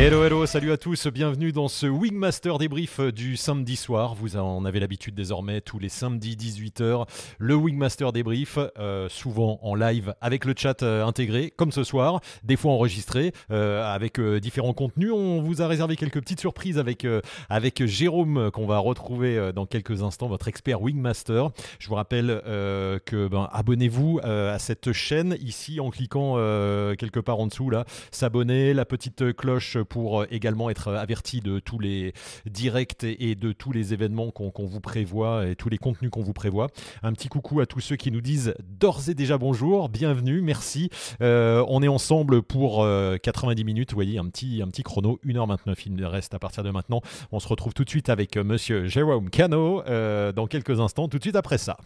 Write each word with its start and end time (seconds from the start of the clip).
Eroeru. 0.00 0.39
Salut 0.50 0.72
à 0.72 0.76
tous, 0.76 1.06
bienvenue 1.06 1.52
dans 1.52 1.68
ce 1.68 1.86
Wingmaster 1.86 2.58
débrief 2.58 2.98
du 2.98 3.36
samedi 3.36 3.76
soir. 3.76 4.16
Vous 4.16 4.36
en 4.36 4.64
avez 4.64 4.80
l'habitude 4.80 5.14
désormais 5.14 5.60
tous 5.60 5.78
les 5.78 5.88
samedis 5.88 6.34
18h. 6.34 7.06
Le 7.38 7.54
Wingmaster 7.54 8.10
débrief, 8.10 8.58
euh, 8.76 9.08
souvent 9.08 9.60
en 9.62 9.76
live 9.76 10.12
avec 10.20 10.44
le 10.44 10.54
chat 10.56 10.82
euh, 10.82 11.06
intégré, 11.06 11.52
comme 11.56 11.70
ce 11.70 11.84
soir, 11.84 12.20
des 12.42 12.56
fois 12.56 12.72
enregistré 12.72 13.32
euh, 13.52 13.84
avec 13.94 14.20
différents 14.20 14.72
contenus. 14.72 15.12
On 15.12 15.40
vous 15.40 15.62
a 15.62 15.68
réservé 15.68 15.94
quelques 15.94 16.20
petites 16.20 16.40
surprises 16.40 16.78
avec, 16.78 17.06
avec 17.48 17.86
Jérôme 17.86 18.50
qu'on 18.50 18.66
va 18.66 18.78
retrouver 18.78 19.52
dans 19.54 19.66
quelques 19.66 20.02
instants, 20.02 20.26
votre 20.26 20.48
expert 20.48 20.82
Wingmaster. 20.82 21.50
Je 21.78 21.86
vous 21.86 21.94
rappelle 21.94 22.42
que 22.44 23.28
ben, 23.28 23.48
abonnez-vous 23.52 24.18
à 24.24 24.58
cette 24.58 24.90
chaîne 24.90 25.36
ici 25.40 25.78
en 25.78 25.90
cliquant 25.90 26.34
quelque 26.96 27.20
part 27.20 27.38
en 27.38 27.46
dessous 27.46 27.70
là, 27.70 27.84
s'abonner, 28.10 28.74
la 28.74 28.84
petite 28.84 29.32
cloche 29.36 29.78
pour 29.88 30.22
euh, 30.22 30.26
également 30.40 30.70
être 30.70 30.88
averti 30.88 31.40
de 31.40 31.58
tous 31.58 31.78
les 31.78 32.14
directs 32.46 33.04
et 33.04 33.34
de 33.34 33.52
tous 33.52 33.72
les 33.72 33.92
événements 33.92 34.30
qu'on 34.30 34.64
vous 34.64 34.80
prévoit 34.80 35.46
et 35.46 35.54
tous 35.54 35.68
les 35.68 35.76
contenus 35.76 36.10
qu'on 36.10 36.22
vous 36.22 36.32
prévoit. 36.32 36.68
Un 37.02 37.12
petit 37.12 37.28
coucou 37.28 37.60
à 37.60 37.66
tous 37.66 37.80
ceux 37.80 37.96
qui 37.96 38.10
nous 38.10 38.22
disent 38.22 38.54
d'ores 38.62 39.10
et 39.10 39.14
déjà 39.14 39.36
bonjour, 39.36 39.90
bienvenue, 39.90 40.40
merci. 40.40 40.88
Euh, 41.20 41.62
on 41.68 41.82
est 41.82 41.88
ensemble 41.88 42.40
pour 42.40 42.86
90 43.22 43.60
euh, 43.60 43.64
minutes, 43.66 43.90
vous 43.90 43.96
voyez, 43.96 44.18
un 44.18 44.26
petit, 44.28 44.62
un 44.62 44.68
petit 44.68 44.82
chrono, 44.82 45.20
1h29 45.26 45.74
il 45.84 46.06
reste 46.06 46.32
à 46.32 46.38
partir 46.38 46.64
de 46.64 46.70
maintenant. 46.70 47.02
On 47.32 47.38
se 47.38 47.48
retrouve 47.48 47.74
tout 47.74 47.84
de 47.84 47.90
suite 47.90 48.08
avec 48.08 48.38
monsieur 48.38 48.86
Jérôme 48.86 49.28
Cano 49.28 49.82
dans 50.32 50.46
quelques 50.46 50.80
instants, 50.80 51.08
tout 51.08 51.18
de 51.18 51.22
suite 51.22 51.36
après 51.36 51.58
ça. 51.58 51.76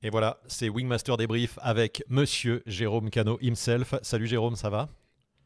Et 0.00 0.10
voilà, 0.10 0.38
c'est 0.46 0.68
Wingmaster 0.68 1.16
Débrief 1.16 1.58
avec 1.60 2.04
Monsieur 2.08 2.62
Jérôme 2.66 3.10
Cano 3.10 3.36
himself. 3.42 3.96
Salut 4.02 4.28
Jérôme, 4.28 4.54
ça 4.54 4.70
va? 4.70 4.88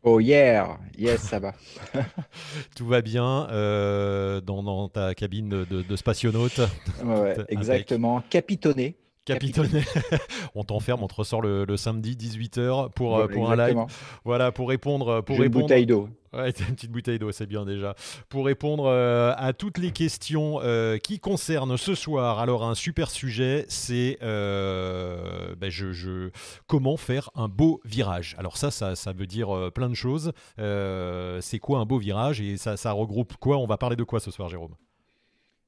Oh 0.03 0.21
yeah, 0.21 0.79
yes, 0.99 1.23
ça 1.23 1.39
va. 1.39 1.55
Tout 2.77 2.87
va 2.87 3.01
bien 3.01 3.49
euh, 3.51 4.43
dans, 4.43 4.91
ta 4.91 5.15
cabine 5.15 5.49
de, 5.49 5.65
de 5.65 5.97
spationaute. 5.97 6.61
Ouais, 7.03 7.37
exactement, 7.49 8.23
capitonné. 8.29 8.97
Capitonné. 9.25 9.85
on 10.57 10.65
t'enferme, 10.65 11.03
on 11.03 11.07
te 11.07 11.15
ressort 11.15 11.43
le, 11.43 11.77
samedi 11.77 12.17
18h 12.17 12.91
pour, 12.91 13.19
euh, 13.19 13.29
pour 13.29 13.51
un 13.53 13.57
live. 13.57 13.79
Voilà, 14.25 14.51
pour 14.51 14.69
répondre. 14.69 15.21
Pour 15.21 15.39
répondre... 15.39 15.61
Une 15.61 15.63
bouteille 15.63 15.87
d'eau. 15.87 16.09
Ouais, 16.33 16.51
une 16.69 16.75
petite 16.75 16.91
bouteille 16.91 17.21
d'eau, 17.21 17.31
c'est 17.31 17.47
bien 17.47 17.65
déjà. 17.65 17.95
Pour 18.29 18.47
répondre 18.47 18.87
euh, 18.87 19.33
à 19.37 19.53
toutes 19.53 19.79
les 19.79 19.93
questions 19.93 20.61
euh, 20.63 20.99
qui 20.99 21.21
concernent 21.21 21.77
ce 21.77 21.95
soir, 21.95 22.41
alors 22.41 22.65
un 22.65 22.75
super 22.75 23.11
sujet, 23.11 23.65
c'est 23.69 24.19
ben 24.21 25.71
je, 25.71 25.93
je, 25.93 26.31
comment 26.67 26.97
faire 26.97 27.31
un 27.37 27.49
beau 27.49 27.81
virage. 27.85 28.35
Alors 28.39 28.57
ça, 28.57 28.73
ça, 28.73 28.97
ça 28.97 29.13
veut 29.13 29.27
dire 29.27 29.71
plein 29.73 29.89
de 29.89 29.95
choses. 29.95 30.33
c'est 30.57 31.59
quoi 31.61 31.79
un 31.79 31.85
beau 31.87 31.99
virage 31.99 32.41
et 32.41 32.57
ça, 32.57 32.77
ça 32.77 32.91
regroupe 32.91 33.37
quoi? 33.37 33.59
On 33.59 33.67
va 33.67 33.77
parler 33.77 33.97
de 33.97 34.05
quoi 34.05 34.19
ce 34.19 34.33
soir, 34.33 34.49
Jérôme? 34.49 34.75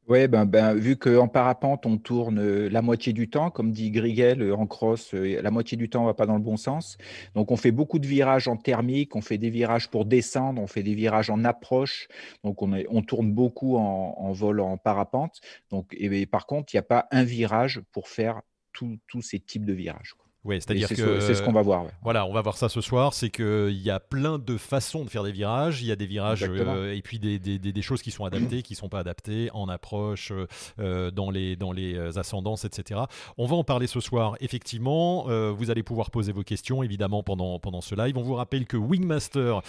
Oui, 0.06 0.28
ben, 0.28 0.44
ben, 0.44 0.74
vu 0.74 0.96
qu'en 0.96 1.28
parapente, 1.28 1.86
on 1.86 1.96
tourne 1.96 2.38
euh, 2.38 2.68
la 2.68 2.82
moitié 2.82 3.14
du 3.14 3.30
temps, 3.30 3.50
comme 3.50 3.72
dit 3.72 3.90
Grigel, 3.90 4.42
euh, 4.42 4.54
en 4.54 4.66
cross, 4.66 5.14
euh, 5.14 5.40
la 5.40 5.50
moitié 5.50 5.78
du 5.78 5.88
temps, 5.88 6.02
on 6.02 6.06
va 6.06 6.12
pas 6.12 6.26
dans 6.26 6.34
le 6.34 6.42
bon 6.42 6.58
sens. 6.58 6.98
Donc, 7.34 7.50
on 7.50 7.56
fait 7.56 7.70
beaucoup 7.70 7.98
de 7.98 8.06
virages 8.06 8.46
en 8.46 8.58
thermique, 8.58 9.16
on 9.16 9.22
fait 9.22 9.38
des 9.38 9.48
virages 9.48 9.88
pour 9.88 10.04
descendre, 10.04 10.60
on 10.60 10.66
fait 10.66 10.82
des 10.82 10.94
virages 10.94 11.30
en 11.30 11.42
approche. 11.44 12.08
Donc, 12.42 12.60
on, 12.60 13.02
tourne 13.02 13.32
beaucoup 13.32 13.76
en, 13.78 14.30
vol 14.32 14.60
en 14.60 14.76
parapente. 14.76 15.40
Donc, 15.70 15.94
et, 15.98 16.26
par 16.26 16.44
contre, 16.44 16.74
il 16.74 16.76
n'y 16.76 16.80
a 16.80 16.82
pas 16.82 17.08
un 17.10 17.24
virage 17.24 17.80
pour 17.90 18.08
faire 18.08 18.42
tous 18.72 19.22
ces 19.22 19.40
types 19.40 19.64
de 19.64 19.72
virages. 19.72 20.14
Oui, 20.44 20.56
c'est-à-dire 20.56 20.88
que 20.88 21.20
c'est 21.20 21.34
ce 21.34 21.42
qu'on 21.42 21.52
va 21.52 21.62
voir. 21.62 21.86
Voilà, 22.02 22.26
on 22.26 22.32
va 22.32 22.42
voir 22.42 22.58
ça 22.58 22.68
ce 22.68 22.82
soir. 22.82 23.14
C'est 23.14 23.30
qu'il 23.30 23.80
y 23.80 23.90
a 23.90 23.98
plein 23.98 24.38
de 24.38 24.58
façons 24.58 25.04
de 25.04 25.08
faire 25.08 25.22
des 25.22 25.32
virages. 25.32 25.80
Il 25.80 25.86
y 25.86 25.92
a 25.92 25.96
des 25.96 26.06
virages 26.06 26.44
euh, 26.46 26.94
et 26.94 27.00
puis 27.00 27.18
des, 27.18 27.38
des, 27.38 27.58
des, 27.58 27.82
choses 27.82 28.02
qui 28.02 28.10
sont 28.10 28.26
adaptées, 28.26 28.62
qui 28.62 28.74
ne 28.74 28.76
sont 28.76 28.90
pas 28.90 28.98
adaptées 28.98 29.48
en 29.54 29.68
approche, 29.70 30.32
euh, 30.78 31.10
dans, 31.10 31.30
les, 31.30 31.56
dans 31.56 31.72
les 31.72 31.94
euh, 31.94 32.18
ascendances, 32.18 32.66
etc. 32.66 33.00
On 33.38 33.46
va 33.46 33.56
en 33.56 33.64
parler 33.64 33.86
ce 33.86 34.00
soir. 34.00 34.36
Effectivement, 34.40 35.24
vous 35.52 35.70
allez 35.70 35.82
pouvoir 35.82 36.10
poser 36.10 36.32
vos 36.32 36.42
questions 36.42 36.82
évidemment 36.82 37.22
pendant, 37.22 37.58
pendant 37.58 37.80
ce 37.80 37.94
live. 37.94 38.18
On 38.18 38.22
vous 38.22 38.34
rappelle 38.34 38.66
que 38.66 38.76
Wingmaster, 38.76 39.60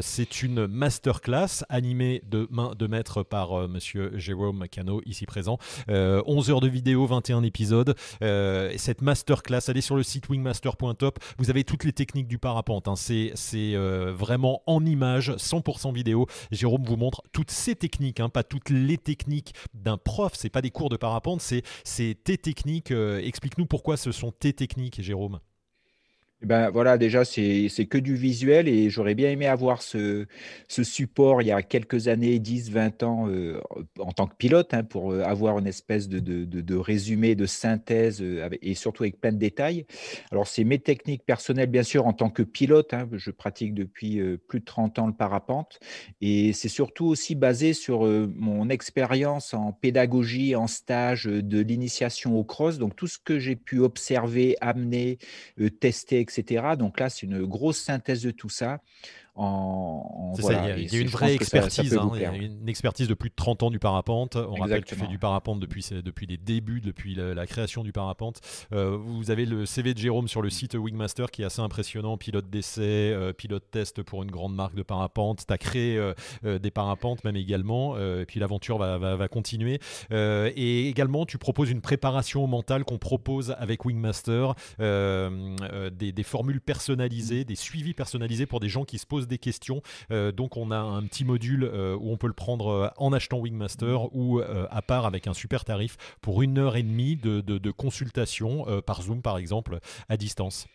c'est 0.00 0.42
une 0.42 0.66
masterclass 0.66 1.64
animée 1.68 2.22
de 2.28 2.46
main 2.50 2.72
de 2.78 2.86
maître 2.86 3.22
par 3.22 3.68
Monsieur 3.68 4.12
Jérôme 4.16 4.68
Cano 4.68 5.02
ici 5.04 5.26
présent. 5.26 5.58
11 5.88 6.50
heures 6.50 6.60
de 6.60 6.68
vidéo, 6.68 7.06
21 7.06 7.42
épisodes. 7.42 7.96
cette 8.20 9.02
masterclass, 9.02 9.60
elle 9.68 9.76
est 9.76 9.80
sur 9.80 9.96
le 9.96 10.02
site 10.02 10.11
wingmaster.top. 10.28 11.18
Vous 11.38 11.50
avez 11.50 11.64
toutes 11.64 11.84
les 11.84 11.92
techniques 11.92 12.28
du 12.28 12.38
parapente. 12.38 12.88
Hein. 12.88 12.96
C'est 12.96 13.32
euh, 13.56 14.12
vraiment 14.12 14.62
en 14.66 14.84
image, 14.84 15.30
100% 15.32 15.92
vidéo. 15.94 16.26
Jérôme 16.50 16.84
vous 16.84 16.96
montre 16.96 17.22
toutes 17.32 17.50
ces 17.50 17.74
techniques, 17.74 18.20
hein, 18.20 18.28
pas 18.28 18.42
toutes 18.42 18.70
les 18.70 18.98
techniques 18.98 19.54
d'un 19.74 19.96
prof. 19.96 20.32
C'est 20.34 20.50
pas 20.50 20.62
des 20.62 20.70
cours 20.70 20.88
de 20.88 20.96
parapente, 20.96 21.40
c'est 21.40 22.24
tes 22.24 22.38
techniques. 22.38 22.90
Euh, 22.90 23.20
explique-nous 23.22 23.66
pourquoi 23.66 23.96
ce 23.96 24.12
sont 24.12 24.32
tes 24.32 24.52
techniques, 24.52 25.00
Jérôme. 25.00 25.40
Eh 26.42 26.46
ben 26.46 26.70
voilà, 26.70 26.98
déjà, 26.98 27.24
c'est 27.24 27.68
que 27.88 27.98
du 27.98 28.16
visuel 28.16 28.66
et 28.66 28.90
j'aurais 28.90 29.14
bien 29.14 29.30
aimé 29.30 29.46
avoir 29.46 29.80
ce, 29.80 30.26
ce, 30.66 30.82
support 30.82 31.40
il 31.40 31.46
y 31.46 31.52
a 31.52 31.62
quelques 31.62 32.08
années, 32.08 32.40
10, 32.40 32.72
20 32.72 33.02
ans, 33.04 33.28
euh, 33.28 33.60
en 34.00 34.10
tant 34.10 34.26
que 34.26 34.34
pilote, 34.34 34.74
hein, 34.74 34.82
pour 34.82 35.12
euh, 35.12 35.22
avoir 35.22 35.60
une 35.60 35.68
espèce 35.68 36.08
de, 36.08 36.18
de, 36.18 36.44
de, 36.44 36.74
résumé, 36.76 37.36
de 37.36 37.46
synthèse 37.46 38.18
euh, 38.22 38.48
et 38.60 38.74
surtout 38.74 39.04
avec 39.04 39.20
plein 39.20 39.30
de 39.30 39.38
détails. 39.38 39.86
Alors, 40.32 40.48
c'est 40.48 40.64
mes 40.64 40.80
techniques 40.80 41.24
personnelles, 41.24 41.70
bien 41.70 41.84
sûr, 41.84 42.08
en 42.08 42.12
tant 42.12 42.28
que 42.28 42.42
pilote. 42.42 42.92
Hein, 42.92 43.08
je 43.12 43.30
pratique 43.30 43.72
depuis 43.72 44.20
plus 44.48 44.58
de 44.58 44.64
30 44.64 44.98
ans 44.98 45.06
le 45.06 45.12
parapente 45.12 45.78
et 46.20 46.52
c'est 46.52 46.68
surtout 46.68 47.06
aussi 47.06 47.36
basé 47.36 47.72
sur 47.72 48.00
mon 48.02 48.68
expérience 48.68 49.54
en 49.54 49.72
pédagogie, 49.72 50.56
en 50.56 50.66
stage 50.66 51.26
de 51.26 51.60
l'initiation 51.60 52.36
au 52.36 52.42
cross. 52.42 52.78
Donc, 52.78 52.96
tout 52.96 53.06
ce 53.06 53.18
que 53.18 53.38
j'ai 53.38 53.54
pu 53.54 53.78
observer, 53.78 54.56
amener, 54.60 55.18
tester, 55.78 56.18
etc 56.18 56.31
donc 56.76 57.00
là, 57.00 57.10
c'est 57.10 57.26
une 57.26 57.44
grosse 57.44 57.78
synthèse 57.78 58.22
de 58.22 58.30
tout 58.30 58.48
ça 58.48 58.80
en, 59.34 60.34
il, 60.38 60.92
y 60.92 60.96
a, 60.96 61.00
une 61.00 61.08
vraie 61.08 61.34
expertise, 61.34 61.96
hein, 61.96 62.10
une 62.34 62.68
expertise 62.68 63.08
de 63.08 63.14
plus 63.14 63.30
de 63.30 63.34
30 63.34 63.64
ans 63.64 63.70
du 63.70 63.78
parapente. 63.78 64.36
On 64.36 64.54
rappelle 64.54 64.84
que 64.84 64.88
tu 64.88 64.94
fais 64.94 65.06
du 65.06 65.18
parapente 65.18 65.60
depuis, 65.60 65.88
depuis 66.04 66.26
les 66.26 66.36
débuts, 66.36 66.80
depuis 66.80 67.14
la, 67.14 67.46
création 67.46 67.82
du 67.82 67.92
parapente. 67.92 68.40
Euh, 68.72 68.96
vous 68.96 69.30
avez 69.30 69.44
le 69.44 69.66
CV 69.66 69.94
de 69.94 69.98
Jérôme 69.98 70.28
sur 70.28 70.42
le 70.42 70.50
site 70.50 70.74
Wingmaster 70.74 71.30
qui 71.30 71.42
est 71.42 71.44
assez 71.44 71.60
impressionnant, 71.60 72.16
pilote 72.16 72.48
d'essai, 72.48 73.12
euh, 73.12 73.32
pilote 73.32 73.64
test 73.70 74.02
pour 74.02 74.22
une 74.22 74.30
grande 74.30 74.54
marque 74.54 74.74
de 74.74 74.82
parapente. 74.82 75.44
Tu 75.46 75.52
as 75.52 75.58
créé 75.58 75.98
euh, 75.98 76.58
des 76.58 76.70
parapentes 76.70 77.24
même 77.24 77.36
également, 77.36 77.98
et 77.98 78.24
puis 78.26 78.40
l'aventure 78.40 78.78
va, 78.78 78.98
va, 78.98 79.28
continuer. 79.28 79.80
et 80.10 80.88
également, 80.88 81.26
tu 81.26 81.38
proposes 81.38 81.70
une 81.70 81.80
préparation 81.80 82.46
mentale 82.46 82.84
qu'on 82.84 82.98
propose 82.98 83.54
avec 83.58 83.84
Wingmaster, 83.84 84.54
des, 84.78 86.12
des 86.12 86.22
formules 86.22 86.60
personnalisées, 86.60 87.44
des 87.44 87.54
suivis 87.54 87.94
personnalisés 87.94 88.46
pour 88.46 88.60
des 88.60 88.68
gens 88.68 88.84
qui 88.84 88.98
se 88.98 89.06
posent 89.06 89.21
des 89.26 89.38
questions. 89.38 89.82
Euh, 90.10 90.32
donc 90.32 90.56
on 90.56 90.70
a 90.70 90.78
un 90.78 91.02
petit 91.04 91.24
module 91.24 91.64
euh, 91.64 91.96
où 91.98 92.10
on 92.10 92.16
peut 92.16 92.26
le 92.26 92.32
prendre 92.32 92.68
euh, 92.68 92.88
en 92.96 93.12
achetant 93.12 93.38
Wingmaster 93.38 94.14
ou 94.14 94.40
à 94.40 94.82
part 94.82 95.06
avec 95.06 95.26
un 95.26 95.34
super 95.34 95.64
tarif 95.64 95.96
pour 96.20 96.42
une 96.42 96.58
heure 96.58 96.76
et 96.76 96.82
demie 96.82 97.16
de, 97.16 97.40
de 97.40 97.70
consultation 97.70 98.66
par 98.82 99.02
Zoom 99.02 99.22
par 99.22 99.38
exemple 99.38 99.78
à 100.08 100.16
distance. 100.16 100.66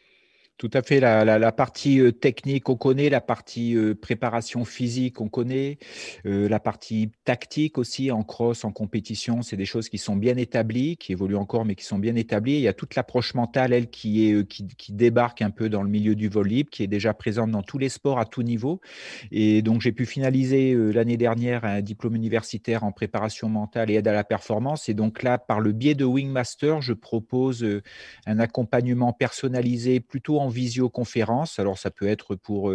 Tout 0.57 0.71
à 0.73 0.81
fait. 0.81 0.99
La, 0.99 1.51
partie 1.51 1.99
euh, 1.99 2.11
technique, 2.11 2.67
on 2.67 2.75
connaît. 2.75 3.09
La 3.09 3.21
partie 3.21 3.75
euh, 3.75 3.93
préparation 3.93 4.65
physique, 4.65 5.21
on 5.21 5.29
connaît. 5.29 5.77
Euh, 6.25 6.49
la 6.49 6.59
partie 6.59 7.11
tactique 7.25 7.77
aussi, 7.77 8.09
en 8.09 8.23
cross, 8.23 8.65
en 8.65 8.71
compétition, 8.71 9.43
c'est 9.43 9.55
des 9.55 9.65
choses 9.65 9.87
qui 9.87 9.99
sont 9.99 10.15
bien 10.15 10.35
établies, 10.35 10.97
qui 10.97 11.11
évoluent 11.11 11.35
encore, 11.35 11.63
mais 11.63 11.75
qui 11.75 11.85
sont 11.85 11.99
bien 11.99 12.15
établies. 12.15 12.55
Il 12.55 12.61
y 12.61 12.67
a 12.67 12.73
toute 12.73 12.95
l'approche 12.95 13.35
mentale, 13.35 13.71
elle, 13.71 13.87
qui, 13.91 14.33
qui, 14.47 14.93
débarque 14.93 15.43
un 15.43 15.51
peu 15.51 15.69
dans 15.69 15.83
le 15.83 15.89
milieu 15.89 16.15
du 16.15 16.27
vol 16.27 16.47
libre, 16.47 16.71
qui 16.71 16.81
est 16.81 16.87
déjà 16.87 17.13
présente 17.13 17.51
dans 17.51 17.61
tous 17.61 17.77
les 17.77 17.89
sports 17.89 18.17
à 18.17 18.25
tout 18.25 18.41
niveau. 18.41 18.81
Et 19.29 19.61
donc, 19.61 19.81
j'ai 19.81 19.91
pu 19.91 20.07
finaliser 20.07 20.73
l'année 20.73 21.17
dernière 21.17 21.65
un 21.65 21.81
diplôme 21.81 22.15
universitaire 22.15 22.83
en 22.83 22.91
préparation 22.91 23.47
mentale 23.47 23.91
et 23.91 23.95
aide 23.95 24.07
à 24.07 24.13
la 24.13 24.23
performance. 24.23 24.89
Et 24.89 24.95
donc 24.95 25.21
là, 25.21 25.37
par 25.37 25.59
le 25.59 25.71
biais 25.71 25.93
de 25.93 26.05
Wingmaster, 26.05 26.81
je 26.81 26.93
propose 26.93 27.63
un 28.25 28.39
accompagnement 28.39 29.13
personnalisé 29.13 29.99
plutôt 29.99 30.39
en 30.39 30.46
en 30.47 30.49
visioconférence. 30.49 31.59
Alors, 31.59 31.77
ça 31.77 31.91
peut 31.91 32.07
être 32.07 32.35
pour, 32.35 32.73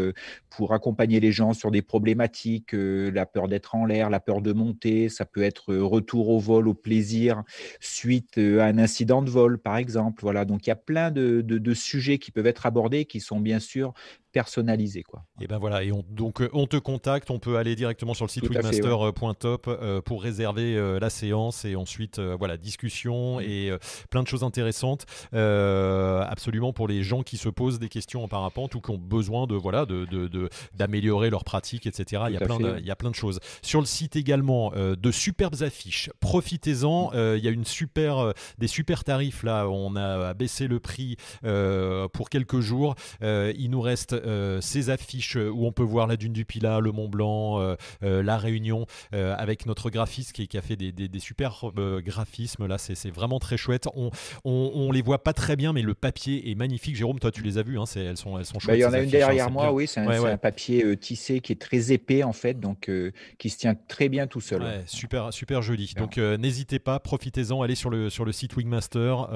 pour 0.50 0.74
accompagner 0.74 1.20
les 1.20 1.32
gens 1.32 1.52
sur 1.52 1.70
des 1.70 1.82
problématiques, 1.82 2.72
la 2.72 3.26
peur 3.26 3.48
d'être 3.48 3.74
en 3.74 3.84
l'air, 3.84 4.10
la 4.10 4.20
peur 4.20 4.42
de 4.42 4.52
monter, 4.52 5.08
ça 5.08 5.24
peut 5.24 5.42
être 5.42 5.74
retour 5.74 6.28
au 6.28 6.38
vol, 6.38 6.68
au 6.68 6.74
plaisir, 6.74 7.42
suite 7.80 8.38
à 8.38 8.64
un 8.66 8.78
incident 8.78 9.22
de 9.22 9.30
vol, 9.30 9.58
par 9.58 9.76
exemple. 9.76 10.22
Voilà, 10.22 10.44
donc 10.44 10.66
il 10.66 10.70
y 10.70 10.72
a 10.72 10.76
plein 10.76 11.10
de 11.10 11.74
sujets 11.74 12.18
qui 12.18 12.30
peuvent 12.30 12.46
être 12.46 12.66
abordés 12.66 13.04
qui 13.04 13.20
sont 13.20 13.40
bien 13.40 13.58
sûr 13.58 13.94
personnalisé. 14.32 15.02
Quoi. 15.02 15.24
Et 15.40 15.46
ben 15.46 15.58
voilà, 15.58 15.84
et 15.84 15.92
on, 15.92 16.04
donc 16.08 16.40
euh, 16.40 16.48
on 16.52 16.66
te 16.66 16.76
contacte, 16.76 17.30
on 17.30 17.38
peut 17.38 17.58
aller 17.58 17.76
directement 17.76 18.14
sur 18.14 18.24
le 18.24 18.30
site 18.30 18.48
webmaster.top 18.48 19.66
euh, 19.68 20.00
pour 20.00 20.22
réserver 20.22 20.76
euh, 20.76 20.98
la 20.98 21.10
séance 21.10 21.64
et 21.64 21.76
ensuite 21.76 22.18
voilà 22.18 22.56
discussion 22.56 23.38
mm. 23.38 23.42
et 23.42 23.72
plein 24.10 24.22
de 24.22 24.28
choses 24.28 24.42
intéressantes 24.42 25.06
absolument 25.32 26.72
pour 26.72 26.88
les 26.88 27.02
gens 27.02 27.22
qui 27.22 27.36
se 27.36 27.48
posent 27.48 27.78
des 27.78 27.88
questions 27.88 28.24
en 28.24 28.28
parapente 28.28 28.74
ou 28.74 28.80
qui 28.80 28.90
ont 28.90 28.98
besoin 28.98 29.46
de 29.46 29.54
voilà 29.54 29.84
de, 29.84 30.48
d'améliorer 30.74 31.30
leur 31.30 31.44
pratique 31.44 31.86
etc. 31.86 32.22
il 32.28 32.34
y 32.34 32.36
a 32.36 32.40
plein 32.40 32.58
de, 32.58 32.78
il 32.78 32.86
y 32.86 32.90
a 32.90 32.96
plein 32.96 33.10
de 33.10 33.14
choses 33.14 33.40
sur 33.60 33.80
le 33.80 33.86
site 33.86 34.16
également 34.16 34.72
de 34.72 35.10
superbes 35.10 35.62
affiches. 35.62 36.10
Profitez-en, 36.20 37.10
mm. 37.10 37.36
il 37.36 37.44
y 37.44 37.48
a 37.48 37.50
une 37.50 37.64
super 37.64 38.32
des 38.58 38.68
super 38.68 39.04
tarifs 39.04 39.42
là, 39.42 39.68
on 39.68 39.96
a 39.96 40.32
baissé 40.34 40.66
le 40.68 40.80
prix 40.80 41.16
pour 41.42 42.30
quelques 42.30 42.60
jours. 42.60 42.94
il 43.20 43.68
nous 43.70 43.80
reste 43.80 44.14
euh, 44.21 44.21
ces 44.60 44.90
affiches 44.90 45.36
où 45.36 45.66
on 45.66 45.72
peut 45.72 45.82
voir 45.82 46.06
la 46.06 46.16
dune 46.16 46.32
du 46.32 46.44
Pilat, 46.44 46.80
le 46.80 46.92
Mont 46.92 47.08
Blanc, 47.08 47.60
euh, 47.60 47.76
euh, 48.02 48.22
la 48.22 48.38
Réunion, 48.38 48.86
avec 49.12 49.66
notre 49.66 49.90
graphiste 49.90 50.32
qui, 50.32 50.56
a 50.56 50.62
fait 50.62 50.76
des, 50.76 50.92
des, 50.92 51.18
super 51.18 51.64
graphismes. 52.04 52.66
Là, 52.66 52.78
c'est 52.78 53.10
vraiment 53.10 53.38
très 53.38 53.56
chouette. 53.56 53.88
On, 53.94 54.10
on, 54.44 54.92
les 54.92 55.02
voit 55.02 55.22
pas 55.22 55.32
très 55.32 55.56
bien, 55.56 55.72
mais 55.72 55.82
le 55.82 55.94
papier 55.94 56.50
est 56.50 56.54
magnifique. 56.54 56.96
Jérôme, 56.96 57.18
toi, 57.18 57.30
tu 57.30 57.42
les 57.42 57.58
as 57.58 57.62
vues. 57.62 57.78
Hein, 57.78 57.84
elles 57.96 58.16
sont, 58.16 58.38
elles 58.38 58.44
sont 58.44 58.54
bah, 58.54 58.60
chouettes. 58.60 58.78
Il 58.78 58.80
y 58.80 58.84
en 58.84 58.92
a 58.92 59.00
une 59.00 59.10
derrière 59.10 59.50
moi, 59.50 59.72
oui. 59.72 59.86
C'est 59.86 60.00
un, 60.00 60.36
papier 60.36 60.96
tissé 60.96 61.40
qui 61.40 61.52
est 61.52 61.60
très 61.60 61.92
épais 61.92 62.22
en 62.22 62.32
fait, 62.32 62.58
donc 62.58 62.90
qui 63.38 63.50
se 63.50 63.58
tient 63.58 63.74
très 63.74 64.08
bien 64.08 64.26
tout 64.26 64.40
seul. 64.40 64.62
super, 64.86 65.32
super 65.32 65.62
joli. 65.62 65.92
Donc 65.96 66.16
n'hésitez 66.16 66.78
pas, 66.78 66.98
profitez-en, 67.00 67.62
allez 67.62 67.74
sur 67.74 67.90
le 67.90 68.10
sur 68.10 68.24
le 68.24 68.32
site 68.32 68.56
Wingmaster, 68.56 69.28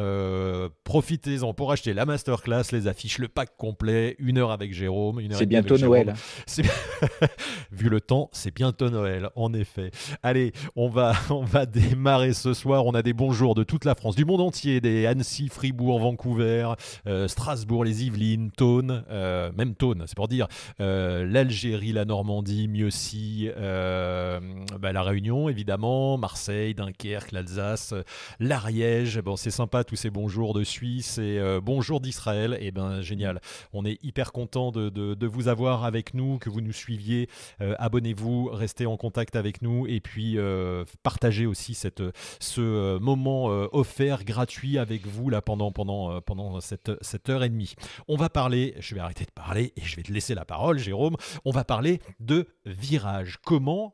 profitez-en 0.85 1.55
pour 1.55 1.73
acheter 1.73 1.95
la 1.95 2.07
masterclass, 2.07 2.65
les 2.73 2.87
affiches, 2.87 3.19
le 3.19 3.29
pack 3.29 3.57
complet, 3.57 4.17
une 4.19 4.39
heure 4.39 4.51
avec 4.51 4.73
Jérôme. 4.77 5.21
C'est 5.31 5.47
bientôt 5.47 5.79
Noël. 5.79 6.15
Vu 7.73 7.89
le 7.89 8.01
temps, 8.01 8.29
c'est 8.33 8.55
bientôt 8.55 8.91
Noël, 8.91 9.31
en 9.35 9.53
effet. 9.55 9.91
Allez, 10.23 10.53
on 10.77 10.89
va, 10.89 11.15
on 11.31 11.45
va 11.45 11.67
démarrer 11.67 12.33
ce 12.35 12.55
soir. 12.55 12.87
On 12.87 12.95
a 12.95 13.03
des 13.03 13.13
bonjours 13.13 13.55
de 13.55 13.65
toute 13.65 13.85
la 13.85 13.95
France, 13.95 14.17
du 14.17 14.25
monde 14.25 14.41
entier, 14.41 14.81
des 14.81 15.07
Annecy, 15.07 15.49
Fribourg, 15.49 15.99
Vancouver, 15.99 16.75
euh, 17.07 17.27
Strasbourg, 17.29 17.85
les 17.85 18.05
Yvelines, 18.05 18.51
Thône, 18.51 19.05
euh, 19.11 19.51
même 19.57 19.75
Thône, 19.75 20.05
c'est 20.07 20.17
pour 20.17 20.29
dire, 20.29 20.47
euh, 20.81 21.25
l'Algérie, 21.25 21.93
la 21.93 22.05
Normandie, 22.05 22.69
Mieuxy, 22.69 23.49
bah, 23.57 24.93
la 24.93 25.03
Réunion, 25.03 25.49
évidemment, 25.49 26.19
Marseille, 26.19 26.75
Dunkerque, 26.75 27.33
l'Alsace, 27.33 27.95
l'Ariège. 28.41 29.21
Bon, 29.21 29.37
c'est 29.37 29.51
sympa 29.51 29.85
tous 29.85 29.97
ces 29.97 30.11
bonjours 30.11 30.55
de 30.55 30.65
Suisse 30.65 31.19
et 31.19 31.41
bonjour 31.63 32.01
d'Israël. 32.01 32.59
Et 32.61 32.67
eh 32.67 32.71
ben 32.71 33.01
génial. 33.01 33.41
On 33.73 33.85
est 33.85 34.03
hyper 34.05 34.33
content 34.33 34.66
de, 34.73 35.27
vous 35.27 35.49
avoir 35.49 35.85
avec 35.85 36.15
nous, 36.15 36.39
que 36.39 36.49
vous 36.49 36.61
nous 36.61 36.73
suiviez. 36.73 37.29
Euh, 37.61 37.75
abonnez-vous, 37.79 38.51
restez 38.53 38.87
en 38.87 38.97
contact 38.97 39.37
avec 39.37 39.63
nous 39.63 39.87
et 39.87 40.01
puis 40.01 40.39
euh, 40.39 40.85
partagez 41.03 41.47
aussi 41.47 41.75
cette, 41.75 42.03
ce 42.41 42.61
euh, 42.61 42.99
moment 42.99 43.47
offert, 43.73 44.25
gratuit 44.25 44.79
avec 44.79 45.07
vous 45.07 45.31
là 45.31 45.43
pendant, 45.43 45.73
pendant, 45.73 46.21
pendant 46.21 46.61
cette, 46.61 46.93
cette 47.01 47.29
heure 47.29 47.43
et 47.43 47.49
demie. 47.49 47.75
On 48.09 48.17
va 48.17 48.29
parler, 48.29 48.75
je 48.79 48.95
vais 48.95 49.01
arrêter 49.01 49.25
de 49.25 49.31
parler 49.31 49.73
et 49.77 49.83
je 49.83 49.97
vais 49.97 50.03
te 50.03 50.13
laisser 50.13 50.35
la 50.35 50.45
parole, 50.45 50.79
Jérôme. 50.79 51.17
On 51.45 51.51
va 51.51 51.65
parler 51.65 52.01
de 52.21 52.47
virage. 52.65 53.39
Comment 53.45 53.93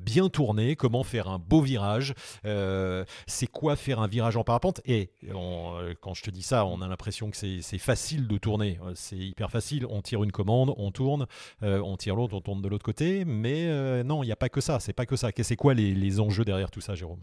bien 0.00 0.28
tourner, 0.28 0.76
comment 0.76 1.02
faire 1.02 1.28
un 1.28 1.38
beau 1.38 1.60
virage. 1.60 2.14
c'est 3.26 3.46
quoi 3.46 3.76
faire 3.76 4.00
un 4.00 4.08
virage 4.08 4.36
en 4.36 4.44
parapente? 4.44 4.80
Et 4.84 5.10
quand 6.00 6.14
je 6.14 6.22
te 6.22 6.30
dis 6.30 6.42
ça, 6.42 6.64
on 6.66 6.80
a 6.82 6.88
l'impression 6.88 7.30
que 7.30 7.36
c'est 7.36 7.78
facile 7.78 8.26
de 8.26 8.38
tourner. 8.38 8.78
C'est 8.94 9.16
hyper 9.16 9.50
facile. 9.50 9.86
Tire 10.02 10.22
une 10.22 10.32
commande, 10.32 10.74
on 10.76 10.90
tourne, 10.90 11.26
euh, 11.62 11.80
on 11.84 11.96
tire 11.96 12.16
l'autre, 12.16 12.34
on 12.34 12.40
tourne 12.40 12.62
de 12.62 12.68
l'autre 12.68 12.84
côté. 12.84 13.24
Mais 13.24 13.66
euh, 13.66 14.02
non, 14.02 14.22
il 14.22 14.26
n'y 14.26 14.32
a 14.32 14.36
pas 14.36 14.48
que 14.48 14.60
ça. 14.60 14.80
C'est 14.80 14.92
pas 14.92 15.06
que 15.06 15.16
ça. 15.16 15.30
C'est 15.42 15.56
quoi 15.56 15.74
les, 15.74 16.20
enjeux 16.20 16.44
derrière 16.44 16.70
tout 16.70 16.80
ça, 16.80 16.94
Jérôme? 16.94 17.22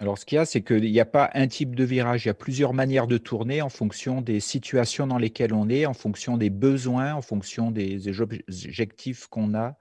Alors, 0.00 0.16
ce 0.16 0.24
qu'il 0.24 0.36
y 0.36 0.38
a, 0.38 0.44
c'est 0.44 0.62
qu'il 0.62 0.92
n'y 0.92 1.00
a 1.00 1.04
pas 1.04 1.28
un 1.34 1.48
type 1.48 1.74
de 1.74 1.82
virage, 1.82 2.24
il 2.24 2.28
y 2.28 2.30
a 2.30 2.34
plusieurs 2.34 2.72
manières 2.72 3.08
de 3.08 3.18
tourner 3.18 3.62
en 3.62 3.68
fonction 3.68 4.20
des 4.20 4.38
situations 4.38 5.08
dans 5.08 5.18
lesquelles 5.18 5.52
on 5.52 5.68
est, 5.68 5.86
en 5.86 5.94
fonction 5.94 6.36
des 6.36 6.50
besoins, 6.50 7.14
en 7.14 7.22
fonction 7.22 7.72
des 7.72 8.20
objectifs 8.20 9.26
qu'on 9.26 9.54
a 9.54 9.76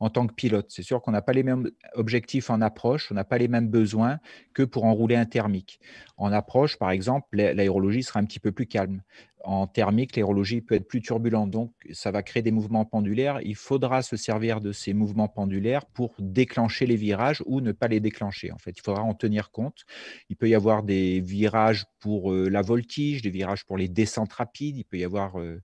en 0.00 0.10
tant 0.10 0.26
que 0.26 0.34
pilote. 0.34 0.66
C'est 0.70 0.82
sûr 0.82 1.00
qu'on 1.02 1.12
n'a 1.12 1.22
pas 1.22 1.34
les 1.34 1.44
mêmes 1.44 1.70
objectifs 1.94 2.50
en 2.50 2.60
approche, 2.62 3.12
on 3.12 3.14
n'a 3.14 3.24
pas 3.24 3.38
les 3.38 3.48
mêmes 3.48 3.68
besoins 3.68 4.18
que 4.54 4.64
pour 4.64 4.84
enrouler 4.84 5.14
un 5.14 5.26
thermique. 5.26 5.78
En 6.16 6.32
approche, 6.32 6.76
par 6.76 6.90
exemple, 6.90 7.28
l'aérologie 7.36 8.02
sera 8.02 8.18
un 8.18 8.24
petit 8.24 8.40
peu 8.40 8.50
plus 8.50 8.66
calme 8.66 9.02
en 9.44 9.66
thermique, 9.66 10.16
l'aérologie 10.16 10.60
peut 10.60 10.74
être 10.74 10.86
plus 10.86 11.00
turbulente, 11.00 11.50
donc 11.50 11.72
ça 11.92 12.10
va 12.10 12.22
créer 12.22 12.42
des 12.42 12.50
mouvements 12.50 12.84
pendulaires. 12.84 13.40
Il 13.42 13.56
faudra 13.56 14.02
se 14.02 14.16
servir 14.16 14.60
de 14.60 14.72
ces 14.72 14.92
mouvements 14.92 15.28
pendulaires 15.28 15.86
pour 15.86 16.14
déclencher 16.18 16.86
les 16.86 16.96
virages 16.96 17.42
ou 17.46 17.60
ne 17.60 17.72
pas 17.72 17.88
les 17.88 18.00
déclencher. 18.00 18.52
En 18.52 18.58
fait, 18.58 18.72
il 18.76 18.82
faudra 18.82 19.02
en 19.02 19.14
tenir 19.14 19.50
compte. 19.50 19.84
Il 20.28 20.36
peut 20.36 20.48
y 20.48 20.54
avoir 20.54 20.82
des 20.82 21.20
virages 21.20 21.86
pour 22.00 22.32
euh, 22.32 22.48
la 22.48 22.62
voltige, 22.62 23.22
des 23.22 23.30
virages 23.30 23.64
pour 23.64 23.78
les 23.78 23.88
descentes 23.88 24.32
rapides. 24.32 24.76
Il 24.76 24.84
peut 24.84 24.98
y 24.98 25.04
avoir 25.04 25.40
euh, 25.40 25.62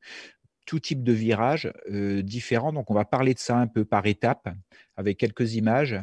tout 0.64 0.80
type 0.80 1.02
de 1.02 1.12
virages 1.12 1.72
euh, 1.90 2.22
différents. 2.22 2.72
Donc, 2.72 2.90
on 2.90 2.94
va 2.94 3.04
parler 3.04 3.34
de 3.34 3.38
ça 3.38 3.58
un 3.58 3.66
peu 3.66 3.84
par 3.84 4.06
étapes 4.06 4.48
avec 4.96 5.18
quelques 5.18 5.54
images 5.54 6.00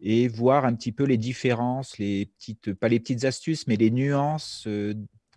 et 0.00 0.28
voir 0.28 0.64
un 0.64 0.74
petit 0.74 0.92
peu 0.92 1.04
les 1.04 1.16
différences, 1.16 1.98
les 1.98 2.26
petites, 2.26 2.74
pas 2.74 2.88
les 2.88 3.00
petites 3.00 3.24
astuces, 3.24 3.66
mais 3.66 3.76
les 3.76 3.90
nuances 3.90 4.68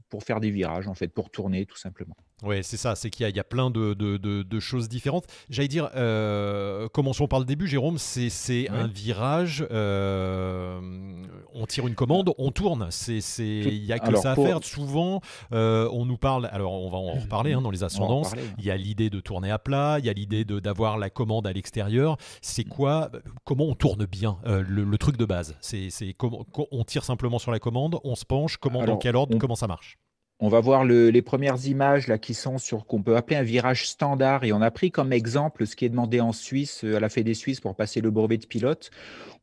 pour 0.09 0.23
faire 0.23 0.39
des 0.39 0.51
virages, 0.51 0.87
en 0.87 0.93
fait, 0.95 1.09
pour 1.09 1.31
tourner 1.31 1.65
tout 1.65 1.77
simplement. 1.77 2.17
Oui, 2.43 2.57
c'est 2.61 2.77
ça, 2.77 2.93
c'est 2.93 3.09
qu'il 3.09 3.27
y, 3.27 3.39
a 3.39 3.43
plein 3.43 3.71
de, 3.71 4.59
choses 4.59 4.87
différentes. 4.87 5.25
J'allais 5.49 5.67
dire, 5.67 5.89
euh, 5.95 6.87
commençons 6.89 7.27
par 7.27 7.39
le 7.39 7.45
début, 7.45 7.67
Jérôme, 7.67 7.97
c'est 7.97 8.69
un 8.69 8.85
virage, 8.85 9.65
euh, 9.71 10.79
on 11.55 11.65
tire 11.65 11.87
une 11.87 11.95
commande, 11.95 12.31
on 12.37 12.51
tourne, 12.51 12.89
il 13.09 13.83
n'y 13.83 13.91
a 13.91 13.97
que 13.97 14.15
ça 14.17 14.33
à 14.33 14.35
faire. 14.35 14.63
Souvent, 14.63 15.21
euh, 15.51 15.89
on 15.91 16.05
nous 16.05 16.17
parle, 16.17 16.47
alors 16.51 16.73
on 16.73 16.89
va 16.89 16.97
en 16.97 17.13
reparler 17.13 17.53
hein, 17.53 17.61
dans 17.61 17.71
les 17.71 17.83
ascendances, 17.83 18.33
il 18.59 18.65
y 18.65 18.69
a 18.69 18.77
l'idée 18.77 19.09
de 19.09 19.19
tourner 19.19 19.49
à 19.49 19.57
plat, 19.57 19.97
il 19.97 20.05
y 20.05 20.09
a 20.09 20.13
l'idée 20.13 20.45
d'avoir 20.45 20.99
la 20.99 21.09
commande 21.09 21.47
à 21.47 21.53
l'extérieur. 21.53 22.17
C'est 22.43 22.67
mm. 22.67 22.69
quoi, 22.69 23.09
comment 23.45 23.65
on 23.65 23.73
tourne 23.73 24.05
bien, 24.05 24.37
le, 24.45 24.97
truc 24.97 25.17
de 25.17 25.25
base? 25.25 25.55
C'est 25.59 26.13
comment 26.15 26.45
on 26.71 26.83
tire 26.83 27.03
simplement 27.03 27.39
sur 27.39 27.51
la 27.51 27.57
commande, 27.57 27.97
on 28.03 28.13
se 28.13 28.25
penche, 28.25 28.57
comment, 28.57 28.85
dans 28.85 28.97
quel 28.97 29.15
ordre, 29.15 29.35
comment 29.39 29.55
ça 29.55 29.65
marche? 29.65 29.97
On 30.39 30.49
va 30.49 30.59
voir 30.59 30.85
les 30.85 31.21
premières 31.23 31.65
images 31.65 32.07
là 32.07 32.19
qui 32.19 32.35
sont 32.35 32.59
sur 32.59 32.85
qu'on 32.85 33.01
peut 33.01 33.17
appeler 33.17 33.37
un 33.37 33.43
virage 33.43 33.87
standard 33.87 34.43
et 34.43 34.53
on 34.53 34.61
a 34.61 34.69
pris 34.69 34.91
comme 34.91 35.11
exemple 35.11 35.65
ce 35.65 35.75
qui 35.75 35.85
est 35.85 35.89
demandé 35.89 36.19
en 36.21 36.31
Suisse 36.31 36.83
à 36.83 36.99
la 36.99 37.09
Fédé 37.09 37.33
Suisse 37.33 37.59
pour 37.59 37.75
passer 37.75 38.01
le 38.01 38.11
brevet 38.11 38.37
de 38.37 38.45
pilote. 38.45 38.91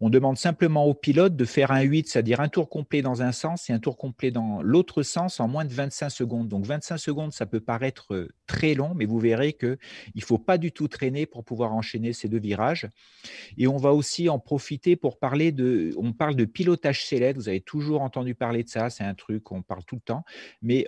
On 0.00 0.10
demande 0.10 0.36
simplement 0.36 0.86
au 0.86 0.94
pilote 0.94 1.36
de 1.36 1.44
faire 1.44 1.70
un 1.70 1.80
8, 1.80 2.08
c'est-à-dire 2.08 2.40
un 2.40 2.48
tour 2.48 2.68
complet 2.68 3.00
dans 3.02 3.22
un 3.22 3.32
sens 3.32 3.70
et 3.70 3.72
un 3.72 3.78
tour 3.78 3.96
complet 3.96 4.30
dans 4.30 4.60
l'autre 4.62 5.02
sens 5.02 5.40
en 5.40 5.48
moins 5.48 5.64
de 5.64 5.72
25 5.72 6.10
secondes. 6.10 6.48
Donc 6.48 6.64
25 6.64 6.98
secondes, 6.98 7.32
ça 7.32 7.46
peut 7.46 7.60
paraître 7.60 8.14
euh, 8.14 8.28
très 8.46 8.74
long, 8.74 8.92
mais 8.94 9.04
vous 9.04 9.18
verrez 9.18 9.52
qu'il 9.52 9.78
ne 10.14 10.20
faut 10.20 10.38
pas 10.38 10.58
du 10.58 10.72
tout 10.72 10.88
traîner 10.88 11.26
pour 11.26 11.44
pouvoir 11.44 11.74
enchaîner 11.74 12.12
ces 12.12 12.28
deux 12.28 12.38
virages. 12.38 12.88
Et 13.56 13.66
on 13.66 13.76
va 13.76 13.92
aussi 13.92 14.28
en 14.28 14.38
profiter 14.38 14.96
pour 14.96 15.18
parler 15.18 15.52
de, 15.52 15.92
on 15.96 16.12
parle 16.12 16.34
de 16.34 16.44
pilotage 16.44 17.04
célèbre, 17.04 17.40
vous 17.40 17.48
avez 17.48 17.60
toujours 17.60 18.02
entendu 18.02 18.34
parler 18.34 18.62
de 18.62 18.68
ça, 18.68 18.90
c'est 18.90 19.04
un 19.04 19.14
truc 19.14 19.44
qu'on 19.44 19.62
parle 19.62 19.84
tout 19.84 19.96
le 19.96 20.00
temps, 20.00 20.24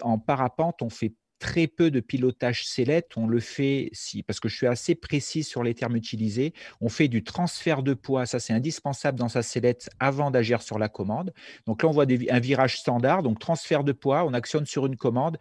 en 0.02 0.18
parapente, 0.18 0.82
on 0.82 0.90
fait 0.90 1.14
très 1.38 1.66
peu 1.66 1.90
de 1.90 2.00
pilotage 2.00 2.66
sellette. 2.66 3.16
On 3.16 3.26
le 3.26 3.40
fait, 3.40 3.90
si, 3.92 4.22
parce 4.22 4.40
que 4.40 4.48
je 4.48 4.56
suis 4.56 4.66
assez 4.66 4.94
précis 4.94 5.44
sur 5.44 5.62
les 5.62 5.74
termes 5.74 5.96
utilisés, 5.96 6.54
on 6.80 6.88
fait 6.88 7.08
du 7.08 7.22
transfert 7.22 7.82
de 7.82 7.94
poids. 7.94 8.26
Ça, 8.26 8.40
c'est 8.40 8.52
indispensable 8.52 9.18
dans 9.18 9.28
sa 9.28 9.42
sellette 9.42 9.88
avant 9.98 10.30
d'agir 10.30 10.62
sur 10.62 10.78
la 10.78 10.88
commande. 10.88 11.32
Donc 11.66 11.82
là, 11.82 11.88
on 11.88 11.92
voit 11.92 12.06
un 12.08 12.40
virage 12.40 12.78
standard, 12.78 13.22
donc 13.22 13.38
transfert 13.38 13.84
de 13.84 13.92
poids, 13.92 14.24
on 14.24 14.32
actionne 14.32 14.66
sur 14.66 14.86
une 14.86 14.96
commande. 14.96 15.38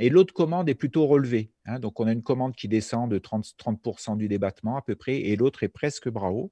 Et 0.00 0.08
l'autre 0.08 0.34
commande 0.34 0.68
est 0.68 0.74
plutôt 0.74 1.06
relevée. 1.06 1.52
Hein. 1.66 1.78
donc, 1.78 2.00
on 2.00 2.06
a 2.06 2.12
une 2.12 2.22
commande 2.22 2.56
qui 2.56 2.66
descend 2.66 3.08
de 3.08 3.18
30%, 3.18 3.54
30 3.56 4.18
du 4.18 4.26
débattement 4.26 4.76
à 4.76 4.82
peu 4.82 4.96
près, 4.96 5.20
et 5.20 5.36
l'autre 5.36 5.62
est 5.62 5.68
presque 5.68 6.08
bras 6.08 6.32
haut. 6.32 6.50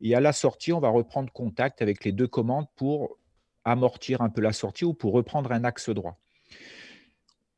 Et 0.00 0.14
à 0.14 0.20
la 0.20 0.32
sortie, 0.32 0.72
on 0.72 0.80
va 0.80 0.88
reprendre 0.88 1.30
contact 1.32 1.82
avec 1.82 2.04
les 2.04 2.12
deux 2.12 2.26
commandes 2.26 2.66
pour 2.74 3.18
amortir 3.64 4.22
un 4.22 4.30
peu 4.30 4.40
la 4.40 4.52
sortie 4.52 4.84
ou 4.84 4.94
pour 4.94 5.12
reprendre 5.12 5.52
un 5.52 5.62
axe 5.62 5.90
droit. 5.90 6.21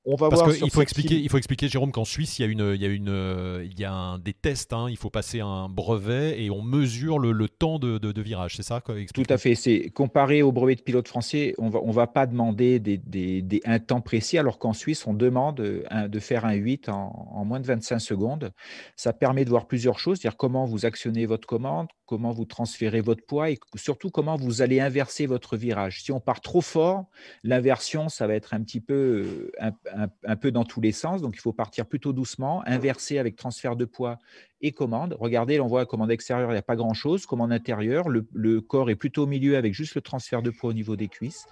On 0.07 0.17
va 0.17 0.29
Parce 0.29 0.43
voir 0.43 0.53
sur 0.55 0.69
faut 0.71 0.83
expliquer, 0.83 1.15
il 1.17 1.31
faut 1.31 1.39
expliquer, 1.39 1.67
Jérôme, 1.69 1.91
qu'en 1.91 2.05
Suisse, 2.05 2.39
il 2.39 2.43
y 2.43 2.45
a, 2.45 2.49
une, 2.49 2.73
il 2.75 2.83
y 2.83 2.85
a, 2.85 2.89
une, 2.89 3.09
euh, 3.09 3.65
il 3.65 3.81
y 3.81 3.85
a 3.85 3.93
un- 3.93 4.19
des 4.19 4.35
tests, 4.35 4.75
hein, 4.75 4.89
il 4.91 4.99
faut 4.99 5.09
passer 5.09 5.41
un 5.41 5.71
brevet 5.71 6.43
et 6.43 6.51
on 6.51 6.61
mesure 6.61 7.19
le, 7.19 7.33
le 7.33 7.49
temps 7.49 7.79
de, 7.79 7.97
de- 7.97 8.13
de 8.13 8.21
virage, 8.23 8.55
c'est 8.57 8.63
ça 8.63 8.83
Tout 9.15 9.23
à 9.31 9.39
fait. 9.39 9.55
C'est 9.55 9.89
comparé 9.89 10.43
au 10.43 10.53
brevet 10.53 10.75
de 10.75 10.83
pilote 10.83 11.09
français, 11.09 11.55
on 11.57 11.71
va, 11.71 11.81
on 11.83 11.91
va 11.91 12.07
pas 12.07 12.27
demander 12.27 12.81
des, 12.81 12.99
des- 12.99 13.41
des- 13.41 13.63
un 13.65 13.79
temps 13.79 14.03
précis, 14.03 14.37
alors 14.37 14.59
qu'en 14.59 14.75
Suisse, 14.75 15.07
on 15.07 15.15
demande 15.15 15.61
euh, 15.61 15.83
un- 15.89 16.07
de 16.09 16.19
faire 16.19 16.45
un 16.45 16.53
8 16.53 16.91
en, 16.91 17.31
en 17.33 17.45
moins 17.47 17.61
de 17.61 17.67
25 17.67 17.99
secondes. 17.99 18.53
Ça 18.97 19.15
permet 19.15 19.47
de 19.47 19.51
voir 19.51 19.67
plusieurs 19.67 19.99
choses, 19.99 20.19
c'est-à-dire 20.21 20.37
comment 20.37 20.67
vous 20.67 20.85
actionnez 20.85 21.25
votre 21.25 21.47
commande, 21.49 21.89
comment 22.07 22.33
vous 22.33 22.45
transférez 22.45 23.01
votre 23.01 23.25
poids 23.25 23.51
et 23.51 23.59
surtout 23.77 24.11
comment 24.11 24.37
vous 24.37 24.63
allez 24.63 24.81
inverser 24.81 25.27
votre 25.27 25.57
virage. 25.57 26.03
Si 26.03 26.13
on 26.13 26.21
part 26.21 26.41
trop 26.41 26.61
fort, 26.61 27.07
l'inversion, 27.43 28.09
ça 28.09 28.27
va 28.27 28.35
être 28.35 28.55
un 28.55 28.63
petit 28.63 28.81
peu, 28.81 29.51
euh, 29.63 30.51
dans 30.51 30.65
tous 30.65 30.81
les 30.81 30.93
sens. 30.93 31.23
Donc, 31.23 31.35
il 31.37 31.41
faut 31.41 31.53
partir 31.53 31.87
plutôt 31.87 32.13
doucement, 32.13 32.63
inverser 32.67 33.19
avec 33.19 33.37
transfert 33.37 33.77
de 33.77 33.85
poids 33.85 34.19
et 34.61 34.73
commande. 34.73 35.17
Regardez, 35.19 35.61
on 35.61 35.67
voit 35.67 35.87
commande 35.87 36.11
extérieure, 36.11 36.51
il 36.51 36.55
n'y 36.55 36.59
a 36.59 36.63
pas 36.63 36.77
grand-chose. 36.77 37.27
Commande 37.27 37.53
intérieure, 37.53 38.09
le, 38.09 38.27
le 38.33 38.61
corps 38.61 38.91
est 38.91 38.97
plutôt 38.97 39.25
au 39.25 39.27
milieu 39.27 39.57
avec 39.57 39.75
juste 39.75 39.95
le 39.95 40.01
transfert 40.01 40.43
de 40.43 40.51
poids 40.51 40.71
au 40.71 40.75
niveau 40.75 40.97
des 40.97 41.09
cuisses. 41.09 41.47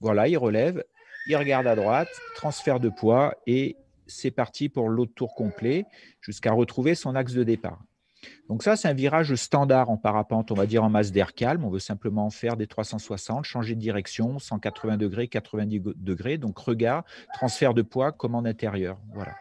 Voilà, 0.00 0.28
il 0.28 0.36
relève, 0.36 0.84
il 1.26 1.36
regarde 1.36 1.66
à 1.66 1.74
droite, 1.74 2.08
transfert 2.36 2.80
de 2.80 2.88
poids 2.88 3.34
et 3.46 3.76
c'est 4.06 4.30
parti 4.30 4.68
pour 4.68 4.88
l'autre 4.88 5.12
tour 5.14 5.34
complet 5.34 5.84
jusqu'à 6.20 6.52
retrouver 6.52 6.94
son 6.94 7.14
axe 7.14 7.34
de 7.34 7.44
départ. 7.44 7.80
Donc 8.48 8.62
ça, 8.62 8.76
c'est 8.76 8.88
un 8.88 8.94
virage 8.94 9.34
standard 9.34 9.90
en 9.90 9.96
parapente, 9.96 10.50
on 10.50 10.54
va 10.54 10.66
dire 10.66 10.84
en 10.84 10.90
masse 10.90 11.12
d'air 11.12 11.34
calme. 11.34 11.64
On 11.64 11.70
veut 11.70 11.78
simplement 11.78 12.30
faire 12.30 12.56
des 12.56 12.66
360, 12.66 13.44
changer 13.44 13.74
de 13.74 13.80
direction, 13.80 14.38
180 14.38 14.96
degrés, 14.96 15.28
90 15.28 15.82
degrés. 15.96 16.38
Donc 16.38 16.58
regard, 16.58 17.04
transfert 17.34 17.74
de 17.74 17.82
poids, 17.82 18.12
commande 18.12 18.46
intérieure. 18.46 18.98
Voilà. 19.12 19.32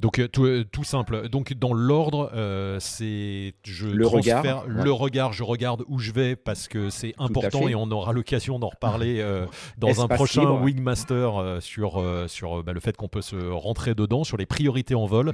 Donc 0.00 0.18
euh, 0.18 0.26
tout, 0.28 0.44
euh, 0.46 0.64
tout 0.64 0.82
simple. 0.84 1.28
Donc 1.28 1.52
dans 1.52 1.72
l'ordre, 1.74 2.30
euh, 2.34 2.78
c'est 2.80 3.54
je 3.64 3.86
Le 3.86 4.06
regard, 4.06 4.44
ouais. 4.44 4.62
le 4.66 4.92
regard, 4.92 5.32
je 5.32 5.42
regarde 5.44 5.84
où 5.88 5.98
je 5.98 6.10
vais 6.12 6.36
parce 6.36 6.68
que 6.68 6.88
c'est 6.90 7.14
important 7.18 7.68
et 7.68 7.74
on 7.74 7.90
aura 7.90 8.12
l'occasion 8.12 8.58
d'en 8.58 8.68
reparler 8.70 9.20
euh, 9.20 9.44
dans 9.78 10.00
un 10.00 10.08
prochain 10.08 10.40
libre. 10.42 10.62
Wingmaster 10.62 11.36
euh, 11.38 11.60
sur 11.60 12.02
sur 12.28 12.62
bah, 12.62 12.72
le 12.72 12.80
fait 12.80 12.96
qu'on 12.96 13.08
peut 13.08 13.20
se 13.22 13.36
rentrer 13.36 13.94
dedans, 13.94 14.24
sur 14.24 14.36
les 14.38 14.46
priorités 14.46 14.94
en 14.94 15.06
vol. 15.06 15.32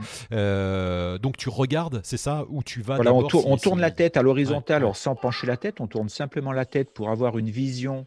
Donc 1.20 1.36
tu 1.36 1.48
regardes, 1.48 2.00
c'est 2.02 2.16
ça 2.16 2.44
où 2.48 2.62
tu 2.62 2.82
vas. 2.82 2.96
Voilà, 2.96 3.14
on, 3.14 3.22
tour- 3.22 3.42
si- 3.42 3.46
on 3.48 3.56
tourne 3.56 3.78
si- 3.78 3.82
la 3.82 3.90
tête 3.90 4.16
à 4.16 4.22
l'horizontale, 4.22 4.56
Ouais, 4.56 4.70
ouais. 4.70 4.76
alors 4.76 4.96
sans 4.96 5.14
pencher 5.14 5.46
la 5.46 5.56
tête, 5.56 5.80
on 5.80 5.86
tourne 5.86 6.08
simplement 6.08 6.52
la 6.52 6.64
tête 6.64 6.92
pour 6.92 7.10
avoir 7.10 7.38
une 7.38 7.50
vision 7.50 8.06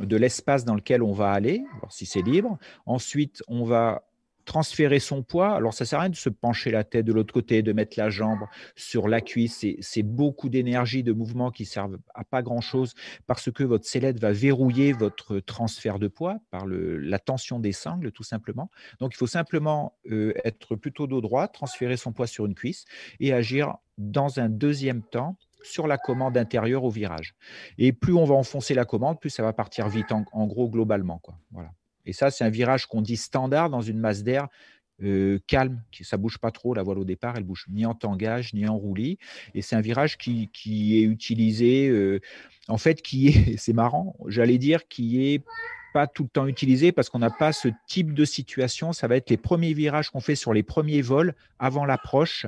de 0.00 0.16
l'espace 0.16 0.64
dans 0.64 0.74
lequel 0.74 1.02
on 1.02 1.12
va 1.12 1.30
aller, 1.32 1.62
voir 1.80 1.92
si 1.92 2.06
c'est 2.06 2.22
libre. 2.22 2.58
Ensuite, 2.86 3.42
on 3.48 3.64
va 3.64 4.02
transférer 4.46 5.00
son 5.00 5.22
poids. 5.22 5.54
Alors, 5.54 5.74
ça 5.74 5.84
sert 5.84 5.98
à 5.98 6.02
rien 6.02 6.10
de 6.10 6.16
se 6.16 6.30
pencher 6.30 6.70
la 6.70 6.84
tête 6.84 7.04
de 7.04 7.12
l'autre 7.12 7.34
côté, 7.34 7.62
de 7.62 7.72
mettre 7.72 7.98
la 7.98 8.08
jambe 8.08 8.46
sur 8.76 9.08
la 9.08 9.20
cuisse. 9.20 9.66
C'est- 9.80 10.02
beaucoup 10.02 10.48
d'énergie, 10.48 11.02
de 11.02 11.12
mouvement 11.12 11.50
qui 11.50 11.64
servent 11.64 11.98
à 12.14 12.24
pas 12.24 12.40
grand-chose 12.40 12.94
parce 13.26 13.50
que 13.50 13.64
votre 13.64 13.84
sellette 13.84 14.20
va 14.20 14.32
verrouiller 14.32 14.92
votre 14.92 15.40
transfert 15.40 15.98
de 15.98 16.08
poids 16.08 16.38
par 16.50 16.64
la 16.66 17.18
tension 17.18 17.58
des 17.58 17.72
sangles, 17.72 18.12
tout 18.12 18.22
simplement. 18.22 18.70
Donc, 19.00 19.12
il 19.14 19.16
faut 19.16 19.26
simplement 19.26 19.98
euh, 20.10 20.32
être 20.44 20.76
plutôt 20.76 21.06
dos 21.06 21.20
droit, 21.20 21.48
transférer 21.48 21.96
son 21.96 22.12
poids 22.12 22.28
sur 22.28 22.46
une 22.46 22.54
cuisse 22.54 22.84
et 23.20 23.32
agir 23.32 23.74
dans 23.98 24.38
un 24.38 24.48
deuxième 24.48 25.02
temps 25.02 25.36
sur 25.62 25.88
la 25.88 25.98
commande 25.98 26.36
intérieure 26.38 26.84
au 26.84 26.90
virage. 26.90 27.34
Et 27.78 27.92
plus 27.92 28.14
on 28.14 28.24
va 28.24 28.36
enfoncer 28.36 28.74
la 28.74 28.84
commande, 28.84 29.18
plus 29.18 29.30
ça 29.30 29.42
va 29.42 29.52
partir 29.52 29.88
vite, 29.88 30.12
en, 30.12 30.24
en 30.32 30.46
gros, 30.46 30.68
globalement. 30.70 31.18
Quoi. 31.18 31.36
Voilà. 31.50 31.70
Et 32.06 32.12
ça, 32.12 32.30
c'est 32.30 32.44
un 32.44 32.50
virage 32.50 32.86
qu'on 32.86 33.02
dit 33.02 33.16
standard 33.16 33.68
dans 33.70 33.82
une 33.82 33.98
masse 33.98 34.22
d'air 34.22 34.48
euh, 35.02 35.38
calme, 35.46 35.82
qui, 35.92 36.04
ça 36.04 36.16
bouge 36.16 36.38
pas 36.38 36.50
trop. 36.50 36.72
La 36.72 36.82
voile 36.82 36.98
au 36.98 37.04
départ, 37.04 37.36
elle 37.36 37.44
bouge 37.44 37.66
ni 37.68 37.84
en 37.84 37.94
tangage, 37.94 38.54
ni 38.54 38.66
en 38.66 38.76
roulis. 38.76 39.18
Et 39.54 39.60
c'est 39.60 39.76
un 39.76 39.82
virage 39.82 40.16
qui, 40.16 40.48
qui 40.52 40.98
est 40.98 41.02
utilisé, 41.02 41.88
euh, 41.88 42.20
en 42.68 42.78
fait, 42.78 43.02
qui 43.02 43.28
est, 43.28 43.56
c'est 43.58 43.74
marrant, 43.74 44.16
j'allais 44.26 44.58
dire, 44.58 44.88
qui 44.88 45.34
est 45.34 45.44
pas 45.92 46.06
tout 46.06 46.24
le 46.24 46.28
temps 46.28 46.46
utilisé 46.46 46.92
parce 46.92 47.08
qu'on 47.08 47.18
n'a 47.18 47.30
pas 47.30 47.52
ce 47.52 47.68
type 47.86 48.14
de 48.14 48.24
situation. 48.24 48.92
Ça 48.92 49.06
va 49.06 49.16
être 49.16 49.30
les 49.30 49.36
premiers 49.36 49.74
virages 49.74 50.10
qu'on 50.10 50.20
fait 50.20 50.34
sur 50.34 50.52
les 50.52 50.62
premiers 50.62 51.02
vols 51.02 51.34
avant 51.58 51.84
l'approche 51.84 52.46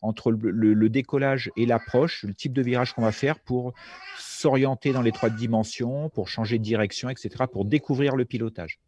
entre 0.00 0.30
le, 0.30 0.50
le- 0.50 0.74
le 0.74 0.88
décollage 0.88 1.50
et 1.56 1.66
l'approche, 1.66 2.22
le 2.24 2.34
type 2.34 2.52
de 2.52 2.62
virage 2.62 2.92
qu'on 2.94 3.02
va 3.02 3.12
faire 3.12 3.38
pour 3.40 3.72
s'orienter 4.18 4.92
dans 4.92 5.02
les 5.02 5.12
trois 5.12 5.30
dimensions, 5.30 6.08
pour 6.08 6.28
changer 6.28 6.58
de 6.58 6.64
direction, 6.64 7.08
etc., 7.08 7.30
pour 7.50 7.64
découvrir 7.64 8.16
le 8.16 8.24
pilotage. 8.24 8.78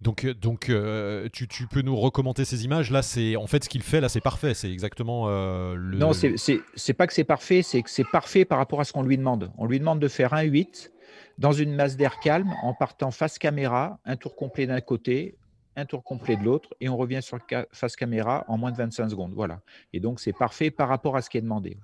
Donc, 0.00 0.24
euh, 0.24 0.32
donc 0.32 0.70
euh, 0.70 1.28
tu, 1.32 1.46
tu 1.46 1.66
peux 1.66 1.82
nous 1.82 1.94
recommander 1.96 2.46
ces 2.46 2.64
images 2.64 2.90
Là, 2.90 3.02
c'est 3.02 3.36
en 3.36 3.46
fait 3.46 3.64
ce 3.64 3.68
qu'il 3.68 3.82
fait. 3.82 4.00
Là, 4.00 4.08
c'est 4.08 4.22
parfait. 4.22 4.54
C'est 4.54 4.72
exactement 4.72 5.26
euh, 5.28 5.74
le. 5.74 5.98
Non, 5.98 6.14
c'est 6.14 6.38
c'est- 6.38 6.60
c'est 6.74 6.94
pas 6.94 7.06
que 7.06 7.12
c'est 7.12 7.24
parfait, 7.24 7.60
c'est 7.62 7.82
que 7.82 7.90
c'est 7.90 8.08
parfait 8.10 8.46
par 8.46 8.56
rapport 8.58 8.80
à 8.80 8.84
ce 8.84 8.92
qu'on 8.94 9.02
lui 9.02 9.18
demande. 9.18 9.52
On 9.58 9.66
lui 9.66 9.78
demande 9.78 10.00
de 10.00 10.08
faire 10.08 10.32
un 10.32 10.42
8 10.42 10.90
dans 11.36 11.52
une 11.52 11.74
masse 11.74 11.96
d'air 11.98 12.18
calme 12.20 12.50
en 12.62 12.72
partant 12.72 13.10
face 13.10 13.38
caméra, 13.38 13.98
un 14.06 14.16
tour 14.16 14.36
complet 14.36 14.66
d'un 14.66 14.80
côté, 14.80 15.36
un 15.76 15.84
tour 15.86 16.02
complet 16.02 16.36
de 16.36 16.42
l'autre, 16.42 16.74
et 16.80 16.88
on 16.88 16.96
revient 16.96 17.20
sur 17.22 17.38
face 17.72 17.96
caméra 17.96 18.44
en 18.48 18.58
moins 18.58 18.72
de 18.72 18.76
25 18.76 19.08
secondes. 19.10 19.32
Voilà. 19.34 19.60
Et 19.92 20.00
donc, 20.00 20.20
c'est 20.20 20.32
parfait 20.32 20.70
par 20.70 20.88
rapport 20.88 21.16
à 21.16 21.22
ce 21.22 21.30
qui 21.30 21.38
est 21.38 21.42
demandé. 21.42 21.78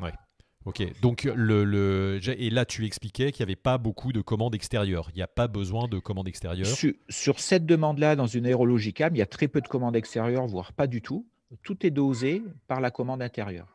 Ok, 0.65 0.83
donc 1.01 1.23
le, 1.23 1.63
le- 1.63 2.19
j'ai- 2.21 2.45
et 2.45 2.51
là 2.51 2.65
tu 2.65 2.85
expliquais 2.87 3.31
qu'il 3.31 3.45
n'y 3.47 3.51
avait 3.51 3.55
pas 3.55 3.79
beaucoup 3.79 4.13
de 4.13 4.21
commandes 4.21 4.53
extérieures. 4.57 5.11
Il 5.13 5.17
n'y 5.17 5.23
a 5.23 5.29
pas 5.29 5.47
besoin 5.47 5.87
de 5.87 6.01
commandes 6.01 6.27
extérieures. 6.27 6.67
Sur, 6.67 6.93
sur 7.09 7.39
cette 7.39 7.67
demande-là, 7.67 8.17
dans 8.17 8.27
une 8.27 8.47
aérologie 8.47 8.93
calme, 8.93 9.15
il 9.15 9.21
y 9.21 9.23
a 9.23 9.27
très 9.27 9.47
peu 9.47 9.61
de 9.61 9.69
commandes 9.69 9.95
extérieures, 9.95 10.45
voire 10.49 10.73
pas 10.73 10.89
du 10.89 11.03
tout. 11.03 11.25
Tout 11.63 11.87
est 11.87 11.93
dosé 11.93 12.43
par 12.67 12.81
la 12.81 12.91
commande 12.91 13.23
intérieure. 13.23 13.69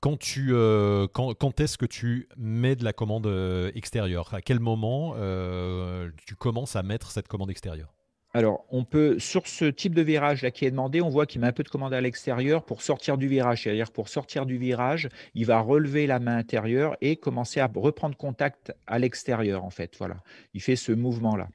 Quand 0.00 0.16
tu, 0.16 0.54
euh, 0.54 1.06
quand, 1.12 1.34
quand 1.34 1.60
est-ce 1.60 1.76
que 1.76 1.84
tu 1.84 2.28
mets 2.38 2.74
de 2.76 2.84
la 2.84 2.92
commande 2.94 3.26
euh, 3.26 3.70
extérieure? 3.74 4.32
À 4.32 4.40
quel 4.40 4.60
moment 4.60 5.14
euh, 5.16 6.08
tu 6.24 6.34
commences 6.36 6.76
à 6.76 6.82
mettre 6.82 7.10
cette 7.10 7.28
commande 7.28 7.50
extérieure? 7.50 7.92
Alors, 8.34 8.66
on 8.70 8.84
peut, 8.84 9.18
sur 9.18 9.46
ce 9.46 9.64
type 9.64 9.94
de 9.94 10.02
virage 10.02 10.42
là 10.42 10.50
qui 10.50 10.66
est 10.66 10.70
demandé, 10.70 11.00
on 11.00 11.08
voit 11.08 11.24
qu'il 11.24 11.40
met 11.40 11.46
un 11.46 11.52
peu 11.52 11.62
de 11.62 11.68
commande 11.68 11.94
à 11.94 12.00
l'extérieur 12.00 12.62
pour 12.62 12.82
sortir 12.82 13.16
du 13.16 13.26
virage. 13.26 13.62
C'est-à-dire, 13.62 13.90
pour 13.90 14.08
sortir 14.08 14.44
du 14.44 14.58
virage, 14.58 15.08
il 15.34 15.46
va 15.46 15.60
relever 15.60 16.06
la 16.06 16.18
main 16.18 16.36
intérieure 16.36 16.96
et 17.00 17.16
commencer 17.16 17.60
à 17.60 17.70
reprendre 17.74 18.16
contact 18.16 18.72
à 18.86 18.98
l'extérieur, 18.98 19.64
en 19.64 19.70
fait. 19.70 19.96
Voilà. 19.98 20.16
Il 20.52 20.60
fait 20.60 20.76
ce 20.76 20.92
mouvement-là. 20.92 21.48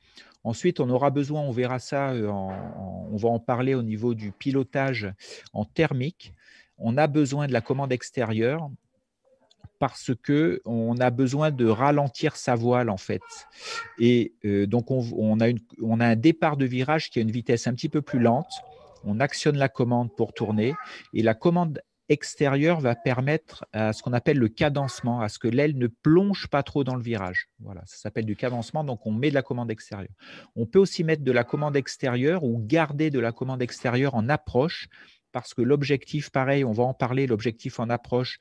Ensuite, 0.44 0.80
on 0.80 0.89
aura 0.89 1.10
besoin, 1.10 1.42
on 1.42 1.51
verra 1.51 1.80
ça, 1.80 2.12
euh, 2.12 2.27
on 2.27 3.15
va 3.15 3.30
en 3.30 3.39
parler 3.39 3.75
au 3.75 3.84
niveau 3.84 4.13
du 4.13 4.32
pilotage 4.32 5.13
en 5.53 5.65
thermique. 5.65 6.34
On 6.77 6.98
a 6.98 7.08
besoin 7.08 7.48
de 7.48 7.53
la 7.53 7.62
commande 7.62 7.94
extérieure 7.94 8.70
parce 9.84 10.12
que 10.16 10.62
on 10.63 10.96
a 11.02 11.10
besoin 11.10 11.52
de 11.52 11.66
ralentir 11.68 12.38
sa 12.38 12.56
voile 12.56 12.90
en 12.90 12.96
fait. 12.96 13.22
Et 14.00 14.34
euh, 14.46 14.66
donc 14.66 14.92
on, 14.92 15.42
a 15.42 15.50
on 15.82 16.00
a 16.00 16.08
un 16.08 16.16
départ 16.16 16.56
de 16.56 16.63
virage 16.63 17.10
qui 17.10 17.20
a 17.20 17.22
une 17.22 17.32
vitesse 17.32 17.68
un 17.68 17.74
petit 17.74 17.90
peu 17.90 18.02
plus 18.02 18.20
lente. 18.20 18.54
On 19.04 19.20
actionne 19.20 19.58
la 19.58 19.68
commande 19.68 20.16
pour 20.16 20.32
tourner 20.32 20.74
et 21.13 21.22
la 21.22 21.34
commande 21.34 21.82
extérieure 22.08 22.80
va 22.80 22.96
permettre 22.96 23.66
à 23.74 23.92
ce 23.92 24.02
qu'on 24.02 24.13
appelle 24.13 24.38
le 24.38 24.48
cadencement, 24.48 25.20
à 25.20 25.28
ce 25.28 25.38
que 25.38 25.50
l'aile 25.50 25.78
ne 25.78 25.88
plonge 25.88 26.48
pas 26.48 26.63
trop 26.63 26.86
dans 26.86 26.96
le 26.96 27.04
virage. 27.04 27.50
Voilà, 27.60 27.82
ça 27.86 27.98
s'appelle 27.98 28.25
du 28.25 28.38
cadencement, 28.38 28.86
donc 28.86 29.06
on 29.06 29.12
met 29.12 29.32
de 29.32 29.36
la 29.36 29.42
commande 29.42 29.70
extérieure. 29.70 30.16
On 30.56 30.66
peut 30.66 30.80
aussi 30.80 31.04
mettre 31.04 31.25
de 31.25 31.32
la 31.34 31.44
commande 31.44 31.75
extérieure 31.75 32.46
ou 32.46 32.58
garder 32.66 33.10
de 33.10 33.20
la 33.20 33.34
commande 33.34 33.62
extérieure 33.62 34.16
en 34.16 34.30
approche, 34.30 34.88
parce 35.34 35.54
que 35.54 35.62
l'objectif, 35.62 36.30
pareil, 36.30 36.63
on 36.63 36.72
va 36.72 36.84
en 36.84 36.94
parler, 36.94 37.28
l'objectif 37.28 37.80
en 37.82 37.90
approche 37.90 38.40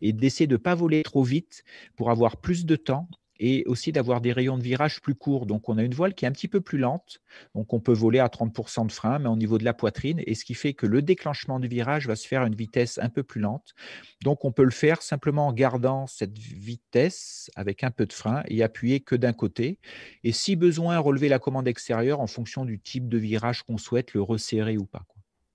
est 0.00 0.12
d'essayer 0.12 0.46
de 0.46 0.52
ne 0.52 0.58
pas 0.58 0.76
voler 0.76 1.02
trop 1.02 1.24
vite 1.24 1.64
pour 1.96 2.10
avoir 2.10 2.36
plus 2.36 2.64
de 2.66 2.76
temps 2.76 3.08
et 3.40 3.64
aussi 3.66 3.92
d'avoir 3.92 4.20
des 4.20 4.32
rayons 4.32 4.56
de 4.58 4.62
virage 4.62 5.00
plus 5.00 5.14
courts. 5.14 5.46
Donc, 5.46 5.68
on 5.68 5.76
a 5.78 5.82
une 5.82 5.94
voile 5.94 6.14
qui 6.14 6.24
est 6.24 6.28
un 6.28 6.32
petit 6.32 6.48
peu 6.48 6.60
plus 6.60 6.78
lente. 6.78 7.20
Donc, 7.54 7.72
on 7.72 7.80
peut 7.80 7.92
voler 7.92 8.20
à 8.20 8.28
30% 8.28 8.86
de 8.86 8.92
frein, 8.92 9.18
mais 9.18 9.28
au 9.28 9.36
niveau 9.36 9.58
de 9.58 9.64
la 9.64 9.74
poitrine. 9.74 10.22
Et 10.26 10.34
ce 10.34 10.44
qui 10.44 10.54
fait 10.54 10.74
que 10.74 10.86
le 10.86 11.02
déclenchement 11.02 11.58
du 11.58 11.68
virage 11.68 12.06
va 12.06 12.16
se 12.16 12.28
faire 12.28 12.42
à 12.42 12.46
une 12.46 12.54
vitesse 12.54 12.98
un 12.98 13.08
peu 13.08 13.22
plus 13.22 13.40
lente. 13.40 13.74
Donc, 14.22 14.44
on 14.44 14.52
peut 14.52 14.64
le 14.64 14.70
faire 14.70 15.02
simplement 15.02 15.48
en 15.48 15.52
gardant 15.52 16.06
cette 16.06 16.38
vitesse 16.38 17.50
avec 17.56 17.82
un 17.82 17.90
peu 17.90 18.06
de 18.06 18.12
frein 18.12 18.42
et 18.46 18.62
appuyer 18.62 19.00
que 19.00 19.16
d'un 19.16 19.32
côté. 19.32 19.78
Et 20.22 20.32
si 20.32 20.54
besoin, 20.54 20.98
relever 20.98 21.28
la 21.28 21.38
commande 21.38 21.66
extérieure 21.66 22.20
en 22.20 22.26
fonction 22.26 22.64
du 22.64 22.78
type 22.78 23.08
de 23.08 23.18
virage 23.18 23.62
qu'on 23.64 23.78
souhaite, 23.78 24.14
le 24.14 24.22
resserrer 24.22 24.76
ou 24.76 24.86
pas. 24.86 25.04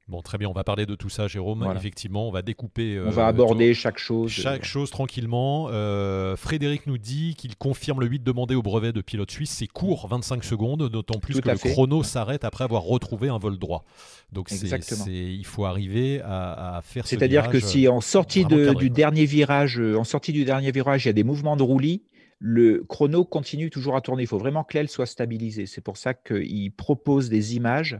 Bon, 0.10 0.24
très 0.24 0.40
bien, 0.40 0.50
on 0.50 0.54
va 0.54 0.64
parler 0.64 0.88
de 0.88 0.96
tout 0.96 1.10
ça, 1.10 1.28
Jérôme. 1.28 1.60
Voilà. 1.64 1.80
Effectivement, 1.80 2.28
on 2.28 2.32
va 2.32 2.42
découper. 2.42 3.00
On 3.06 3.12
va 3.12 3.26
euh, 3.26 3.30
aborder 3.30 3.76
chaque 3.76 4.00
chose. 4.00 4.32
Chaque 4.32 4.66
chose 4.66 4.90
tranquillement. 4.90 5.68
Euh, 5.72 6.36
Frédéric 6.36 6.88
nous 6.88 6.98
dit 6.98 7.36
qu'il 7.38 7.56
confirme 7.56 8.00
le 8.00 8.08
8 8.08 8.24
demandé 8.24 8.56
au 8.56 8.64
brevet 8.64 8.92
de 8.92 9.02
pilote 9.02 9.30
suisse. 9.30 9.52
C'est 9.52 9.68
court, 9.68 10.08
25 10.10 10.44
secondes, 10.44 10.90
d'autant 10.90 11.20
plus 11.20 11.36
Tout 11.36 11.42
que 11.42 11.50
le 11.50 11.58
fait. 11.58 11.70
chrono 11.70 12.02
s'arrête 12.02 12.44
après 12.44 12.64
avoir 12.64 12.82
retrouvé 12.82 13.30
un 13.30 13.38
vol 13.38 13.60
droit. 13.60 13.86
Donc 14.32 14.50
c'est, 14.50 14.68
il 15.08 15.46
faut 15.46 15.66
arriver 15.66 16.22
à, 16.22 16.78
à 16.78 16.82
faire 16.82 17.06
ce 17.06 17.12
C'est-à-dire 17.12 17.50
que 17.50 17.60
si 17.60 17.88
en 17.88 18.02
sortie 18.02 18.46
de- 18.46 18.66
cadré, 18.66 18.76
du 18.76 18.88
quoi. 18.90 18.96
dernier 18.96 19.26
virage, 19.26 19.80
euh, 19.80 19.96
en 19.96 20.04
sortie 20.04 20.34
du 20.34 20.44
dernier 20.44 20.72
virage, 20.72 21.06
il 21.06 21.08
y 21.08 21.10
a 21.10 21.14
des 21.14 21.24
mouvements 21.24 21.56
de 21.58 21.64
roulis, 21.64 22.02
le 22.40 22.86
chrono 22.88 23.26
continue 23.26 23.70
toujours 23.70 23.96
à 23.98 24.02
tourner. 24.02 24.24
Il 24.24 24.28
faut 24.28 24.38
vraiment 24.38 24.64
que 24.64 24.78
l'aile 24.78 24.88
soit 24.88 25.06
stabilisée. 25.06 25.66
C'est 25.66 25.82
pour 25.82 25.98
ça 25.98 26.14
qu'il 26.14 26.72
propose 26.72 27.30
des 27.30 27.56
images 27.56 28.00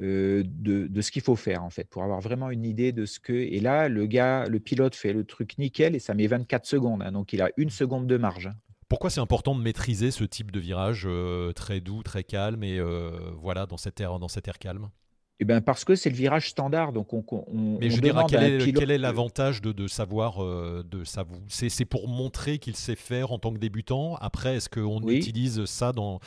euh, 0.00 0.42
de, 0.44 1.00
ce 1.00 1.10
qu'il 1.12 1.22
faut 1.22 1.36
faire, 1.36 1.62
en 1.62 1.70
fait, 1.70 1.88
pour 1.88 2.02
avoir 2.02 2.20
vraiment 2.20 2.50
une 2.50 2.64
idée 2.64 2.92
de 2.92 3.06
ce 3.06 3.20
que. 3.20 3.32
Et 3.32 3.60
là, 3.60 3.88
le 3.88 4.06
gars, 4.06 4.46
le 4.46 4.58
pilote 4.58 4.96
fait 4.96 5.12
le 5.12 5.24
truc 5.24 5.56
nickel 5.58 5.94
et 5.94 6.00
ça 6.00 6.14
met 6.14 6.26
24 6.26 6.66
secondes. 6.66 7.02
Hein. 7.02 7.12
donc, 7.12 7.32
il 7.32 7.40
a 7.40 7.50
une 7.56 7.70
seconde 7.70 8.08
de 8.08 8.16
marge. 8.16 8.50
Pourquoi 8.88 9.10
c'est 9.10 9.20
important 9.20 9.54
de 9.54 9.62
maîtriser 9.62 10.10
ce 10.10 10.24
type 10.24 10.50
de 10.50 10.60
virage 10.60 11.04
euh, 11.06 11.52
très 11.52 11.80
doux, 11.80 12.02
très 12.02 12.22
calme 12.22 12.62
et 12.62 12.78
euh, 12.78 13.10
voilà 13.40 13.66
dans 13.66 13.76
cette 13.76 14.00
air, 14.00 14.18
dans 14.18 14.28
air 14.28 14.58
calme? 14.58 14.90
Eh 15.38 15.44
ben 15.44 15.60
parce 15.60 15.84
que 15.84 15.94
c'est 15.94 16.08
le 16.08 16.16
virage 16.16 16.48
standard. 16.48 16.92
Donc 16.92 17.12
on, 17.12 17.44
Mais 17.52 17.90
je 17.90 18.00
dirais, 18.00 18.22
quel, 18.26 18.42
est, 18.42 18.72
quel 18.72 18.90
est 18.90 18.96
l'avantage 18.96 19.60
de, 19.60 19.72
de, 19.72 19.86
savoir 19.86 20.42
euh, 20.42 20.82
de 20.90 21.04
savoir 21.04 21.38
C'est 21.48 21.84
pour 21.84 22.08
montrer 22.08 22.58
qu'il 22.58 22.74
sait 22.74 22.96
faire 22.96 23.32
en 23.32 23.38
tant 23.38 23.52
que 23.52 23.58
débutant. 23.58 24.16
Après, 24.16 24.56
est-ce 24.56 24.70
qu'on 24.70 25.00
utilise 25.08 25.66
ça 25.66 25.92
dans, 25.92 26.20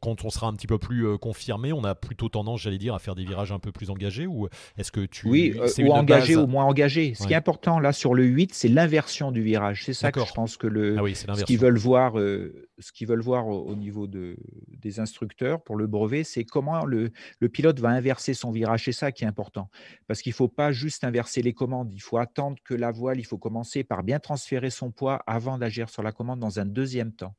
quand, 0.00 0.24
on 0.24 0.30
sera 0.30 0.48
un 0.48 0.52
petit 0.52 0.66
peu 0.66 0.78
plus 0.78 1.06
euh, 1.06 1.16
confirmé 1.16 1.72
On 1.72 1.84
a 1.84 1.94
plutôt 1.94 2.28
tendance, 2.28 2.60
j'allais 2.60 2.78
dire, 2.78 2.94
à 2.94 2.98
faire 2.98 3.14
des 3.14 3.24
virages 3.24 3.50
un 3.50 3.58
peu 3.58 3.72
plus 3.72 3.88
engagés 3.88 4.26
Ou 4.26 4.48
est-ce 4.76 4.92
que 4.92 5.06
tu. 5.06 5.26
Oui, 5.26 5.54
euh, 5.58 5.84
ou 5.84 5.92
engagé 5.92 6.36
ou 6.36 6.46
moins 6.46 6.64
engagé. 6.64 7.14
Ce 7.14 7.26
qui 7.26 7.32
est 7.32 7.36
important 7.36 7.78
là 7.78 7.92
sur 7.92 8.12
le 8.12 8.24
8, 8.24 8.52
c'est 8.52 8.68
l'inversion 8.68 9.32
du 9.32 9.42
virage. 9.42 9.84
C'est 9.86 9.94
ça 9.94 10.12
que 10.12 10.20
je 10.20 10.32
pense 10.32 10.58
que 10.58 10.66
le, 10.66 10.98
ah 10.98 11.34
ce 11.34 11.44
qu'ils 11.44 11.58
veulent 11.58 11.78
voir 11.78 12.16
ce 12.80 12.92
qu'ils 12.92 13.06
veulent 13.06 13.20
voir 13.20 13.46
au, 13.46 13.74
niveau 13.74 14.06
de, 14.06 14.36
des 14.68 15.00
instructeurs 15.00 15.62
pour 15.62 15.76
le 15.76 15.86
brevet, 15.86 16.24
c'est 16.24 16.44
comment 16.44 16.84
le, 16.84 17.10
le, 17.38 17.48
pilote 17.48 17.78
va 17.78 17.90
inverser 17.90 18.34
son 18.34 18.49
virage. 18.50 18.84
C'est 18.84 18.92
ça 18.92 19.12
qui 19.12 19.24
est 19.24 19.26
important. 19.26 19.70
Parce 20.06 20.22
qu'il 20.22 20.30
ne 20.30 20.36
faut 20.36 20.48
pas 20.48 20.72
juste 20.72 21.04
inverser 21.04 21.42
les 21.42 21.52
commandes. 21.52 21.92
Il 21.92 22.00
faut 22.00 22.18
attendre 22.18 22.56
que 22.64 22.74
la 22.74 22.90
voile, 22.90 23.18
il 23.18 23.24
faut 23.24 23.38
commencer 23.38 23.84
par 23.84 24.02
bien 24.02 24.18
transférer 24.18 24.70
son 24.70 24.90
poids 24.90 25.22
avant 25.26 25.58
d'agir 25.58 25.88
sur 25.88 26.02
la 26.02 26.12
commande 26.12 26.40
dans 26.40 26.60
un 26.60 26.66
deuxième 26.66 27.12
temps. 27.12 27.34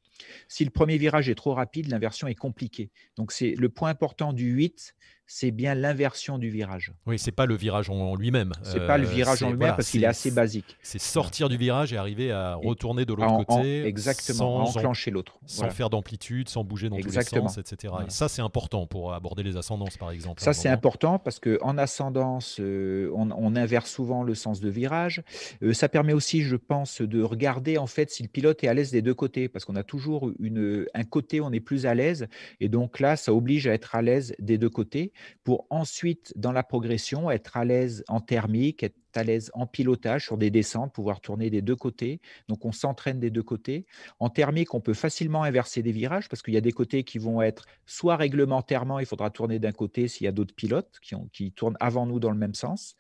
Si 0.48 0.64
le 0.64 0.72
premier 0.72 0.98
virage 0.98 1.30
est 1.30 1.36
trop 1.36 1.54
rapide, 1.54 1.88
l'inversion 1.88 2.28
est 2.28 2.36
compliquée. 2.36 2.92
Donc, 3.16 3.32
c'est 3.32 3.56
le 3.56 3.70
point 3.70 3.90
important 3.90 4.34
du 4.34 4.52
8, 4.52 4.96
c'est 5.34 5.52
bien 5.52 5.76
l'inversion 5.76 6.38
du 6.38 6.50
virage. 6.50 6.92
Oui, 7.06 7.18
c'est 7.18 7.32
pas 7.32 7.46
le 7.46 7.56
virage 7.56 7.90
en 7.90 8.16
lui-même. 8.16 8.52
C'est 8.64 8.86
pas 8.86 8.98
le 8.98 9.08
euh, 9.08 9.10
virage 9.10 9.42
en 9.44 9.52
lui-même 9.52 9.76
parce 9.78 9.90
qu'il 9.90 10.04
est 10.04 10.08
assez 10.08 10.30
basique. 10.30 10.78
C'est 10.82 11.00
sortir 11.00 11.48
du 11.48 11.56
virage 11.56 11.94
et 11.94 11.98
arriver 11.98 12.34
à 12.34 12.56
retourner 12.56 13.06
de 13.06 13.14
l'autre 13.14 13.46
côté. 13.46 13.86
exactement, 13.86 14.66
sans 14.66 14.78
enclencher 14.78 15.10
l'autre. 15.10 15.40
Sans 15.46 15.70
faire 15.70 15.90
d'amplitude, 15.90 16.50
sans 16.50 16.66
bouger 16.66 16.90
dans 16.90 16.98
tous 16.98 17.16
les 17.16 17.24
sens, 17.24 17.58
etc. 17.58 17.94
Et 18.06 18.10
ça, 18.10 18.28
c'est 18.28 18.42
important 18.42 18.88
pour 18.88 19.14
aborder 19.14 19.42
les 19.42 19.56
ascendances, 19.56 19.96
par 19.96 20.12
exemple. 20.12 20.42
Ça, 20.42 20.52
c'est 20.52 20.68
important 20.68 21.18
parce 21.18 21.40
qu'en 21.40 21.78
ascendance, 21.78 22.58
euh, 22.60 23.10
on, 23.16 23.56
inverse 23.56 23.90
souvent 23.90 24.24
le 24.24 24.36
sens 24.36 24.60
de 24.60 24.70
virage. 24.70 25.24
Euh, 25.64 25.74
ça 25.74 25.88
permet 25.88 26.14
aussi, 26.14 26.42
je 26.42 26.58
pense, 26.58 27.02
de 27.02 27.22
regarder 27.22 27.78
en 27.78 27.88
fait 27.88 28.10
si 28.12 28.24
le 28.24 28.30
pilote 28.30 28.64
est 28.64 28.68
à 28.68 28.74
l'aise 28.74 28.92
des 28.92 29.02
deux 29.02 29.14
côtés 29.14 29.48
parce 29.48 29.64
qu'on 29.64 29.76
a 29.76 29.84
toujours 29.84 30.32
une, 30.40 30.86
un 30.94 31.04
côté 31.04 31.40
où 31.40 31.46
on 31.46 31.52
est 31.54 31.62
plus 31.62 31.86
à 31.86 31.94
l'aise. 31.94 32.28
Et 32.60 32.68
donc 32.68 33.00
là, 33.00 33.16
ça 33.16 33.34
oblige 33.34 33.68
à 33.68 33.74
être 33.74 33.96
à 33.96 34.02
l'aise 34.02 34.36
des 34.40 34.58
deux 34.58 34.70
côtés 34.70 35.14
pour 35.44 35.66
ensuite, 35.70 36.34
dans 36.36 36.52
la 36.52 36.64
progression, 36.64 37.32
être 37.32 37.58
à 37.58 37.66
l'aise 37.66 38.04
en 38.08 38.20
thermique, 38.20 38.84
être 38.84 38.96
à 39.16 39.24
l'aise 39.24 39.52
en 39.54 39.68
pilotage 39.68 40.26
sur 40.26 40.38
des 40.38 40.50
descentes, 40.50 40.94
pouvoir 40.94 41.22
tourner 41.22 41.50
des 41.50 41.62
deux 41.62 41.76
côtés. 41.76 42.22
Donc, 42.48 42.66
on 42.66 42.72
s'entraîne 42.72 43.20
des 43.20 43.30
deux 43.30 43.44
côtés. 43.44 43.86
En 44.20 44.30
thermique, 44.30 44.74
on 44.74 44.82
peut 44.82 44.94
facilement 44.94 45.44
inverser 45.44 45.82
des 45.84 45.92
virages 45.92 46.30
parce 46.30 46.42
qu'il 46.42 46.54
y 46.54 46.58
a 46.58 46.62
des 46.62 46.72
côtés 46.72 47.04
qui 47.04 47.18
vont 47.18 47.42
être 47.42 47.66
soit 47.86 48.16
réglementairement, 48.16 49.00
il 49.00 49.06
faudra 49.06 49.30
tourner 49.30 49.60
d'un 49.60 49.72
côté 49.72 50.08
s'il 50.08 50.26
y 50.26 50.28
a 50.28 50.32
d'autres 50.32 50.56
pilotes 50.56 51.00
qui, 51.02 51.16
qui 51.34 51.52
tournent 51.52 51.78
avant 51.80 52.06
nous 52.06 52.20
dans 52.20 52.32
le 52.32 52.38
même 52.38 52.56
sens 52.56 52.96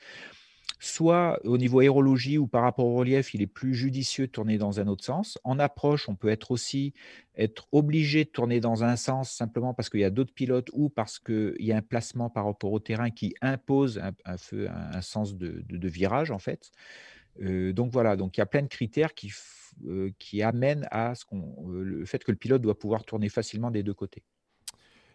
soit 0.79 1.39
au 1.43 1.57
niveau 1.57 1.79
aérologie 1.79 2.37
ou 2.37 2.47
par 2.47 2.63
rapport 2.63 2.85
au 2.85 2.95
relief, 2.95 3.33
il 3.33 3.41
est 3.41 3.47
plus 3.47 3.73
judicieux 3.73 4.27
de 4.27 4.31
tourner 4.31 4.57
dans 4.57 4.79
un 4.79 4.87
autre 4.87 5.03
sens. 5.03 5.37
En 5.43 5.59
approche, 5.59 6.09
on 6.09 6.15
peut 6.15 6.29
être 6.29 6.51
aussi 6.51 6.93
être 7.35 7.67
obligé 7.71 8.25
de 8.25 8.29
tourner 8.29 8.59
dans 8.59 8.83
un 8.83 8.95
sens 8.95 9.31
simplement 9.31 9.73
parce 9.73 9.89
qu'il 9.89 9.99
y 9.99 10.05
a 10.05 10.09
d'autres 10.09 10.33
pilotes 10.33 10.69
ou 10.73 10.89
parce 10.89 11.19
qu'il 11.19 11.55
y 11.59 11.71
a 11.71 11.77
un 11.77 11.81
placement 11.81 12.29
par 12.29 12.45
rapport 12.45 12.71
au 12.71 12.79
terrain 12.79 13.09
qui 13.09 13.35
impose 13.41 13.99
un, 13.99 14.11
un, 14.25 15.01
sens 15.01 15.35
de, 15.35 15.87
virage 15.87 16.31
en 16.31 16.39
fait. 16.39 16.71
Euh, 17.41 17.73
donc 17.73 17.91
voilà, 17.91 18.15
donc 18.15 18.37
il 18.37 18.41
y 18.41 18.43
a 18.43 18.45
plein 18.45 18.61
de 18.61 18.67
critères 18.67 19.13
qui, 19.13 19.31
euh, 19.87 20.11
amènent 20.41 20.87
à 20.91 21.15
ce 21.15 21.25
euh, 21.33 21.83
le 21.83 22.05
fait 22.05 22.23
que 22.23 22.31
le 22.31 22.37
pilote 22.37 22.61
doit 22.61 22.77
pouvoir 22.77 23.03
tourner 23.05 23.29
facilement 23.29 23.71
des 23.71 23.83
deux 23.83 23.93
côtés. 23.93 24.23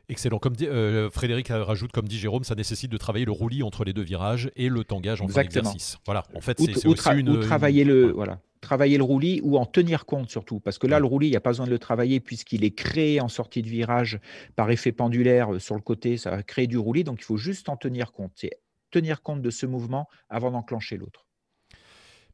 Excellent. 0.09 0.39
Comme 0.39 0.55
dit, 0.55 0.69
euh, 0.69 1.11
Frédéric 1.11 1.49
rajoute, 1.49 1.91
comme 1.91 2.07
dit 2.07 2.19
Jérôme, 2.19 2.45
ça 2.45 2.55
nécessite 2.55 2.91
de 2.93 2.97
travailler 2.97 3.25
le 3.25 3.33
roulis 3.33 3.63
entre 3.63 3.85
les 3.85 3.93
deux 3.93 4.03
virages 4.03 4.51
et 4.55 4.69
le 4.69 4.85
tangage 4.85 5.21
entre 5.21 5.39
l'exercice. 5.39 5.99
Voilà. 6.07 6.23
En 6.35 6.41
fait, 6.41 6.59
c'est 6.61 6.87
aussi 6.87 7.11
une, 7.11 7.41
travailler 7.41 7.85
le 7.85 8.13
voilà 8.13 8.39
travailler 8.61 8.97
le 8.99 9.05
roulis 9.05 9.41
ou 9.45 9.59
en 9.59 9.67
tenir 9.67 10.07
compte 10.07 10.29
surtout. 10.29 10.59
Parce 10.61 10.79
que 10.79 10.87
là, 10.87 10.99
le 10.99 11.07
roulis, 11.07 11.29
il 11.29 11.31
n'y 11.31 11.37
a 11.37 11.41
pas 11.41 11.51
besoin 11.51 11.67
de 11.67 11.71
le 11.71 11.79
travailler 11.79 12.21
puisqu'il 12.21 12.65
est 12.65 12.73
créé 12.75 13.21
en 13.21 13.29
sortie 13.29 13.63
de 13.63 13.69
virage 13.69 14.19
par 14.57 14.71
effet 14.71 14.93
pendulaire 14.93 15.55
euh, 15.55 15.59
sur 15.59 15.77
le 15.77 15.81
côté, 15.81 16.17
ça 16.17 16.31
va 16.31 16.43
créer 16.43 16.67
du 16.67 16.79
roulis. 16.79 17.05
Donc, 17.05 17.21
il 17.21 17.25
faut 17.25 17.37
juste 17.37 17.69
en 17.69 17.77
tenir 17.77 18.13
compte. 18.13 18.33
C'est 18.35 18.59
tenir 18.91 19.23
compte 19.23 19.43
de 19.43 19.51
ce 19.51 19.67
mouvement 19.67 20.09
avant 20.29 20.51
d'enclencher 20.51 20.97
l'autre. 20.97 21.26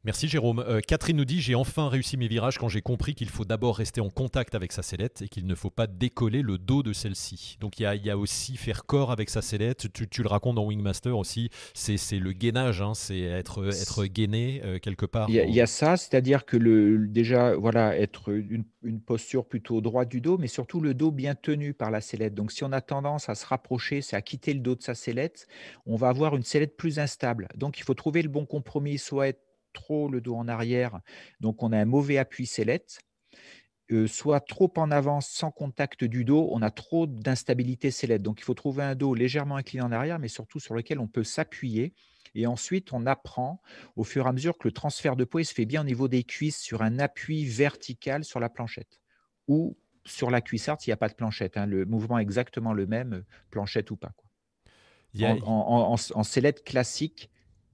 Merci 0.05 0.27
Jérôme. 0.27 0.59
Euh, 0.67 0.81
Catherine 0.85 1.15
nous 1.15 1.23
dit 1.23 1.39
J'ai 1.39 1.55
enfin 1.55 1.87
réussi 1.87 2.17
mes 2.17 2.27
virages 2.27 2.57
quand 2.57 2.67
j'ai 2.67 2.81
compris 2.81 3.15
qu'il 3.15 3.29
faut 3.29 3.45
d'abord 3.45 3.77
rester 3.77 4.01
en 4.01 4.09
contact 4.09 4.53
avec 4.53 4.73
sa 4.73 4.83
sellette 4.83 5.21
et 5.21 5.29
qu'il 5.29 5.47
ne 5.47 5.55
faut 5.55 5.69
pas 5.69 5.87
décoller 5.87 6.41
le 6.41 6.57
dos 6.57 6.83
de 6.83 6.91
celle-ci. 6.91 7.55
Donc 7.61 7.79
il 7.79 7.83
y, 7.83 8.09
a, 8.09 8.17
aussi 8.17 8.57
faire 8.57 8.85
corps 8.85 9.13
avec 9.13 9.29
sa 9.29 9.41
sellette. 9.41 9.87
Tu, 9.93 10.21
le 10.21 10.27
racontes 10.27 10.55
dans 10.55 10.65
Wingmaster 10.65 11.17
aussi. 11.17 11.49
C'est 11.73 12.19
le 12.19 12.33
gainage, 12.33 12.81
hein. 12.81 12.93
c'est 12.95 13.21
être, 13.21 13.65
être 13.65 14.03
gainé 14.03 14.61
euh, 14.65 14.77
quelque 14.77 15.05
part. 15.05 15.29
Il 15.29 15.35
y, 15.35 15.61
a 15.61 15.67
ça, 15.67 15.95
c'est-à-dire 15.95 16.43
que 16.43 16.57
le, 16.57 17.07
déjà, 17.07 17.55
voilà, 17.55 17.97
être 17.97 18.33
une, 18.33 18.65
une, 18.83 18.99
posture 18.99 19.45
plutôt 19.45 19.79
droite 19.79 20.09
du 20.09 20.19
dos, 20.19 20.37
mais 20.37 20.47
surtout 20.47 20.81
le 20.81 20.93
dos 20.93 21.11
bien 21.11 21.33
tenu 21.33 21.73
par 21.73 21.91
la 21.91 22.01
sellette. 22.01 22.33
Donc 22.33 22.51
si 22.51 22.65
on 22.65 22.73
a 22.73 22.81
tendance 22.81 23.29
à 23.29 23.35
se 23.35 23.45
rapprocher, 23.45 24.01
c'est 24.01 24.17
à 24.17 24.21
quitter 24.21 24.53
le 24.53 24.59
dos 24.59 24.75
de 24.75 24.83
sa 24.83 24.95
sellette, 24.95 25.47
on 25.85 25.95
va 25.95 26.09
avoir 26.09 26.35
une 26.35 26.43
sellette 26.43 26.75
plus 26.75 26.99
instable. 26.99 27.47
Donc 27.55 27.79
il 27.79 27.83
faut 27.83 27.93
trouver 27.93 28.21
le 28.21 28.29
bon 28.29 28.45
compromis, 28.45 28.97
soit 28.97 29.29
être 29.29 29.39
trop 29.73 30.09
le 30.09 30.21
dos 30.21 30.35
en 30.35 30.47
arrière, 30.47 30.99
donc 31.39 31.63
on 31.63 31.71
a 31.71 31.77
un 31.77 31.85
mauvais 31.85 32.17
appui 32.17 32.45
sellette, 32.45 32.99
euh, 33.91 34.07
soit 34.07 34.39
trop 34.39 34.71
en 34.77 34.91
avance 34.91 35.27
sans 35.27 35.51
contact 35.51 36.05
du 36.05 36.23
dos, 36.23 36.47
on 36.51 36.61
a 36.61 36.71
trop 36.71 37.05
d'instabilité 37.05 37.91
sellette. 37.91 38.21
Donc 38.21 38.39
il 38.39 38.43
faut 38.43 38.53
trouver 38.53 38.83
un 38.83 38.95
dos 38.95 39.13
légèrement 39.13 39.57
incliné 39.57 39.83
en 39.83 39.91
arrière, 39.91 40.19
mais 40.19 40.29
surtout 40.29 40.59
sur 40.59 40.73
lequel 40.73 40.99
on 40.99 41.07
peut 41.07 41.23
s'appuyer. 41.23 41.93
Et 42.33 42.47
ensuite, 42.47 42.93
on 42.93 43.05
apprend 43.05 43.61
au 43.95 44.03
fur 44.03 44.25
et 44.25 44.29
à 44.29 44.31
mesure 44.31 44.57
que 44.57 44.67
le 44.67 44.71
transfert 44.71 45.15
de 45.15 45.25
poids 45.25 45.43
se 45.43 45.53
fait 45.53 45.65
bien 45.65 45.81
au 45.81 45.83
niveau 45.83 46.07
des 46.07 46.23
cuisses 46.23 46.59
sur 46.59 46.81
un 46.81 46.97
appui 46.97 47.45
vertical 47.45 48.23
sur 48.23 48.39
la 48.39 48.49
planchette. 48.49 49.01
Ou 49.47 49.77
sur 50.05 50.31
la 50.31 50.41
cuissarde 50.41 50.79
s'il 50.79 50.91
n'y 50.91 50.93
a 50.93 50.97
pas 50.97 51.09
de 51.09 51.13
planchette. 51.13 51.57
Hein. 51.57 51.65
le 51.65 51.85
mouvement 51.85 52.17
est 52.17 52.23
exactement 52.23 52.73
le 52.73 52.87
même, 52.87 53.23
planchette 53.51 53.91
ou 53.91 53.97
pas. 53.97 54.13
Quoi. 54.17 54.29
En, 55.45 55.95
en, 56.15 56.23
sellette 56.23 56.63
classique, 56.63 57.29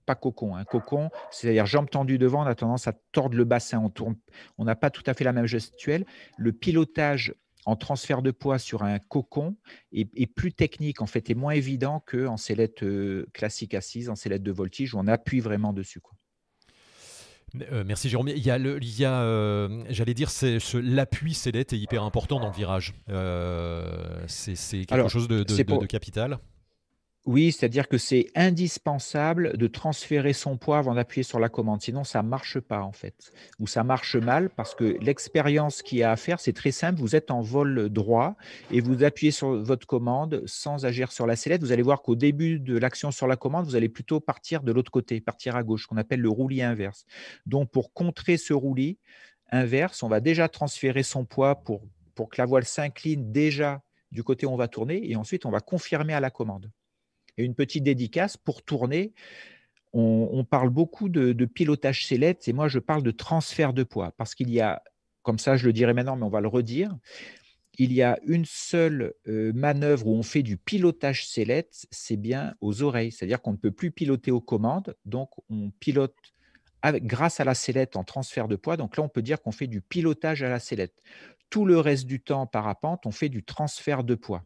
pas 0.10 0.16
cocon. 0.16 0.56
Un 0.56 0.62
hein. 0.62 0.66
cocon, 0.66 1.12
c'est-à-dire 1.30 1.68
jambes 1.68 1.88
tendues 1.88 2.18
devant, 2.18 2.42
on 2.42 2.48
a 2.48 2.56
tendance 2.56 2.88
à 2.88 2.94
tordre 3.12 3.38
le 3.38 3.44
bassin. 3.44 3.80
On 3.80 3.92
tourne, 3.92 4.16
on 4.58 4.66
n'a 4.66 4.76
pas 4.76 4.90
tout 4.90 5.04
à 5.06 5.14
fait 5.14 5.24
la 5.24 5.34
même 5.34 5.46
gestuelle. 5.46 6.04
Le 6.40 6.52
pilotage 6.52 7.36
en 7.66 7.76
transfert 7.76 8.24
de 8.24 8.32
poids 8.32 8.58
sur 8.58 8.82
un 8.82 8.98
cocon 8.98 9.56
est, 9.92 10.26
plus 10.34 10.52
technique 10.52 11.04
en 11.04 11.06
fait, 11.06 11.30
est 11.30 11.36
moins 11.36 11.54
évident 11.54 12.04
qu'en 12.08 12.38
sellette 12.38 12.82
euh, 12.82 13.28
classique 13.34 13.76
assise, 13.76 14.10
en 14.10 14.16
sellette 14.16 14.42
de 14.42 14.52
voltige 14.52 14.96
où 14.96 14.98
on 14.98 15.06
appuie 15.06 15.42
vraiment 15.42 15.74
dessus. 15.74 16.00
Quoi. 16.00 16.16
Euh, 17.72 17.84
merci 17.86 18.10
Jérôme. 18.10 18.30
Il 18.30 18.44
y 18.44 18.50
a, 18.50 18.56
a 18.56 19.24
euh, 19.24 19.84
j'allais 19.90 20.16
dire, 20.16 20.32
ce, 20.32 20.78
l'appui 20.78 21.36
sellette 21.36 21.74
est 21.74 21.80
hyper 21.80 22.04
important 22.04 22.40
dans 22.40 22.48
le 22.48 22.56
virage. 22.56 22.96
c'est, 24.28 24.86
quelque 24.86 25.10
chose 25.10 25.28
de, 25.28 25.44
de 25.44 25.86
capital. 25.86 26.40
Oui, 27.26 27.52
c'est-à-dire 27.52 27.90
que 27.90 27.98
c'est 27.98 28.28
indispensable 28.34 29.58
de 29.58 29.68
transférer 29.68 30.32
son 30.32 30.58
poids 30.58 30.78
avant 30.78 30.96
d'appuyer 30.96 31.24
sur 31.24 31.40
la 31.40 31.50
commande. 31.50 31.82
Sinon, 31.82 32.06
ça 32.06 32.24
ne 32.24 32.30
marche 32.30 32.60
pas, 32.60 32.82
en 32.82 32.94
fait. 32.94 33.34
Ou 33.60 33.68
ça 33.68 33.84
marche 33.84 34.16
mal 34.16 34.50
parce 34.50 34.74
que 34.74 34.98
l'expérience 35.02 35.82
qu'il 35.82 35.98
y 35.98 36.04
a 36.04 36.12
à 36.12 36.16
faire, 36.16 36.40
c'est 36.40 36.54
très 36.54 36.72
simple. 36.72 37.00
Vous 37.00 37.18
êtes 37.18 37.30
en 37.30 37.42
vol 37.42 37.90
droit 37.90 38.36
et 38.72 38.80
vous 38.80 39.04
appuyez 39.04 39.32
sur 39.32 39.62
votre 39.62 39.86
commande 39.86 40.44
sans 40.46 40.86
agir 40.86 41.12
sur 41.12 41.28
la 41.28 41.36
sellette. 41.36 41.62
Vous 41.62 41.74
allez 41.74 41.84
voir 41.84 42.02
qu'au 42.02 42.16
début 42.16 42.58
de 42.58 42.78
l'action 42.78 43.12
sur 43.12 43.28
la 43.28 43.36
commande, 43.36 43.66
vous 43.66 43.76
allez 43.76 43.90
plutôt 43.90 44.22
partir 44.22 44.64
de 44.64 44.72
l'autre 44.72 44.92
côté, 44.92 45.20
partir 45.20 45.58
à 45.58 45.64
gauche, 45.64 45.88
qu'on 45.88 45.98
appelle 45.98 46.22
le 46.22 46.30
roulis 46.30 46.62
inverse. 46.62 47.06
Donc, 47.46 47.70
pour 47.70 47.94
contrer 47.94 48.38
ce 48.38 48.54
roulis 48.54 48.98
inverse, 49.52 50.04
on 50.04 50.08
va 50.08 50.22
déjà 50.22 50.48
transférer 50.48 51.04
son 51.04 51.26
poids 51.26 51.56
pour, 51.56 51.82
pour 52.16 52.30
que 52.30 52.42
la 52.42 52.46
voile 52.46 52.66
s'incline 52.66 53.32
déjà 53.32 53.82
du 54.12 54.24
côté 54.24 54.46
où 54.46 54.52
on 54.52 54.56
va 54.56 54.70
tourner 54.70 55.12
et 55.12 55.18
ensuite, 55.18 55.46
on 55.46 55.52
va 55.52 55.60
confirmer 55.60 56.14
à 56.14 56.22
la 56.22 56.30
commande. 56.30 56.72
Et 57.40 57.46
une 57.46 57.56
petite 57.56 57.84
dédicace 57.84 58.36
pour 58.36 58.64
tourner. 58.64 59.14
On, 59.94 60.44
parle 60.44 60.70
beaucoup 60.70 61.10
de, 61.10 61.46
pilotage 61.46 62.06
sellette 62.06 62.48
et 62.48 62.54
moi 62.54 62.68
je 62.68 62.78
parle 62.78 63.02
de 63.02 63.10
transfert 63.10 63.74
de 63.74 63.82
poids 63.82 64.12
parce 64.18 64.36
qu'il 64.36 64.52
y 64.52 64.62
a, 64.62 64.84
comme 65.24 65.40
ça 65.40 65.58
je 65.58 65.66
le 65.66 65.74
dirai 65.74 65.94
maintenant, 65.94 66.16
mais 66.16 66.26
on 66.26 66.30
va 66.30 66.42
le 66.42 66.48
redire, 66.48 66.96
il 67.80 67.94
y 67.94 68.04
a 68.04 68.20
une 68.28 68.46
seule 68.46 69.14
euh, 69.28 69.54
manœuvre 69.54 70.08
où 70.08 70.14
on 70.14 70.22
fait 70.22 70.44
du 70.44 70.58
pilotage 70.58 71.26
sellette, 71.26 71.88
c'est 71.92 72.18
bien 72.18 72.54
aux 72.60 72.84
oreilles. 72.84 73.12
C'est-à-dire 73.12 73.42
qu'on 73.42 73.54
ne 73.54 73.58
peut 73.58 73.72
plus 73.72 73.90
piloter 73.90 74.32
aux 74.32 74.42
commandes, 74.42 74.96
donc 75.06 75.30
on 75.50 75.72
pilote 75.80 76.16
grâce 76.84 77.40
à 77.40 77.46
la 77.46 77.56
sellette 77.56 77.96
en 77.96 78.04
transfert 78.04 78.48
de 78.48 78.58
poids. 78.58 78.78
Donc 78.78 78.98
là, 78.98 79.04
on 79.04 79.10
peut 79.10 79.22
dire 79.22 79.42
qu'on 79.42 79.52
fait 79.52 79.68
du 79.68 79.82
pilotage 79.82 80.44
à 80.44 80.50
la 80.50 80.60
sellette. 80.60 80.96
tout 81.50 81.66
le 81.66 81.80
reste 81.80 82.06
du 82.06 82.22
temps, 82.22 82.46
parapente, 82.46 83.06
on 83.06 83.12
fait 83.12 83.30
du 83.30 83.44
transfert 83.44 84.04
de 84.04 84.14
poids. 84.14 84.44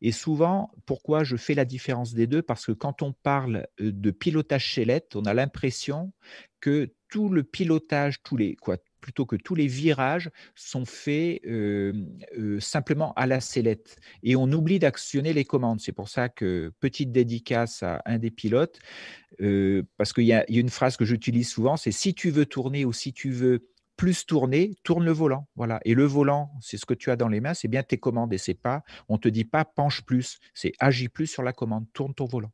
Et 0.00 0.12
souvent, 0.12 0.70
pourquoi 0.86 1.24
je 1.24 1.36
fais 1.36 1.54
la 1.54 1.64
différence 1.64 2.14
des 2.14 2.26
deux? 2.26 2.42
Parce 2.42 2.66
que 2.66 2.72
quand 2.72 3.02
on 3.02 3.12
parle 3.12 3.66
de 3.78 4.10
pilotage 4.10 4.74
sellette, 4.74 5.16
on 5.16 5.22
a 5.22 5.34
l'impression 5.34 6.12
que 6.60 6.92
tout 7.08 7.28
le 7.28 7.44
pilotage, 7.44 8.22
tous 8.22 8.36
les, 8.36 8.56
quoi, 8.56 8.78
plutôt 9.00 9.26
que 9.26 9.36
tous 9.36 9.54
les 9.54 9.66
virages 9.66 10.30
sont 10.54 10.86
faits 10.86 11.42
simplement 12.58 13.12
à 13.14 13.26
la 13.26 13.40
sellette. 13.40 13.96
Et 14.22 14.34
on 14.34 14.50
oublie 14.50 14.78
d'actionner 14.78 15.34
les 15.34 15.44
commandes. 15.44 15.80
C'est 15.80 15.92
pour 15.92 16.08
ça 16.08 16.30
que, 16.30 16.72
petite 16.80 17.12
dédicace 17.12 17.82
à 17.82 18.00
un 18.06 18.18
des 18.18 18.30
pilotes, 18.30 18.78
parce 19.96 20.12
qu'il 20.14 20.24
y, 20.24 20.32
a 20.32 20.44
une 20.48 20.70
phrase 20.70 20.96
que 20.96 21.04
j'utilise 21.04 21.50
souvent, 21.50 21.76
c'est 21.76 21.92
si 21.92 22.14
tu 22.14 22.30
veux 22.30 22.46
tourner 22.46 22.84
ou 22.84 22.92
si 22.92 23.12
tu 23.12 23.30
veux 23.30 23.68
plus 23.96 24.26
tourner, 24.26 24.74
tourne 24.82 25.04
le 25.04 25.12
volant. 25.12 25.48
Voilà. 25.56 25.80
Et 25.84 25.94
le 25.94 26.04
volant, 26.04 26.50
c'est 26.60 26.76
ce 26.76 26.86
que 26.86 26.94
tu 26.94 27.10
as 27.10 27.16
dans 27.16 27.28
les 27.28 27.40
mains, 27.40 27.54
c'est 27.54 27.68
bien 27.68 27.82
tes 27.82 27.98
commandes. 27.98 28.32
Et 28.32 28.38
c'est 28.38 28.54
pas, 28.54 28.82
on 29.08 29.18
te 29.18 29.28
dit 29.28 29.44
pas 29.44 29.64
penche 29.64 30.02
plus, 30.02 30.38
c'est 30.54 30.72
agis 30.78 31.08
plus 31.08 31.26
sur 31.26 31.42
la 31.42 31.52
commande, 31.52 31.86
tourne 31.92 32.14
ton 32.14 32.26
volant. 32.26 32.52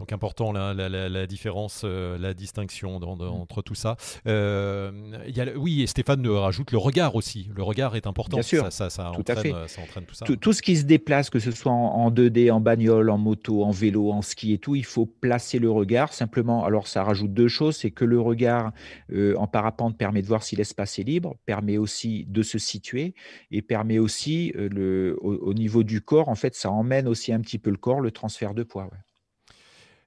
Donc 0.00 0.12
important 0.12 0.50
la, 0.50 0.74
la, 0.74 1.26
différence, 1.26 1.82
euh, 1.84 2.18
la 2.18 2.34
distinction 2.34 2.98
mm. 2.98 3.22
entre 3.22 3.62
tout 3.62 3.76
ça. 3.76 3.96
Euh, 4.26 4.90
y 5.28 5.40
a, 5.40 5.56
oui, 5.56 5.82
et 5.82 5.86
Stéphane 5.86 6.26
rajoute 6.26 6.72
le 6.72 6.78
regard 6.78 7.14
aussi. 7.14 7.48
Le 7.54 7.62
regard 7.62 7.94
est 7.94 8.08
important. 8.08 8.38
Bien 8.38 8.42
sûr, 8.42 8.72
ça, 8.72 8.90
ça, 8.90 9.12
tout 9.14 9.20
entraîne, 9.20 9.38
à 9.38 9.42
fait. 9.42 9.68
Ça 9.68 9.82
entraîne 9.82 10.04
tout 10.04 10.14
ça. 10.16 10.26
Tout, 10.26 10.52
ce 10.52 10.62
qui 10.62 10.76
se 10.76 10.84
déplace, 10.84 11.30
que 11.30 11.38
ce 11.38 11.52
soit 11.52 11.70
en, 11.70 12.10
2D, 12.10 12.50
en 12.50 12.60
bagnole, 12.60 13.08
en 13.08 13.18
moto, 13.18 13.62
en 13.62 13.70
vélo, 13.70 14.10
en 14.10 14.20
ski 14.20 14.54
et 14.54 14.58
tout, 14.58 14.74
il 14.74 14.84
faut 14.84 15.06
placer 15.06 15.60
le 15.60 15.70
regard. 15.70 16.12
Simplement, 16.12 16.64
alors 16.64 16.88
ça 16.88 17.04
rajoute 17.04 17.32
deux 17.32 17.48
choses, 17.48 17.76
c'est 17.76 17.92
que 17.92 18.04
le 18.04 18.20
regard 18.20 18.72
euh, 19.12 19.36
en 19.36 19.46
parapente 19.46 19.96
permet 19.96 20.22
de 20.22 20.26
voir 20.26 20.42
si 20.42 20.56
l'espace 20.56 20.98
est 20.98 21.04
libre, 21.04 21.36
permet 21.46 21.78
aussi 21.78 22.24
de 22.26 22.42
se 22.42 22.58
situer 22.58 23.14
et 23.52 23.62
permet 23.62 24.00
aussi 24.00 24.52
le, 24.56 25.16
au, 25.20 25.54
niveau 25.54 25.84
du 25.84 26.00
corps, 26.00 26.28
en 26.28 26.34
fait, 26.34 26.56
ça 26.56 26.70
emmène 26.72 27.06
aussi 27.06 27.32
un 27.32 27.40
petit 27.40 27.58
peu 27.58 27.70
le 27.70 27.76
corps, 27.76 28.00
le 28.00 28.10
transfert 28.10 28.54
de 28.54 28.64
poids. 28.64 28.90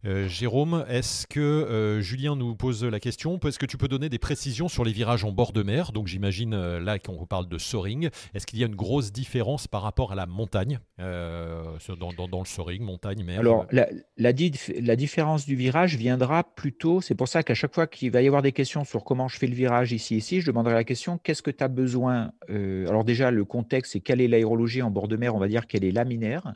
Euh, 0.06 0.28
Jérôme, 0.28 0.86
est-ce 0.88 1.26
que 1.26 1.40
euh, 1.40 2.02
Julien 2.02 2.36
nous 2.36 2.56
pose 2.56 2.84
la 2.84 3.00
question 3.00 3.40
Est-ce 3.40 3.58
que 3.58 3.66
tu 3.66 3.78
peux 3.78 3.88
donner 3.88 4.10
des 4.10 4.20
précisions 4.20 4.68
sur 4.68 4.84
les 4.84 4.92
virages 4.92 5.26
en 5.26 5.32
bord 5.32 5.54
de 5.54 5.64
mer? 5.64 5.92
Donc 5.92 6.06
j'imagine 6.06 6.54
euh, 6.54 6.80
là 6.80 7.00
qu'on 7.00 7.26
parle 7.26 7.50
de 7.50 7.58
soaring. 7.58 8.10
Est-ce 8.36 8.46
qu'il 8.46 8.60
y 8.60 8.64
a 8.64 8.68
une 8.68 8.76
grosse 8.76 9.12
différence 9.12 9.68
par 9.68 9.82
rapport 9.82 10.12
à 10.12 10.16
la 10.16 10.28
montagne? 10.28 10.80
Dans, 11.00 12.40
le 12.40 12.46
soaring, 12.46 12.84
montagne, 12.84 13.24
mer 13.24 13.40
Alors 13.40 13.66
la, 13.72 13.88
la, 14.18 14.34
différence 14.34 15.46
du 15.46 15.56
virage 15.56 15.96
viendra 15.96 16.44
plutôt, 16.44 17.02
c'est 17.02 17.16
pour 17.16 17.28
ça 17.28 17.44
qu'à 17.44 17.54
chaque 17.54 17.74
fois 17.74 17.88
qu'il 17.88 18.12
va 18.12 18.22
y 18.22 18.28
avoir 18.28 18.42
des 18.42 18.52
questions 18.52 18.84
sur 18.84 19.04
comment 19.04 19.28
je 19.28 19.38
fais 19.38 19.48
le 19.48 19.56
virage 19.56 19.92
ici, 19.92 20.18
ici, 20.18 20.42
je 20.42 20.48
demanderai 20.48 20.74
la 20.74 20.84
question 20.84 21.18
qu'est-ce 21.18 21.42
que 21.42 21.52
tu 21.52 21.64
as 21.64 21.68
besoin 21.68 22.32
Alors 22.50 23.04
déjà, 23.04 23.32
le 23.32 23.46
contexte, 23.46 23.94
c'est 23.94 24.00
quelle 24.00 24.22
est 24.22 24.28
l'aérologie 24.28 24.82
en 24.82 24.92
bord 24.92 25.08
de 25.08 25.18
mer? 25.18 25.36
On 25.36 25.40
va 25.40 25.48
dire 25.48 25.68
qu'elle 25.68 25.84
est 25.84 25.92
laminaire. 25.92 26.54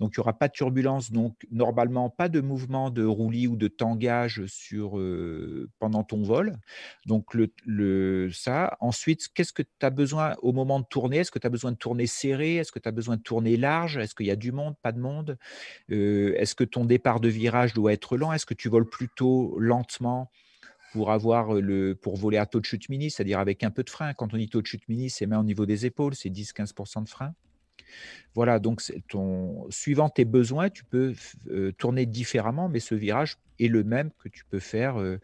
Donc 0.00 0.12
il 0.16 0.20
n'y 0.20 0.22
aura 0.22 0.32
pas 0.32 0.48
de 0.48 0.52
turbulence, 0.52 1.12
donc 1.12 1.34
normalement 1.50 2.08
pas 2.10 2.28
de 2.28 2.40
mouvement 2.40 2.81
de 2.90 3.04
roulis 3.04 3.46
ou 3.46 3.56
de 3.56 3.68
tangage 3.68 4.44
sur, 4.46 5.00
pendant 5.78 6.04
ton 6.04 6.22
vol. 6.22 6.56
Donc, 7.06 7.34
le, 7.34 8.30
ça. 8.32 8.76
Ensuite, 8.80 9.28
qu'est-ce 9.34 9.52
que 9.52 9.62
tu 9.62 9.86
as 9.86 9.90
besoin 9.90 10.34
au 10.42 10.52
moment 10.52 10.80
de 10.80 10.86
tourner? 10.86 11.18
Est-ce 11.18 11.30
que 11.30 11.38
tu 11.38 11.46
as 11.46 11.50
besoin 11.50 11.72
de 11.72 11.76
tourner 11.76 12.06
serré? 12.06 12.56
Est-ce 12.56 12.72
que 12.72 12.78
tu 12.78 12.88
as 12.88 12.92
besoin 12.92 13.16
de 13.16 13.22
tourner 13.22 13.56
large? 13.56 13.96
Est-ce 13.96 14.14
qu'il 14.14 14.26
y 14.26 14.30
a 14.30 14.36
du 14.36 14.52
monde? 14.52 14.74
Pas 14.82 14.92
de 14.92 15.00
monde? 15.00 15.38
Est-ce 15.88 16.54
que 16.54 16.64
ton 16.64 16.84
départ 16.84 17.20
de 17.20 17.28
virage 17.28 17.74
doit 17.74 17.92
être 17.92 18.16
lent? 18.16 18.32
Est-ce 18.32 18.46
que 18.46 18.54
tu 18.54 18.68
voles 18.68 18.88
plutôt 18.88 19.58
lentement 19.58 20.30
pour 20.92 21.10
avoir 21.10 21.54
le 21.54 21.94
pour 21.94 22.16
voler 22.16 22.36
à 22.36 22.46
taux 22.46 22.60
de 22.60 22.66
chute 22.66 22.88
mini, 22.90 23.10
c'est-à-dire 23.10 23.38
avec 23.38 23.64
un 23.64 23.70
peu 23.70 23.82
de 23.82 23.90
frein. 23.90 24.12
Quand 24.12 24.34
on 24.34 24.36
dit 24.36 24.48
taux 24.48 24.60
de 24.60 24.66
chute 24.66 24.86
mini, 24.88 25.08
c'est 25.08 25.26
main 25.26 25.40
au 25.40 25.44
niveau 25.44 25.66
des 25.66 25.86
épaules, 25.86 26.14
c'est 26.14 26.28
10-15% 26.28 27.04
de 27.04 27.08
frein. 27.08 27.34
Voilà, 28.34 28.58
donc 28.58 28.82
ton, 29.08 29.66
suivant 29.70 30.08
tes 30.08 30.24
besoins, 30.24 30.70
tu 30.70 30.84
peux 30.84 31.14
euh, 31.50 31.72
tourner 31.72 32.06
différemment, 32.06 32.68
mais 32.68 32.80
ce 32.80 32.94
virage 32.94 33.36
est 33.60 33.68
le 33.68 33.84
même 33.84 34.10
que 34.18 34.28
tu 34.28 34.44
peux 34.46 34.58
faire 34.58 34.98
euh, 34.98 35.20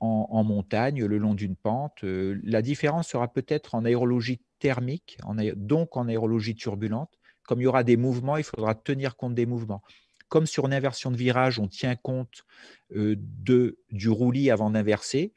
en, 0.00 0.42
montagne, 0.42 1.04
le 1.04 1.18
long 1.18 1.34
d'une 1.34 1.54
pente. 1.54 2.02
Euh, 2.02 2.40
la 2.42 2.62
différence 2.62 3.08
sera 3.08 3.28
peut-être 3.28 3.74
en 3.74 3.84
aérologie 3.84 4.40
thermique, 4.58 5.18
donc 5.56 5.96
en 5.96 6.08
aérologie 6.08 6.56
turbulente. 6.56 7.10
Comme 7.44 7.60
il 7.60 7.64
y 7.64 7.68
aura 7.68 7.84
des 7.84 7.96
mouvements, 7.96 8.36
il 8.36 8.44
faudra 8.44 8.74
tenir 8.74 9.16
compte 9.16 9.34
des 9.34 9.46
mouvements. 9.46 9.82
Comme 10.28 10.46
sur 10.46 10.66
une 10.66 10.74
inversion 10.74 11.10
de 11.10 11.16
virage, 11.16 11.58
on 11.58 11.68
tient 11.68 11.96
compte 11.96 12.44
de, 12.90 13.78
du 13.90 14.10
roulis 14.10 14.50
avant 14.50 14.70
d'inverser. 14.70 15.32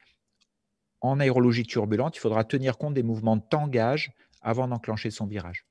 En 1.00 1.18
aérologie 1.18 1.64
turbulente, 1.64 2.16
il 2.16 2.20
faudra 2.20 2.44
tenir 2.44 2.76
compte 2.76 2.94
des 2.94 3.02
mouvements 3.02 3.36
de 3.36 3.42
tangage 3.48 4.12
avant 4.42 4.68
d'enclencher 4.68 5.10
son 5.10 5.26
virage 5.26 5.64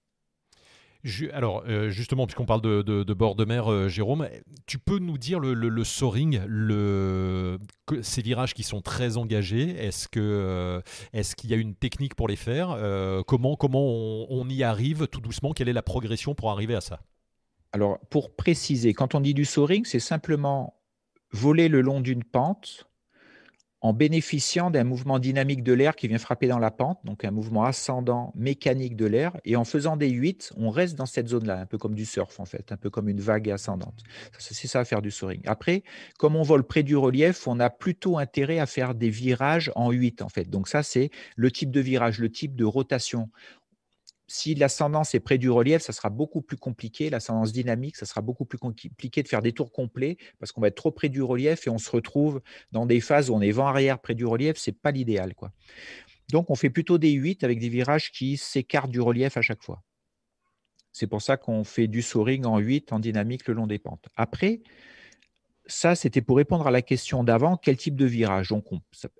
alors, 1.33 1.63
euh, 1.67 1.89
justement, 1.89 2.27
puisqu'on 2.27 2.45
parle 2.45 2.61
de, 2.61 3.13
bord 3.13 3.35
de 3.35 3.45
mer, 3.45 3.71
euh, 3.71 3.87
Jérôme, 3.87 4.27
tu 4.67 4.77
peux 4.77 4.99
nous 4.99 5.17
dire 5.17 5.39
le, 5.39 5.83
soaring, 5.83 6.39
ces 8.01 8.21
virages 8.21 8.53
qui 8.53 8.63
sont 8.63 8.81
très 8.81 9.17
engagés, 9.17 9.75
euh, 10.15 10.81
est-ce 11.13 11.35
qu'il 11.35 11.49
y 11.49 11.53
a 11.53 11.57
une 11.57 11.75
technique 11.75 12.15
pour 12.15 12.27
les 12.27 12.35
faire 12.35 12.77
Comment, 13.27 13.55
comment 13.55 14.31
on, 14.31 14.47
y 14.49 14.63
arrive 14.63 15.07
tout 15.07 15.21
doucement? 15.21 15.53
Quelle 15.53 15.69
est 15.69 15.73
la 15.73 15.81
progression 15.81 16.35
pour 16.35 16.51
arriver 16.51 16.75
à 16.75 16.81
ça? 16.81 16.99
Alors, 17.71 17.99
pour 18.09 18.35
préciser, 18.35 18.93
quand 18.93 19.15
on 19.15 19.21
dit 19.21 19.33
du 19.33 19.45
soaring, 19.45 19.85
c'est 19.85 19.99
simplement 19.99 20.75
voler 21.31 21.69
le 21.69 21.81
long 21.81 22.01
d'une 22.01 22.23
pente 22.23 22.90
en 23.81 23.93
bénéficiant 23.93 24.69
d'un 24.69 24.83
mouvement 24.83 25.17
dynamique 25.17 25.63
de 25.63 25.73
l'air 25.73 25.95
qui 25.95 26.07
vient 26.07 26.19
frapper 26.19 26.47
dans 26.47 26.59
la 26.59 26.69
pente, 26.69 26.99
donc 27.03 27.25
un 27.25 27.31
mouvement 27.31 27.63
ascendant 27.63 28.31
mécanique 28.35 28.95
de 28.95 29.05
l'air. 29.05 29.35
Et 29.43 29.55
en 29.55 29.65
faisant 29.65 29.97
des 29.97 30.09
8, 30.09 30.53
on 30.57 30.69
reste 30.69 30.95
dans 30.95 31.07
cette 31.07 31.27
zone-là, 31.27 31.59
un 31.59 31.65
peu 31.65 31.79
comme 31.79 31.95
du 31.95 32.05
surf 32.05 32.39
en 32.39 32.45
fait, 32.45 32.71
un 32.71 32.77
peu 32.77 32.91
comme 32.91 33.09
une 33.09 33.19
vague 33.19 33.49
ascendante. 33.49 34.03
C'est 34.37 34.67
ça 34.67 34.81
à 34.81 34.85
faire 34.85 35.01
du 35.01 35.09
soaring. 35.09 35.41
Après, 35.47 35.83
comme 36.19 36.35
on 36.35 36.43
vole 36.43 36.63
près 36.63 36.83
du 36.83 36.95
relief, 36.95 37.47
on 37.47 37.59
a 37.59 37.71
plutôt 37.71 38.19
intérêt 38.19 38.59
à 38.59 38.67
faire 38.67 38.93
des 38.93 39.09
virages 39.09 39.71
en 39.75 39.89
8 39.91 40.21
en 40.21 40.29
fait. 40.29 40.49
Donc 40.49 40.67
ça, 40.67 40.83
c'est 40.83 41.09
le 41.35 41.49
type 41.49 41.71
de 41.71 41.79
virage, 41.79 42.19
le 42.19 42.29
type 42.29 42.55
de 42.55 42.65
rotation 42.65 43.29
si 44.31 44.55
l'ascendance 44.55 45.13
est 45.13 45.19
près 45.19 45.37
du 45.37 45.49
relief, 45.49 45.81
ça 45.81 45.91
sera 45.91 46.09
beaucoup 46.09 46.41
plus 46.41 46.55
compliqué. 46.55 47.09
L'ascendance 47.09 47.51
dynamique, 47.51 47.97
ça 47.97 48.05
sera 48.05 48.21
beaucoup 48.21 48.45
plus 48.45 48.57
compliqué 48.57 49.23
de 49.23 49.27
faire 49.27 49.41
des 49.41 49.51
tours 49.51 49.71
complets 49.71 50.17
parce 50.39 50.53
qu'on 50.53 50.61
va 50.61 50.69
être 50.69 50.75
trop 50.75 50.91
près 50.91 51.09
du 51.09 51.21
relief 51.21 51.67
et 51.67 51.69
on 51.69 51.77
se 51.77 51.91
retrouve 51.91 52.41
dans 52.71 52.85
des 52.85 53.01
phases 53.01 53.29
où 53.29 53.35
on 53.35 53.41
est 53.41 53.51
vent 53.51 53.67
arrière 53.67 53.99
près 53.99 54.15
du 54.15 54.25
relief. 54.25 54.57
C'est 54.57 54.71
pas 54.71 54.91
l'idéal, 54.91 55.35
quoi. 55.35 55.51
Donc, 56.31 56.49
on 56.49 56.55
fait 56.55 56.69
plutôt 56.69 56.97
des 56.97 57.11
8 57.11 57.43
avec 57.43 57.59
des 57.59 57.67
virages 57.67 58.11
qui 58.11 58.37
s'écartent 58.37 58.89
du 58.89 59.01
relief 59.01 59.35
à 59.35 59.41
chaque 59.41 59.61
fois. 59.61 59.83
C'est 60.93 61.07
pour 61.07 61.21
ça 61.21 61.35
qu'on 61.35 61.65
fait 61.65 61.87
du 61.87 62.01
soaring 62.01 62.45
en 62.45 62.57
8 62.57 62.93
en 62.93 62.99
dynamique 62.99 63.47
le 63.47 63.53
long 63.53 63.67
des 63.67 63.79
pentes. 63.79 64.07
Après, 64.15 64.61
ça, 65.67 65.95
c'était 65.95 66.21
pour 66.21 66.37
répondre 66.37 66.67
à 66.67 66.71
la 66.71 66.81
question 66.81 67.23
d'avant, 67.23 67.55
quel 67.55 67.77
type 67.77 67.95
de 67.95 68.05
virage? 68.05 68.53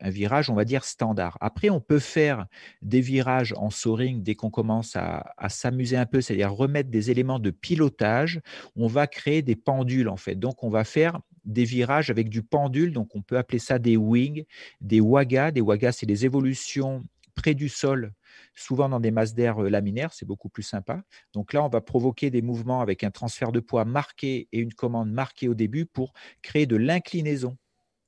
Un 0.02 0.10
virage, 0.10 0.50
on 0.50 0.56
va 0.56 0.66
dire 0.66 0.84
standard. 0.84 1.38
Après, 1.40 1.70
on 1.70 1.80
peut 1.80 2.00
faire 2.00 2.46
des 2.82 3.02
virages 3.02 3.54
en 3.58 3.70
soaring 3.70 4.24
dès 4.24 4.36
qu'on 4.36 4.50
commence 4.50 4.96
à, 4.96 5.34
s'amuser 5.50 5.98
un 5.98 6.06
peu, 6.06 6.20
c'est-à-dire 6.20 6.52
remettre 6.52 6.90
des 6.90 7.12
éléments 7.12 7.40
de 7.40 7.52
pilotage. 7.52 8.42
On 8.76 8.88
va 8.88 9.08
créer 9.08 9.42
des 9.42 9.56
pendules, 9.56 10.10
en 10.10 10.18
fait. 10.18 10.36
Donc, 10.36 10.64
on 10.64 10.70
va 10.70 10.84
faire 10.84 11.20
des 11.46 11.64
virages 11.64 12.10
avec 12.10 12.30
du 12.30 12.42
pendule. 12.42 12.92
Donc, 12.92 13.16
on 13.16 13.22
peut 13.22 13.38
appeler 13.38 13.60
ça 13.60 13.80
des 13.80 13.98
wings, 13.98 14.44
des 14.82 15.00
wagas. 15.00 15.52
Des 15.52 15.62
wagas, 15.62 15.94
c'est 15.94 16.06
des 16.06 16.26
évolutions 16.26 17.04
près 17.36 17.54
du 17.54 17.70
sol 17.70 18.12
souvent 18.56 18.90
dans 18.90 19.00
des 19.00 19.12
masses 19.12 19.34
d'air 19.34 19.62
euh, 19.64 19.70
laminaires, 19.70 20.14
c'est 20.14 20.26
beaucoup 20.26 20.50
plus 20.50 20.64
sympa. 20.64 21.04
Donc 21.34 21.54
là, 21.54 21.64
on 21.64 21.70
va 21.70 21.82
provoquer 21.82 22.30
des 22.30 22.42
mouvements 22.42 22.82
avec 22.82 23.04
un 23.04 23.12
transfert 23.12 23.52
de 23.52 23.60
poids 23.60 23.86
marqué 23.86 24.48
et 24.52 24.60
une 24.60 24.74
commande 24.74 25.12
marquée 25.12 25.48
au 25.48 25.54
début 25.54 25.86
pour 25.86 26.14
créer 26.42 26.66
de 26.66 26.76
l'inclinaison. 26.76 27.58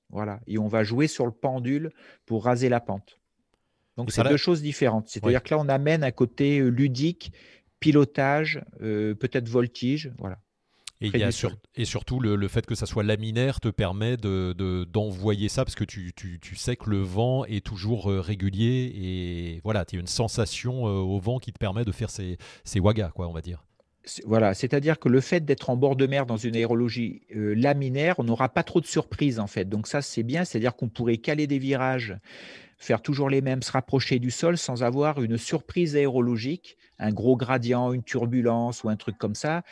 Voilà. 0.10 0.40
Et 0.48 0.58
on 0.58 0.68
va 0.68 0.84
jouer 0.84 1.08
sur 1.08 1.26
le 1.26 1.32
pendule 1.32 1.92
pour 2.26 2.46
raser 2.46 2.70
la 2.70 2.80
pente. 2.80 3.20
Donc 3.98 4.12
c'est 4.12 4.24
deux 4.24 4.38
choses 4.38 4.62
différentes. 4.62 5.08
C'est-à-dire 5.08 5.44
que 5.44 5.54
là, 5.54 5.60
on 5.60 5.70
amène 5.70 6.04
un 6.04 6.12
côté 6.12 6.60
euh, 6.60 6.70
ludique, 6.70 7.32
pilotage, 7.80 8.62
euh, 8.82 9.14
peut-être 9.14 9.50
voltige. 9.50 10.12
Voilà. 10.18 10.40
Et, 11.04 11.12
il 11.14 11.20
y 11.20 11.24
a 11.24 11.30
et 11.76 11.86
surtout, 11.86 12.22
le, 12.22 12.48
fait 12.48 12.66
que 12.66 12.76
ça 12.76 12.86
soit 12.86 13.04
laminaire 13.04 13.60
te 13.60 13.68
permet 13.68 14.16
d'envoyer 14.16 15.48
de, 15.48 15.52
ça 15.52 15.66
parce 15.66 15.76
que 15.76 15.84
tu, 15.84 16.14
tu, 16.16 16.40
tu, 16.40 16.56
sais 16.56 16.78
que 16.78 16.90
le 16.90 17.02
vent 17.02 17.44
est 17.44 17.64
toujours 17.64 18.10
euh, 18.10 18.22
régulier 18.22 18.94
et 18.96 19.62
voilà, 19.66 19.84
tu 19.84 19.98
as 19.98 20.00
une 20.00 20.08
sensation 20.08 20.88
euh, 20.88 20.92
au 20.92 21.20
vent 21.20 21.40
qui 21.40 21.52
te 21.52 21.60
permet 21.60 21.84
de 21.84 21.92
faire 21.92 22.10
ces, 22.10 22.38
ces 22.64 22.80
wagas, 22.80 23.10
quoi, 23.10 23.28
on 23.28 23.34
va 23.34 23.42
dire. 23.42 23.66
Voilà, 24.26 24.54
c'est-à-dire 24.54 24.98
que 24.98 25.10
le 25.10 25.20
fait 25.20 25.44
d'être 25.44 25.70
en 25.70 25.76
bord 25.76 25.98
de 25.98 26.08
mer 26.08 26.26
dans 26.26 26.38
une 26.38 26.56
aérologie 26.56 27.24
euh, 27.36 27.54
laminaire, 27.54 28.16
on 28.20 28.24
n'aura 28.24 28.48
pas 28.48 28.64
trop 28.64 28.80
de 28.80 28.86
surprises 28.86 29.40
en 29.40 29.48
fait. 29.48 29.66
Donc 29.66 29.88
ça, 29.88 30.02
c'est 30.02 30.24
bien, 30.24 30.46
c'est-à-dire 30.46 30.76
qu'on 30.76 30.88
pourrait 30.88 31.18
caler 31.18 31.48
des 31.48 31.60
virages, 31.60 32.18
faire 32.78 33.02
toujours 33.02 33.30
les 33.30 33.42
mêmes, 33.42 33.62
se 33.62 33.72
rapprocher 33.74 34.20
du 34.20 34.32
sol 34.32 34.58
sans 34.58 34.84
avoir 34.84 35.22
une 35.22 35.38
surprise 35.38 35.98
aérologique, 35.98 36.78
un 36.98 37.12
gros 37.12 37.36
gradient, 37.36 37.92
une 37.92 38.04
turbulence 38.04 38.84
ou 38.84 38.90
un 38.90 38.96
truc 38.96 39.18
comme 39.18 39.36
ça 39.36 39.64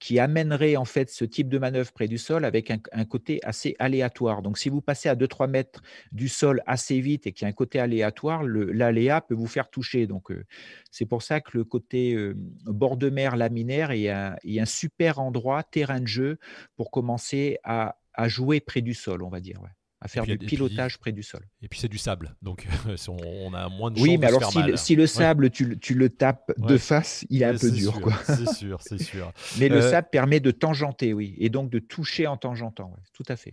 qui 0.00 0.18
amènerait 0.18 0.76
en 0.76 0.86
fait 0.86 1.10
ce 1.10 1.26
type 1.26 1.48
de 1.50 1.58
manœuvre 1.58 1.92
près 1.92 2.08
du 2.08 2.16
sol 2.18 2.46
avec 2.46 2.70
un, 2.70 3.04
côté 3.04 3.38
assez 3.44 3.76
aléatoire. 3.78 4.40
Donc 4.40 4.58
si 4.58 4.70
vous 4.70 4.80
passez 4.80 5.10
à 5.10 5.14
2-3 5.14 5.48
mètres 5.48 5.82
du 6.10 6.28
sol 6.28 6.62
assez 6.66 7.00
vite 7.00 7.26
et 7.26 7.32
qu'il 7.32 7.44
y 7.44 7.46
a 7.46 7.50
un 7.50 7.52
côté 7.52 7.78
aléatoire, 7.78 8.42
l'aléa 8.42 9.20
peut 9.20 9.34
vous 9.34 9.46
faire 9.46 9.68
toucher. 9.68 10.06
Donc 10.06 10.30
euh, 10.30 10.44
c'est 10.90 11.04
pour 11.04 11.22
ça 11.22 11.42
que 11.42 11.56
le 11.58 11.64
côté 11.64 12.14
euh, 12.14 12.34
bord 12.64 12.96
de 12.96 13.10
mer 13.10 13.36
laminaire 13.36 13.90
est 13.90 14.08
un, 14.08 14.64
super 14.64 15.20
endroit, 15.20 15.62
terrain 15.62 16.00
de 16.00 16.06
jeu 16.06 16.38
pour 16.76 16.90
commencer 16.90 17.58
à, 17.62 17.96
jouer 18.26 18.60
près 18.60 18.80
du 18.80 18.94
sol, 18.94 19.22
on 19.22 19.28
va 19.28 19.40
dire. 19.40 19.60
À 20.02 20.08
faire 20.08 20.24
du 20.24 20.38
pilotage 20.38 20.98
près 20.98 21.12
du 21.12 21.22
sol. 21.22 21.42
Et 21.62 21.68
puis 21.68 21.78
c'est 21.78 21.88
du 21.88 21.98
sable, 21.98 22.34
donc 22.40 22.66
on 23.08 23.52
a 23.52 23.68
moins 23.68 23.90
de 23.90 24.00
oui, 24.00 24.16
mais 24.16 24.28
alors 24.28 24.50
si, 24.50 24.62
Le, 24.62 24.76
si 24.76 24.96
le 24.96 25.06
sable, 25.06 25.50
tu, 25.50 25.78
tu, 25.78 25.94
le 25.94 26.08
tapes 26.08 26.52
de 26.56 26.78
face, 26.78 27.26
il 27.28 27.42
est 27.42 27.46
un 27.46 27.56
peu 27.56 27.70
dur. 27.70 27.94
C'est 28.24 28.48
sûr, 28.48 28.78
c'est 28.80 28.98
sûr. 29.02 29.30
mais 29.58 29.68
le 29.68 29.76
euh, 29.76 29.90
sable 29.90 30.08
permet 30.10 30.40
de 30.40 30.50
tangenter, 30.50 31.12
oui, 31.12 31.34
et 31.38 31.50
donc 31.50 31.70
de 31.70 31.78
toucher 31.78 32.26
en 32.26 32.38
tangentant, 32.38 32.96
tout 33.12 33.24
à 33.28 33.36
fait. 33.36 33.52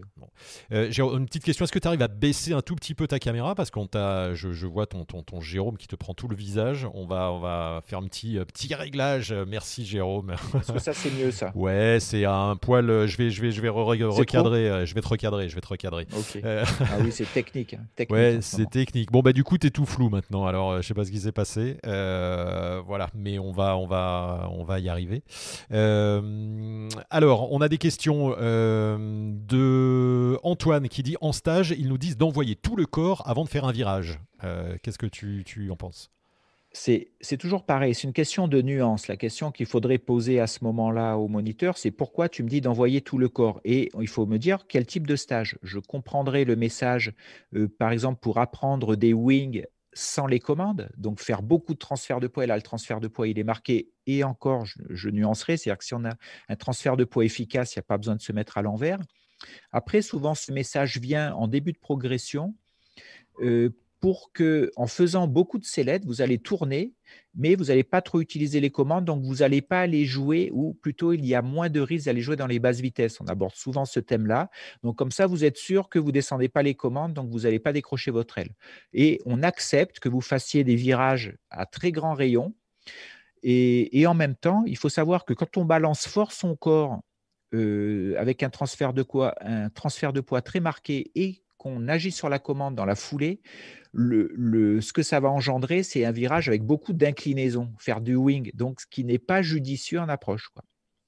Euh, 0.71 0.87
j'ai 0.89 1.01
une 1.01 1.25
petite 1.25 1.43
question, 1.43 1.65
est-ce 1.65 1.71
que 1.73 1.79
tu 1.79 1.87
arrives 1.87 2.01
à 2.01 2.07
baisser 2.07 2.53
un 2.53 2.61
tout 2.61 2.75
petit 2.75 2.93
peu 2.93 3.07
ta 3.07 3.19
caméra? 3.19 3.53
Parce 3.53 3.69
qu'on 3.69 3.87
t'a, 3.87 4.33
je, 4.33 4.53
je, 4.53 4.67
vois 4.67 4.85
ton, 4.85 5.03
ton, 5.03 5.23
ton, 5.23 5.41
Jérôme 5.41 5.77
qui 5.77 5.87
te 5.87 5.95
prend 5.95 6.13
tout 6.13 6.27
le 6.27 6.35
visage. 6.35 6.87
On 6.93 7.05
va, 7.05 7.31
on 7.31 7.39
va 7.39 7.81
faire 7.85 7.99
un 7.99 8.07
petit, 8.07 8.37
euh, 8.37 8.45
petit 8.45 8.73
réglage. 8.73 9.33
Merci 9.47 9.85
Jérôme. 9.85 10.33
Parce 10.51 10.71
que 10.71 10.79
ça 10.79 10.93
c'est 10.93 11.11
mieux 11.11 11.31
ça. 11.31 11.51
Ouais, 11.55 11.97
c'est 11.99 12.23
un 12.23 12.55
poil, 12.55 13.07
je 13.07 13.17
vais, 13.17 13.29
je 13.31 13.41
vais, 13.41 13.51
je 13.51 13.61
vais 13.61 13.69
recadrer, 13.69 14.85
je 14.85 14.93
vais 14.93 15.01
te 15.01 15.07
recadrer, 15.07 15.49
je 15.49 15.55
vais 15.55 15.61
te 15.61 15.67
recadrer. 15.67 16.07
Euh, 16.43 16.65
ah 16.79 16.97
oui, 17.01 17.11
c'est 17.11 17.25
technique. 17.33 17.73
Hein. 17.73 17.85
technique 17.95 18.17
ouais, 18.17 18.39
c'est 18.41 18.69
technique. 18.69 19.11
Bon, 19.11 19.21
bah 19.21 19.33
du 19.33 19.43
coup, 19.43 19.57
tu 19.57 19.67
es 19.67 19.69
tout 19.69 19.85
flou 19.85 20.09
maintenant. 20.09 20.45
Alors, 20.45 20.71
euh, 20.71 20.81
je 20.81 20.87
sais 20.87 20.93
pas 20.93 21.05
ce 21.05 21.11
qui 21.11 21.19
s'est 21.19 21.31
passé. 21.31 21.77
Euh, 21.85 22.81
voilà, 22.85 23.09
mais 23.13 23.39
on 23.39 23.51
va, 23.51 23.77
on 23.77 23.87
va, 23.87 24.49
on 24.51 24.63
va 24.63 24.79
y 24.79 24.89
arriver. 24.89 25.23
alors, 27.09 27.51
on 27.51 27.61
a 27.61 27.69
des 27.69 27.77
questions 27.77 28.29
de 28.29 30.37
Antoine 30.43 30.89
qui 30.89 31.03
dit 31.03 31.15
en 31.21 31.31
stage, 31.31 31.73
ils 31.77 31.87
nous 31.87 31.97
disent 31.97 32.17
d'envoyer 32.17 32.55
tout 32.55 32.75
le 32.75 32.85
corps 32.85 33.23
avant 33.25 33.43
de 33.43 33.49
faire 33.49 33.65
un 33.65 33.71
virage. 33.71 34.19
Qu'est-ce 34.83 34.97
que 34.97 35.07
tu, 35.07 35.43
tu 35.45 35.71
en 35.71 35.75
penses? 35.75 36.11
C'est 36.73 37.37
toujours 37.37 37.65
pareil, 37.65 37.95
c'est 37.95 38.03
une 38.03 38.13
question 38.13 38.47
de 38.47 38.61
nuance. 38.61 39.07
La 39.07 39.17
question 39.17 39.51
qu'il 39.51 39.65
faudrait 39.65 39.97
poser 39.97 40.39
à 40.39 40.47
ce 40.47 40.63
moment-là 40.63 41.17
au 41.17 41.27
moniteur, 41.27 41.77
c'est 41.77 41.91
pourquoi 41.91 42.29
tu 42.29 42.43
me 42.43 42.49
dis 42.49 42.61
d'envoyer 42.61 43.01
tout 43.01 43.17
le 43.17 43.29
corps? 43.29 43.59
Et 43.63 43.89
il 43.99 44.07
faut 44.07 44.25
me 44.25 44.37
dire 44.37 44.67
quel 44.67 44.85
type 44.85 45.07
de 45.07 45.15
stage. 45.15 45.57
Je 45.63 45.79
comprendrai 45.79 46.45
le 46.45 46.55
message, 46.55 47.13
euh, 47.55 47.67
par 47.67 47.91
exemple, 47.91 48.19
pour 48.19 48.37
apprendre 48.37 48.95
des 48.95 49.13
wings 49.13 49.63
sans 49.93 50.27
les 50.27 50.39
commandes, 50.39 50.89
donc 50.95 51.19
faire 51.19 51.41
beaucoup 51.41 51.73
de 51.73 51.79
transferts 51.79 52.19
de 52.19 52.27
poids. 52.27 52.43
Et 52.43 52.47
là, 52.47 52.55
le 52.55 52.61
transfert 52.61 52.99
de 52.99 53.07
poids, 53.07 53.27
il 53.27 53.39
est 53.39 53.43
marqué. 53.43 53.89
Et 54.05 54.23
encore, 54.23 54.65
je, 54.65 55.09
nuancerai, 55.09 55.57
c'est-à-dire 55.57 55.79
que 55.79 55.85
si 55.85 55.95
on 55.95 56.05
a 56.05 56.13
un 56.49 56.55
transfert 56.55 56.97
de 56.97 57.03
poids 57.03 57.25
efficace, 57.25 57.73
il 57.73 57.79
n'y 57.79 57.81
a 57.81 57.87
pas 57.87 57.97
besoin 57.97 58.15
de 58.15 58.21
se 58.21 58.31
mettre 58.31 58.59
à 58.59 58.61
l'envers. 58.61 58.99
Après, 59.71 60.03
souvent, 60.03 60.35
ce 60.35 60.51
message 60.51 60.99
vient 60.99 61.33
en 61.33 61.47
début 61.47 61.71
de 61.71 61.79
progression. 61.79 62.53
Euh, 63.41 63.69
pour 63.99 64.31
que, 64.31 64.71
en 64.75 64.85
faisant 64.87 65.27
beaucoup 65.27 65.57
de 65.57 65.65
sellettes, 65.65 66.05
vous 66.05 66.21
allez 66.21 66.37
tourner, 66.37 66.93
mais 67.33 67.55
vous 67.55 67.65
n'allez 67.65 67.83
pas 67.83 68.01
trop 68.01 68.21
utiliser 68.21 68.59
les 68.59 68.69
commandes, 68.69 69.05
donc 69.05 69.23
vous 69.23 69.37
n'allez 69.37 69.61
pas 69.61 69.81
aller 69.81 70.05
jouer, 70.05 70.49
ou 70.53 70.73
plutôt 70.75 71.13
il 71.13 71.25
y 71.25 71.33
a 71.33 71.41
moins 71.41 71.69
de 71.69 71.79
risques 71.79 72.05
d'aller 72.05 72.21
jouer 72.21 72.35
dans 72.35 72.47
les 72.47 72.59
basses 72.59 72.79
vitesses. 72.79 73.19
On 73.21 73.25
aborde 73.25 73.55
souvent 73.55 73.85
ce 73.85 73.99
thème-là. 73.99 74.49
Donc 74.83 74.97
comme 74.97 75.11
ça, 75.11 75.25
vous 75.25 75.43
êtes 75.43 75.57
sûr 75.57 75.89
que 75.89 75.97
vous 75.97 76.07
ne 76.07 76.11
descendez 76.11 76.49
pas 76.49 76.61
les 76.61 76.75
commandes, 76.75 77.13
donc 77.13 77.29
vous 77.29 77.41
n'allez 77.41 77.59
pas 77.59 77.73
décrocher 77.73 78.11
votre 78.11 78.37
aile. 78.37 78.53
Et 78.93 79.19
on 79.25 79.41
accepte 79.41 79.99
que 79.99 80.09
vous 80.09 80.21
fassiez 80.21 80.63
des 80.63 80.75
virages 80.75 81.35
à 81.49 81.65
très 81.65 81.91
grand 81.91 82.13
rayon. 82.13 82.53
Et, 83.43 84.05
en 84.07 84.13
même 84.13 84.35
temps, 84.35 84.63
il 84.65 84.77
faut 84.77 84.89
savoir 84.89 85.23
que 85.23 85.33
quand 85.33 85.57
on 85.57 85.65
balance 85.65 86.07
fort 86.07 86.31
son 86.31 86.55
corps 86.55 86.99
euh, 87.53 88.15
avec 88.17 88.43
un 88.43 88.49
transfert, 88.49 88.93
de 88.93 89.05
un 89.41 89.69
transfert 89.69 90.11
de 90.11 90.21
poids 90.21 90.41
très 90.41 90.59
marqué 90.59 91.11
et 91.15 91.43
qu'on 91.57 91.87
agit 91.87 92.11
sur 92.11 92.29
la 92.29 92.39
commande 92.39 92.75
dans 92.75 92.85
la 92.85 92.95
foulée, 92.95 93.41
ce 93.97 94.93
que 94.93 95.03
ça 95.03 95.19
va 95.19 95.29
engendrer, 95.29 95.83
c'est 95.83 96.05
un 96.05 96.11
virage 96.11 96.47
avec 96.47 96.63
beaucoup 96.63 96.93
d'inclinaison, 96.93 97.73
faire 97.79 98.01
du 98.01 98.15
wing, 98.15 98.51
donc 98.53 98.81
ce 98.81 98.85
qui 98.89 99.03
n'est 99.03 99.19
pas 99.19 99.41
judicieux 99.41 99.99
en 99.99 100.09
approche. 100.09 100.49
Quoi 100.49 100.63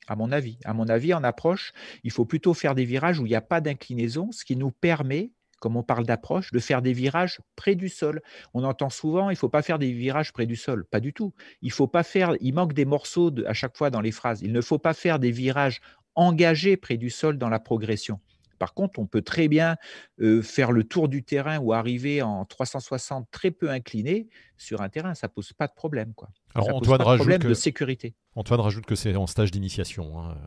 à 0.10 0.16
mon 0.16 0.32
avis. 0.32 0.58
À 0.66 0.74
mon 0.74 0.90
avis, 0.90 1.14
en 1.14 1.24
approche, 1.24 1.72
il 2.04 2.12
faut 2.12 2.26
plutôt 2.26 2.54
faire 2.54 2.76
des 2.76 2.84
virages 2.84 3.20
où 3.20 3.26
il 3.26 3.30
n'y 3.30 3.36
a 3.36 3.42
pas 3.42 3.62
d'inclinaison, 3.62 4.32
ce 4.32 4.44
qui 4.44 4.56
nous 4.56 4.72
permet, 4.72 5.32
comme 5.60 5.78
on 5.78 5.84
parle 5.84 6.06
d'approche, 6.06 6.52
de 6.52 6.60
faire 6.60 6.82
des 6.82 6.94
virages 6.94 7.40
près 7.56 7.76
du 7.76 7.90
sol. 7.90 8.22
On 8.54 8.64
entend 8.64 8.90
souvent, 8.90 9.30
il 9.30 9.34
ne 9.34 9.38
faut 9.38 9.50
pas 9.50 9.62
faire 9.62 9.78
des 9.78 9.92
virages 9.92 10.34
près 10.34 10.48
du 10.48 10.56
sol. 10.56 10.86
Pas 10.86 11.00
du 11.00 11.14
tout. 11.14 11.34
Il 11.62 11.72
faut 11.72 11.88
pas 11.88 12.04
faire, 12.04 12.34
il 12.42 12.54
manque 12.54 12.74
des 12.74 12.86
morceaux 12.86 13.32
à 13.46 13.54
chaque 13.54 13.78
fois 13.78 13.90
dans 13.90 14.02
les 14.02 14.12
phrases. 14.12 14.42
Il 14.42 14.52
ne 14.52 14.62
faut 14.62 14.80
pas 14.80 14.94
faire 14.94 15.20
des 15.20 15.32
virages 15.32 15.80
engagés 16.16 16.76
près 16.76 16.98
du 16.98 17.10
sol 17.10 17.38
dans 17.38 17.50
la 17.50 17.60
progression. 17.60 18.20
Par 18.60 18.74
contre, 18.74 19.00
on 19.00 19.08
peut 19.08 19.22
très 19.22 19.48
bien 19.48 19.78
faire 20.44 20.72
le 20.72 20.84
tour 20.84 21.10
du 21.10 21.24
terrain 21.24 21.60
ou 21.60 21.74
arriver 21.74 22.22
en 22.22 22.46
360 22.46 23.28
très 23.32 23.52
peu 23.52 23.70
incliné 23.70 24.28
sur 24.58 24.82
un 24.82 24.90
terrain. 24.90 25.16
Ça 25.16 25.28
ne 25.28 25.32
pose 25.32 25.54
pas 25.54 25.68
de 25.68 25.74
problème. 25.74 26.14
Quoi. 26.14 26.30
Alors, 26.54 26.76
Antoine 26.76 26.98
pas 27.00 27.12
de 27.14 27.18
problème 27.18 27.42
de 27.42 27.54
sécurité. 27.54 28.14
Antoine 28.36 28.60
rajoute 28.60 28.86
que 28.86 28.96
c'est 28.96 29.16
en 29.16 29.28
stage 29.28 29.52
d'initiation. 29.52 30.20
Hein. 30.20 30.38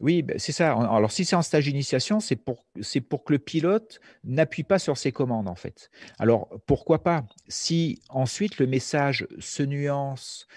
Oui, 0.00 0.22
ben, 0.22 0.36
c'est 0.38 0.52
ça. 0.52 0.72
Alors, 0.72 1.12
si 1.12 1.24
c'est 1.24 1.36
en 1.36 1.42
stage 1.42 1.64
d'initiation, 1.64 2.18
c'est 2.18 2.34
pour, 2.34 2.64
pour 3.08 3.24
que 3.24 3.32
le 3.32 3.38
pilote 3.38 4.00
n'appuie 4.24 4.64
pas 4.64 4.80
sur 4.80 4.98
ses 4.98 5.12
commandes, 5.12 5.48
en 5.48 5.54
fait. 5.54 5.90
Alors, 6.18 6.48
pourquoi 6.66 7.04
pas? 7.04 7.24
Si 7.46 8.02
ensuite 8.08 8.58
le 8.58 8.66
message 8.66 9.28
se 9.38 9.62
nuance, 9.62 10.48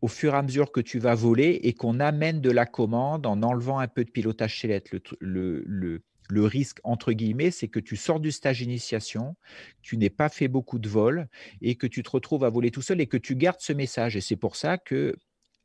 au 0.00 0.08
fur 0.08 0.34
et 0.34 0.36
à 0.36 0.42
mesure 0.42 0.72
que 0.72 0.80
tu 0.80 0.98
vas 0.98 1.14
voler 1.14 1.60
et 1.62 1.74
qu'on 1.74 2.00
amène 2.00 2.40
de 2.40 2.50
la 2.50 2.66
commande 2.66 3.26
en 3.26 3.42
enlevant 3.42 3.78
un 3.78 3.88
peu 3.88 4.04
de 4.04 4.10
pilotage 4.10 4.54
chez 4.54 4.68
le, 4.68 5.00
le, 5.20 5.62
le 5.66 6.02
risque, 6.36 6.78
entre 6.84 7.12
guillemets, 7.12 7.50
c'est 7.50 7.68
que 7.68 7.80
tu 7.80 7.96
sors 7.96 8.20
du 8.20 8.32
stage 8.32 8.60
initiation, 8.60 9.36
tu 9.82 9.96
n'es 9.96 10.10
pas 10.10 10.28
fait 10.28 10.48
beaucoup 10.48 10.78
de 10.78 10.88
vols 10.88 11.28
et 11.62 11.74
que 11.76 11.86
tu 11.86 12.02
te 12.02 12.10
retrouves 12.10 12.44
à 12.44 12.50
voler 12.50 12.70
tout 12.70 12.82
seul 12.82 13.00
et 13.00 13.06
que 13.06 13.16
tu 13.16 13.36
gardes 13.36 13.60
ce 13.60 13.72
message. 13.72 14.16
Et 14.16 14.20
c'est 14.20 14.36
pour 14.36 14.56
ça 14.56 14.78
que 14.78 15.16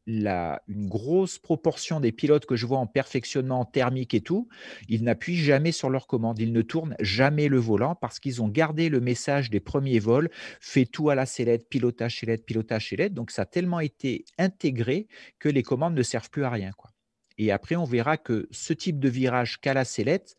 la, 0.05 0.61
grosse 0.69 1.39
proportion 1.39 1.99
des 1.99 2.11
pilotes 2.11 2.45
que 2.45 2.55
je 2.55 2.65
vois 2.65 2.77
en 2.77 2.87
perfectionnement 2.87 3.65
thermique 3.65 4.13
et 4.13 4.21
tout, 4.21 4.47
ils 4.89 5.03
n'appuient 5.03 5.37
jamais 5.37 5.71
sur 5.71 5.89
leur 5.89 6.07
commande, 6.07 6.39
ils 6.39 6.53
ne 6.53 6.61
tournent 6.61 6.95
jamais 6.99 7.47
le 7.47 7.57
volant 7.57 7.95
parce 7.95 8.19
qu'ils 8.19 8.41
ont 8.41 8.47
gardé 8.47 8.89
le 8.89 8.99
message 8.99 9.49
des 9.49 9.59
premiers 9.59 9.99
vols, 9.99 10.29
fait 10.59 10.85
tout 10.85 11.09
à 11.09 11.15
la 11.15 11.25
sellette, 11.25 11.69
pilotage 11.69 12.19
sellette, 12.19 12.45
pilotage 12.45 12.89
sellette. 12.89 13.13
Donc 13.13 13.31
ça 13.31 13.43
a 13.43 13.45
tellement 13.45 13.79
été 13.79 14.25
intégré 14.37 15.07
que 15.39 15.49
les 15.49 15.63
commandes 15.63 15.95
ne 15.95 16.03
servent 16.03 16.29
plus 16.29 16.43
à 16.43 16.49
rien. 16.49 16.71
Quoi. 16.77 16.92
Et 17.37 17.51
après, 17.51 17.75
on 17.75 17.85
verra 17.85 18.17
que 18.17 18.47
ce 18.51 18.73
type 18.73 18.99
de 18.99 19.09
virage 19.09 19.59
qu'à 19.59 19.73
la 19.73 19.85
sellette 19.85 20.35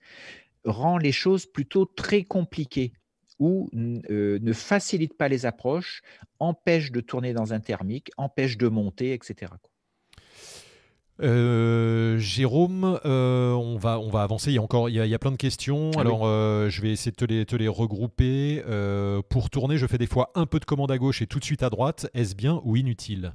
rend 0.64 0.98
les 0.98 1.12
choses 1.12 1.46
plutôt 1.46 1.85
très 1.85 2.24
compliquées 2.24 2.92
ou 3.38 3.68
euh, 3.74 4.38
ne 4.40 4.52
facilite 4.52 5.16
pas 5.16 5.28
les 5.28 5.46
approches, 5.46 6.02
empêche 6.38 6.92
de 6.92 7.00
tourner 7.00 7.33
dans 7.33 7.52
un 7.52 7.61
thermique, 7.61 8.11
empêche 8.16 8.57
de 8.57 8.68
monter, 8.68 9.12
etc. 9.12 9.52
Euh, 11.20 12.18
Jérôme, 12.18 12.98
euh, 13.04 13.52
on, 13.52 13.76
va, 13.76 13.98
on 13.98 14.09
va 14.09 14.22
avancer. 14.22 14.50
Il 14.50 14.54
y 14.54 14.59
a 14.59 14.62
encore 14.62 14.88
il 14.88 14.94
y 14.94 15.14
a, 15.14 15.18
plein 15.18 15.30
de 15.30 15.37
questions. 15.37 15.90
Ah 15.96 16.00
Alors, 16.00 16.24
je 16.24 16.80
vais 16.80 16.90
essayer 16.90 17.11
de 17.11 17.16
te 17.16 17.24
les, 17.24 17.44
te 17.44 17.57
les 17.57 17.68
regrouper. 17.68 18.62
pour 19.28 19.50
tourner, 19.50 19.78
je 19.78 19.87
fais 19.87 19.98
des 19.98 20.07
fois 20.07 20.30
un 20.35 20.46
peu 20.46 20.61
de 20.61 20.64
commande 20.64 20.90
à 20.90 20.98
gauche 20.98 21.22
et 21.22 21.26
tout 21.26 21.38
de 21.38 21.44
suite 21.44 21.62
à 21.62 21.70
droite. 21.70 22.09
Est-ce 22.14 22.35
bien 22.35 22.61
ou 22.64 22.76
inutile? 22.76 23.35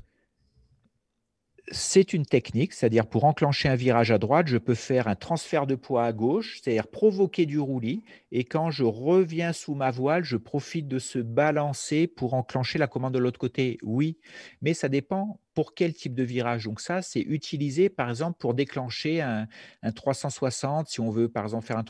C'est 1.72 2.14
une 2.14 2.26
technique, 2.26 2.74
c'est-à-dire 2.74 3.06
pour 3.08 3.24
enclencher 3.26 3.70
un 3.70 3.76
virage 3.76 4.12
à 4.12 4.18
droite, 4.18 4.48
je 4.48 4.58
peux 4.58 4.76
faire 4.76 5.08
un 5.08 5.16
transfert 5.16 5.68
de 5.68 5.76
poids 5.76 6.06
à 6.06 6.14
gauche, 6.14 6.60
c'est-à-dire 6.62 6.88
provoquer 6.88 7.46
du 7.46 7.60
roulis, 7.60 8.04
et 8.32 8.44
quand 8.44 8.72
je 8.72 8.84
reviens 8.84 9.54
sous 9.54 9.76
ma 9.76 9.92
voile, 9.92 10.24
je 10.24 10.38
profite 10.38 10.88
de 10.88 11.00
se 11.00 11.20
balancer 11.20 12.08
pour 12.08 12.34
enclencher 12.34 12.80
la 12.80 12.88
commande 12.88 13.14
de 13.14 13.20
l'autre 13.20 13.40
côté. 13.40 13.78
Oui, 13.84 14.18
mais 14.62 14.74
ça 14.74 14.90
dépend 14.90 15.40
pour 15.54 15.74
quel 15.74 15.94
type 15.94 16.16
de 16.16 16.24
virage. 16.24 16.66
Donc 16.66 16.80
ça, 16.80 17.02
c'est 17.02 17.22
utilisé 17.22 17.90
par 17.90 18.10
exemple 18.10 18.38
pour 18.40 18.54
déclencher 18.54 19.22
un, 19.22 19.48
360. 19.94 20.88
Si 20.88 21.00
on 21.00 21.10
veut 21.10 21.30
par 21.30 21.44
exemple 21.44 21.66
faire 21.66 21.78
un, 21.78 21.86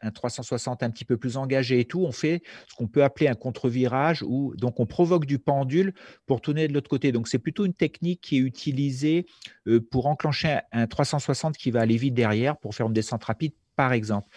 un, 0.00 0.10
360 0.10 0.82
un 0.82 0.90
petit 0.90 1.04
peu 1.04 1.16
plus 1.16 1.36
engagé 1.36 1.80
et 1.80 1.84
tout, 1.84 2.04
on 2.04 2.12
fait 2.12 2.42
ce 2.68 2.74
qu'on 2.74 2.88
peut 2.88 3.04
appeler 3.04 3.28
un 3.28 3.34
contre-virage 3.34 4.22
où 4.22 4.54
donc 4.56 4.80
on 4.80 4.86
provoque 4.86 5.26
du 5.26 5.38
pendule 5.38 5.94
pour 6.26 6.40
tourner 6.40 6.68
de 6.68 6.74
l'autre 6.74 6.90
côté. 6.90 7.12
Donc 7.12 7.28
c'est 7.28 7.38
plutôt 7.38 7.64
une 7.64 7.74
technique 7.74 8.20
qui 8.20 8.36
est 8.36 8.40
utilisée 8.40 9.26
euh, 9.66 9.80
pour 9.80 10.06
enclencher 10.06 10.60
un 10.72 10.86
360 10.86 11.56
qui 11.56 11.70
va 11.70 11.80
aller 11.80 11.96
vite 11.96 12.14
derrière 12.14 12.56
pour 12.56 12.74
faire 12.74 12.86
une 12.86 12.92
descente 12.92 13.24
rapide 13.24 13.52
par 13.76 13.92
exemple. 13.92 14.28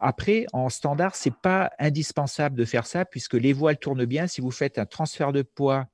Après, 0.00 0.46
en 0.52 0.68
standard, 0.68 1.16
ce 1.16 1.28
n'est 1.28 1.34
pas 1.42 1.70
indispensable 1.78 2.56
de 2.56 2.64
faire 2.64 2.86
ça 2.86 3.04
puisque 3.04 3.34
les 3.34 3.52
voiles 3.52 3.78
tournent 3.78 4.04
bien. 4.04 4.26
Si 4.26 4.40
vous 4.40 4.50
faites 4.50 4.78
un 4.78 4.86
transfert 4.86 5.32
de 5.32 5.42
poids 5.42 5.86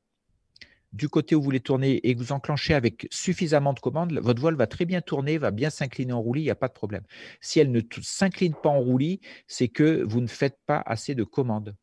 du 0.92 1.08
côté 1.08 1.34
où 1.34 1.40
vous 1.40 1.44
voulez 1.44 1.60
tourner 1.60 2.06
et 2.06 2.14
que 2.14 2.20
vous 2.20 2.32
enclenchez 2.32 2.74
avec 2.74 3.06
suffisamment 3.10 3.72
de 3.72 3.80
commandes, 3.80 4.12
votre 4.12 4.40
voile 4.40 4.56
va 4.56 4.66
très 4.66 4.84
bien 4.84 5.00
tourner, 5.00 5.38
va 5.38 5.50
bien 5.50 5.70
s'incliner 5.70 6.12
en 6.12 6.20
roulis, 6.20 6.42
il 6.42 6.44
n'y 6.44 6.50
a 6.50 6.54
pas 6.54 6.68
de 6.68 6.72
problème. 6.72 7.02
Si 7.40 7.60
elle 7.60 7.70
ne 7.70 7.80
s'incline 8.00 8.54
pas 8.54 8.68
en 8.68 8.80
roulis, 8.80 9.20
c'est 9.46 9.68
que 9.68 10.02
vous 10.06 10.20
ne 10.20 10.26
faites 10.26 10.58
pas 10.66 10.82
assez 10.84 11.14
de 11.14 11.24
commandes. 11.24 11.74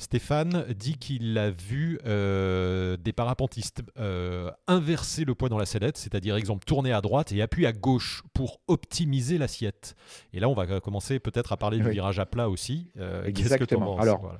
Stéphane 0.00 0.64
dit 0.76 0.96
qu'il 0.96 1.36
a 1.38 1.50
vu 1.50 1.98
euh, 2.06 2.96
des 2.96 3.12
parapentistes 3.12 3.82
euh, 3.98 4.48
inverser 4.68 5.24
le 5.24 5.34
poids 5.34 5.48
dans 5.48 5.58
la 5.58 5.66
sellette, 5.66 5.96
c'est-à-dire 5.96 6.36
exemple 6.36 6.64
tourner 6.64 6.92
à 6.92 7.00
droite 7.00 7.32
et 7.32 7.42
appuyer 7.42 7.66
à 7.66 7.72
gauche 7.72 8.22
pour 8.32 8.60
optimiser 8.68 9.38
l'assiette. 9.38 9.96
Et 10.32 10.38
là, 10.38 10.48
on 10.48 10.54
va 10.54 10.78
commencer 10.78 11.18
peut-être 11.18 11.52
à 11.52 11.56
parler 11.56 11.78
du 11.78 11.90
virage 11.90 12.20
à 12.20 12.26
plat 12.26 12.48
aussi. 12.48 12.92
Exactement. 13.24 13.98
Alors, 13.98 14.38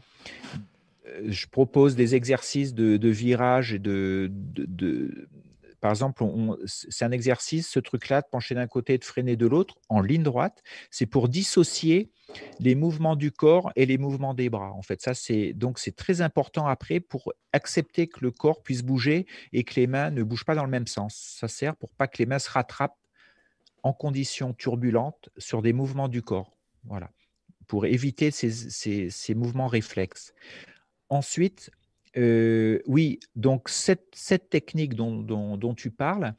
je 1.25 1.47
propose 1.47 1.97
des 1.97 2.14
exercices 2.14 2.75
de, 2.75 3.09
virage 3.09 3.75
et 3.75 3.79
de, 3.79 4.31
par 5.81 5.92
exemple, 5.92 6.25
c'est 6.64 7.05
un 7.05 7.12
exercice, 7.12 7.68
ce 7.68 7.79
truc-là, 7.79 8.23
de 8.23 8.27
pencher 8.31 8.55
d'un 8.55 8.66
côté 8.66 8.94
et 8.94 8.99
de 8.99 9.05
freiner 9.05 9.37
de 9.37 9.47
l'autre 9.47 9.77
en 9.88 10.01
ligne 10.01 10.25
droite. 10.25 10.62
C'est 10.90 11.07
pour 11.07 11.29
dissocier 11.29 12.11
les 12.59 12.75
mouvements 12.75 13.14
du 13.14 13.31
corps 13.31 13.71
et 13.77 13.87
les 13.87 13.97
mouvements 13.97 14.35
des 14.35 14.51
bras. 14.51 14.73
En 14.73 14.83
fait, 14.83 15.01
ça, 15.01 15.14
c'est 15.14 15.53
donc 15.53 15.79
c'est 15.79 15.94
très 15.94 16.21
important 16.21 16.66
après 16.66 16.99
pour 17.01 17.33
accepter 17.53 18.09
que 18.09 18.21
le 18.21 18.33
corps 18.33 18.62
puisse 18.62 18.83
bouger 18.83 19.27
et 19.53 19.62
que 19.62 19.75
les 19.77 19.87
mains 19.87 20.11
ne 20.11 20.23
bougent 20.23 20.44
pas 20.44 20.57
dans 20.57 20.64
le 20.64 20.71
même 20.71 20.88
sens. 20.88 21.14
Ça 21.38 21.47
sert 21.47 21.77
pour 21.77 21.94
pas 21.94 22.09
que 22.09 22.18
les 22.18 22.27
mains 22.27 22.40
se 22.40 22.51
rattrapent 22.51 22.99
en 23.85 23.92
conditions 23.92 24.55
turbulentes 24.55 25.31
sur 25.38 25.62
des 25.62 25.73
mouvements 25.73 26.09
du 26.09 26.23
corps. 26.23 26.57
Voilà, 26.85 27.11
pour 27.68 27.87
éviter 27.87 28.33
ces, 28.33 29.11
ces 29.11 29.35
mouvements 29.35 29.68
réflexes. 29.68 30.35
Ensuite, 31.11 31.71
euh, 32.16 32.81
oui, 32.87 33.21
donc 33.37 33.68
cette, 33.68 34.11
technique 34.51 34.94
dont, 34.94 35.75
tu 35.77 35.90
parles, 35.90 36.35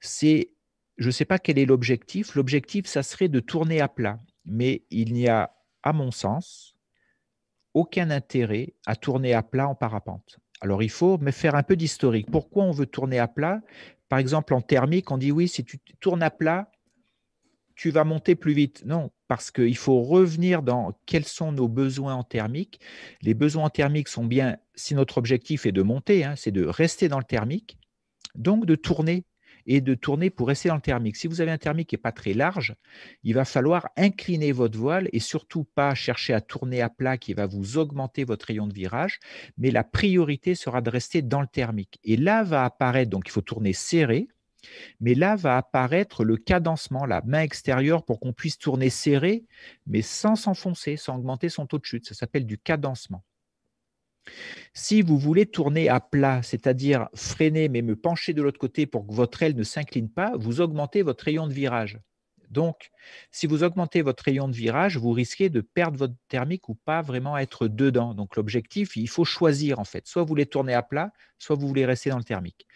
c'est, 0.00 0.50
je 0.96 1.06
ne 1.06 1.12
sais 1.12 1.24
pas 1.24 1.38
quel 1.38 1.58
est 1.58 1.66
l'objectif. 1.66 2.34
L'objectif, 2.34 2.86
ça 2.86 3.02
serait 3.02 3.28
de 3.28 3.40
tourner 3.40 3.80
à 3.80 3.88
plat. 3.88 4.20
Mais 4.44 4.82
il 4.90 5.12
n'y 5.12 5.28
a, 5.28 5.54
à 5.82 5.92
mon 5.92 6.10
sens, 6.10 6.74
aucun 7.74 8.10
intérêt 8.10 8.74
à 8.86 8.96
tourner 8.96 9.34
à 9.34 9.42
plat 9.42 9.68
en 9.68 9.74
parapente. 9.74 10.38
Alors, 10.60 10.82
il 10.82 10.90
faut 10.90 11.18
me 11.18 11.30
faire 11.30 11.54
un 11.54 11.62
peu 11.62 11.76
d'historique. 11.76 12.30
Pourquoi 12.30 12.64
on 12.64 12.72
veut 12.72 12.86
tourner 12.86 13.18
à 13.18 13.28
plat? 13.28 13.60
Par 14.08 14.18
exemple, 14.18 14.54
en 14.54 14.60
thermique, 14.60 15.10
on 15.10 15.18
dit 15.18 15.30
oui, 15.30 15.46
si 15.46 15.64
tu 15.64 15.78
tournes 16.00 16.22
à 16.22 16.30
plat, 16.30 16.70
tu 17.78 17.90
vas 17.90 18.02
monter 18.02 18.34
plus 18.34 18.52
vite. 18.52 18.82
Non, 18.84 19.12
parce 19.28 19.52
qu'il 19.52 19.76
faut 19.76 20.02
revenir 20.02 20.62
dans 20.62 20.98
quels 21.06 21.24
sont 21.24 21.52
nos 21.52 21.68
besoins 21.68 22.16
en 22.16 22.24
thermique. 22.24 22.80
Les 23.22 23.34
besoins 23.34 23.66
en 23.66 23.70
thermique 23.70 24.08
sont 24.08 24.24
bien, 24.24 24.58
si 24.74 24.96
notre 24.96 25.16
objectif 25.16 25.64
est 25.64 25.72
de 25.72 25.82
monter, 25.82 26.24
hein, 26.24 26.34
c'est 26.36 26.50
de 26.50 26.66
rester 26.66 27.08
dans 27.08 27.18
le 27.18 27.24
thermique, 27.24 27.78
donc 28.34 28.66
de 28.66 28.74
tourner 28.74 29.24
et 29.64 29.80
de 29.80 29.94
tourner 29.94 30.28
pour 30.28 30.48
rester 30.48 30.68
dans 30.70 30.74
le 30.74 30.80
thermique. 30.80 31.16
Si 31.16 31.28
vous 31.28 31.40
avez 31.40 31.52
un 31.52 31.58
thermique 31.58 31.90
qui 31.90 31.94
n'est 31.94 32.02
pas 32.02 32.10
très 32.10 32.34
large, 32.34 32.74
il 33.22 33.34
va 33.34 33.44
falloir 33.44 33.88
incliner 33.96 34.50
votre 34.50 34.76
voile 34.76 35.08
et 35.12 35.20
surtout 35.20 35.62
pas 35.62 35.94
chercher 35.94 36.34
à 36.34 36.40
tourner 36.40 36.80
à 36.80 36.88
plat 36.88 37.16
qui 37.16 37.32
va 37.32 37.46
vous 37.46 37.78
augmenter 37.78 38.24
votre 38.24 38.46
rayon 38.46 38.66
de 38.66 38.74
virage, 38.74 39.20
mais 39.56 39.70
la 39.70 39.84
priorité 39.84 40.56
sera 40.56 40.80
de 40.80 40.90
rester 40.90 41.22
dans 41.22 41.42
le 41.42 41.46
thermique. 41.46 42.00
Et 42.02 42.16
là 42.16 42.42
va 42.42 42.64
apparaître, 42.64 43.10
donc 43.10 43.28
il 43.28 43.30
faut 43.30 43.40
tourner 43.40 43.72
serré, 43.72 44.26
mais 45.00 45.14
là 45.14 45.36
va 45.36 45.56
apparaître 45.56 46.24
le 46.24 46.36
cadencement, 46.36 47.06
la 47.06 47.22
main 47.22 47.42
extérieure 47.42 48.04
pour 48.04 48.20
qu'on 48.20 48.32
puisse 48.32 48.58
tourner 48.58 48.90
serré, 48.90 49.44
mais 49.86 50.02
sans 50.02 50.36
s'enfoncer, 50.36 50.96
sans 50.96 51.16
augmenter 51.16 51.48
son 51.48 51.66
taux 51.66 51.78
de 51.78 51.84
chute. 51.84 52.06
Ça 52.06 52.14
s'appelle 52.14 52.46
du 52.46 52.58
cadencement. 52.58 53.24
Si 54.74 55.02
vous 55.02 55.18
voulez 55.18 55.46
tourner 55.46 55.88
à 55.88 56.00
plat, 56.00 56.42
c'est-à-dire 56.42 57.08
freiner 57.14 57.68
mais 57.68 57.82
me 57.82 57.96
pencher 57.96 58.34
de 58.34 58.42
l'autre 58.42 58.58
côté 58.58 58.86
pour 58.86 59.06
que 59.06 59.14
votre 59.14 59.42
aile 59.42 59.56
ne 59.56 59.62
s'incline 59.62 60.10
pas, 60.10 60.32
vous 60.36 60.60
augmentez 60.60 61.02
votre 61.02 61.24
rayon 61.24 61.46
de 61.46 61.52
virage. 61.52 61.98
Donc, 62.50 62.90
si 63.30 63.46
vous 63.46 63.62
augmentez 63.62 64.00
votre 64.00 64.24
rayon 64.24 64.48
de 64.48 64.54
virage, 64.54 64.96
vous 64.96 65.12
risquez 65.12 65.50
de 65.50 65.60
perdre 65.60 65.98
votre 65.98 66.14
thermique 66.28 66.68
ou 66.68 66.74
pas 66.74 67.02
vraiment 67.02 67.36
être 67.36 67.68
dedans. 67.68 68.14
Donc, 68.14 68.36
l'objectif, 68.36 68.96
il 68.96 69.08
faut 69.08 69.24
choisir 69.24 69.78
en 69.78 69.84
fait. 69.84 70.06
Soit 70.06 70.22
vous 70.22 70.28
voulez 70.28 70.46
tourner 70.46 70.74
à 70.74 70.82
plat, 70.82 71.12
soit 71.38 71.56
vous 71.56 71.68
voulez 71.68 71.84
rester 71.84 72.10
dans 72.10 72.18
le 72.18 72.24
thermique. 72.24 72.66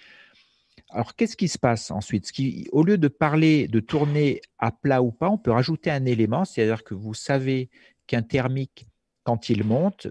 Alors, 0.92 1.16
qu'est-ce 1.16 1.36
qui 1.36 1.48
se 1.48 1.58
passe 1.58 1.90
ensuite? 1.90 2.30
Au 2.70 2.82
lieu 2.82 2.98
de 2.98 3.08
parler 3.08 3.66
de 3.66 3.80
tourner 3.80 4.42
à 4.58 4.70
plat 4.70 5.02
ou 5.02 5.10
pas, 5.10 5.30
on 5.30 5.38
peut 5.38 5.50
rajouter 5.50 5.90
un 5.90 6.04
élément, 6.04 6.44
c'est-à-dire 6.44 6.84
que 6.84 6.94
vous 6.94 7.14
savez 7.14 7.70
qu'un 8.06 8.22
thermique, 8.22 8.86
quand 9.24 9.48
il 9.48 9.64
monte, 9.64 10.06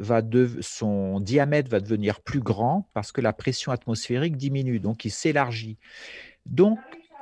son 0.61 1.19
diamètre 1.19 1.69
va 1.69 1.79
devenir 1.79 2.21
plus 2.21 2.39
grand 2.39 2.89
parce 2.93 3.11
que 3.11 3.21
la 3.21 3.33
pression 3.33 3.71
atmosphérique 3.71 4.37
diminue, 4.37 4.79
donc 4.79 5.05
il 5.05 5.11
s'élargit. 5.11 5.77
Donc, 6.45 6.79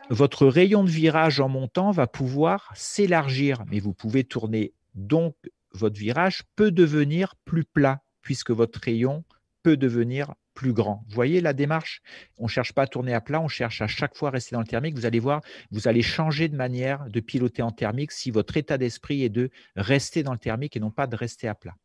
votre 0.10 0.48
rayon 0.48 0.84
de 0.84 0.90
virage 0.90 1.40
en 1.40 1.50
montant 1.50 1.92
va 1.92 2.08
pouvoir 2.08 2.72
s'élargir, 2.76 3.64
mais 3.70 3.80
vous 3.80 3.94
pouvez 3.94 4.24
tourner. 4.24 4.74
Donc, 4.96 5.36
votre 5.74 6.00
virage 6.00 6.44
peut 6.56 6.72
devenir 6.72 7.36
plus 7.44 7.66
plat 7.66 8.02
puisque 8.22 8.52
votre 8.52 8.80
rayon 8.80 9.24
peut 9.64 9.78
devenir 9.78 10.34
plus 10.60 10.74
grand. 10.74 11.06
Vous 11.08 11.16
voyez 11.16 11.40
la 11.40 11.54
démarche? 11.54 12.02
On 12.38 12.44
ne 12.44 12.50
cherche 12.50 12.74
pas 12.74 12.82
à 12.82 12.88
tourner 12.88 13.14
à 13.14 13.22
plat, 13.22 13.40
on 13.40 13.48
cherche 13.48 13.82
à 13.82 13.88
chaque 13.88 14.14
fois 14.18 14.28
à 14.28 14.32
rester 14.34 14.56
dans 14.56 14.60
le 14.60 14.68
thermique. 14.68 14.94
Vous 14.94 15.06
allez 15.06 15.22
voir, 15.22 15.40
vous 15.72 15.88
allez 15.88 16.02
changer 16.02 16.50
de 16.50 16.58
manière 16.58 17.06
de 17.10 17.22
piloter 17.22 17.62
en 17.62 17.72
thermique 17.72 18.12
si 18.12 18.30
votre 18.30 18.58
état 18.58 18.78
d'esprit 18.78 19.24
est 19.24 19.30
de 19.30 19.52
rester 19.78 20.22
dans 20.22 20.34
le 20.34 20.38
thermique 20.38 20.76
et 20.76 20.82
non 20.82 20.92
pas 20.92 21.08
de 21.08 21.16
rester 21.16 21.48
à 21.48 21.56
plat. 21.56 21.76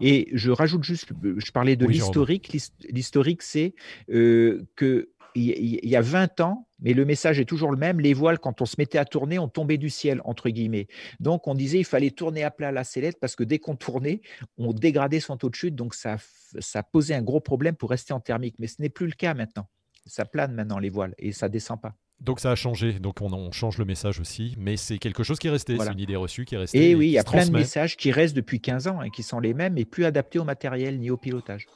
Et 0.00 0.30
je 0.32 0.50
rajoute 0.50 0.82
juste, 0.82 1.12
je 1.22 1.52
parlais 1.52 1.76
de 1.76 1.86
l'historique. 1.86 2.52
L'historique, 2.90 3.42
c'est 3.42 3.76
euh, 4.10 4.66
que 4.74 5.10
il 5.34 5.88
y 5.88 5.96
a 5.96 6.00
20 6.00 6.40
ans, 6.40 6.66
mais 6.80 6.94
le 6.94 7.04
message 7.04 7.38
est 7.38 7.44
toujours 7.44 7.70
le 7.70 7.76
même, 7.76 8.00
les 8.00 8.12
voiles, 8.12 8.38
quand 8.38 8.60
on 8.60 8.66
se 8.66 8.74
mettait 8.78 8.98
à 8.98 9.04
tourner, 9.04 9.38
on 9.38 9.48
tombait 9.48 9.78
du 9.78 9.88
ciel, 9.88 10.20
entre 10.24 10.48
guillemets. 10.48 10.88
Donc, 11.20 11.46
on 11.46 11.54
disait 11.54 11.78
il 11.78 11.84
fallait 11.84 12.10
tourner 12.10 12.42
à 12.42 12.50
plat 12.50 12.72
la 12.72 12.84
sellette 12.84 13.18
parce 13.20 13.36
que 13.36 13.44
dès 13.44 13.58
qu'on 13.58 13.76
tournait, 13.76 14.20
on 14.58 14.72
dégradait 14.72 15.20
son 15.20 15.36
taux 15.36 15.50
de 15.50 15.54
chute, 15.54 15.74
donc 15.74 15.94
ça, 15.94 16.16
ça 16.58 16.82
posait 16.82 17.14
un 17.14 17.22
gros 17.22 17.40
problème 17.40 17.76
pour 17.76 17.90
rester 17.90 18.12
en 18.12 18.20
thermique. 18.20 18.56
Mais 18.58 18.66
ce 18.66 18.80
n'est 18.80 18.90
plus 18.90 19.06
le 19.06 19.12
cas 19.12 19.34
maintenant. 19.34 19.68
Ça 20.06 20.24
plane 20.24 20.52
maintenant, 20.52 20.78
les 20.78 20.90
voiles, 20.90 21.14
et 21.18 21.32
ça 21.32 21.48
descend 21.48 21.80
pas. 21.80 21.94
Donc 22.22 22.38
ça 22.38 22.52
a 22.52 22.54
changé, 22.54 23.00
donc 23.00 23.20
on, 23.20 23.50
change 23.50 23.78
le 23.78 23.84
message 23.84 24.20
aussi, 24.20 24.54
mais 24.56 24.76
c'est 24.76 24.98
quelque 24.98 25.24
chose 25.24 25.40
qui 25.40 25.48
est 25.48 25.50
resté, 25.50 25.76
c'est 25.76 25.92
une 25.92 25.98
idée 25.98 26.14
reçue 26.14 26.44
qui 26.44 26.54
est 26.54 26.58
restée. 26.58 26.90
Et 26.90 26.94
oui, 26.94 27.08
il 27.08 27.12
y 27.12 27.18
a 27.18 27.24
plein 27.24 27.44
de 27.44 27.50
messages 27.50 27.96
qui 27.96 28.12
restent 28.12 28.36
depuis 28.36 28.60
15 28.60 28.86
ans 28.86 29.02
et 29.02 29.10
qui 29.10 29.24
sont 29.24 29.40
les 29.40 29.54
mêmes 29.54 29.76
et 29.76 29.84
plus 29.84 30.04
adaptés 30.04 30.38
au 30.38 30.44
matériel 30.44 31.00
ni 31.00 31.10
au 31.10 31.16
pilotage. 31.16 31.66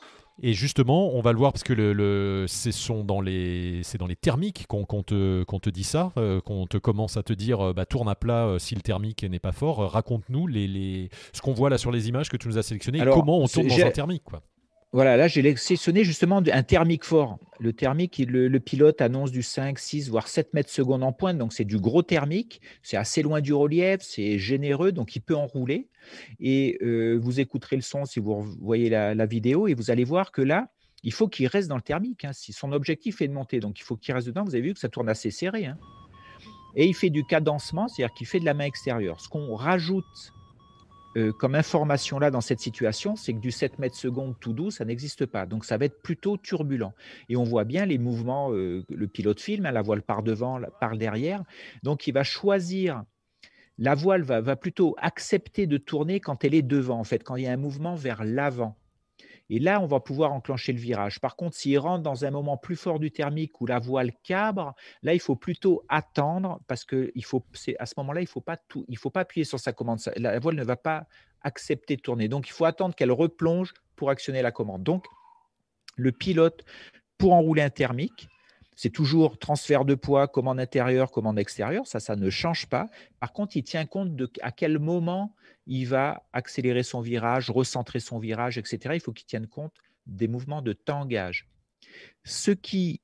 Et 0.43 0.53
justement, 0.53 1.15
on 1.15 1.23
va 1.23 1.33
le 1.33 1.39
voir 1.39 1.53
parce 1.53 1.63
que 1.63 1.73
le, 1.73 2.45
c'est 2.47 2.71
dans 3.05 3.21
les, 3.21 3.83
dans 3.99 4.07
les 4.07 4.17
thermiques 4.17 4.67
qu'on 4.67 4.85
te, 4.85 5.45
te, 5.45 5.71
dit 5.71 5.85
ça, 5.85 6.13
euh, 6.19 6.41
qu'on 6.41 6.67
te 6.67 6.77
commence 6.77 7.17
à 7.17 7.23
te 7.23 7.33
dire 7.33 7.69
euh, 7.69 7.73
bah, 7.73 7.87
tourne 7.87 8.09
à 8.09 8.15
plat 8.15 8.47
euh, 8.47 8.59
si 8.59 8.75
le 8.75 8.83
thermique 8.83 9.25
n'est 9.25 9.39
pas 9.39 9.53
fort. 9.53 9.91
Raconte-nous 9.91 10.47
les, 10.47 10.69
les, 10.69 11.09
ce 11.33 11.41
qu'on 11.41 11.55
voit 11.55 11.71
là 11.71 11.79
sur 11.79 11.91
les 11.91 12.09
images 12.09 12.29
que 12.29 12.37
tu 12.37 12.49
nous 12.49 12.59
as 12.59 12.63
sélectionnées 12.63 12.99
et 12.99 13.05
comment 13.05 13.39
on 13.39 13.47
tourne 13.47 13.69
dans 13.69 13.81
un 13.81 13.91
thermique. 13.91 14.25
Quoi. 14.25 14.43
Voilà, 14.97 15.19
là, 15.19 15.29
j'ai 15.29 15.43
sélectionné 15.57 16.05
justement 16.05 16.39
un 16.39 16.63
thermique 16.63 17.05
fort. 17.05 17.39
Le 17.61 17.75
thermique, 17.75 18.17
le, 18.17 18.59
pilote 18.61 19.03
annonce 19.03 19.31
du 19.31 19.43
5, 19.43 19.79
6, 19.79 20.09
voire 20.09 20.27
7 20.27 20.55
mètres 20.55 20.71
secondes 20.71 21.03
en 21.03 21.13
pointe. 21.13 21.37
Donc, 21.37 21.53
c'est 21.53 21.67
du 21.67 21.79
gros 21.79 22.03
thermique. 22.03 22.63
C'est 22.83 22.97
assez 22.97 23.21
loin 23.21 23.43
du 23.43 23.53
relief. 23.53 24.01
C'est 24.01 24.39
généreux. 24.39 24.93
Donc, 24.93 25.15
il 25.15 25.21
peut 25.21 25.37
enrouler. 25.37 25.91
Et 26.41 26.79
euh, 26.81 27.19
vous 27.21 27.41
écouterez 27.41 27.77
le 27.77 27.83
son 27.83 28.07
si 28.07 28.21
vous 28.21 28.43
voyez 28.63 28.89
la, 28.89 29.27
vidéo. 29.27 29.69
Et 29.69 29.75
vous 29.75 29.91
allez 29.91 30.05
voir 30.05 30.33
que 30.33 30.41
là, 30.41 30.71
il 31.03 31.13
faut 31.13 31.29
qu'il 31.29 31.47
reste 31.47 31.69
dans 31.69 31.77
le 31.77 31.83
thermique. 31.83 32.25
Hein. 32.25 32.33
Si 32.33 32.55
son 32.55 32.73
objectif 32.73 33.21
est 33.21 33.29
de 33.29 33.35
monter, 33.35 33.61
donc 33.61 33.79
il 33.79 33.83
faut 33.83 33.97
qu'il 33.97 34.15
reste 34.15 34.29
dedans. 34.29 34.45
Vous 34.45 34.55
avez 34.55 34.65
vu 34.65 34.73
que 34.73 34.81
ça 34.81 34.89
tourne 34.89 35.11
assez 35.11 35.31
serré. 35.31 35.67
Hein. 35.67 35.77
Et 36.75 36.87
il 36.87 36.95
fait 36.95 37.11
du 37.11 37.23
cadencement, 37.27 37.87
c'est-à-dire 37.87 38.15
qu'il 38.15 38.27
fait 38.27 38.41
de 38.41 38.47
la 38.47 38.55
main 38.55 38.65
extérieure. 38.65 39.21
Ce 39.21 39.29
qu'on 39.29 39.57
rajoute 39.57 40.33
euh, 41.17 41.33
comme 41.33 41.55
information 41.55 42.19
là 42.19 42.31
dans 42.31 42.41
cette 42.41 42.61
situation, 42.61 43.17
c'est 43.17 43.33
que 43.33 43.39
du 43.39 43.51
7 43.51 43.79
mètres 43.79 43.97
secondes 43.97 44.35
tout 44.39 44.53
doux, 44.53 44.71
ça 44.71 44.85
n'existe 44.85 45.25
pas. 45.25 45.47
Donc 45.47 45.65
ça 45.65 45.79
va 45.79 45.87
être 45.87 46.03
plutôt 46.03 46.37
turbulent. 46.37 46.93
Et 47.29 47.37
on 47.37 47.45
voit 47.45 47.65
bien 47.65 47.87
les 47.87 47.99
mouvements, 47.99 48.53
euh, 48.53 48.85
le 48.91 49.09
pilote 49.09 49.41
filme, 49.41 49.67
hein, 49.67 49.73
la 49.73 49.83
voile 49.83 50.03
par 50.03 50.23
devant, 50.23 50.61
par 50.81 50.97
derrière. 50.97 51.43
Donc 51.83 52.07
il 52.07 52.13
va 52.13 52.23
choisir, 52.23 53.03
la 53.79 53.95
voile 53.95 54.23
va, 54.23 54.41
va 54.41 54.57
plutôt 54.57 54.95
accepter 54.99 55.67
de 55.67 55.79
tourner 55.79 56.21
quand 56.21 56.45
elle 56.45 56.55
est 56.55 56.63
devant, 56.63 57.01
en 57.01 57.05
fait, 57.05 57.25
quand 57.25 57.37
il 57.37 57.45
y 57.45 57.47
a 57.47 57.53
un 57.53 57.57
mouvement 57.57 57.95
vers 57.95 58.23
l'avant. 58.23 58.77
Et 59.49 59.59
là, 59.59 59.81
on 59.81 59.87
va 59.87 60.01
pouvoir 60.01 60.33
enclencher 60.33 60.73
le 60.73 60.81
virage. 60.81 61.21
Par 61.21 61.37
contre, 61.37 61.57
s'il 61.57 61.79
rentre 61.79 62.03
dans 62.03 62.25
un 62.25 62.31
moment 62.31 62.57
plus 62.57 62.77
fort 62.77 62.99
du 62.99 63.11
thermique 63.13 63.61
où 63.61 63.67
la 63.67 63.79
voile 63.79 64.13
cabre, 64.25 64.75
là, 65.03 65.15
il 65.15 65.21
faut 65.21 65.37
plutôt 65.37 65.85
attendre 65.89 66.61
parce 66.67 66.85
que 66.85 67.13
à 67.79 67.87
ce 67.87 67.95
moment-là, 67.99 68.21
il 68.21 68.25
ne 68.25 68.29
faut, 68.29 68.43
faut 68.97 69.11
pas 69.11 69.21
appuyer 69.21 69.45
sur 69.45 69.61
sa 69.61 69.73
commande. 69.73 70.01
La 70.17 70.39
voile 70.41 70.57
ne 70.57 70.65
va 70.65 70.77
pas 70.77 71.07
accepter 71.43 71.97
de 71.97 72.01
tourner. 72.01 72.29
Donc, 72.29 72.49
il 72.49 72.53
faut 72.53 72.65
attendre 72.65 72.95
qu'elle 72.95 73.13
replonge 73.13 73.73
pour 73.95 74.11
actionner 74.11 74.43
la 74.43 74.51
commande. 74.51 74.83
Donc, 74.83 75.07
le 75.97 76.13
pilote, 76.13 76.65
pour 77.17 77.33
enrouler 77.33 77.63
un 77.63 77.71
thermique, 77.71 78.29
c'est 78.75 78.91
toujours 78.91 79.39
transfert 79.39 79.87
de 79.87 79.95
poids, 79.95 80.29
commande 80.29 80.61
intérieure, 80.61 81.11
commande 81.11 81.39
extérieure. 81.39 81.87
Ça, 81.87 81.99
ça 81.99 82.15
ne 82.15 82.29
change 82.29 82.67
pas. 82.67 82.87
Par 83.21 83.33
contre, 83.33 83.57
il 83.57 83.63
tient 83.63 83.87
compte 83.87 84.15
de 84.15 84.31
à 84.43 84.53
quel 84.53 84.79
moment 84.79 85.35
il 85.67 85.87
va 85.87 86.27
accélérer 86.33 86.83
son 86.83 87.01
virage, 87.01 87.51
recentrer 87.51 88.01
son 88.01 88.19
virage, 88.19 88.59
etc. 88.59 88.95
Il 88.95 89.01
faut 89.01 89.13
qu'il 89.13 89.27
tienne 89.27 89.47
compte 89.47 89.75
des 90.07 90.29
mouvements 90.29 90.63
de 90.63 90.73
tangage. 90.73 91.49
Ce 92.25 92.51
qui 92.51 93.01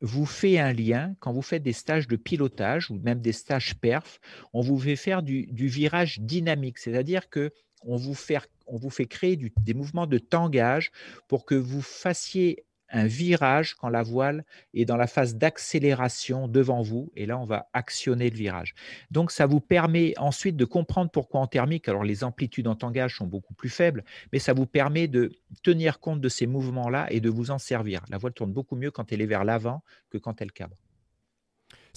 vous 0.00 0.26
fait 0.26 0.58
un 0.58 0.72
lien 0.72 1.14
quand 1.20 1.32
vous 1.32 1.42
faites 1.42 1.62
des 1.62 1.72
stages 1.72 2.06
de 2.06 2.16
pilotage 2.16 2.90
ou 2.90 2.98
même 2.98 3.20
des 3.20 3.32
stages 3.32 3.74
perf, 3.76 4.20
on 4.52 4.60
vous 4.60 4.78
fait 4.78 4.96
faire 4.96 5.22
du, 5.22 5.46
virage 5.52 6.20
dynamique, 6.20 6.78
c'est-à-dire 6.78 7.28
que 7.28 7.52
on 7.82 7.96
vous 7.96 8.14
fait 8.14 9.06
créer 9.06 9.36
des 9.36 9.74
mouvements 9.74 10.06
de 10.06 10.18
tangage 10.18 10.90
pour 11.28 11.44
que 11.44 11.54
vous 11.54 11.82
fassiez 11.82 12.64
un 12.90 13.06
virage 13.06 13.74
quand 13.74 13.88
la 13.88 14.02
voile 14.02 14.44
est 14.74 14.84
dans 14.84 14.96
la 14.96 15.06
phase 15.06 15.36
d'accélération 15.36 16.48
devant 16.48 16.82
vous. 16.82 17.10
Et 17.16 17.26
là, 17.26 17.38
on 17.38 17.44
va 17.44 17.68
actionner 17.72 18.30
le 18.30 18.36
virage. 18.36 18.74
Donc, 19.10 19.30
ça 19.30 19.46
vous 19.46 19.60
permet 19.60 20.14
ensuite 20.18 20.56
de 20.56 20.64
comprendre 20.64 21.10
pourquoi 21.10 21.40
en 21.40 21.46
thermique, 21.46 21.88
alors 21.88 22.04
les 22.04 22.24
amplitudes 22.24 22.68
en 22.68 22.76
tangage 22.76 23.16
sont 23.16 23.26
beaucoup 23.26 23.54
plus 23.54 23.70
faibles, 23.70 24.04
mais 24.32 24.38
ça 24.38 24.52
vous 24.52 24.66
permet 24.66 25.08
de 25.08 25.32
tenir 25.62 26.00
compte 26.00 26.20
de 26.20 26.28
ces 26.28 26.46
mouvements-là 26.46 27.06
et 27.10 27.20
de 27.20 27.28
vous 27.28 27.50
en 27.50 27.58
servir. 27.58 28.04
La 28.08 28.18
voile 28.18 28.32
tourne 28.32 28.52
beaucoup 28.52 28.76
mieux 28.76 28.90
quand 28.90 29.12
elle 29.12 29.20
est 29.20 29.26
vers 29.26 29.44
l'avant 29.44 29.82
que 30.10 30.18
quand 30.18 30.40
elle 30.40 30.52
cabre. 30.52 30.76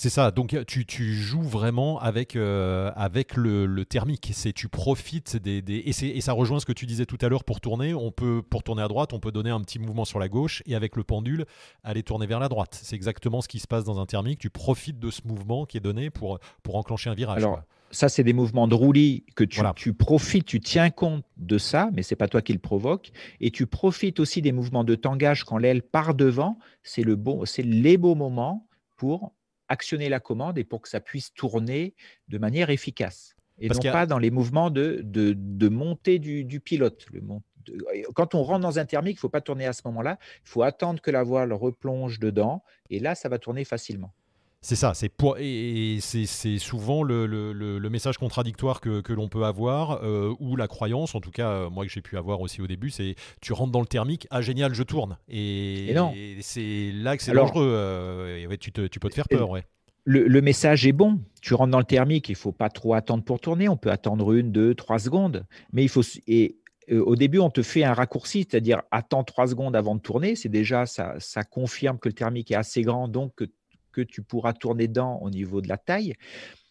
C'est 0.01 0.07
ça, 0.07 0.31
donc 0.31 0.55
tu, 0.65 0.85
tu, 0.85 1.13
joues 1.13 1.41
vraiment 1.41 1.99
avec, 1.99 2.37
euh, 2.37 2.89
avec 2.95 3.35
le, 3.35 3.65
le 3.65 3.83
thermique, 3.83 4.31
c'est 4.33 4.53
tu 4.53 4.69
profites 4.69 5.35
des, 5.35 5.61
des 5.61 5.75
et, 5.75 5.89
et, 5.89 6.21
ça 6.21 6.31
rejoint 6.31 6.61
ce 6.61 6.65
que 6.65 6.71
tu 6.71 6.85
disais 6.85 7.05
tout 7.05 7.17
à 7.19 7.27
l'heure 7.27 7.43
pour 7.43 7.59
tourner, 7.59 7.93
on 7.93 8.09
peut 8.09 8.41
pour 8.41 8.63
tourner 8.63 8.81
à 8.81 8.87
droite, 8.87 9.11
on 9.11 9.19
peut 9.19 9.33
donner 9.33 9.49
un 9.49 9.59
petit 9.59 9.77
mouvement 9.77 10.05
sur 10.05 10.17
la 10.17 10.29
gauche 10.29 10.63
et 10.65 10.75
avec 10.75 10.95
le 10.95 11.03
pendule 11.03 11.43
aller 11.83 12.01
tourner 12.01 12.27
vers 12.27 12.39
la 12.39 12.47
droite. 12.47 12.79
C'est 12.81 12.95
exactement 12.95 13.41
ce 13.41 13.49
qui 13.49 13.59
se 13.59 13.67
passe 13.67 13.83
dans 13.83 13.99
un 13.99 14.05
thermique, 14.05 14.39
tu 14.39 14.49
profites 14.49 14.99
de 14.99 15.11
ce 15.11 15.19
mouvement 15.25 15.65
qui 15.65 15.75
est 15.75 15.81
donné 15.81 16.09
pour, 16.09 16.39
pour 16.63 16.77
enclencher 16.77 17.09
un 17.09 17.13
virage. 17.13 17.43
Alors, 17.43 17.59
ça 17.91 18.07
c'est 18.07 18.23
des 18.23 18.31
mouvements 18.31 18.69
de 18.69 18.75
roulis 18.75 19.25
que 19.35 19.43
tu, 19.43 19.59
tu, 19.75 19.93
profites, 19.93 20.45
tu 20.45 20.61
tiens 20.61 20.91
compte 20.91 21.25
de 21.35 21.57
ça, 21.57 21.89
mais 21.91 22.03
c'est 22.03 22.15
pas 22.15 22.29
toi 22.29 22.41
qui 22.41 22.53
le 22.53 22.59
provoque, 22.59 23.11
et 23.41 23.51
tu 23.51 23.67
profites 23.67 24.21
aussi 24.21 24.41
des 24.41 24.53
mouvements 24.53 24.85
de 24.85 24.95
tangage 24.95 25.43
quand 25.43 25.57
l'aile 25.57 25.81
part 25.81 26.13
devant, 26.13 26.57
c'est 26.83 27.03
le 27.03 27.17
bon, 27.17 27.43
c'est 27.43 27.63
les 27.63 27.97
beaux 27.97 28.15
moments 28.15 28.65
pour 28.95 29.33
actionner 29.69 30.09
la 30.09 30.19
commande 30.19 30.57
et 30.57 30.63
pour 30.63 30.81
que 30.81 30.89
ça 30.89 30.99
puisse 30.99 31.33
tourner 31.33 31.95
de 32.27 32.37
manière 32.37 32.69
efficace. 32.69 33.35
Et 33.59 33.69
non 33.69 33.79
pas 33.79 34.05
dans 34.05 34.19
les 34.19 34.31
mouvements 34.31 34.69
de, 34.69 35.01
de, 35.03 35.69
montée 35.69 36.17
du, 36.19 36.59
pilote. 36.59 37.05
Le 37.11 37.21
quand 38.15 38.35
on 38.35 38.43
rentre 38.43 38.61
dans 38.61 38.79
un 38.79 38.85
thermique, 38.85 39.15
il 39.15 39.17
ne 39.17 39.21
faut 39.21 39.29
pas 39.29 39.41
tourner 39.41 39.65
à 39.65 39.73
ce 39.73 39.81
moment-là. 39.85 40.17
Il 40.45 40.49
faut 40.49 40.63
attendre 40.63 41.01
que 41.01 41.11
la 41.11 41.23
voile 41.23 41.53
replonge 41.53 42.19
dedans. 42.19 42.63
Et 42.89 42.99
là, 42.99 43.15
ça 43.15 43.29
va 43.29 43.37
tourner 43.37 43.63
facilement. 43.65 44.13
C'est 44.61 44.75
ça, 44.75 44.93
c'est 44.93 45.09
et 45.39 45.99
c'est 46.01 46.57
souvent 46.57 47.01
le, 47.03 47.25
le, 47.25 47.53
le, 47.53 47.89
message 47.89 48.17
contradictoire 48.17 48.81
que, 48.81 48.99
que 48.99 49.13
l'on 49.13 49.29
peut 49.29 49.45
avoir, 49.45 50.03
euh, 50.03 50.35
ou 50.39 50.57
la 50.57 50.67
croyance, 50.67 51.15
en 51.15 51.21
tout 51.21 51.31
cas, 51.31 51.49
euh, 51.49 51.69
moi 51.69 51.85
que 51.85 51.91
j'ai 51.91 52.01
pu 52.01 52.17
avoir 52.17 52.41
aussi 52.41 52.61
au 52.61 52.67
début, 52.67 52.89
c'est 52.89 53.15
tu 53.41 53.53
rentres 53.53 53.71
dans 53.71 53.79
le 53.79 53.87
thermique, 53.87 54.27
ah 54.31 54.41
génial, 54.41 54.73
je 54.73 54.83
tourne. 54.83 55.17
Et, 55.29 55.95
c'est 56.41 56.91
là 56.93 57.15
que 57.15 57.23
c'est 57.23 57.31
dangereux, 57.31 57.71
euh, 57.71 58.57
tu, 58.59 58.73
te, 58.73 58.87
tu, 58.87 58.99
peux 58.99 59.07
te 59.07 59.15
faire 59.15 59.29
peur. 59.29 59.49
Ouais. 59.49 59.63
Le, 60.03 60.41
message 60.41 60.85
est 60.85 60.91
bon. 60.91 61.21
Tu 61.41 61.53
rentres 61.53 61.71
dans 61.71 61.79
le 61.79 61.85
thermique, 61.85 62.27
il 62.27 62.35
faut 62.35 62.51
pas 62.51 62.69
trop 62.69 62.95
attendre 62.95 63.23
pour 63.23 63.39
tourner. 63.39 63.69
On 63.69 63.77
peut 63.77 63.91
attendre 63.91 64.33
une, 64.33 64.51
deux, 64.51 64.75
trois 64.75 64.99
secondes. 64.99 65.45
Mais 65.71 65.83
il 65.83 65.89
faut. 65.89 66.01
Et 66.27 66.57
au 66.91 67.15
début, 67.15 67.39
on 67.39 67.49
te 67.49 67.61
fait 67.61 67.83
un 67.83 67.93
raccourci, 67.93 68.39
c'est-à-dire 68.49 68.81
attends 68.91 69.23
trois 69.23 69.47
secondes 69.47 69.75
avant 69.75 69.95
de 69.95 70.01
tourner. 70.01 70.35
C'est 70.35 70.49
déjà, 70.49 70.85
ça, 70.85 71.15
ça 71.19 71.43
confirme 71.43 71.97
que 71.97 72.09
le 72.09 72.13
thermique 72.13 72.51
est 72.51 72.55
assez 72.55 72.81
grand, 72.81 73.07
donc 73.07 73.35
que 73.35 73.45
que 73.91 74.01
tu 74.01 74.21
pourras 74.21 74.53
tourner 74.53 74.87
dedans 74.87 75.17
au 75.21 75.29
niveau 75.29 75.61
de 75.61 75.67
la 75.67 75.77
taille. 75.77 76.15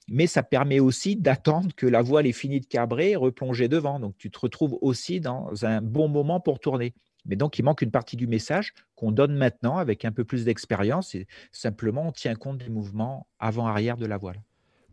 Mais 0.09 0.27
ça 0.27 0.43
permet 0.43 0.81
aussi 0.81 1.17
d'attendre 1.17 1.75
que 1.77 1.87
la 1.87 2.01
voile 2.01 2.27
ait 2.27 2.33
fini 2.33 2.61
de 2.61 2.67
cabrer 2.67 3.11
et 3.11 3.17
replonger 3.17 3.69
devant. 3.69 4.01
Donc 4.01 4.17
tu 4.17 4.31
te 4.31 4.39
retrouves 4.39 4.79
aussi 4.81 5.21
dans 5.21 5.65
un 5.65 5.83
bon 5.83 6.09
moment 6.09 6.41
pour 6.41 6.61
tourner. 6.61 6.95
Mais 7.27 7.37
donc 7.37 7.59
il 7.59 7.65
manque 7.65 7.83
une 7.83 7.91
partie 7.91 8.17
du 8.17 8.27
message 8.27 8.73
qu'on 8.95 9.13
donne 9.13 9.35
maintenant 9.35 9.77
avec 9.77 10.05
un 10.05 10.13
peu 10.13 10.25
plus 10.25 10.45
d'expérience 10.45 11.15
simplement 11.53 12.09
on 12.09 12.13
tient 12.13 12.35
compte 12.35 12.59
des 12.59 12.71
mouvements 12.71 13.27
avant-arrière 13.39 13.99
de 13.99 14.07
la 14.07 14.17
voile. 14.17 14.41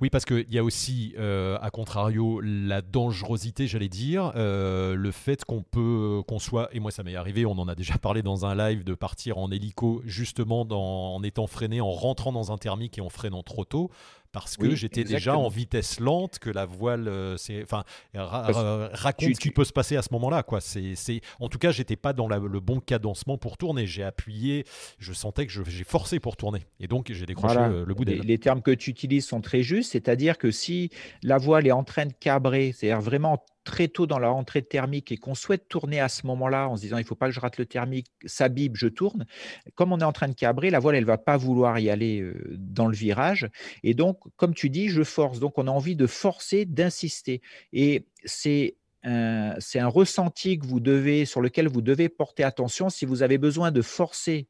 Oui, 0.02 0.10
parce 0.10 0.26
qu'il 0.26 0.52
y 0.52 0.60
a 0.60 0.64
aussi, 0.64 1.14
euh, 1.18 1.58
à 1.62 1.70
contrario, 1.72 2.42
la 2.42 2.82
dangerosité, 2.82 3.66
j'allais 3.66 3.88
dire, 3.88 4.34
euh, 4.36 4.94
le 4.94 5.12
fait 5.12 5.46
qu'on 5.46 5.62
peut, 5.64 6.22
qu'on 6.28 6.38
soit, 6.38 6.68
et 6.74 6.82
moi 6.82 6.92
ça 6.92 7.02
m'est 7.02 7.16
arrivé, 7.16 7.46
on 7.46 7.54
en 7.54 7.70
a 7.70 7.76
déjà 7.76 7.98
parlé 7.98 8.22
dans 8.22 8.46
un 8.46 8.56
live, 8.56 8.84
de 8.84 8.94
partir 8.94 9.38
en 9.38 9.50
hélico 9.52 10.02
justement 10.04 10.68
en 10.70 11.24
étant 11.24 11.48
freiné, 11.48 11.80
en 11.80 11.92
rentrant 11.92 12.34
dans 12.34 12.52
un 12.52 12.58
thermique 12.58 12.98
et 12.98 13.02
en 13.02 13.10
freinant 13.10 13.42
trop 13.42 13.64
tôt 13.64 13.90
parce 14.36 14.58
que 14.58 14.76
j'étais 14.76 15.06
déjà 15.06 15.38
en 15.38 15.48
vitesse 15.48 16.02
lente, 16.02 16.40
que 16.40 16.50
la 16.50 16.66
voile, 16.66 17.08
euh, 17.08 17.38
c'est, 17.38 17.64
enfin, 17.64 17.86
raconte 18.14 19.36
ce 19.36 19.40
qui 19.40 19.50
peut 19.50 19.64
se 19.64 19.72
passer 19.72 19.96
à 19.96 20.02
ce 20.02 20.10
moment-là, 20.12 20.44
quoi. 20.44 20.60
C'est, 20.60 20.96
c'est, 20.96 21.22
en 21.40 21.48
tout 21.48 21.58
cas, 21.58 21.72
j'étais 21.72 21.96
pas 21.96 22.12
dans 22.12 22.28
le 22.28 22.60
bon 22.60 22.82
cadencement 22.82 23.38
pour 23.38 23.58
tourner. 23.58 23.88
J'ai 23.88 24.04
appuyé, 24.04 24.66
je 25.00 25.14
sentais 25.14 25.48
que 25.48 25.54
j'ai 25.66 25.84
forcé 25.86 26.20
pour 26.20 26.36
tourner, 26.36 26.66
et 26.82 26.88
donc 26.88 27.12
j'ai 27.12 27.26
décroché 27.26 27.56
le, 27.56 27.94
bout 27.94 28.04
des. 28.04 28.20
Les, 28.20 28.38
termes 28.38 28.62
que 28.62 28.72
tu 28.72 28.90
utilises 28.90 29.26
sont 29.26 29.40
très 29.40 29.64
justes, 29.64 29.94
c'est-à-dire 29.94 30.38
que 30.38 30.52
si 30.52 30.90
la 31.24 31.38
voile 31.38 31.66
est 31.66 31.72
en 31.72 31.86
train 31.86 32.06
de 32.06 32.14
cabrer, 32.14 32.74
c'est-à-dire 32.74 33.02
vraiment 33.02 33.42
très 33.66 33.90
tôt 33.90 34.08
dans 34.08 34.20
la 34.20 34.30
rentrée 34.30 34.62
thermique 34.62 35.12
et 35.12 35.18
qu'on 35.18 35.36
souhaite 35.36 35.68
tourner 35.68 36.00
à 36.00 36.08
ce 36.08 36.26
moment-là 36.28 36.70
en 36.70 36.78
se 36.78 36.82
disant 36.82 36.98
il 36.98 37.02
ne 37.02 37.06
faut 37.06 37.16
pas 37.16 37.28
que 37.28 37.34
je 37.34 37.42
rate 37.42 37.58
le 37.58 37.66
thermique, 37.66 38.08
ça 38.26 38.48
bibe, 38.48 38.78
je 38.78 38.88
tourne. 38.88 39.26
Comme 39.74 39.92
on 39.92 40.00
est 40.00 40.06
en 40.06 40.14
train 40.14 40.30
de 40.30 40.34
cabrer, 40.34 40.70
la 40.70 40.80
voile, 40.80 40.96
elle 40.96 41.04
ne 41.04 41.08
va 41.08 41.18
pas 41.18 41.36
vouloir 41.36 41.78
y 41.80 41.90
aller 41.90 42.26
dans 42.58 42.88
le 42.88 42.96
virage. 42.96 43.50
Et 43.84 43.94
donc, 43.94 44.20
comme 44.38 44.54
tu 44.54 44.70
dis, 44.70 44.88
je 44.88 45.04
force. 45.04 45.40
Donc, 45.40 45.58
on 45.58 45.68
a 45.68 45.72
envie 45.72 45.98
de 45.98 46.08
forcer, 46.08 46.66
d'insister. 46.66 47.42
Et 47.74 48.06
c'est 48.24 48.78
un, 49.04 49.56
c'est 49.60 49.80
un 49.80 49.88
ressenti 49.88 50.58
que 50.58 50.66
vous 50.66 50.80
devez, 50.80 51.26
sur 51.26 51.42
lequel 51.42 51.68
vous 51.68 51.82
devez 51.82 52.08
porter 52.08 52.44
attention 52.44 52.90
si 52.90 53.06
vous 53.06 53.24
avez 53.24 53.38
besoin 53.38 53.72
de 53.72 53.82
forcer 53.82 54.48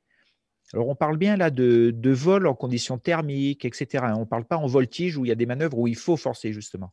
alors, 0.74 0.89
on 0.89 0.95
parle 0.95 1.18
bien 1.18 1.38
là 1.38 1.51
de, 1.51 1.91
de, 1.95 2.09
vol 2.11 2.47
en 2.47 2.55
conditions 2.55 2.97
thermiques, 2.97 3.66
etc. 3.66 4.03
On 4.16 4.22
ne 4.22 4.26
parle 4.26 4.45
pas 4.45 4.57
en 4.57 4.66
voltige 4.66 5.16
où 5.16 5.24
il 5.24 5.30
y 5.30 5.32
a 5.32 5.36
des 5.36 5.45
manœuvres 5.45 5.78
où 5.78 5.88
il 5.88 5.95
faut 5.95 6.18
forcer, 6.18 6.51
justement. 6.51 6.91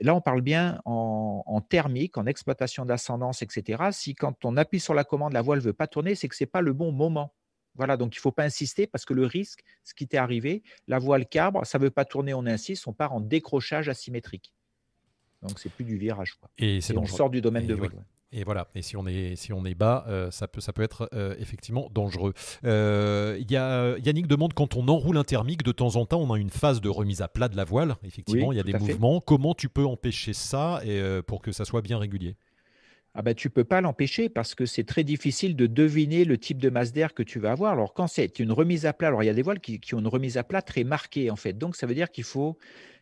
Là, 0.00 0.14
on 0.14 0.20
parle 0.20 0.40
bien 0.40 0.80
en, 0.84 1.60
thermique, 1.68 2.18
en 2.18 2.26
exploitation 2.26 2.84
d'ascendance, 2.84 3.42
etc. 3.42 3.84
Si 3.92 4.14
quand 4.14 4.44
on 4.44 4.56
appuie 4.56 4.80
sur 4.80 4.94
la 4.94 5.04
commande, 5.04 5.32
la 5.32 5.42
voile 5.42 5.60
ne 5.60 5.64
veut 5.64 5.72
pas 5.72 5.86
tourner, 5.86 6.14
c'est 6.14 6.28
que 6.28 6.36
ce 6.36 6.42
n'est 6.42 6.48
pas 6.48 6.60
le 6.60 6.72
bon 6.72 6.92
moment. 6.92 7.34
Voilà, 7.76 7.96
donc 7.96 8.14
il 8.14 8.18
ne 8.18 8.22
faut 8.22 8.32
pas 8.32 8.44
insister 8.44 8.86
parce 8.86 9.04
que 9.04 9.14
le 9.14 9.26
risque, 9.26 9.64
ce 9.82 9.94
qui 9.94 10.06
t'est 10.06 10.16
arrivé, 10.16 10.62
la 10.86 10.98
voile 10.98 11.26
cabre, 11.26 11.64
ça 11.66 11.78
ne 11.78 11.84
veut 11.84 11.90
pas 11.90 12.04
tourner, 12.04 12.34
on 12.34 12.46
insiste, 12.46 12.86
on 12.86 12.92
part 12.92 13.12
en 13.12 13.20
décrochage 13.20 13.88
asymétrique. 13.88 14.52
Donc 15.42 15.58
c'est 15.58 15.70
plus 15.70 15.84
du 15.84 15.96
virage. 15.96 16.36
Et, 16.58 16.80
on 16.96 17.06
sort 17.06 17.30
du 17.30 17.40
domaine 17.40 17.66
de 17.66 17.74
vol. 17.74 17.90
Et 18.32 18.42
voilà. 18.42 18.66
Et 18.74 18.82
si 18.82 18.96
on 18.96 19.06
est, 19.06 19.36
si 19.36 19.52
on 19.52 19.64
est 19.64 19.74
bas, 19.74 20.04
euh, 20.08 20.30
ça, 20.30 20.48
peut, 20.48 20.60
ça 20.60 20.72
peut 20.72 20.82
être 20.82 21.08
euh, 21.14 21.36
effectivement 21.38 21.88
dangereux. 21.94 22.34
Euh, 22.64 23.40
y 23.48 23.56
a, 23.56 23.96
Yannick 23.98 24.26
demande 24.26 24.54
quand 24.54 24.76
on 24.76 24.88
enroule 24.88 25.16
un 25.16 25.24
thermique, 25.24 25.62
de 25.62 25.72
temps 25.72 25.96
en 25.96 26.04
temps, 26.04 26.20
on 26.20 26.32
a 26.32 26.38
une 26.38 26.50
phase 26.50 26.80
de 26.80 26.88
remise 26.88 27.22
à 27.22 27.28
plat 27.28 27.48
de 27.48 27.56
la 27.56 27.64
voile. 27.64 27.96
Effectivement, 28.02 28.52
il 28.52 28.56
y 28.56 28.60
a 28.60 28.64
des 28.64 28.74
mouvements. 28.74 29.20
Comment 29.20 29.54
tu 29.54 29.68
peux 29.68 29.84
empêcher 29.84 30.32
ça 30.32 30.80
et, 30.84 31.00
pour 31.26 31.42
que 31.42 31.52
ça 31.52 31.64
soit 31.64 31.82
bien 31.82 31.98
régulier? 31.98 32.36
Ah 33.16 33.22
ben, 33.22 33.32
tu 33.32 33.46
ne 33.46 33.52
peux 33.52 33.62
pas 33.62 33.80
l'empêcher 33.80 34.28
parce 34.28 34.56
que 34.56 34.66
c'est 34.66 34.82
très 34.82 35.04
difficile 35.04 35.54
de 35.54 35.68
deviner 35.68 36.24
le 36.24 36.36
type 36.36 36.58
de 36.58 36.68
masse 36.68 36.92
d'air 36.92 37.14
que 37.14 37.22
tu 37.22 37.38
vas 37.38 37.52
avoir. 37.52 37.72
Alors, 37.72 37.94
quand 37.94 38.08
c'est 38.08 38.40
une 38.40 38.50
remise 38.50 38.86
à 38.86 38.92
plat, 38.92 39.06
alors 39.08 39.22
il 39.22 39.26
y 39.26 39.30
a 39.30 39.34
des 39.34 39.42
voiles 39.42 39.60
qui, 39.60 39.78
qui, 39.78 39.94
ont 39.94 40.00
une 40.00 40.08
remise 40.08 40.36
à 40.36 40.42
plat 40.42 40.62
très 40.62 40.82
marquée, 40.82 41.30
en 41.30 41.36
fait. 41.36 41.56
Donc, 41.56 41.76
ça 41.76 41.86
veut 41.86 41.94
dire 41.94 42.10
qu'il 42.10 42.24
faut, 42.24 42.58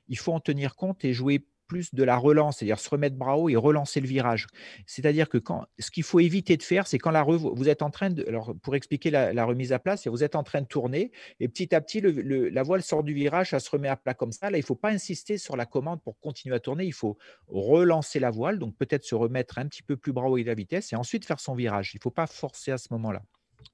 il 0.08 0.18
faut 0.18 0.34
en 0.34 0.40
tenir 0.40 0.76
compte 0.76 1.02
et 1.06 1.14
jouer 1.14 1.46
plus 1.66 1.94
de 1.94 2.02
la 2.02 2.16
relance, 2.16 2.58
c'est-à-dire 2.58 2.78
se 2.78 2.88
remettre 2.90 3.16
bras 3.16 3.36
haut 3.36 3.48
et 3.48 3.56
relancer 3.56 4.00
le 4.00 4.06
virage. 4.06 4.46
C'est-à-dire 4.86 5.28
que 5.28 5.38
ce 5.78 5.90
qu'il 5.90 6.02
faut 6.02 6.20
éviter 6.20 6.56
de 6.56 6.62
faire, 6.62 6.86
c'est 6.86 6.98
quand 6.98 7.10
la 7.10 7.22
vous 7.22 7.68
êtes 7.68 7.82
en 7.82 7.90
train 7.90 8.10
de, 8.10 8.24
alors 8.26 8.54
pour 8.62 8.74
expliquer 8.74 9.10
la, 9.10 9.44
remise 9.44 9.72
à 9.72 9.78
plat, 9.78 9.96
c'est 9.96 10.10
vous 10.10 10.24
êtes 10.24 10.34
en 10.34 10.42
train 10.42 10.60
de 10.60 10.66
tourner 10.66 11.12
et 11.40 11.48
petit 11.48 11.74
à 11.74 11.80
petit 11.80 12.00
la 12.00 12.62
voile 12.62 12.82
sort 12.82 13.02
du 13.02 13.14
virage, 13.14 13.50
ça 13.50 13.60
se 13.60 13.70
remet 13.70 13.88
à 13.88 13.96
plat 13.96 14.14
comme 14.14 14.32
ça. 14.32 14.50
Là, 14.50 14.58
il 14.58 14.62
ne 14.62 14.66
faut 14.66 14.74
pas 14.74 14.90
insister 14.90 15.38
sur 15.38 15.56
la 15.56 15.66
commande 15.66 16.02
pour 16.02 16.18
continuer 16.20 16.54
à 16.54 16.60
tourner. 16.60 16.84
Il 16.84 16.92
faut 16.92 17.16
relancer 17.48 18.20
la 18.20 18.30
voile, 18.30 18.58
donc 18.58 18.76
peut-être 18.76 19.04
se 19.04 19.14
remettre 19.14 19.58
un 19.58 19.66
petit 19.66 19.82
peu 19.82 19.96
plus 19.96 20.12
bras 20.12 20.28
haut 20.28 20.36
et 20.36 20.44
la 20.44 20.54
vitesse 20.54 20.92
et 20.92 20.96
ensuite 20.96 21.24
faire 21.24 21.40
son 21.40 21.54
virage. 21.54 21.92
Il 21.94 21.98
ne 21.98 22.02
faut 22.02 22.10
pas 22.10 22.26
forcer 22.26 22.72
à 22.72 22.78
ce 22.78 22.88
moment-là. 22.92 23.22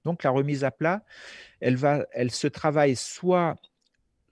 Donc 0.04 0.22
la 0.22 0.30
remise 0.30 0.64
à 0.64 0.70
plat, 0.70 1.04
elle 1.60 1.76
va, 1.76 2.06
elle 2.12 2.30
se 2.30 2.46
travaille 2.46 2.96
soit 2.96 3.56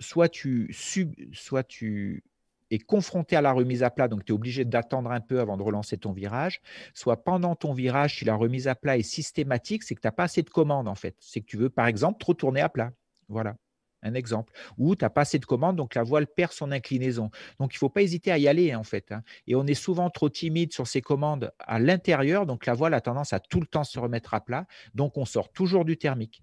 soit 0.01 0.29
tu 0.29 0.73
sub, 0.73 1.15
soit 1.33 1.65
tu 1.65 2.23
est 2.71 2.79
confronté 2.79 3.37
à 3.37 3.41
la 3.41 3.53
remise 3.53 3.83
à 3.83 3.91
plat, 3.91 4.09
donc 4.09 4.25
tu 4.25 4.33
es 4.33 4.35
obligé 4.35 4.65
d'attendre 4.65 5.11
un 5.11 5.21
peu 5.21 5.41
avant 5.41 5.57
de 5.57 5.63
relancer 5.63 5.99
ton 5.99 6.13
virage, 6.13 6.61
soit 6.95 7.25
pendant 7.25 7.55
ton 7.55 7.73
virage, 7.73 8.19
si 8.19 8.25
la 8.25 8.35
remise 8.35 8.69
à 8.69 8.75
plat 8.75 8.97
est 8.97 9.03
systématique, 9.03 9.83
c'est 9.83 9.95
que 9.95 10.01
tu 10.01 10.07
n'as 10.07 10.13
pas 10.13 10.25
assez 10.25 10.43
de 10.43 10.51
commandes 10.51 10.89
en 10.89 10.95
fait. 10.95 11.17
C'est 11.21 11.41
que 11.41 11.47
tu 11.47 11.57
veux, 11.57 11.71
par 11.71 11.87
exemple, 11.87 12.19
trop 12.19 12.35
tourner 12.35 12.61
à 12.61 12.69
plat. 12.69 12.93
Voilà, 13.29 13.57
un 14.03 14.15
exemple. 14.15 14.53
Ou 14.79 14.97
tu 14.97 15.05
n'as 15.05 15.11
pas 15.11 15.23
assez 15.23 15.39
de 15.39 15.47
commandes, 15.47 15.77
donc 15.77 15.95
la 15.95 16.03
voile 16.03 16.27
perd 16.27 16.53
son 16.53 16.73
inclinaison. 16.73 17.31
Donc 17.59 17.75
il 17.75 17.77
ne 17.77 17.79
faut 17.79 17.89
pas 17.89 18.03
hésiter 18.03 18.31
à 18.31 18.39
y 18.39 18.49
aller 18.49 18.75
en 18.75 18.85
fait. 18.85 19.13
Hein. 19.13 19.23
Et 19.47 19.55
on 19.55 19.67
est 19.67 19.75
souvent 19.75 20.11
trop 20.11 20.29
timide 20.29 20.73
sur 20.73 20.87
ces 20.87 21.01
commandes 21.01 21.53
à 21.59 21.79
l'intérieur, 21.79 22.47
donc 22.47 22.67
la 22.67 22.75
voile 22.75 22.95
a 22.95 23.01
tendance 23.01 23.33
à 23.33 23.41
tout 23.41 23.61
le 23.61 23.67
temps 23.67 23.85
se 23.85 23.99
remettre 23.99 24.35
à 24.35 24.45
plat. 24.45 24.67
Donc 24.95 25.17
on 25.17 25.25
sort 25.25 25.51
toujours 25.53 25.85
du 25.85 25.97
thermique. 25.97 26.43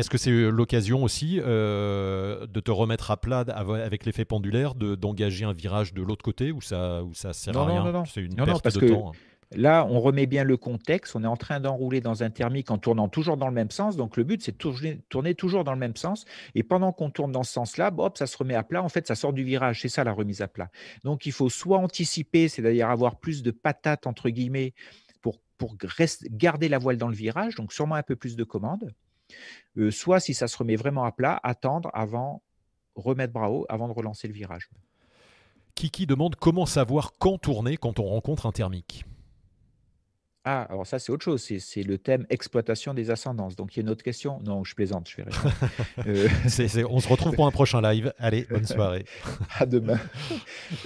Est-ce 0.00 0.08
que 0.08 0.16
c'est 0.16 0.30
l'occasion 0.30 1.04
aussi 1.04 1.38
euh, 1.44 2.46
de 2.46 2.60
te 2.60 2.70
remettre 2.70 3.10
à 3.10 3.18
plat 3.18 3.40
avec 3.40 4.06
l'effet 4.06 4.24
pendulaire, 4.24 4.74
d'engager 4.74 5.44
un 5.44 5.52
virage 5.52 5.92
de 5.92 6.00
l'autre 6.00 6.24
côté 6.24 6.52
ou 6.52 6.62
ça, 6.62 7.02
ou 7.04 7.12
ça 7.12 7.34
sert 7.34 7.56
à 7.56 7.66
rien? 7.66 7.84
Non, 7.84 7.92
non, 7.92 8.04
C'est 8.06 8.22
une 8.22 8.34
perte 8.34 8.78
de 8.78 8.88
temps. 8.88 9.10
Hein. 9.10 9.18
Là, 9.52 9.86
on 9.90 10.00
remet 10.00 10.24
bien 10.24 10.44
le 10.44 10.56
contexte. 10.56 11.14
On 11.16 11.22
est 11.22 11.26
en 11.26 11.36
train 11.36 11.60
d'enrouler 11.60 12.00
dans 12.00 12.22
un 12.22 12.30
thermique 12.30 12.70
en 12.70 12.78
tournant 12.78 13.08
toujours 13.08 13.36
dans 13.36 13.48
le 13.48 13.52
même 13.52 13.70
sens. 13.70 13.96
Donc, 13.96 14.16
le 14.16 14.24
but, 14.24 14.42
c'est 14.42 14.52
de 14.52 14.96
tourner, 15.08 15.34
toujours 15.34 15.64
dans 15.64 15.72
le 15.74 15.78
même 15.78 15.96
sens. 15.96 16.24
Et 16.54 16.62
pendant 16.62 16.92
qu'on 16.92 17.10
tourne 17.10 17.32
dans 17.32 17.42
ce 17.42 17.52
sens-là, 17.52 17.92
hop, 17.94 18.16
ça 18.16 18.26
se 18.26 18.38
remet 18.38 18.54
à 18.54 18.62
plat. 18.62 18.82
En 18.82 18.88
fait, 18.88 19.06
ça 19.06 19.14
sort 19.14 19.34
du 19.34 19.44
virage. 19.44 19.82
C'est 19.82 19.88
ça 19.88 20.02
la 20.02 20.12
remise 20.12 20.40
à 20.40 20.48
plat. 20.48 20.70
Donc, 21.04 21.26
il 21.26 21.32
faut 21.32 21.50
soit 21.50 21.78
anticiper, 21.78 22.48
c'est-à-dire 22.48 22.88
avoir 22.88 23.16
plus 23.16 23.42
de 23.42 23.50
patates, 23.50 24.06
entre 24.06 24.30
guillemets, 24.30 24.72
pour, 25.20 25.40
pour 25.58 25.76
garder 26.30 26.70
la 26.70 26.78
voile 26.78 26.96
dans 26.96 27.08
le 27.08 27.14
virage. 27.14 27.56
Donc, 27.56 27.72
sûrement 27.74 27.96
un 27.96 28.04
peu 28.04 28.16
plus 28.16 28.36
de 28.36 28.44
commandes. 28.44 28.94
Euh, 29.76 29.90
soit, 29.90 30.20
si 30.20 30.34
ça 30.34 30.48
se 30.48 30.56
remet 30.56 30.76
vraiment 30.76 31.04
à 31.04 31.12
plat, 31.12 31.40
attendre 31.42 31.90
avant, 31.94 32.42
remettre 32.94 33.32
bras 33.32 33.50
haut 33.50 33.66
avant 33.68 33.88
de 33.88 33.92
relancer 33.92 34.28
le 34.28 34.34
virage. 34.34 34.70
Kiki 35.74 36.06
demande 36.06 36.36
comment 36.36 36.66
savoir 36.66 37.12
quand 37.18 37.38
tourner 37.38 37.76
quand 37.76 37.98
on 37.98 38.04
rencontre 38.04 38.46
un 38.46 38.52
thermique. 38.52 39.04
Ah, 40.44 40.62
alors 40.70 40.86
ça, 40.86 40.98
c'est 40.98 41.12
autre 41.12 41.24
chose. 41.24 41.42
C'est 41.42 41.82
le 41.82 41.98
thème 41.98 42.26
exploitation 42.30 42.94
des 42.94 43.10
ascendances. 43.10 43.56
Donc, 43.56 43.76
il 43.76 43.80
y 43.80 43.80
a 43.80 43.82
une 43.82 43.90
autre 43.90 44.02
question. 44.02 44.40
Non, 44.42 44.64
je 44.64 44.74
plaisante, 44.74 45.08
je 45.08 45.16
vais 45.16 45.24
euh, 46.06 46.86
on 46.90 47.00
se 47.00 47.08
retrouve 47.08 47.34
pour 47.34 47.46
un 47.46 47.50
prochain 47.50 47.82
live. 47.82 48.14
Allez, 48.18 48.46
bonne 48.48 48.66
soirée. 48.66 49.04
à 49.58 49.66
demain. 49.66 49.98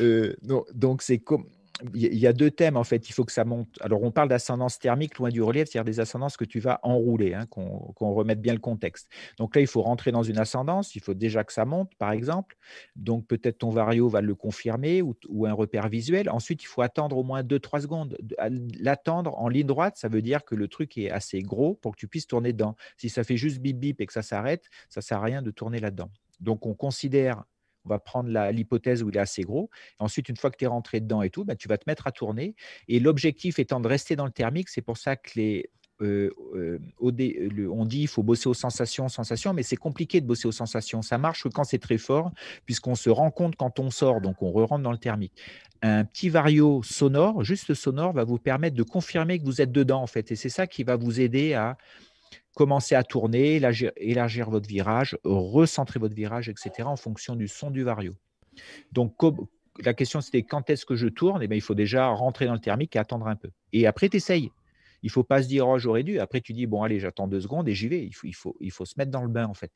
Euh, 0.00 0.34
donc, 0.74 1.02
c'est 1.02 1.18
comme 1.18 1.46
il 1.94 2.16
y 2.16 2.26
a 2.26 2.32
deux 2.32 2.50
thèmes 2.50 2.76
en 2.76 2.84
fait. 2.84 3.08
Il 3.08 3.12
faut 3.12 3.24
que 3.24 3.32
ça 3.32 3.44
monte. 3.44 3.68
Alors, 3.80 4.02
on 4.02 4.12
parle 4.12 4.28
d'ascendance 4.28 4.78
thermique 4.78 5.18
loin 5.18 5.30
du 5.30 5.42
relief, 5.42 5.68
c'est-à-dire 5.68 5.84
des 5.84 6.00
ascendances 6.00 6.36
que 6.36 6.44
tu 6.44 6.60
vas 6.60 6.78
enrouler, 6.82 7.34
hein, 7.34 7.46
qu'on 7.46 8.14
remette 8.14 8.40
bien 8.40 8.52
le 8.52 8.60
contexte. 8.60 9.08
Donc 9.38 9.56
là, 9.56 9.60
il 9.60 9.66
faut 9.66 9.82
rentrer 9.82 10.12
dans 10.12 10.22
une 10.22 10.38
ascendance. 10.38 10.94
Il 10.94 11.02
faut 11.02 11.14
déjà 11.14 11.42
que 11.42 11.52
ça 11.52 11.64
monte, 11.64 11.94
par 11.96 12.12
exemple. 12.12 12.56
Donc 12.94 13.26
peut-être 13.26 13.58
ton 13.58 13.70
vario 13.70 14.08
va 14.08 14.20
le 14.20 14.34
confirmer 14.34 15.02
ou, 15.02 15.16
un 15.46 15.52
repère 15.52 15.88
visuel. 15.88 16.30
Ensuite, 16.30 16.62
il 16.62 16.66
faut 16.66 16.82
attendre 16.82 17.16
au 17.16 17.24
moins 17.24 17.42
2-3 17.42 17.82
secondes. 17.82 18.16
L'attendre 18.78 19.36
en 19.38 19.48
ligne 19.48 19.66
droite, 19.66 19.96
ça 19.96 20.08
veut 20.08 20.22
dire 20.22 20.44
que 20.44 20.54
le 20.54 20.68
truc 20.68 20.96
est 20.96 21.10
assez 21.10 21.42
gros 21.42 21.74
pour 21.74 21.92
que 21.92 21.98
tu 21.98 22.08
puisses 22.08 22.26
tourner 22.26 22.52
dedans. 22.52 22.76
Si 22.96 23.08
ça 23.08 23.24
fait 23.24 23.36
juste 23.36 23.58
bip 23.58 23.78
bip 23.78 24.00
et 24.00 24.06
que 24.06 24.12
ça 24.12 24.22
s'arrête, 24.22 24.68
ça 24.88 25.00
sert 25.00 25.18
à 25.18 25.22
rien 25.22 25.42
de 25.42 25.50
tourner 25.50 25.80
là-dedans. 25.80 26.10
Donc 26.40 26.66
on 26.66 26.74
considère 26.74 27.44
on 27.84 27.88
va 27.88 27.98
prendre 27.98 28.30
l'hypothèse 28.50 29.02
où 29.02 29.10
il 29.10 29.16
est 29.16 29.20
assez 29.20 29.42
gros. 29.42 29.70
ensuite, 29.98 30.28
une 30.28 30.36
fois 30.36 30.50
que 30.50 30.56
tu 30.56 30.64
es 30.64 30.68
rentré 30.68 31.00
dedans 31.00 31.22
et 31.22 31.30
tout, 31.30 31.44
bah, 31.44 31.56
tu 31.56 31.68
vas 31.68 31.78
te 31.78 31.84
mettre 31.86 32.06
à 32.06 32.12
tourner. 32.12 32.54
Et 32.88 33.00
l'objectif 33.00 33.58
étant 33.58 33.80
de 33.80 33.88
rester 33.88 34.16
dans 34.16 34.26
le 34.26 34.32
thermique, 34.32 34.68
c'est 34.68 34.82
pour 34.82 34.96
ça 34.96 35.16
que 35.16 35.30
les, 35.36 35.70
euh, 36.02 36.30
euh, 36.54 36.78
on 36.98 37.10
dit 37.12 38.00
il 38.00 38.08
faut 38.08 38.22
bosser 38.22 38.48
aux 38.48 38.54
sensations, 38.54 39.08
sensations, 39.08 39.52
mais 39.52 39.62
c'est 39.62 39.76
compliqué 39.76 40.20
de 40.20 40.26
bosser 40.26 40.48
aux 40.48 40.52
sensations. 40.52 41.02
Ça 41.02 41.18
marche 41.18 41.46
quand 41.54 41.64
c'est 41.64 41.78
très 41.78 41.98
fort, 41.98 42.32
puisqu'on 42.66 42.94
se 42.94 43.10
rend 43.10 43.30
compte 43.30 43.56
quand 43.56 43.78
on 43.78 43.90
sort, 43.90 44.20
donc 44.20 44.42
on 44.42 44.50
re-rentre 44.50 44.82
dans 44.82 44.92
le 44.92 44.98
thermique. 44.98 45.34
Un 45.82 46.04
petit 46.04 46.30
vario 46.30 46.82
sonore, 46.82 47.44
juste 47.44 47.74
sonore, 47.74 48.12
va 48.12 48.24
vous 48.24 48.38
permettre 48.38 48.76
de 48.76 48.82
confirmer 48.82 49.38
que 49.38 49.44
vous 49.44 49.60
êtes 49.60 49.72
dedans, 49.72 50.02
en 50.02 50.06
fait. 50.06 50.32
Et 50.32 50.36
c'est 50.36 50.48
ça 50.48 50.66
qui 50.66 50.82
va 50.82 50.96
vous 50.96 51.20
aider 51.20 51.54
à 51.54 51.76
commencer 52.54 52.94
à 52.94 53.02
tourner, 53.02 53.60
élargir, 53.96 54.50
votre 54.50 54.68
virage, 54.68 55.18
recentrer 55.24 55.98
votre 56.00 56.14
virage, 56.14 56.48
etc., 56.48 56.88
en 56.88 56.96
fonction 56.96 57.36
du 57.36 57.48
son 57.48 57.70
du 57.70 57.82
vario. 57.82 58.12
Donc, 58.92 59.14
la 59.82 59.94
question 59.94 60.20
c'était 60.20 60.42
quand 60.42 60.70
est-ce 60.70 60.86
que 60.86 60.94
je 60.94 61.08
tourne? 61.08 61.42
Eh 61.42 61.54
Il 61.54 61.60
faut 61.60 61.74
déjà 61.74 62.08
rentrer 62.08 62.46
dans 62.46 62.54
le 62.54 62.60
thermique 62.60 62.94
et 62.96 62.98
attendre 62.98 63.26
un 63.26 63.36
peu. 63.36 63.50
Et 63.72 63.86
après, 63.86 64.08
tu 64.08 64.18
essayes. 64.18 64.50
Il 65.02 65.08
ne 65.08 65.12
faut 65.12 65.24
pas 65.24 65.42
se 65.42 65.48
dire, 65.48 65.68
oh, 65.68 65.78
j'aurais 65.78 66.02
dû. 66.02 66.18
Après, 66.18 66.40
tu 66.40 66.52
dis, 66.52 66.66
bon, 66.66 66.82
allez, 66.82 67.00
j'attends 67.00 67.28
deux 67.28 67.40
secondes 67.40 67.68
et 67.68 67.74
j'y 67.74 67.88
vais. 67.88 68.08
Il 68.22 68.34
faut 68.34 68.54
se 68.84 68.94
mettre 68.96 69.10
dans 69.10 69.22
le 69.22 69.28
bain, 69.28 69.46
en 69.46 69.54
fait. 69.54 69.72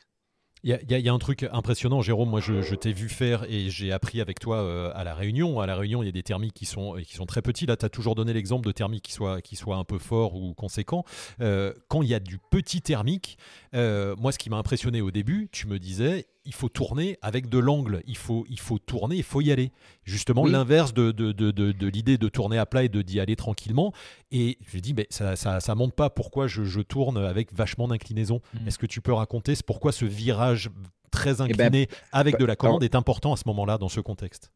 Il 0.65 0.77
y, 0.89 1.09
a 1.09 1.13
un 1.13 1.19
truc 1.19 1.47
impressionnant, 1.53 2.03
Jérôme. 2.03 2.31
Moi, 2.31 2.41
je, 2.41 2.75
t'ai 2.75 2.93
vu 2.93 3.09
faire 3.09 3.45
et 3.49 3.71
j'ai 3.71 3.93
appris 3.93 4.21
avec 4.21 4.41
toi 4.41 4.57
euh, 4.59 4.91
à 4.95 5.05
la 5.05 5.15
Réunion. 5.15 5.61
À 5.61 5.67
la 5.67 5.77
Réunion, 5.77 6.03
il 6.03 6.07
y 6.07 6.09
a 6.09 6.13
des 6.13 6.23
thermiques 6.23 6.55
qui 6.55 6.67
sont, 6.67 6.97
très 7.27 7.43
petits. 7.43 7.67
Là, 7.67 7.77
tu 7.77 7.85
as 7.85 7.89
toujours 7.89 8.15
donné 8.15 8.33
l'exemple 8.33 8.67
de 8.67 8.73
thermiques 8.73 9.05
qui 9.05 9.13
soient, 9.13 9.41
qui 9.41 9.55
soient 9.55 9.77
un 9.77 9.85
peu 9.85 9.99
forts 9.99 10.35
ou 10.35 10.55
conséquents. 10.55 11.05
Euh, 11.41 11.73
quand 11.89 12.03
il 12.03 12.09
y 12.09 12.15
a 12.15 12.21
du 12.21 12.39
petit 12.39 12.83
thermique, 12.83 13.39
euh, 13.75 14.17
moi, 14.19 14.33
ce 14.33 14.39
qui 14.39 14.51
m'a 14.51 14.57
impressionné 14.57 15.01
au 15.01 15.11
début, 15.11 15.49
tu 15.53 15.69
me 15.69 15.79
disais, 15.79 16.27
il 16.49 16.55
faut 16.55 16.70
tourner 16.70 17.18
avec 17.20 17.51
de 17.51 17.59
l'angle. 17.59 18.03
Il 18.07 18.16
faut, 18.16 18.46
il 18.49 18.59
faut 18.59 18.78
tourner, 18.78 19.16
il 19.16 19.22
faut 19.22 19.42
y 19.42 19.53
aller. 19.53 19.70
Justement, 20.05 20.46
l'inverse 20.46 20.94
de, 20.94 21.12
de, 21.12 21.30
de, 21.32 21.51
de 21.51 21.86
l'idée 21.86 22.16
de 22.16 22.28
tourner 22.30 22.57
à 22.57 22.64
plat 22.64 22.84
et 22.84 22.88
d'y 22.88 23.20
aller 23.20 23.36
tranquillement. 23.36 23.92
Et 24.32 24.57
je 24.66 24.78
dis, 24.78 24.94
mais 24.94 25.07
ça, 25.11 25.36
ça, 25.36 25.61
ça 25.61 25.74
monte 25.74 25.94
pas 25.94 26.09
pourquoi 26.09 26.46
je, 26.46 26.64
je 26.64 26.80
tourne 26.80 27.18
avec 27.18 27.53
vachement 27.53 27.86
d'inclinaison. 27.86 28.40
Mmh. 28.55 28.66
Est-ce 28.66 28.78
que 28.78 28.86
tu 28.86 29.03
peux 29.03 29.12
raconter 29.12 29.53
pourquoi 29.66 29.92
ce 29.92 30.07
virage 30.07 30.70
très 31.11 31.42
eh 31.42 31.53
ben, 31.53 31.66
incliné 31.66 31.88
avec 32.12 32.34
bah, 32.34 32.38
de 32.38 32.44
la 32.46 32.57
commande 32.57 32.82
est 32.82 32.94
important 32.94 33.34
à 33.34 33.36
ce 33.36 33.44
moment-là 33.46 33.76
dans 33.76 33.90
ce 33.90 34.01
contexte? 34.01 34.51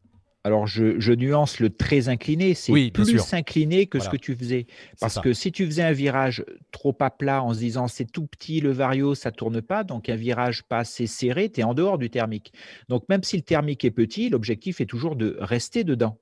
Alors, 0.45 0.67
je, 0.67 1.13
nuance 1.13 1.61
le 1.61 1.71
très 1.71 2.09
incliné, 2.09 2.55
c'est 2.55 2.91
plus 2.91 3.33
incliné 3.33 3.87
que 3.87 4.01
ce 4.01 4.09
que 4.09 4.17
tu 4.17 4.35
faisais. 4.35 4.67
Parce 5.01 5.21
que 5.21 5.33
si 5.33 5.53
tu 5.53 5.65
faisais 5.67 5.85
un 5.85 5.93
virage 5.93 6.45
trop 6.73 6.97
à 7.01 7.11
plat 7.11 7.45
en 7.45 7.55
se 7.55 7.61
disant 7.61 7.87
c'est 7.87 8.11
tout 8.11 8.27
petit, 8.27 8.61
le 8.61 8.73
vario, 8.73 9.15
ça 9.15 9.31
tourne 9.31 9.63
pas, 9.63 9.85
donc 9.85 10.09
un 10.09 10.17
virage 10.17 10.65
pas 10.65 10.79
assez 10.79 11.07
serré, 11.07 11.49
tu 11.49 11.61
es 11.61 11.63
en 11.65 11.75
dehors 11.75 11.97
du 11.97 12.11
thermique. 12.11 12.53
Donc, 12.89 13.09
même 13.09 13.23
si 13.23 13.37
le 13.37 13.43
thermique 13.43 13.85
est 13.85 13.93
petit, 13.93 14.31
l'objectif 14.31 14.81
est 14.81 14.87
toujours 14.87 15.15
de 15.15 15.37
rester 15.39 15.85
dedans. 15.85 16.19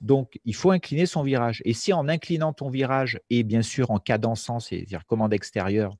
Donc, 0.00 0.38
il 0.44 0.54
faut 0.54 0.70
incliner 0.70 1.06
son 1.06 1.22
virage. 1.22 1.60
Et 1.64 1.72
si 1.72 1.92
en 1.92 2.08
inclinant 2.08 2.52
ton 2.52 2.70
virage 2.70 3.18
et 3.30 3.42
bien 3.42 3.62
sûr 3.62 3.90
en 3.90 3.98
cadençant, 3.98 4.60
c'est-à-dire 4.60 5.06
commande 5.06 5.32
extérieure, 5.32 5.96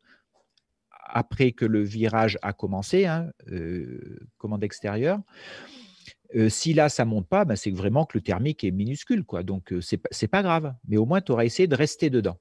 après 1.08 1.50
que 1.50 1.64
le 1.64 1.82
virage 1.82 2.38
a 2.42 2.52
commencé, 2.52 3.06
hein, 3.06 3.30
euh, 3.50 4.28
commande 4.38 4.62
extérieure, 4.62 5.20
euh, 6.34 6.48
si 6.48 6.74
là, 6.74 6.88
ça 6.88 7.04
ne 7.04 7.10
monte 7.10 7.28
pas, 7.28 7.44
ben, 7.44 7.56
c'est 7.56 7.70
vraiment 7.70 8.04
que 8.04 8.18
le 8.18 8.22
thermique 8.22 8.64
est 8.64 8.70
minuscule. 8.70 9.24
Quoi. 9.24 9.42
Donc, 9.42 9.72
euh, 9.72 9.80
ce 9.80 9.96
n'est 9.96 10.28
pas 10.28 10.42
grave. 10.42 10.74
Mais 10.88 10.96
au 10.96 11.06
moins, 11.06 11.20
tu 11.20 11.32
auras 11.32 11.44
essayé 11.44 11.66
de 11.66 11.76
rester 11.76 12.10
dedans. 12.10 12.38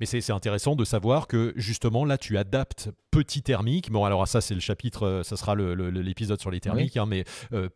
Mais 0.00 0.06
c'est 0.06 0.32
intéressant 0.32 0.74
de 0.74 0.84
savoir 0.84 1.28
que 1.28 1.52
justement 1.54 2.04
là 2.04 2.18
tu 2.18 2.36
adaptes 2.36 2.90
petit 3.12 3.42
thermique. 3.42 3.92
Bon 3.92 4.04
alors 4.04 4.26
ça 4.26 4.40
c'est 4.40 4.54
le 4.54 4.60
chapitre, 4.60 5.20
ça 5.22 5.36
sera 5.36 5.54
l'épisode 5.54 6.40
sur 6.40 6.50
les 6.50 6.58
thermiques, 6.58 6.96
hein, 6.96 7.06
mais 7.06 7.22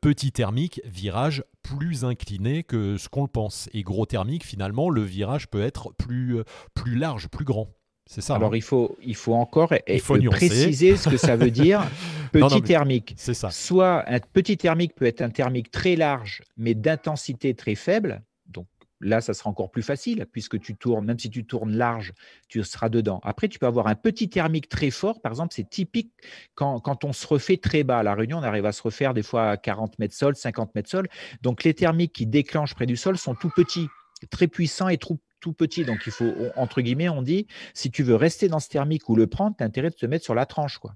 petit 0.01 0.33
thermique, 0.33 0.81
virage 0.85 1.45
plus 1.63 2.05
incliné 2.05 2.65
que 2.65 2.97
ce 2.97 3.09
qu'on 3.09 3.23
le 3.23 3.29
pense. 3.29 3.69
Et 3.73 3.85
gros 3.85 4.05
thermique 4.05 4.45
finalement 4.45 4.91
le 4.91 5.03
virage 5.03 5.47
peut 5.47 5.63
être 5.63 5.93
plus, 5.97 6.43
plus 6.75 6.97
large, 6.97 7.29
plus 7.29 7.45
grand. 7.45 7.78
C'est 8.09 8.23
ça. 8.23 8.37
Alors, 8.37 8.55
hein. 8.55 8.57
il, 8.57 8.63
faut, 8.63 8.97
il 9.03 9.15
faut 9.15 9.35
encore 9.35 9.75
il 9.87 10.01
faut 10.01 10.19
préciser 10.31 10.97
ce 10.97 11.11
que 11.11 11.19
ça 11.19 11.37
veut 11.37 11.51
dire 11.51 11.87
petit 12.33 12.63
thermique. 12.63 13.15
C'est 13.19 13.35
ça. 13.35 13.51
Soit 13.51 14.03
un 14.09 14.19
petit 14.19 14.57
thermique 14.57 14.95
peut 14.95 15.05
être 15.05 15.21
un 15.21 15.29
thermique 15.29 15.71
très 15.71 15.95
large, 15.95 16.43
mais 16.57 16.75
d'intensité 16.75 17.55
très 17.55 17.75
faible. 17.75 18.23
Donc 18.47 18.67
là, 19.03 19.21
ça 19.21 19.35
sera 19.35 19.51
encore 19.51 19.71
plus 19.71 19.83
facile, 19.83 20.25
puisque 20.33 20.59
tu 20.59 20.75
tournes, 20.75 21.05
même 21.05 21.19
si 21.19 21.29
tu 21.29 21.45
tournes 21.45 21.77
large, 21.77 22.15
tu 22.49 22.65
seras 22.65 22.89
dedans. 22.89 23.21
Après, 23.25 23.47
tu 23.47 23.59
peux 23.59 23.67
avoir 23.67 23.89
un 23.89 23.95
petit 23.95 24.31
thermique 24.31 24.71
très 24.71 24.91
fort. 24.91 25.21
Par 25.21 25.33
exemple, 25.33 25.53
c'est 25.55 25.69
typique 25.69 26.11
quand, 26.55 26.81
quand, 26.81 27.05
on 27.05 27.13
se 27.13 27.27
refait 27.27 27.59
très 27.59 27.85
bas. 27.85 27.99
À 27.99 28.03
La 28.03 28.15
Réunion, 28.15 28.39
on 28.39 28.43
arrive 28.43 28.65
à 28.65 28.73
se 28.73 28.81
refaire 28.81 29.13
des 29.13 29.23
fois 29.23 29.51
à 29.51 29.57
40 29.59 29.99
mètres 29.99 30.15
sol, 30.15 30.35
50 30.35 30.75
mètres 30.75 30.89
sol. 30.89 31.09
Donc, 31.43 31.63
les 31.63 31.75
thermiques 31.75 32.15
qui 32.15 32.27
déclenchent 32.27 32.75
près 32.75 32.87
du 32.87 32.97
sol 32.97 33.19
sont 33.19 33.35
tout 33.35 33.51
petits 33.55 33.89
très 34.31 34.49
puissants 34.49 34.89
et 34.89 34.97
trop, 34.97 35.19
tout 35.41 35.53
petit. 35.53 35.85
Donc, 35.85 36.03
il 36.07 36.13
faut, 36.13 36.33
entre 36.57 36.81
guillemets, 36.81 37.09
on 37.09 37.23
dit, 37.23 37.47
si 37.75 37.91
tu 37.91 38.03
veux 38.03 38.15
rester 38.15 38.49
dans 38.49 38.61
ce 38.61 38.69
thermique 38.69 39.09
ou 39.09 39.17
le 39.17 39.27
prendre, 39.27 39.57
tu 39.57 39.63
as 39.63 39.67
intérêt 39.67 39.91
de 39.91 39.95
te 39.95 40.07
mettre 40.07 40.25
sur 40.25 40.35
la 40.35 40.47
tranche. 40.47 40.79
Quoi. 40.79 40.95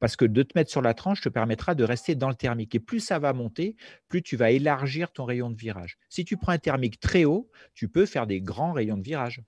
Parce 0.00 0.16
que 0.16 0.24
de 0.24 0.42
te 0.42 0.56
mettre 0.56 0.70
sur 0.70 0.82
la 0.82 0.94
tranche 0.94 1.20
te 1.20 1.28
permettra 1.28 1.74
de 1.74 1.84
rester 1.84 2.14
dans 2.14 2.30
le 2.30 2.34
thermique. 2.34 2.74
Et 2.74 2.80
plus 2.80 3.00
ça 3.00 3.18
va 3.18 3.32
monter, 3.34 3.76
plus 4.08 4.22
tu 4.22 4.36
vas 4.36 4.50
élargir 4.50 5.12
ton 5.12 5.26
rayon 5.26 5.50
de 5.50 5.56
virage. 5.56 5.98
Si 6.08 6.24
tu 6.24 6.38
prends 6.38 6.52
un 6.52 6.58
thermique 6.58 6.98
très 7.00 7.24
haut, 7.24 7.50
tu 7.74 7.88
peux 7.88 8.06
faire 8.06 8.26
des 8.26 8.40
grands 8.40 8.72
rayons 8.72 8.96
de 8.96 9.02
virage. 9.02 9.42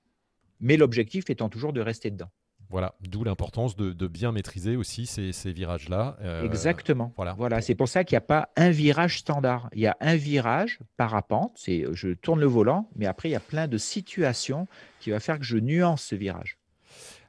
Mais 0.60 0.76
l'objectif 0.76 1.30
étant 1.30 1.48
toujours 1.48 1.72
de 1.72 1.80
rester 1.80 2.10
dedans. 2.10 2.30
Voilà, 2.72 2.94
d'où 3.02 3.22
l'importance 3.22 3.76
de, 3.76 4.06
bien 4.08 4.32
maîtriser 4.32 4.76
aussi 4.76 5.04
ces, 5.06 5.52
virages-là. 5.52 6.16
Euh, 6.22 6.42
Exactement. 6.42 7.12
Voilà. 7.16 7.34
voilà. 7.34 7.60
C'est 7.60 7.74
pour 7.74 7.86
ça 7.86 8.02
qu'il 8.02 8.14
n'y 8.14 8.18
a 8.18 8.22
pas 8.22 8.48
un 8.56 8.70
virage 8.70 9.18
standard. 9.18 9.68
Il 9.74 9.80
y 9.80 9.86
a 9.86 9.96
un 10.00 10.16
virage 10.16 10.78
parapente, 10.96 11.52
c'est 11.54 11.84
je 11.92 12.08
tourne 12.14 12.40
le 12.40 12.46
volant, 12.46 12.88
mais 12.96 13.04
après, 13.04 13.28
il 13.28 13.32
y 13.32 13.36
a 13.36 13.40
plein 13.40 13.68
de 13.68 13.76
situations 13.76 14.66
qui 15.00 15.10
va 15.10 15.20
faire 15.20 15.38
que 15.38 15.44
je 15.44 15.58
nuance 15.58 16.02
ce 16.02 16.14
virage. 16.14 16.56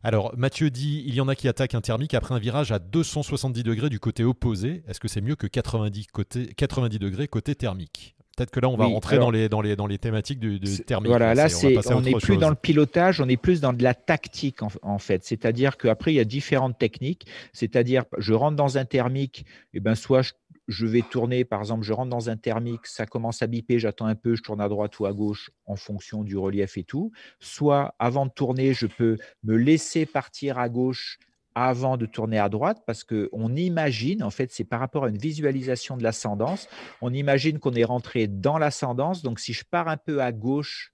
Alors, 0.01 0.33
Mathieu 0.37 0.69
dit 0.69 1.03
il 1.05 1.13
y 1.13 1.19
en 1.19 1.27
a 1.27 1.35
qui 1.35 1.49
attaquent 1.49 1.75
un 1.75 1.81
thermique 1.81 2.13
après 2.13 2.33
un 2.33 2.39
virage 2.39 2.71
à 2.71 2.79
270 2.79 3.63
degrés 3.63 3.89
du 3.89 3.99
côté 3.99 4.23
opposé. 4.23 4.83
Est-ce 4.87 5.01
que 5.01 5.09
c'est 5.09 5.21
mieux 5.21 5.35
que 5.35 5.47
90, 5.47 6.07
côté, 6.07 6.47
90 6.47 6.99
degrés 6.99 7.27
côté 7.27 7.53
thermique? 7.53 8.15
Peut-être 8.35 8.49
que 8.49 8.59
là, 8.59 8.67
on 8.67 8.75
va 8.75 8.85
rentrer 8.85 9.19
dans, 9.19 9.29
les, 9.29 9.47
dans, 9.47 9.61
les, 9.61 9.75
dans 9.75 9.85
les 9.85 9.99
thématiques 9.99 10.39
du, 10.39 10.59
thermique. 10.59 11.09
Voilà, 11.09 11.35
là, 11.35 11.47
on 11.91 12.01
n'est 12.01 12.13
plus 12.13 12.37
dans 12.37 12.49
le 12.49 12.55
pilotage, 12.55 13.21
on 13.21 13.29
est 13.29 13.37
plus 13.37 13.61
dans 13.61 13.73
de 13.73 13.83
la 13.83 13.93
tactique, 13.93 14.59
en, 14.63 14.97
fait. 14.97 15.23
C'est-à-dire 15.23 15.77
qu'après, 15.77 16.13
il 16.13 16.15
y 16.15 16.19
a 16.19 16.25
différentes 16.25 16.79
techniques. 16.79 17.27
C'est-à-dire, 17.51 18.05
je 18.17 18.33
rentre 18.33 18.55
dans 18.55 18.79
un 18.79 18.85
thermique, 18.85 19.45
et 19.75 19.79
ben, 19.79 19.93
soit 19.93 20.33
je, 20.67 20.85
vais 20.87 21.03
tourner, 21.03 21.45
par 21.45 21.59
exemple, 21.59 21.83
je 21.83 21.93
rentre 21.93 22.09
dans 22.09 22.31
un 22.31 22.37
thermique, 22.37 22.87
ça 22.87 23.05
commence 23.05 23.43
à 23.43 23.47
biper, 23.47 23.77
j'attends 23.77 24.07
un 24.07 24.15
peu, 24.15 24.33
je 24.33 24.41
tourne 24.41 24.61
à 24.61 24.69
droite 24.69 24.99
ou 24.99 25.05
à 25.05 25.13
gauche 25.13 25.51
en 25.67 25.75
fonction 25.75 26.23
du 26.23 26.35
relief 26.35 26.77
et 26.77 26.83
tout. 26.83 27.11
Soit, 27.39 27.93
avant 27.99 28.25
de 28.25 28.31
tourner, 28.31 28.73
je 28.73 28.87
peux 28.87 29.17
me 29.43 29.55
laisser 29.57 30.07
partir 30.07 30.57
à 30.57 30.69
gauche 30.69 31.19
avant 31.55 31.97
de 31.97 32.05
tourner 32.05 32.39
à 32.39 32.49
droite 32.49 32.83
parce 32.85 33.03
qu'on 33.03 33.55
imagine, 33.55 34.23
en 34.23 34.29
fait, 34.29 34.51
c'est 34.51 34.63
par 34.63 34.79
rapport 34.79 35.05
à 35.05 35.09
une 35.09 35.17
visualisation 35.17 35.97
de 35.97 36.03
l'ascendance, 36.03 36.67
on 37.01 37.13
imagine 37.13 37.59
qu'on 37.59 37.73
est 37.73 37.83
rentré 37.83 38.27
dans 38.27 38.57
l'ascendance. 38.57 39.21
Donc, 39.21 39.39
si 39.39 39.53
je 39.53 39.63
pars 39.63 39.87
un 39.87 39.97
peu 39.97 40.21
à 40.21 40.31
gauche 40.31 40.93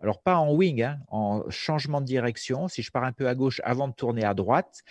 alors 0.00 0.22
pas 0.22 0.36
en 0.36 0.52
wing, 0.54 0.82
hein, 0.82 0.98
en 1.08 1.48
changement 1.50 2.00
de 2.00 2.06
direction. 2.06 2.68
Si 2.68 2.82
je 2.82 2.90
pars 2.90 3.04
un 3.04 3.12
peu 3.12 3.28
à 3.28 3.34
gauche 3.34 3.60
avant 3.64 3.88
de 3.88 3.94
tourner 3.94 4.24
à 4.24 4.34
droite, 4.34 4.82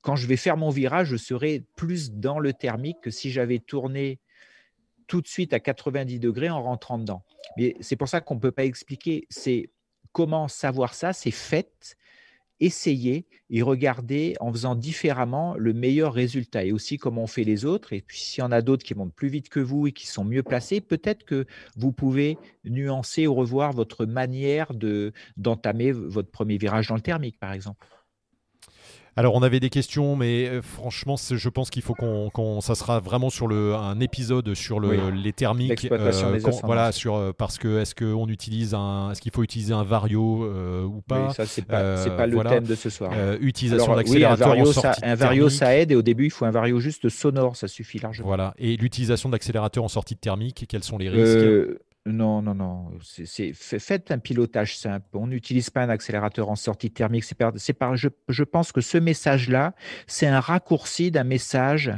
quand 0.00 0.16
je 0.16 0.26
vais 0.26 0.36
faire 0.36 0.56
mon 0.56 0.70
virage, 0.70 1.08
je 1.08 1.16
serai 1.16 1.64
plus 1.76 2.12
dans 2.12 2.38
le 2.38 2.52
thermique 2.52 3.00
que 3.02 3.10
si 3.10 3.30
j'avais 3.30 3.58
tourné 3.58 4.20
tout 5.06 5.20
de 5.20 5.26
suite 5.26 5.52
à 5.52 5.60
90 5.60 6.18
degrés 6.20 6.50
en 6.50 6.62
rentrant 6.62 6.98
dedans. 6.98 7.24
Mais 7.56 7.76
c'est 7.80 7.96
pour 7.96 8.08
ça 8.08 8.20
qu'on 8.20 8.36
ne 8.36 8.40
peut 8.40 8.52
pas 8.52 8.64
expliquer. 8.64 9.26
C'est 9.30 9.70
comment 10.12 10.48
savoir 10.48 10.94
ça, 10.94 11.12
c'est 11.12 11.30
fait 11.30 11.96
essayer 12.60 13.26
et 13.50 13.62
regarder 13.62 14.34
en 14.40 14.52
faisant 14.52 14.74
différemment 14.74 15.54
le 15.56 15.72
meilleur 15.72 16.12
résultat 16.12 16.64
et 16.64 16.72
aussi 16.72 16.98
comment 16.98 17.22
on 17.22 17.26
fait 17.26 17.44
les 17.44 17.64
autres. 17.64 17.92
Et 17.92 18.00
puis 18.00 18.18
s'il 18.18 18.42
y 18.42 18.44
en 18.44 18.52
a 18.52 18.62
d'autres 18.62 18.84
qui 18.84 18.94
montent 18.94 19.14
plus 19.14 19.28
vite 19.28 19.48
que 19.48 19.60
vous 19.60 19.86
et 19.86 19.92
qui 19.92 20.06
sont 20.06 20.24
mieux 20.24 20.42
placés, 20.42 20.80
peut-être 20.80 21.24
que 21.24 21.46
vous 21.76 21.92
pouvez 21.92 22.38
nuancer 22.64 23.26
ou 23.26 23.34
revoir 23.34 23.72
votre 23.72 24.06
manière 24.06 24.72
d'entamer 25.36 25.92
votre 25.92 26.30
premier 26.30 26.58
virage 26.58 26.88
dans 26.88 26.96
le 26.96 27.00
thermique, 27.00 27.38
par 27.38 27.52
exemple. 27.52 27.86
Alors, 29.18 29.34
on 29.34 29.42
avait 29.42 29.58
des 29.58 29.68
questions, 29.68 30.14
mais 30.14 30.46
euh, 30.46 30.62
franchement, 30.62 31.16
je 31.16 31.48
pense 31.48 31.70
qu'il 31.70 31.82
faut 31.82 31.94
qu'on, 31.94 32.60
ça 32.60 32.76
sera 32.76 33.00
vraiment 33.00 33.30
sur 33.30 33.48
le, 33.48 33.74
un 33.74 33.98
épisode 33.98 34.54
sur 34.54 34.78
le, 34.78 35.10
les 35.10 35.32
thermiques. 35.32 35.88
Euh, 35.90 36.38
voilà, 36.62 36.92
sur 36.92 37.16
euh, 37.16 37.32
parce 37.36 37.58
que 37.58 37.80
est-ce 37.80 37.96
qu'on 37.96 38.28
utilise 38.28 38.74
un, 38.74 39.10
est-ce 39.10 39.20
qu'il 39.20 39.32
faut 39.32 39.42
utiliser 39.42 39.74
un 39.74 39.82
vario 39.82 40.48
ou 40.84 41.00
pas? 41.00 41.30
Ça, 41.34 41.46
c'est 41.46 41.62
pas, 41.62 41.96
pas 42.10 42.28
le 42.28 42.38
thème 42.44 42.62
de 42.62 42.76
ce 42.76 42.90
soir. 42.90 43.10
utilisation 43.40 43.96
d'accélérateur 43.96 44.52
oui, 44.52 44.60
un 44.60 44.64
vario, 44.64 44.72
ça, 44.72 44.94
un 45.02 45.14
vario 45.16 45.48
ça 45.48 45.76
aide 45.76 45.90
et 45.90 45.96
au 45.96 46.02
début, 46.02 46.26
il 46.26 46.30
faut 46.30 46.44
un 46.44 46.52
vario 46.52 46.78
juste 46.78 47.08
sonore, 47.08 47.56
ça 47.56 47.66
suffit 47.66 47.98
largement. 47.98 48.28
Voilà. 48.28 48.54
Et 48.56 48.76
l'utilisation 48.76 49.30
d'accélérateur 49.30 49.82
en 49.82 49.88
sortie 49.88 50.14
de 50.14 50.20
thermique, 50.20 50.64
quels 50.68 50.84
sont 50.84 50.96
les 50.96 51.08
risques? 51.08 51.80
Non, 52.12 52.42
non, 52.42 52.54
non. 52.54 52.90
Faites 53.54 54.10
un 54.10 54.18
pilotage 54.18 54.76
simple. 54.76 55.06
On 55.12 55.26
n'utilise 55.26 55.70
pas 55.70 55.82
un 55.82 55.88
accélérateur 55.88 56.48
en 56.48 56.56
sortie 56.56 56.90
thermique. 56.90 57.24
C'est 57.24 57.36
je, 57.94 58.08
je, 58.28 58.44
pense 58.44 58.72
que 58.72 58.80
ce 58.80 58.98
message-là, 58.98 59.74
c'est 60.06 60.26
un 60.26 60.40
raccourci 60.40 61.10
d'un 61.10 61.24
message. 61.24 61.92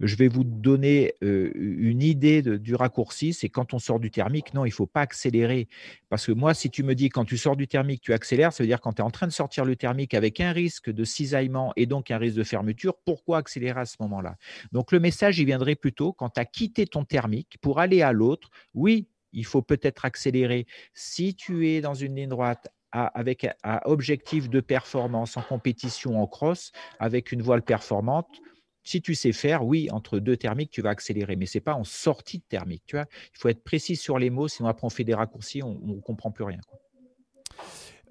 Je 0.00 0.16
vais 0.16 0.28
vous 0.28 0.44
donner 0.44 1.14
euh, 1.22 1.50
une 1.54 2.02
idée 2.02 2.42
du 2.42 2.74
raccourci. 2.74 3.32
C'est 3.32 3.48
quand 3.48 3.74
on 3.74 3.78
sort 3.78 4.00
du 4.00 4.10
thermique, 4.10 4.54
non, 4.54 4.64
il 4.64 4.70
ne 4.70 4.74
faut 4.74 4.86
pas 4.86 5.00
accélérer. 5.02 5.68
Parce 6.08 6.26
que 6.26 6.32
moi, 6.32 6.54
si 6.54 6.70
tu 6.70 6.82
me 6.82 6.94
dis 6.94 7.08
quand 7.08 7.24
tu 7.24 7.36
sors 7.36 7.56
du 7.56 7.66
thermique, 7.66 8.02
tu 8.02 8.12
accélères, 8.12 8.52
ça 8.52 8.62
veut 8.62 8.68
dire 8.68 8.80
quand 8.80 8.94
tu 8.94 9.02
es 9.02 9.04
en 9.04 9.10
train 9.10 9.26
de 9.26 9.32
sortir 9.32 9.64
le 9.64 9.76
thermique 9.76 10.14
avec 10.14 10.40
un 10.40 10.52
risque 10.52 10.90
de 10.90 11.04
cisaillement 11.04 11.72
et 11.76 11.86
donc 11.86 12.10
un 12.10 12.18
risque 12.18 12.36
de 12.36 12.44
fermeture, 12.44 12.94
pourquoi 13.04 13.38
accélérer 13.38 13.80
à 13.80 13.86
ce 13.86 13.96
moment-là? 14.00 14.36
Donc 14.72 14.92
le 14.92 15.00
message, 15.00 15.38
il 15.38 15.46
viendrait 15.46 15.76
plutôt 15.76 16.12
quand 16.12 16.30
tu 16.30 16.40
as 16.40 16.44
quitté 16.44 16.86
ton 16.86 17.04
thermique 17.04 17.58
pour 17.60 17.80
aller 17.80 18.02
à 18.02 18.12
l'autre. 18.12 18.50
Oui, 18.74 19.08
il 19.32 19.44
faut 19.44 19.62
peut-être 19.62 20.04
accélérer. 20.04 20.66
Si 20.94 21.34
tu 21.34 21.68
es 21.68 21.80
dans 21.80 21.94
une 21.94 22.16
ligne 22.16 22.28
droite 22.28 22.68
avec 22.92 23.46
un 23.62 23.80
objectif 23.84 24.50
de 24.50 24.60
performance 24.60 25.36
en 25.36 25.42
compétition 25.42 26.20
en 26.20 26.26
cross, 26.26 26.72
avec 26.98 27.30
une 27.30 27.42
voile 27.42 27.62
performante, 27.62 28.40
si 28.82 29.02
tu 29.02 29.14
sais 29.14 29.32
faire, 29.32 29.64
oui, 29.64 29.88
entre 29.92 30.18
deux 30.18 30.36
thermiques, 30.36 30.70
tu 30.70 30.82
vas 30.82 30.90
accélérer, 30.90 31.36
mais 31.36 31.46
ce 31.46 31.58
n'est 31.58 31.62
pas 31.62 31.74
en 31.74 31.84
sortie 31.84 32.38
de 32.38 32.44
thermique. 32.48 32.82
Tu 32.86 32.96
vois 32.96 33.06
Il 33.34 33.38
faut 33.38 33.48
être 33.48 33.62
précis 33.62 33.94
sur 33.94 34.18
les 34.18 34.30
mots, 34.30 34.48
sinon 34.48 34.68
après 34.68 34.86
on 34.86 34.90
fait 34.90 35.04
des 35.04 35.14
raccourcis, 35.14 35.62
on 35.62 35.78
ne 35.80 36.00
comprend 36.00 36.30
plus 36.30 36.44
rien. 36.44 36.60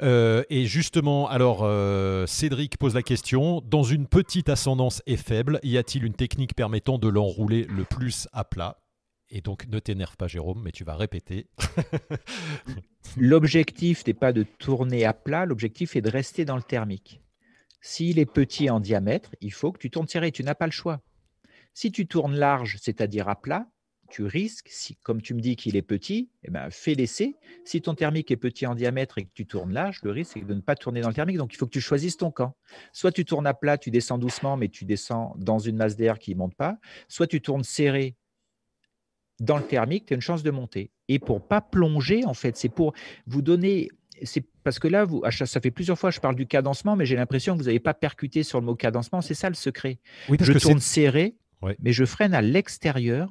Euh, 0.02 0.44
et 0.50 0.66
justement, 0.66 1.28
alors 1.28 1.64
euh, 1.64 2.26
Cédric 2.26 2.78
pose 2.78 2.96
la 2.96 3.02
question 3.02 3.62
dans 3.66 3.84
une 3.84 4.08
petite 4.08 4.48
ascendance 4.48 5.02
et 5.06 5.18
faible, 5.18 5.60
y 5.64 5.78
a-t-il 5.78 6.06
une 6.06 6.14
technique 6.14 6.56
permettant 6.56 6.98
de 6.98 7.10
l'enrouler 7.10 7.66
le 7.66 7.84
plus 7.84 8.28
à 8.32 8.46
plat? 8.46 8.78
Et 9.32 9.42
donc, 9.42 9.68
ne 9.68 9.80
t'énerve 9.80 10.18
pas, 10.18 10.28
Jérôme, 10.28 10.62
mais 10.64 10.72
tu 10.72 10.84
vas 10.84 10.96
répéter. 10.96 11.48
l'objectif 13.18 14.06
n'est 14.08 14.14
pas 14.14 14.34
de 14.34 14.44
tourner 14.44 15.06
à 15.06 15.14
plat, 15.14 15.46
l'objectif 15.46 15.96
est 15.96 16.02
de 16.02 16.10
rester 16.10 16.46
dans 16.46 16.56
le 16.56 16.64
thermique. 16.64 17.22
S'il 17.82 18.20
est 18.20 18.26
petit 18.26 18.70
en 18.70 18.80
diamètre, 18.80 19.36
il 19.42 19.54
faut 19.54 19.72
que 19.72 19.80
tu 19.80 19.90
tournes 19.90 20.08
serré, 20.08 20.32
tu 20.32 20.44
n'as 20.44 20.56
pas 20.56 20.66
le 20.66 20.72
choix. 20.72 21.02
Si 21.74 21.92
tu 21.92 22.08
tournes 22.08 22.36
large, 22.36 22.78
c'est-à-dire 22.82 23.30
à 23.30 23.40
plat, 23.40 23.68
tu 24.10 24.26
risques, 24.26 24.68
si, 24.70 24.96
comme 24.98 25.22
tu 25.22 25.36
me 25.36 25.40
dis 25.40 25.56
qu'il 25.56 25.76
est 25.76 25.84
petit, 25.84 26.32
eh 26.44 26.50
ben, 26.50 26.70
fais 26.72 26.96
l'essai. 26.96 27.36
Si 27.64 27.82
ton 27.82 27.94
thermique 27.94 28.32
est 28.32 28.38
petit 28.38 28.66
en 28.66 28.74
diamètre 28.74 29.20
et 29.20 29.26
que 29.26 29.32
tu 29.34 29.46
tournes 29.46 29.72
large, 29.72 30.00
le 30.04 30.10
risque 30.10 30.38
est 30.38 30.42
de 30.42 30.54
ne 30.56 30.62
pas 30.62 30.76
tourner 30.76 31.02
dans 31.02 31.10
le 31.10 31.14
thermique. 31.14 31.38
Donc, 31.38 31.54
il 31.54 31.58
faut 31.58 31.68
que 31.68 31.72
tu 31.72 31.82
choisisses 31.82 32.18
ton 32.18 32.32
camp. 32.32 32.58
Soit 32.92 33.12
tu 33.12 33.24
tournes 33.24 33.46
à 33.46 33.54
plat, 33.54 33.78
tu 33.78 33.92
descends 33.92 34.18
doucement, 34.18 34.58
mais 34.58 34.68
tu 34.68 34.86
descends 34.86 35.36
dans 35.38 35.60
une 35.60 35.78
masse 35.78 35.96
d'air 35.96 36.18
qui 36.18 36.34
ne 36.34 36.40
monte 36.40 36.56
pas. 36.56 36.80
Soit 37.08 37.28
tu 37.28 37.40
tournes 37.40 37.64
serré, 37.64 38.16
dans 39.40 39.58
le 39.58 39.64
thermique, 39.64 40.06
tu 40.08 40.14
as 40.14 40.16
une 40.16 40.22
chance 40.22 40.44
de 40.44 40.52
monter. 40.52 40.92
Et 41.08 41.20
pour 41.20 41.42
pas 41.42 41.62
plonger, 41.62 42.26
en 42.26 42.34
fait, 42.34 42.58
c'est 42.58 42.70
pour 42.70 42.94
vous 43.28 43.42
donner. 43.42 43.90
C'est 44.24 44.44
parce 44.64 44.80
que 44.80 44.88
là, 44.88 45.06
vous, 45.06 45.24
ça 45.32 45.62
fait 45.62 45.72
plusieurs 45.72 45.98
fois 45.98 46.10
que 46.10 46.16
je 46.16 46.22
parle 46.22 46.36
du 46.36 46.46
cadencement, 46.46 46.96
mais 46.96 47.06
j'ai 47.06 47.16
l'impression 47.16 47.54
que 47.54 47.60
vous 47.60 47.66
n'avez 47.66 47.80
pas 47.80 47.94
percuté 47.94 48.44
sur 48.44 48.60
le 48.60 48.66
mot 48.66 48.76
cadencement. 48.76 49.22
C'est 49.22 49.34
ça 49.34 49.50
le 49.50 49.56
secret. 49.56 50.00
je 50.30 50.54
tourne 50.54 50.80
serré, 50.80 51.36
mais 51.80 51.94
je 51.94 52.06
freine 52.06 52.34
à 52.34 52.42
l'extérieur. 52.42 53.30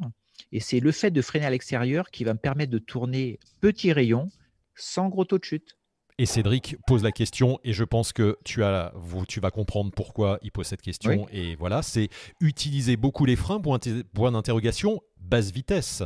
Et 0.51 0.61
c'est 0.61 0.81
le 0.81 0.93
fait 0.93 1.11
de 1.11 1.21
freiner 1.21 1.47
à 1.47 1.51
l'extérieur 1.51 2.11
qui 2.11 2.25
va 2.25 2.33
me 2.33 2.39
permettre 2.39 2.73
de 2.73 2.79
tourner 2.79 3.39
petit 3.61 3.93
rayon 3.93 4.31
sans 4.75 5.09
gros 5.09 5.25
taux 5.25 5.39
de 5.39 5.45
chute. 5.45 5.78
Et 6.21 6.27
Cédric 6.27 6.77
pose 6.85 7.05
la 7.05 7.13
question, 7.13 7.61
et 7.63 7.73
je 7.73 7.85
pense 7.85 8.13
que 8.13 8.37
tu, 8.45 8.65
as, 8.65 8.93
tu 9.29 9.39
vas 9.39 9.53
comprendre 9.53 9.93
pourquoi 9.95 10.41
il 10.43 10.51
pose 10.51 10.67
cette 10.67 10.83
question. 10.83 11.29
Et 11.33 11.55
voilà, 11.55 11.83
c'est 11.83 12.09
utiliser 12.41 12.97
beaucoup 12.97 13.25
les 13.25 13.37
freins, 13.37 13.61
point 13.61 14.33
d'interrogation, 14.33 15.01
basse 15.21 15.53
vitesse. 15.53 16.03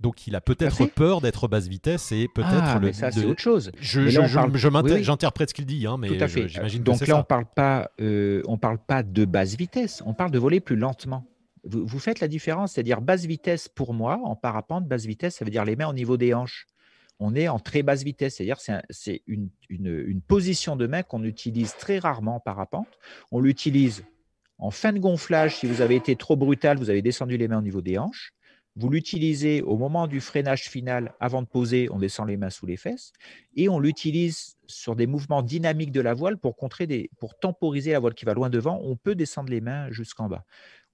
Donc 0.00 0.26
il 0.26 0.34
a 0.34 0.40
peut-être 0.40 0.84
peur 0.86 1.20
d'être 1.20 1.46
basse 1.46 1.68
vitesse 1.68 2.10
et 2.10 2.26
peut-être 2.26 2.50
ah, 2.50 2.78
le. 2.80 2.88
Mais 2.88 2.92
ça, 2.92 3.12
c'est 3.12 3.24
autre 3.24 3.40
chose. 3.40 3.70
Je, 3.78 4.08
j'interprète 4.08 5.50
ce 5.50 5.54
qu'il 5.54 5.66
dit, 5.66 5.86
hein, 5.86 5.96
mais 5.96 6.08
j'imagine 6.48 6.82
Donc 6.82 7.06
là, 7.06 7.18
on 7.18 7.22
parle 7.22 7.46
pas, 7.54 7.92
euh, 8.00 8.42
on 8.48 8.58
parle 8.58 8.78
pas 8.78 9.04
de 9.04 9.24
basse 9.24 9.56
vitesse, 9.56 10.02
on 10.04 10.14
parle 10.14 10.32
de 10.32 10.40
voler 10.40 10.58
plus 10.58 10.74
lentement. 10.74 11.24
Vous, 11.64 11.86
vous 11.86 12.00
faites 12.00 12.18
la 12.18 12.26
différence, 12.26 12.72
c'est-à-dire 12.72 13.00
basse 13.00 13.24
vitesse 13.24 13.68
pour 13.68 13.94
moi 13.94 14.18
en 14.24 14.34
parapente, 14.34 14.88
basse 14.88 15.06
vitesse, 15.06 15.36
ça 15.36 15.44
veut 15.44 15.52
dire 15.52 15.64
les 15.64 15.76
mains 15.76 15.86
au 15.86 15.94
niveau 15.94 16.16
des 16.16 16.34
hanches 16.34 16.66
on 17.22 17.36
est 17.36 17.46
en 17.46 17.60
très 17.60 17.84
basse 17.84 18.02
vitesse, 18.02 18.36
c'est-à-dire 18.36 18.58
c'est 18.90 19.22
une, 19.28 19.48
position 20.26 20.74
de 20.74 20.88
main 20.88 21.04
qu'on 21.04 21.22
utilise 21.22 21.76
très 21.76 22.00
rarement 22.00 22.36
en 22.36 22.40
parapente. 22.40 22.88
On 23.30 23.38
l'utilise 23.38 24.04
en 24.58 24.72
fin 24.72 24.92
de 24.92 24.98
gonflage, 24.98 25.56
si 25.56 25.66
vous 25.66 25.82
avez 25.82 25.94
été 25.94 26.16
trop 26.16 26.36
brutal, 26.36 26.78
vous 26.78 26.90
avez 26.90 27.00
descendu 27.00 27.36
les 27.36 27.46
mains 27.46 27.58
au 27.58 27.62
niveau 27.62 27.80
des 27.80 27.96
hanches. 27.96 28.32
Vous 28.74 28.88
l'utilisez 28.88 29.62
au 29.62 29.76
moment 29.76 30.08
du 30.08 30.20
freinage 30.20 30.68
final, 30.68 31.14
avant 31.20 31.42
de 31.42 31.46
poser, 31.46 31.88
on 31.90 31.98
descend 31.98 32.26
les 32.26 32.36
mains 32.36 32.50
sous 32.50 32.66
les 32.66 32.76
fesses. 32.76 33.12
Et 33.54 33.68
on 33.68 33.78
l'utilise 33.78 34.56
sur 34.66 34.96
des 34.96 35.06
mouvements 35.06 35.42
dynamiques 35.42 35.92
de 35.92 36.00
la 36.00 36.14
voile 36.14 36.38
pour, 36.38 36.56
contrer 36.56 37.08
pour 37.20 37.38
temporiser 37.38 37.92
la 37.92 38.00
voile 38.00 38.14
qui 38.14 38.24
va 38.24 38.34
loin 38.34 38.50
devant. 38.50 38.80
On 38.82 38.96
peut 38.96 39.14
descendre 39.14 39.50
les 39.50 39.60
mains 39.60 39.90
jusqu'en 39.92 40.28
bas. 40.28 40.44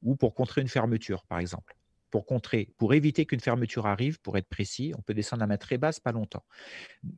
Ou 0.03 0.14
pour 0.14 0.35
contrer 0.35 0.61
une 0.61 0.68
fermeture, 0.68 1.24
par 1.24 1.39
exemple 1.39 1.78
pour 2.11 2.27
contrer, 2.27 2.73
pour 2.79 2.95
éviter 2.95 3.27
qu'une 3.27 3.41
fermeture 3.41 3.87
arrive, 3.87 4.21
pour 4.21 4.37
être 4.39 4.49
précis, 4.49 4.93
on 4.97 5.03
peut 5.03 5.15
descendre 5.15 5.43
à 5.43 5.47
main 5.47 5.57
très 5.57 5.79
basse 5.79 6.01
pas 6.01 6.13
longtemps. 6.13 6.45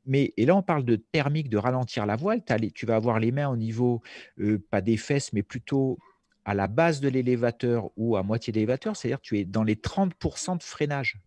Mais 0.07 0.32
et 0.36 0.47
là, 0.47 0.57
on 0.57 0.62
parle 0.62 0.84
de 0.84 0.97
thermique, 0.97 1.49
de 1.49 1.57
ralentir 1.57 2.07
la 2.07 2.16
voile. 2.16 2.43
tu 2.74 2.86
vas 2.86 2.97
avoir 2.97 3.20
les 3.20 3.32
mains 3.32 3.49
au 3.49 3.57
niveau, 3.57 4.03
euh, 4.38 4.64
pas 4.70 4.80
des 4.80 4.97
fesses, 4.97 5.32
mais 5.32 5.43
plutôt 5.43 5.99
à 6.45 6.55
la 6.55 6.66
base 6.66 7.01
de 7.01 7.09
l'élévateur 7.09 7.91
ou 7.97 8.16
à 8.16 8.22
moitié 8.22 8.53
d'élévateur, 8.53 8.97
c'est-à-dire 8.97 9.20
tu 9.20 9.38
es 9.38 9.45
dans 9.45 9.62
les 9.62 9.76
30% 9.76 10.59
de 10.59 10.62
freinage. 10.62 11.20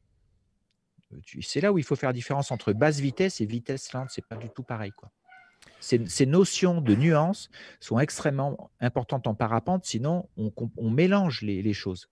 Euh, 1.14 1.18
c'est 1.42 1.62
là 1.62 1.72
où 1.72 1.78
il 1.78 1.84
faut 1.84 1.96
faire 1.96 2.10
la 2.10 2.14
différence 2.14 2.52
entre 2.52 2.74
basse 2.74 3.00
vitesse 3.00 3.40
et 3.40 3.46
vitesse 3.46 3.94
lente. 3.94 4.10
C'est 4.10 4.26
pas 4.26 4.36
du 4.36 4.50
tout 4.50 4.64
pareil. 4.64 4.92
Quoi. 4.92 5.12
Ces, 5.80 6.26
notions 6.26 6.82
de 6.82 6.96
nuance 6.96 7.50
sont 7.80 8.00
extrêmement 8.00 8.72
importantes 8.82 9.28
en 9.28 9.36
parapente, 9.36 9.86
sinon 9.86 10.28
on, 10.36 10.90
mélange 10.90 11.42
les 11.42 11.74
choses. 11.74 12.10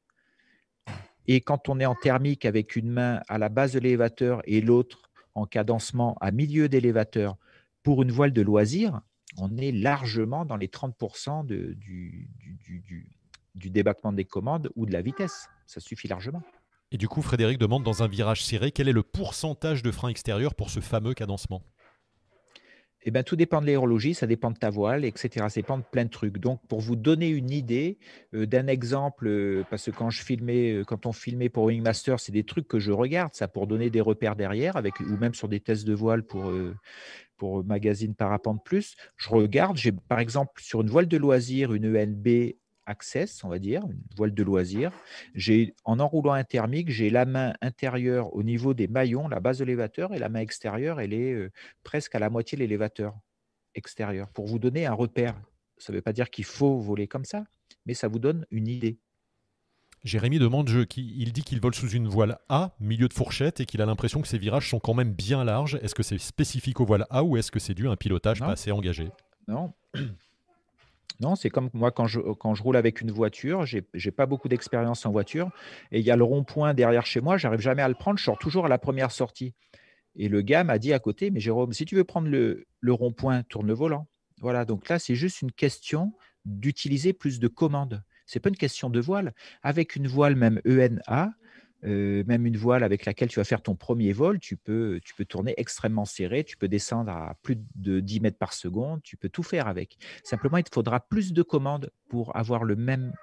Et 1.34 1.40
quand 1.40 1.70
on 1.70 1.80
est 1.80 1.86
en 1.86 1.96
thermique 1.96 2.44
avec 2.44 2.76
une 2.76 2.90
main 2.90 3.22
à 3.30 3.38
la 3.38 3.48
base 3.48 3.72
de 3.72 3.80
l'élévateur 3.80 4.42
et 4.44 4.60
l'autre 4.60 5.10
en 5.34 5.46
cadencement 5.46 6.18
à 6.20 6.32
milieu 6.32 6.68
d'élévateur 6.68 7.38
pour 7.84 8.02
une 8.02 8.12
voile 8.12 8.34
de 8.34 8.42
loisir, 8.42 9.00
on 9.38 9.56
est 9.56 9.72
largement 9.72 10.44
dans 10.44 10.58
les 10.58 10.68
30% 10.68 11.46
de, 11.46 11.72
du, 11.78 12.28
du, 12.38 13.08
du, 13.56 13.70
débattement 13.70 14.12
des 14.12 14.26
commandes 14.26 14.72
ou 14.76 14.86
de 14.86 14.92
la 14.92 15.02
vitesse. 15.02 15.48
Ça 15.68 15.80
suffit 15.80 16.10
largement. 16.10 16.42
Et 16.92 16.98
du 16.98 17.08
coup, 17.08 17.22
Frédéric 17.22 17.58
demande 17.58 17.84
dans 17.84 18.04
un 18.04 18.10
virage 18.10 18.44
serré, 18.44 18.74
quel 18.74 18.90
est 18.90 18.92
le 18.92 19.04
pourcentage 19.04 19.84
de 19.84 19.92
frein 19.92 20.10
extérieur 20.10 20.54
pour 20.54 20.70
ce 20.70 20.82
fameux 20.82 21.14
cadencement? 21.14 21.64
Eh 23.04 23.12
ben, 23.12 23.24
tout 23.24 23.36
dépend 23.36 23.62
de 23.62 23.66
l'aérologie, 23.66 24.14
ça 24.14 24.28
dépend 24.28 24.52
de 24.52 24.58
ta 24.58 24.70
voile, 24.70 25.06
etc. 25.06 25.48
Ça 25.50 25.60
dépend 25.60 25.78
de 25.78 25.84
plein 25.84 26.06
de 26.06 26.10
trucs. 26.10 26.38
Donc, 26.38 26.60
pour 26.68 26.82
vous 26.82 26.96
donner 26.96 27.30
une 27.30 27.50
idée 27.50 27.98
euh, 28.34 28.46
d'un 28.46 28.68
exemple, 28.68 29.28
euh, 29.28 29.64
parce 29.70 29.86
que 29.86 29.92
quand 29.92 30.10
je 30.10 30.22
filmais, 30.22 30.74
euh, 30.74 30.84
quand 30.84 31.06
on 31.06 31.12
filmait 31.12 31.50
pour 31.50 31.66
Wingmaster, 31.66 32.20
c'est 32.20 32.32
des 32.32 32.44
trucs 32.44 32.68
que 32.68 32.80
je 32.80 32.92
regarde, 32.92 33.34
ça 33.34 33.48
pour 33.48 33.66
donner 33.66 33.90
des 33.90 34.02
repères 34.02 34.36
derrière, 34.36 34.78
avec, 34.78 35.00
ou 35.00 35.18
même 35.18 35.34
sur 35.34 35.48
des 35.48 35.60
tests 35.60 35.86
de 35.86 35.94
voile 35.94 36.24
pour, 36.24 36.52
pour 37.38 37.64
magazine 37.64 38.14
Parapente 38.14 38.64
Plus. 38.64 38.96
Je 39.18 39.30
regarde, 39.30 39.78
j'ai 39.78 39.92
par 39.92 40.20
exemple 40.20 40.62
sur 40.62 40.82
une 40.82 40.90
voile 40.90 41.08
de 41.08 41.18
loisir, 41.18 41.74
une 41.74 41.98
ENB 41.98 42.54
access, 42.92 43.44
on 43.44 43.50
va 43.50 43.58
dire, 43.58 43.82
une 43.84 44.04
voile 44.16 44.34
de 44.34 44.44
loisir. 44.44 44.92
J'ai, 45.34 45.74
en 45.86 46.00
enroulant 46.00 46.34
un 46.34 46.44
thermique, 46.44 46.92
j'ai 46.92 47.10
la 47.10 47.26
main 47.26 47.54
intérieure 47.62 48.36
au 48.36 48.44
niveau 48.44 48.76
des 48.76 48.88
maillons, 48.88 49.28
la 49.28 49.40
base 49.40 49.58
de 49.58 49.66
l'élévateur, 49.66 50.14
et 50.14 50.20
la 50.20 50.30
main 50.30 50.42
extérieure, 50.42 51.00
elle 51.00 51.14
est 51.14 51.34
euh, 51.34 51.52
presque 51.84 52.14
à 52.14 52.20
la 52.20 52.30
moitié 52.30 52.56
de 52.58 52.62
l'élévateur 52.62 53.18
extérieur. 53.74 54.30
Pour 54.30 54.46
vous 54.46 54.60
donner 54.60 54.86
un 54.86 54.94
repère, 54.94 55.36
ça 55.78 55.92
ne 55.92 55.98
veut 55.98 56.02
pas 56.04 56.14
dire 56.14 56.30
qu'il 56.30 56.46
faut 56.46 56.78
voler 56.80 57.08
comme 57.08 57.26
ça, 57.26 57.44
mais 57.88 57.96
ça 57.96 58.08
vous 58.08 58.20
donne 58.20 58.46
une 58.52 58.68
idée. 58.68 59.00
Jérémy 60.04 60.40
demande, 60.40 60.70
il 60.98 61.32
dit 61.32 61.44
qu'il 61.44 61.62
vole 61.62 61.76
sous 61.76 61.90
une 61.90 62.08
voile 62.08 62.40
A, 62.50 62.76
milieu 62.80 63.08
de 63.08 63.14
fourchette, 63.14 63.60
et 63.60 63.66
qu'il 63.66 63.82
a 63.82 63.86
l'impression 63.86 64.22
que 64.22 64.28
ses 64.28 64.40
virages 64.40 64.70
sont 64.70 64.80
quand 64.80 64.96
même 64.96 65.14
bien 65.14 65.44
larges. 65.44 65.80
Est-ce 65.84 65.94
que 65.94 66.04
c'est 66.04 66.18
spécifique 66.18 66.80
aux 66.80 66.86
voiles 66.86 67.06
A 67.12 67.24
ou 67.24 67.38
est-ce 67.38 67.52
que 67.52 67.60
c'est 67.60 67.76
dû 67.76 67.88
à 67.88 67.92
un 67.92 67.96
pilotage 67.96 68.40
pas 68.40 68.52
assez 68.52 68.72
engagé? 68.72 69.10
Non. 69.48 69.74
Non, 71.20 71.36
c'est 71.36 71.50
comme 71.50 71.70
moi 71.74 71.92
quand 71.92 72.08
je, 72.08 72.20
quand 72.20 72.56
je 72.56 72.64
roule 72.64 72.78
avec 72.78 73.02
une 73.02 73.12
voiture, 73.12 73.66
j'ai 73.66 73.86
n'ai 73.94 74.12
pas 74.12 74.26
beaucoup 74.26 74.48
d'expérience 74.48 75.06
en 75.06 75.12
voiture, 75.12 75.52
et 75.92 76.00
il 76.00 76.06
y 76.06 76.12
a 76.12 76.16
le 76.16 76.24
rond-point 76.24 76.74
derrière 76.74 77.06
chez 77.06 77.22
moi, 77.22 77.38
j'arrive 77.38 77.60
jamais 77.60 77.82
à 77.82 77.88
le 77.88 77.96
prendre, 77.96 78.18
je 78.18 78.24
sors 78.24 78.38
toujours 78.38 78.66
à 78.66 78.70
la 78.70 78.78
première 78.78 79.12
sortie. 79.12 79.54
Et 80.16 80.28
le 80.28 80.42
gars 80.42 80.64
m'a 80.64 80.78
dit 80.78 80.94
à 80.94 81.00
côté, 81.00 81.32
mais 81.32 81.40
Jérôme, 81.40 81.74
si 81.74 81.86
tu 81.86 81.96
veux 81.96 82.04
prendre 82.04 82.28
le, 82.28 82.66
le 82.80 82.94
rond-point, 82.94 83.44
tourne 83.44 83.68
le 83.68 83.74
volant. 83.74 84.08
Voilà, 84.42 84.66
donc 84.66 84.90
là, 84.90 85.00
c'est 85.00 85.16
juste 85.16 85.42
une 85.42 85.52
question 85.52 86.14
d'utiliser 86.46 87.14
plus 87.14 87.40
de 87.40 87.48
commandes. 87.48 88.04
C'est 88.26 88.40
pas 88.40 88.50
une 88.50 88.58
question 88.58 88.90
de 88.90 89.00
voile. 89.00 89.34
Avec 89.62 89.96
une 89.96 90.08
voile 90.08 90.36
même 90.36 90.60
ENA, 90.66 91.34
euh, 91.84 92.24
même 92.28 92.46
une 92.46 92.58
voile 92.58 92.84
avec 92.84 93.06
laquelle 93.06 93.30
tu 93.30 93.40
vas 93.40 93.44
faire 93.44 93.62
ton 93.62 93.76
premier 93.76 94.14
vol, 94.14 94.40
tu 94.40 94.56
peux, 94.56 95.00
tu 95.04 95.16
peux 95.16 95.26
tourner 95.26 95.54
extrêmement 95.58 96.06
serré, 96.06 96.44
tu 96.44 96.58
peux 96.58 96.68
descendre 96.68 97.12
à 97.12 97.36
plus 97.42 97.58
de 97.76 98.00
10 98.00 98.20
mètres 98.20 98.38
par 98.38 98.54
seconde, 98.54 99.02
tu 99.02 99.18
peux 99.18 99.30
tout 99.30 99.44
faire 99.44 99.68
avec. 99.68 99.98
Simplement, 100.24 100.58
il 100.58 100.64
te 100.64 100.74
faudra 100.74 101.00
plus 101.00 101.34
de 101.34 101.42
commandes 101.42 101.92
pour 102.08 102.36
avoir 102.36 102.64
le 102.64 102.76
même, 102.76 103.14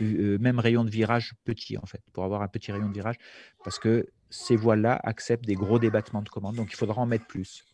euh, 0.00 0.38
même 0.38 0.58
rayon 0.58 0.84
de 0.84 0.90
virage 0.90 1.34
petit, 1.44 1.76
en 1.76 1.84
fait, 1.84 2.02
pour 2.12 2.24
avoir 2.24 2.40
un 2.40 2.48
petit 2.48 2.72
rayon 2.72 2.88
de 2.88 2.94
virage, 2.94 3.16
parce 3.62 3.78
que 3.78 4.06
ces 4.30 4.56
voiles-là 4.56 4.98
acceptent 5.02 5.46
des 5.46 5.54
gros 5.54 5.78
débattements 5.78 6.22
de 6.22 6.28
commandes, 6.30 6.56
donc 6.56 6.72
il 6.72 6.76
faudra 6.76 7.02
en 7.02 7.06
mettre 7.06 7.26
plus. 7.26 7.64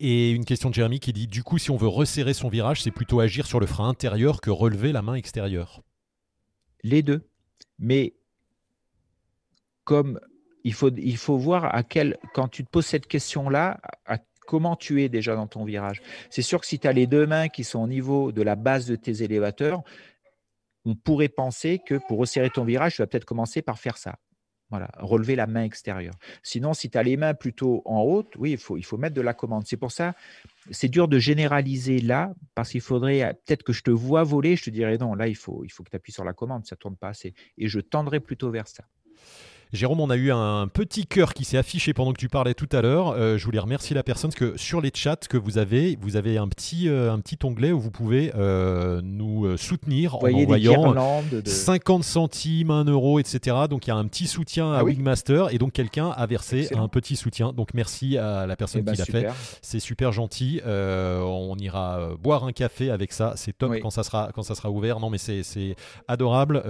Et 0.00 0.30
une 0.30 0.44
question 0.44 0.70
de 0.70 0.74
Jérémy 0.74 1.00
qui 1.00 1.12
dit 1.12 1.26
du 1.26 1.42
coup, 1.42 1.58
si 1.58 1.70
on 1.70 1.76
veut 1.76 1.88
resserrer 1.88 2.34
son 2.34 2.48
virage, 2.48 2.82
c'est 2.82 2.90
plutôt 2.90 3.20
agir 3.20 3.46
sur 3.46 3.58
le 3.58 3.66
frein 3.66 3.88
intérieur 3.88 4.40
que 4.40 4.50
relever 4.50 4.92
la 4.92 5.02
main 5.02 5.14
extérieure? 5.14 5.82
Les 6.84 7.02
deux. 7.02 7.28
Mais 7.80 8.14
comme 9.88 10.20
il 10.64 10.74
faut, 10.74 10.90
il 10.90 11.16
faut 11.16 11.38
voir 11.38 11.74
à 11.74 11.82
quel, 11.82 12.18
quand 12.34 12.48
tu 12.48 12.62
te 12.62 12.68
poses 12.68 12.84
cette 12.84 13.06
question-là, 13.06 13.80
à 14.04 14.18
comment 14.46 14.76
tu 14.76 15.02
es 15.02 15.08
déjà 15.08 15.34
dans 15.34 15.46
ton 15.46 15.64
virage. 15.64 16.02
C'est 16.28 16.42
sûr 16.42 16.60
que 16.60 16.66
si 16.66 16.78
tu 16.78 16.86
as 16.86 16.92
les 16.92 17.06
deux 17.06 17.26
mains 17.26 17.48
qui 17.48 17.64
sont 17.64 17.78
au 17.78 17.86
niveau 17.86 18.30
de 18.30 18.42
la 18.42 18.54
base 18.54 18.84
de 18.84 18.96
tes 18.96 19.22
élévateurs, 19.22 19.82
on 20.84 20.94
pourrait 20.94 21.30
penser 21.30 21.80
que 21.86 21.94
pour 22.06 22.18
resserrer 22.18 22.50
ton 22.50 22.64
virage, 22.64 22.96
tu 22.96 23.02
vas 23.02 23.06
peut-être 23.06 23.24
commencer 23.24 23.62
par 23.62 23.78
faire 23.78 23.96
ça. 23.96 24.16
Voilà, 24.68 24.90
relever 24.98 25.36
la 25.36 25.46
main 25.46 25.64
extérieure. 25.64 26.12
Sinon, 26.42 26.74
si 26.74 26.90
tu 26.90 26.98
as 26.98 27.02
les 27.02 27.16
mains 27.16 27.32
plutôt 27.32 27.80
en 27.86 28.02
haut, 28.02 28.28
oui, 28.36 28.50
il 28.50 28.58
faut, 28.58 28.76
il 28.76 28.84
faut 28.84 28.98
mettre 28.98 29.14
de 29.14 29.22
la 29.22 29.32
commande. 29.32 29.66
C'est 29.66 29.78
pour 29.78 29.92
ça, 29.92 30.12
c'est 30.70 30.90
dur 30.90 31.08
de 31.08 31.18
généraliser 31.18 32.00
là, 32.00 32.34
parce 32.54 32.68
qu'il 32.72 32.82
faudrait, 32.82 33.40
peut-être 33.46 33.62
que 33.62 33.72
je 33.72 33.82
te 33.82 33.90
vois 33.90 34.22
voler, 34.22 34.54
je 34.54 34.64
te 34.64 34.70
dirais 34.70 34.98
non, 34.98 35.14
là, 35.14 35.28
il 35.28 35.36
faut, 35.36 35.64
il 35.64 35.70
faut 35.70 35.82
que 35.82 35.88
tu 35.88 35.96
appuies 35.96 36.12
sur 36.12 36.24
la 36.24 36.34
commande, 36.34 36.66
ça 36.66 36.76
ne 36.76 36.78
tourne 36.78 36.96
pas 36.98 37.08
assez. 37.08 37.32
Et 37.56 37.68
je 37.68 37.80
tendrai 37.80 38.20
plutôt 38.20 38.50
vers 38.50 38.68
ça. 38.68 38.84
Jérôme, 39.72 40.00
on 40.00 40.08
a 40.08 40.16
eu 40.16 40.32
un 40.32 40.66
petit 40.66 41.06
cœur 41.06 41.34
qui 41.34 41.44
s'est 41.44 41.58
affiché 41.58 41.92
pendant 41.92 42.14
que 42.14 42.18
tu 42.18 42.30
parlais 42.30 42.54
tout 42.54 42.68
à 42.72 42.80
l'heure. 42.80 43.10
Euh, 43.10 43.36
je 43.36 43.44
voulais 43.44 43.58
remercier 43.58 43.94
la 43.94 44.02
personne 44.02 44.30
parce 44.30 44.40
que 44.40 44.56
sur 44.56 44.80
les 44.80 44.90
chats 44.94 45.16
que 45.28 45.36
vous 45.36 45.58
avez, 45.58 45.98
vous 46.00 46.16
avez 46.16 46.38
un 46.38 46.48
petit, 46.48 46.88
euh, 46.88 47.12
un 47.12 47.20
petit 47.20 47.36
onglet 47.44 47.70
où 47.70 47.78
vous 47.78 47.90
pouvez 47.90 48.32
euh, 48.34 49.02
nous 49.04 49.58
soutenir 49.58 50.16
en 50.16 50.32
envoyant 50.32 50.94
50 51.44 52.02
centimes, 52.02 52.70
1 52.70 52.84
euro, 52.84 53.18
etc. 53.18 53.56
Donc 53.68 53.86
il 53.86 53.90
y 53.90 53.92
a 53.92 53.96
un 53.96 54.06
petit 54.06 54.26
soutien 54.26 54.72
à 54.72 54.78
ah 54.78 54.84
Wingmaster 54.84 55.52
et 55.52 55.58
donc 55.58 55.72
quelqu'un 55.72 56.10
a 56.10 56.24
versé 56.24 56.70
un 56.74 56.88
petit 56.88 57.16
soutien. 57.16 57.52
Donc 57.52 57.74
merci 57.74 58.16
à 58.16 58.46
la 58.46 58.56
personne 58.56 58.80
eh 58.80 58.84
ben, 58.84 58.92
qui 58.92 58.98
l'a 58.98 59.04
fait. 59.04 59.28
C'est 59.60 59.80
super 59.80 60.12
gentil. 60.12 60.62
on 60.64 61.56
ira 61.58 62.12
boire 62.18 62.44
un 62.44 62.52
café 62.52 62.90
avec 62.90 63.12
ça. 63.12 63.34
C'est 63.36 63.52
top 63.52 63.74
quand, 63.82 63.90
ça 63.90 64.02
sera, 64.02 64.30
quand 64.34 64.42
ça 64.42 64.54
sera 64.54 64.70
ouvert. 64.70 64.98
Non 64.98 65.10
mais 65.10 65.18
c'est 65.18 65.76
adorable. 66.06 66.62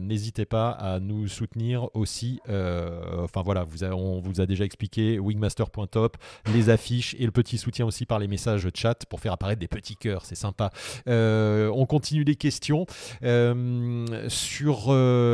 N'hésitez 0.00 0.44
pas 0.44 0.70
à 0.70 0.98
nous 0.98 1.28
soutenir 1.28 1.88
aussi 1.94 2.15
euh, 2.48 3.24
enfin 3.24 3.42
voilà, 3.42 3.64
vous 3.64 3.84
on 3.84 4.20
vous 4.20 4.40
a 4.40 4.46
déjà 4.46 4.64
expliqué 4.64 5.18
wingmaster.top, 5.18 6.16
les 6.52 6.70
affiches 6.70 7.14
et 7.18 7.24
le 7.24 7.30
petit 7.30 7.58
soutien 7.58 7.86
aussi 7.86 8.06
par 8.06 8.18
les 8.18 8.28
messages 8.28 8.68
chat 8.74 9.04
pour 9.06 9.20
faire 9.20 9.32
apparaître 9.32 9.60
des 9.60 9.68
petits 9.68 9.96
cœurs, 9.96 10.24
c'est 10.24 10.34
sympa. 10.34 10.70
Euh, 11.08 11.70
on 11.74 11.86
continue 11.86 12.24
les 12.24 12.36
questions 12.36 12.86
euh, 13.22 14.28
sur. 14.28 14.90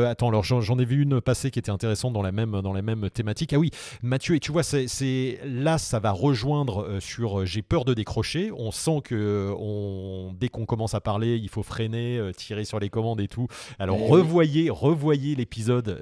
attends, 0.07 0.29
alors 0.29 0.43
j'en 0.43 0.79
ai 0.79 0.85
vu 0.85 1.01
une 1.01 1.21
passer 1.21 1.51
qui 1.51 1.59
était 1.59 1.71
intéressante 1.71 2.13
dans 2.13 2.21
la 2.21 2.31
même 2.31 2.61
dans 2.61 2.73
la 2.73 2.81
même 2.81 3.09
thématique. 3.09 3.53
Ah 3.53 3.59
oui, 3.59 3.71
Mathieu, 4.01 4.35
et 4.35 4.39
tu 4.39 4.51
vois, 4.51 4.63
c'est 4.63 5.39
là 5.45 5.77
ça 5.77 5.99
va 5.99 6.11
rejoindre 6.11 6.99
sur 6.99 7.45
j'ai 7.45 7.61
peur 7.61 7.85
de 7.85 7.93
décrocher. 7.93 8.51
On 8.55 8.71
sent 8.71 9.01
que 9.03 9.53
on, 9.57 10.33
dès 10.39 10.49
qu'on 10.49 10.65
commence 10.65 10.93
à 10.93 11.01
parler, 11.01 11.37
il 11.37 11.49
faut 11.49 11.63
freiner, 11.63 12.31
tirer 12.35 12.65
sur 12.65 12.79
les 12.79 12.89
commandes 12.89 13.21
et 13.21 13.27
tout. 13.27 13.47
Alors 13.79 13.99
revoyez, 14.07 14.69
revoyez 14.69 15.35
l'épisode 15.35 15.99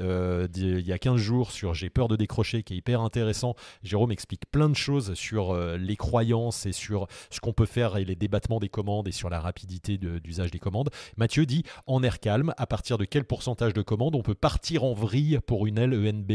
il 0.80 0.88
y 0.88 0.94
a 0.94 1.00
15 1.00 1.18
jours 1.18 1.52
sur 1.52 1.74
J'ai 1.74 1.90
peur 1.90 2.08
de 2.08 2.16
décrocher, 2.16 2.64
qui 2.64 2.74
est 2.74 2.78
hyper 2.78 3.02
intéressant. 3.02 3.56
Jérôme 3.84 4.12
explique 4.12 4.50
plein 4.52 4.70
de 4.70 4.76
choses 4.76 5.14
sur 5.14 5.52
euh, 5.52 5.78
les 5.78 5.96
croyances 5.96 6.66
et 6.66 6.72
sur 6.72 7.08
ce 7.30 7.40
qu'on 7.40 7.54
peut 7.54 7.66
faire 7.66 7.98
et 7.98 8.06
les 8.06 8.16
débattements 8.16 8.60
des 8.60 8.70
commandes 8.70 9.08
et 9.08 9.12
sur 9.12 9.30
la 9.30 9.40
rapidité 9.40 9.98
d'usage 9.98 10.52
des 10.52 10.60
commandes. 10.60 10.90
Mathieu 11.18 11.46
dit 11.46 11.64
en 11.88 12.04
air 12.04 12.20
calme, 12.20 12.54
à 12.58 12.68
partir 12.68 12.98
de 12.98 13.06
quel 13.06 13.26
pourcentage 13.26 13.74
de 13.74 13.82
commandes 13.82 14.16
on 14.16 14.24
peut 14.24 14.36
partir 14.36 14.84
en 14.84 14.94
vrille 14.94 15.40
pour 15.46 15.68
une 15.68 15.78
aile 15.78 15.92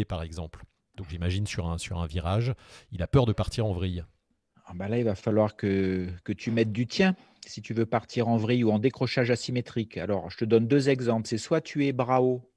par 0.09 0.23
exemple? 0.23 0.65
Donc 0.97 1.09
j'imagine 1.11 1.47
sur 1.47 1.69
un, 1.69 1.79
sur 1.79 1.99
un 1.99 2.07
virage, 2.07 2.55
il 2.93 3.03
a 3.03 3.07
peur 3.07 3.27
de 3.27 3.33
partir 3.33 3.67
en 3.67 3.73
vrille. 3.73 4.05
Ah 4.67 4.73
bah 4.75 4.89
là, 4.89 4.99
il 4.99 5.05
va 5.05 5.15
falloir 5.15 5.55
que, 5.55 6.09
que 6.25 6.33
tu 6.33 6.51
mettes 6.51 6.73
du 6.73 6.87
tien 6.87 7.15
si 7.47 7.63
tu 7.63 7.73
veux 7.73 7.87
partir 7.87 8.29
en 8.29 8.37
vrille 8.37 8.65
ou 8.65 8.73
en 8.73 8.81
décrochage 8.81 9.31
asymétrique. 9.31 9.97
Alors, 9.97 10.29
je 10.31 10.39
te 10.39 10.45
donne 10.45 10.67
deux 10.67 10.89
exemples. 10.89 11.29
C'est 11.29 11.39
soit 11.39 11.61
tu 11.61 11.87
es 11.87 11.93
bras 11.93 12.21
haut 12.21 12.51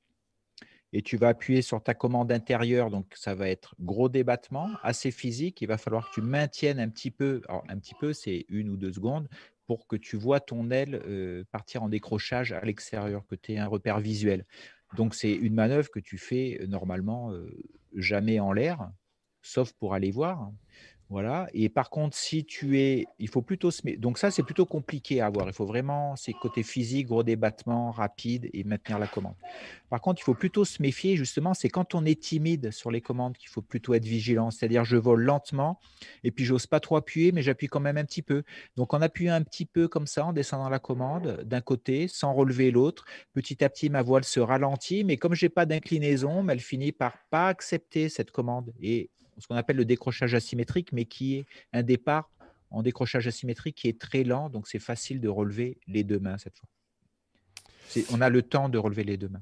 et 0.94 1.02
tu 1.02 1.18
vas 1.18 1.30
appuyer 1.30 1.62
sur 1.62 1.82
ta 1.84 1.94
commande 1.94 2.32
intérieure, 2.32 2.90
donc 2.90 3.14
ça 3.16 3.36
va 3.36 3.48
être 3.48 3.76
gros 3.80 4.10
débattement, 4.10 4.70
assez 4.82 5.12
physique. 5.12 5.62
Il 5.62 5.68
va 5.68 5.78
falloir 5.78 6.10
que 6.10 6.16
tu 6.16 6.22
maintiennes 6.22 6.80
un 6.80 6.90
petit 6.90 7.12
peu, 7.12 7.42
un 7.48 7.78
petit 7.78 7.94
peu, 8.00 8.14
c'est 8.14 8.46
une 8.50 8.70
ou 8.70 8.78
deux 8.78 8.94
secondes, 8.94 9.28
pour 9.68 9.86
que 9.86 9.96
tu 9.96 10.18
vois 10.18 10.40
ton 10.40 10.72
aile 10.72 11.00
euh, 11.06 11.44
partir 11.52 11.84
en 11.84 11.90
décrochage 11.90 12.54
à 12.54 12.62
l'extérieur, 12.62 13.24
que 13.28 13.36
tu 13.36 13.54
aies 13.54 13.60
un 13.60 13.68
repère 13.68 14.00
visuel. 14.00 14.46
Donc 14.96 15.14
c'est 15.14 15.32
une 15.32 15.54
manœuvre 15.54 15.92
que 15.92 16.00
tu 16.00 16.18
fais 16.18 16.58
euh, 16.60 16.66
normalement 16.66 17.32
euh, 17.32 17.56
jamais 17.96 18.40
en 18.40 18.52
l'air, 18.52 18.90
sauf 19.44 19.74
pour 19.74 19.94
aller 19.94 20.10
voir. 20.10 20.52
Voilà. 21.10 21.48
Et 21.54 21.70
par 21.70 21.90
contre, 21.90 22.16
si 22.16 22.46
tu 22.46 22.80
es, 22.80 23.06
il 23.18 23.28
faut 23.30 23.42
plutôt 23.42 23.72
se 23.72 23.82
Donc 23.98 24.20
ça, 24.20 24.30
c'est 24.30 24.44
plutôt 24.44 24.68
compliqué 24.68 25.22
à 25.22 25.26
avoir. 25.26 25.48
Il 25.48 25.54
faut 25.54 25.66
vraiment, 25.66 26.16
c'est 26.16 26.34
côté 26.34 26.62
physique, 26.62 27.08
gros 27.08 27.24
débattement, 27.24 27.90
rapide 27.90 28.48
et 28.54 28.64
maintenir 28.64 29.00
la 29.00 29.08
commande. 29.08 29.34
Par 29.90 30.02
contre, 30.02 30.22
il 30.22 30.24
faut 30.24 30.36
plutôt 30.36 30.66
se 30.66 30.80
méfier, 30.84 31.16
justement, 31.16 31.56
c'est 31.56 31.70
quand 31.70 31.96
on 31.96 32.06
est 32.06 32.22
timide 32.22 32.72
sur 32.72 32.92
les 32.92 33.02
commandes 33.02 33.36
qu'il 33.38 33.50
faut 33.50 33.64
plutôt 33.64 33.96
être 33.96 34.06
vigilant. 34.06 34.52
C'est-à-dire, 34.52 34.86
je 34.86 34.98
vole 34.98 35.24
lentement 35.24 35.80
et 36.24 36.30
puis 36.30 36.46
j'ose 36.46 36.68
pas 36.68 36.80
trop 36.80 36.96
appuyer, 36.96 37.32
mais 37.32 37.42
j'appuie 37.42 37.68
quand 37.68 37.80
même 37.80 37.98
un 37.98 38.06
petit 38.06 38.22
peu. 38.22 38.44
Donc, 38.78 38.94
en 38.94 39.02
appuyant 39.02 39.34
un 39.34 39.42
petit 39.44 39.66
peu 39.66 39.88
comme 39.88 40.06
ça, 40.06 40.26
en 40.26 40.34
descendant 40.34 40.70
la 40.70 40.80
commande 40.80 41.42
d'un 41.44 41.62
côté, 41.62 42.08
sans 42.08 42.34
relever 42.34 42.70
l'autre, 42.70 43.06
petit 43.34 43.64
à 43.64 43.70
petit, 43.70 43.90
ma 43.90 44.04
voile 44.04 44.24
se 44.24 44.40
ralentit, 44.40 45.04
mais 45.04 45.18
comme 45.18 45.34
j'ai 45.34 45.50
pas 45.50 45.66
d'inclinaison, 45.66 46.48
elle 46.50 46.60
finit 46.60 46.92
par 46.92 47.18
pas 47.32 47.48
accepter 47.48 48.10
cette 48.10 48.30
commande 48.30 48.74
et 48.80 49.10
ce 49.40 49.48
qu'on 49.48 49.56
appelle 49.56 49.78
le 49.78 49.86
décrochage 49.86 50.34
asymétrique, 50.34 50.92
mais 50.92 51.06
qui 51.06 51.36
est 51.38 51.46
un 51.74 51.84
départ 51.84 52.30
en 52.72 52.84
décrochage 52.84 53.28
asymétrique 53.28 53.76
qui 53.76 53.88
est 53.88 54.00
très 54.00 54.24
lent, 54.24 54.50
donc 54.50 54.68
c'est 54.68 54.80
facile 54.80 55.20
de 55.22 55.30
relever 55.30 55.80
les 55.88 56.04
deux 56.04 56.20
mains 56.20 56.38
cette 56.38 56.58
fois. 56.58 56.70
On 58.12 58.22
a 58.22 58.30
le 58.30 58.44
temps 58.44 58.70
de 58.70 58.78
relever 58.78 59.04
les 59.04 59.18
deux 59.18 59.30
mains. 59.30 59.40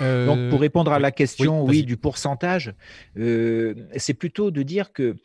Euh, 0.00 0.26
donc, 0.26 0.50
pour 0.50 0.60
répondre 0.60 0.92
à 0.92 0.98
la 0.98 1.10
question, 1.10 1.64
oui, 1.64 1.82
du 1.84 1.96
pourcentage, 1.96 2.74
euh, 3.16 3.74
c'est 3.96 4.14
plutôt 4.14 4.50
de 4.50 4.62
dire 4.62 4.92
que 4.92 5.16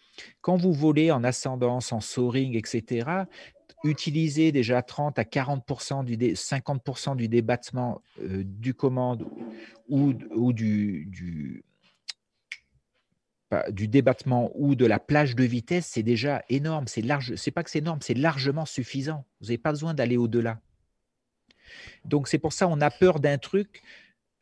quand 0.41 0.55
vous 0.55 0.73
volez 0.73 1.11
en 1.11 1.23
ascendance, 1.23 1.91
en 1.91 2.01
soaring, 2.01 2.55
etc., 2.55 3.25
utilisez 3.83 4.51
déjà 4.51 4.81
30 4.81 5.19
à 5.19 5.25
40 5.25 6.05
du 6.05 6.17
50% 6.17 7.15
du 7.15 7.27
débattement 7.27 8.01
euh, 8.19 8.43
du 8.43 8.73
commande 8.73 9.27
ou, 9.87 10.13
ou 10.31 10.53
du, 10.53 11.05
du, 11.05 11.63
du 13.69 13.87
débattement 13.87 14.51
ou 14.55 14.75
de 14.75 14.85
la 14.85 14.99
plage 14.99 15.35
de 15.35 15.43
vitesse, 15.43 15.87
c'est 15.87 16.03
déjà 16.03 16.43
énorme. 16.49 16.87
C'est 16.87 17.01
large. 17.01 17.35
C'est 17.35 17.51
pas 17.51 17.63
que 17.63 17.69
c'est 17.69 17.79
énorme, 17.79 17.99
c'est 18.01 18.13
largement 18.13 18.65
suffisant. 18.65 19.25
Vous 19.41 19.47
n'avez 19.47 19.57
pas 19.57 19.71
besoin 19.71 19.93
d'aller 19.93 20.17
au-delà. 20.17 20.59
Donc 22.05 22.27
c'est 22.27 22.37
pour 22.37 22.53
ça 22.53 22.67
on 22.67 22.79
a 22.81 22.91
peur 22.91 23.19
d'un 23.19 23.37
truc 23.37 23.81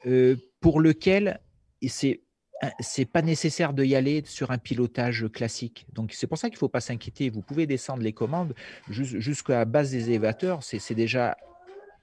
euh, 0.05 0.35
pour 0.59 0.79
lequel 0.81 1.39
c'est 1.87 2.21
c'est 2.79 3.05
pas 3.05 3.21
nécessaire 3.21 3.73
de 3.73 3.83
y 3.83 3.95
aller 3.95 4.23
sur 4.25 4.51
un 4.51 4.57
pilotage 4.57 5.27
classique. 5.33 5.85
Donc 5.91 6.13
c'est 6.13 6.27
pour 6.27 6.37
ça 6.37 6.47
qu'il 6.49 6.55
ne 6.55 6.59
faut 6.59 6.69
pas 6.69 6.79
s'inquiéter. 6.79 7.29
Vous 7.29 7.41
pouvez 7.41 7.67
descendre 7.67 8.03
les 8.03 8.13
commandes 8.13 8.53
jusqu'à 8.89 9.59
la 9.59 9.65
base 9.65 9.91
des 9.91 10.09
élévateurs. 10.09 10.63
C'est 10.63 10.93
déjà 10.93 11.35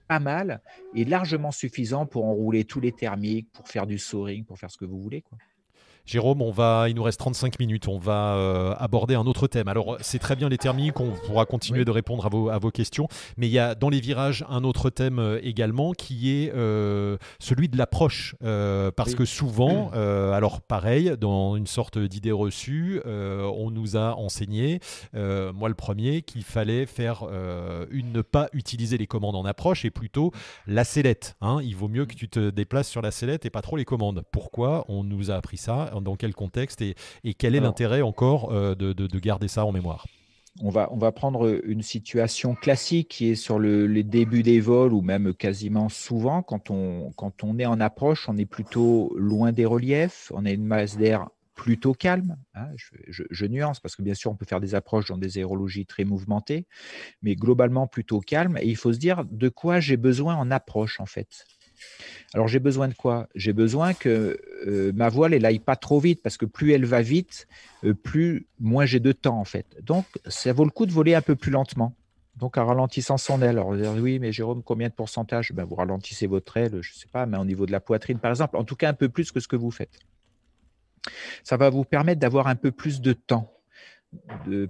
pas 0.07 0.19
mal 0.19 0.61
et 0.95 1.05
largement 1.05 1.51
suffisant 1.51 2.05
pour 2.05 2.25
enrouler 2.25 2.65
tous 2.65 2.81
les 2.81 2.93
thermiques, 2.93 3.51
pour 3.53 3.69
faire 3.69 3.87
du 3.87 3.97
soaring, 3.99 4.45
pour 4.45 4.59
faire 4.59 4.71
ce 4.71 4.77
que 4.77 4.85
vous 4.85 5.01
voulez. 5.01 5.25
Jérôme, 6.11 6.43
on 6.43 6.51
va, 6.51 6.87
il 6.89 6.97
nous 6.97 7.05
reste 7.05 7.21
35 7.21 7.61
minutes, 7.61 7.87
on 7.87 7.97
va 7.97 8.35
euh, 8.35 8.75
aborder 8.81 9.15
un 9.15 9.27
autre 9.27 9.47
thème. 9.47 9.69
Alors, 9.69 9.97
c'est 10.01 10.19
très 10.19 10.35
bien 10.35 10.49
les 10.49 10.59
thermiques, 10.59 10.99
on 10.99 11.13
pourra 11.13 11.47
continuer 11.47 11.85
de 11.85 11.93
répondre 11.93 12.27
à 12.27 12.29
vos, 12.29 12.49
à 12.49 12.59
vos, 12.59 12.73
questions, 12.73 13.07
mais 13.37 13.47
il 13.47 13.53
y 13.53 13.61
a 13.61 13.77
dans 13.77 13.89
les 13.89 14.01
virages 14.01 14.45
un 14.49 14.65
autre 14.65 14.91
thème 14.91 15.21
euh, 15.21 15.39
également 15.45 15.93
qui 15.93 16.33
est 16.33 16.53
euh, 16.53 17.17
celui 17.39 17.69
de 17.69 17.79
l'approche. 17.79 18.35
parce 18.41 19.15
que 19.15 19.25
souvent, 19.25 19.91
alors 19.93 20.63
pareil, 20.63 21.13
dans 21.17 21.55
une 21.55 21.69
sorte 21.69 21.97
d'idée 21.97 22.33
reçue, 22.33 23.01
on 23.07 23.71
nous 23.71 23.97
a 23.97 24.17
enseigné, 24.17 24.81
moi 25.15 25.69
le 25.69 25.75
premier, 25.75 26.23
qu'il 26.23 26.43
fallait 26.43 26.87
faire 26.87 27.23
une, 27.93 28.11
ne 28.11 28.23
pas 28.23 28.49
utiliser 28.53 28.99
les 28.99 29.07
commandes 29.07 29.37
en 29.37 29.45
approche 29.45 29.85
et 29.85 29.91
plutôt 29.91 30.33
la 30.67 30.83
sellette. 30.83 31.37
Hein. 31.41 31.61
Il 31.63 31.77
vaut 31.77 31.89
mieux 31.89 32.07
que 32.07 32.15
tu 32.15 32.29
te 32.29 32.51
déplaces 32.51 32.89
sur 32.89 33.01
la 33.01 33.13
sellette 33.13 33.47
et 33.47 33.51
pas 33.51 33.63
trop 33.63 33.77
les 33.77 33.85
commandes. 33.85 34.25
Pourquoi 34.33 34.85
on 34.89 35.05
nous 35.05 35.31
a 35.31 35.35
appris 35.35 35.57
ça? 35.57 35.91
Dans 36.01 36.17
quel 36.17 36.35
contexte 36.35 36.83
et, 36.83 36.95
quel 37.39 37.55
est 37.55 37.61
l'intérêt 37.61 38.03
encore 38.03 38.53
euh, 38.53 38.75
de, 38.75 39.19
garder 39.19 39.49
ça 39.49 39.65
en 39.65 39.73
mémoire? 39.73 40.07
On 40.61 40.71
va, 40.71 40.93
on 40.93 40.99
va 40.99 41.13
prendre 41.13 41.61
une 41.65 41.83
situation 41.83 42.55
classique 42.55 43.09
qui 43.09 43.29
est 43.31 43.35
sur 43.35 43.59
le, 43.59 43.87
les 43.87 44.03
débuts 44.03 44.43
des 44.43 44.61
vols 44.61 44.93
ou 44.93 45.01
même 45.01 45.33
quasiment 45.33 45.89
souvent. 45.89 46.43
Quand 46.43 46.71
on, 46.71 47.13
quand 47.17 47.45
on 47.45 47.59
est 47.59 47.67
en 47.67 47.81
approche, 47.81 48.29
on 48.29 48.37
est 48.37 48.47
plutôt 48.47 49.15
loin 49.17 49.53
des 49.53 49.65
reliefs, 49.65 50.33
on 50.35 50.45
a 50.45 50.51
une 50.51 50.65
masse 50.65 50.97
d'air 50.97 51.29
plutôt 51.61 51.93
calme. 51.93 52.39
Hein, 52.55 52.69
je, 53.07 53.47
nuance 53.47 53.81
parce 53.81 53.95
que 53.95 54.01
bien 54.01 54.15
sûr, 54.15 54.31
on 54.31 54.35
peut 54.35 54.47
faire 54.47 54.61
des 54.61 54.75
approches 54.75 55.09
dans 55.09 55.19
des 55.19 55.37
aérologies 55.37 55.85
très 55.85 56.05
mouvementées, 56.05 56.67
mais 57.21 57.37
globalement 57.37 57.87
plutôt 57.87 58.21
calme. 58.21 58.57
Et 58.63 58.69
il 58.69 58.77
faut 58.77 58.95
se 58.95 58.99
dire 58.99 59.27
de 59.27 59.51
quoi 59.51 59.79
j'ai 59.79 59.99
besoin 59.99 60.37
en 60.37 60.51
approche 60.51 61.01
en 61.01 61.07
fait. 61.07 61.45
Alors 62.35 62.49
j'ai 62.49 62.61
besoin 62.61 62.89
de 62.89 62.95
quoi? 62.95 63.29
J'ai 63.35 63.53
besoin 63.53 63.95
que 63.95 64.41
euh, 64.67 64.93
ma 64.95 65.09
voile 65.09 65.35
elle 65.35 65.45
aille 65.45 65.59
pas 65.59 65.77
trop 65.77 65.99
vite 66.01 66.23
parce 66.23 66.37
que 66.37 66.47
plus 66.47 66.73
elle 66.73 66.85
va 66.85 67.03
vite, 67.03 67.47
euh, 67.85 67.95
plus 67.95 68.47
moins 68.59 68.87
j'ai 68.87 69.01
de 69.01 69.13
temps 69.13 69.39
en 69.39 69.45
fait. 69.45 69.67
Donc 69.83 70.07
ça 70.27 70.53
vaut 70.53 70.65
le 70.65 70.71
coup 70.71 70.87
de 70.87 70.93
voler 70.93 71.15
un 71.15 71.23
peu 71.23 71.37
plus 71.37 71.51
lentement. 71.51 71.95
Donc 72.37 72.57
en 72.57 72.65
ralentissant 72.65 73.19
son 73.19 73.43
aile. 73.43 73.59
Alors 73.59 73.71
oui, 73.71 74.19
mais 74.19 74.33
Jérôme, 74.33 74.63
combien 74.63 74.89
de 74.89 74.95
pourcentage? 74.95 75.53
Ben, 75.53 75.65
Vous 75.65 75.75
ralentissez 75.75 76.27
votre 76.27 76.57
aile, 76.57 76.79
je 76.81 76.93
ne 76.93 76.99
sais 76.99 77.09
pas, 77.11 77.27
mais 77.27 77.37
au 77.37 77.45
niveau 77.45 77.67
de 77.67 77.73
la 77.73 77.81
poitrine 77.81 78.19
par 78.19 78.31
exemple, 78.31 78.57
en 78.57 78.65
tout 78.65 78.77
cas 78.77 78.89
un 78.89 78.95
peu 78.95 79.09
plus 79.09 79.33
que 79.33 79.41
ce 79.41 79.49
que 79.49 79.57
vous 79.57 79.71
faites. 79.71 79.99
Ça 81.43 81.57
va 81.57 81.71
vous 81.71 81.85
permettre 81.85 82.21
d'avoir 82.21 82.47
un 82.47 82.57
peu 82.57 82.71
plus 82.71 83.01
de 83.01 83.13
temps 83.13 83.53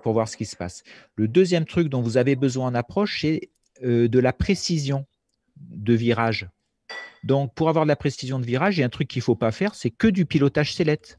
pour 0.02 0.12
voir 0.12 0.28
ce 0.28 0.36
qui 0.36 0.44
se 0.44 0.56
passe. 0.56 0.82
Le 1.16 1.28
deuxième 1.28 1.64
truc 1.64 1.88
dont 1.88 2.02
vous 2.02 2.16
avez 2.16 2.36
besoin 2.36 2.66
en 2.66 2.74
approche, 2.74 3.20
c'est 3.22 3.50
euh, 3.82 4.08
de 4.08 4.18
la 4.18 4.32
précision 4.32 5.06
de 5.56 5.94
virage. 5.94 6.48
Donc, 7.24 7.54
pour 7.54 7.68
avoir 7.68 7.84
de 7.84 7.88
la 7.88 7.96
précision 7.96 8.38
de 8.38 8.46
virage, 8.46 8.76
il 8.76 8.80
y 8.80 8.82
a 8.82 8.86
un 8.86 8.90
truc 8.90 9.08
qu'il 9.08 9.20
ne 9.20 9.24
faut 9.24 9.36
pas 9.36 9.52
faire, 9.52 9.74
c'est 9.74 9.90
que 9.90 10.06
du 10.06 10.26
pilotage 10.26 10.74
sellette. 10.74 11.18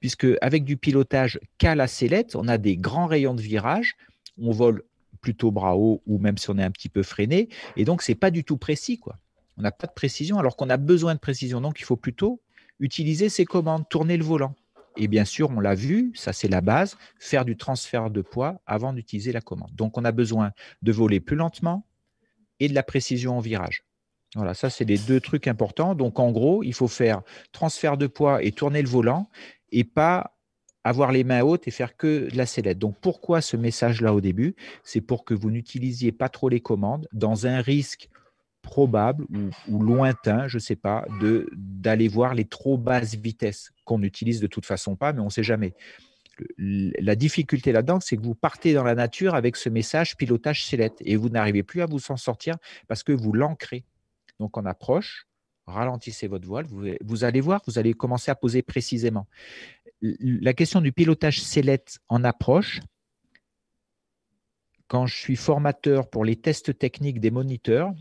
Puisque 0.00 0.26
avec 0.40 0.64
du 0.64 0.76
pilotage 0.76 1.38
qu'à 1.58 1.74
la 1.74 1.86
sellette, 1.86 2.34
on 2.36 2.48
a 2.48 2.58
des 2.58 2.76
grands 2.76 3.06
rayons 3.06 3.34
de 3.34 3.40
virage, 3.40 3.94
on 4.36 4.50
vole 4.50 4.82
plutôt 5.20 5.52
bras 5.52 5.76
haut 5.76 6.02
ou 6.06 6.18
même 6.18 6.36
si 6.36 6.50
on 6.50 6.58
est 6.58 6.64
un 6.64 6.70
petit 6.72 6.88
peu 6.88 7.04
freiné, 7.04 7.48
et 7.76 7.84
donc 7.84 8.02
c'est 8.02 8.16
pas 8.16 8.32
du 8.32 8.42
tout 8.42 8.56
précis. 8.56 8.98
quoi. 8.98 9.16
On 9.56 9.62
n'a 9.62 9.70
pas 9.70 9.86
de 9.86 9.92
précision 9.92 10.38
alors 10.38 10.56
qu'on 10.56 10.70
a 10.70 10.76
besoin 10.76 11.14
de 11.14 11.20
précision. 11.20 11.60
Donc, 11.60 11.80
il 11.80 11.84
faut 11.84 11.96
plutôt 11.96 12.40
utiliser 12.80 13.28
ces 13.28 13.44
commandes, 13.44 13.88
tourner 13.88 14.16
le 14.16 14.24
volant. 14.24 14.54
Et 14.96 15.08
bien 15.08 15.24
sûr, 15.24 15.50
on 15.50 15.60
l'a 15.60 15.74
vu, 15.74 16.12
ça 16.14 16.32
c'est 16.32 16.48
la 16.48 16.60
base, 16.60 16.96
faire 17.18 17.44
du 17.44 17.56
transfert 17.56 18.10
de 18.10 18.20
poids 18.20 18.60
avant 18.66 18.92
d'utiliser 18.92 19.32
la 19.32 19.40
commande. 19.40 19.74
Donc, 19.74 19.96
on 19.96 20.04
a 20.04 20.12
besoin 20.12 20.52
de 20.82 20.92
voler 20.92 21.20
plus 21.20 21.36
lentement 21.36 21.86
et 22.60 22.68
de 22.68 22.74
la 22.74 22.82
précision 22.82 23.36
en 23.38 23.40
virage. 23.40 23.84
Voilà, 24.34 24.54
ça, 24.54 24.70
c'est 24.70 24.84
les 24.84 24.98
deux 24.98 25.20
trucs 25.20 25.46
importants. 25.46 25.94
Donc, 25.94 26.18
en 26.18 26.32
gros, 26.32 26.62
il 26.62 26.72
faut 26.72 26.88
faire 26.88 27.22
transfert 27.52 27.96
de 27.96 28.06
poids 28.06 28.42
et 28.42 28.52
tourner 28.52 28.80
le 28.82 28.88
volant 28.88 29.28
et 29.70 29.84
pas 29.84 30.36
avoir 30.84 31.12
les 31.12 31.22
mains 31.22 31.42
hautes 31.42 31.68
et 31.68 31.70
faire 31.70 31.96
que 31.96 32.30
de 32.30 32.36
la 32.36 32.46
sellette. 32.46 32.78
Donc, 32.78 32.96
pourquoi 33.00 33.40
ce 33.40 33.56
message-là 33.56 34.14
au 34.14 34.20
début? 34.20 34.56
C'est 34.84 35.00
pour 35.00 35.24
que 35.24 35.34
vous 35.34 35.50
n'utilisiez 35.50 36.12
pas 36.12 36.28
trop 36.28 36.48
les 36.48 36.60
commandes 36.60 37.06
dans 37.12 37.46
un 37.46 37.60
risque 37.60 38.08
probable 38.62 39.26
ou, 39.68 39.82
lointain, 39.82 40.48
je 40.48 40.56
ne 40.56 40.60
sais 40.60 40.76
pas, 40.76 41.04
d'aller 41.52 42.08
voir 42.08 42.34
les 42.34 42.44
trop 42.44 42.78
basses 42.78 43.16
vitesses 43.16 43.70
qu'on 43.84 43.98
n'utilise 43.98 44.40
de 44.40 44.46
toute 44.46 44.64
façon 44.64 44.96
pas, 44.96 45.12
mais 45.12 45.20
on 45.20 45.26
ne 45.26 45.30
sait 45.30 45.42
jamais. 45.42 45.74
La 46.58 47.14
difficulté 47.14 47.72
là-dedans, 47.72 48.00
c'est 48.00 48.16
que 48.16 48.22
vous 48.22 48.34
partez 48.34 48.72
dans 48.72 48.84
la 48.84 48.94
nature 48.94 49.34
avec 49.34 49.56
ce 49.56 49.68
message 49.68 50.16
pilotage 50.16 50.64
sellette 50.64 50.96
et 51.00 51.16
vous 51.16 51.28
n'arrivez 51.28 51.62
plus 51.62 51.82
à 51.82 51.86
vous 51.86 52.00
en 52.08 52.16
sortir 52.16 52.56
parce 52.88 53.02
que 53.02 53.12
vous 53.12 53.32
l'ancrez. 53.32 53.84
Donc 54.42 54.56
on 54.56 54.66
approche, 54.66 55.28
ralentissez 55.68 56.26
votre 56.26 56.48
voile, 56.48 56.66
vous, 57.00 57.22
allez 57.22 57.40
voir, 57.40 57.62
vous 57.68 57.78
allez 57.78 57.94
commencer 57.94 58.28
à 58.28 58.34
poser 58.34 58.60
précisément. 58.60 59.28
La 60.00 60.52
question 60.52 60.80
du 60.80 60.90
pilotage 60.90 61.40
sellette 61.40 62.00
en 62.08 62.24
approche, 62.24 62.80
quand 64.88 65.06
je 65.06 65.16
suis 65.16 65.36
formateur 65.36 66.10
pour 66.10 66.24
les 66.24 66.34
tests 66.34 66.76
techniques 66.76 67.20
des 67.20 67.30
moniteurs, 67.30 67.92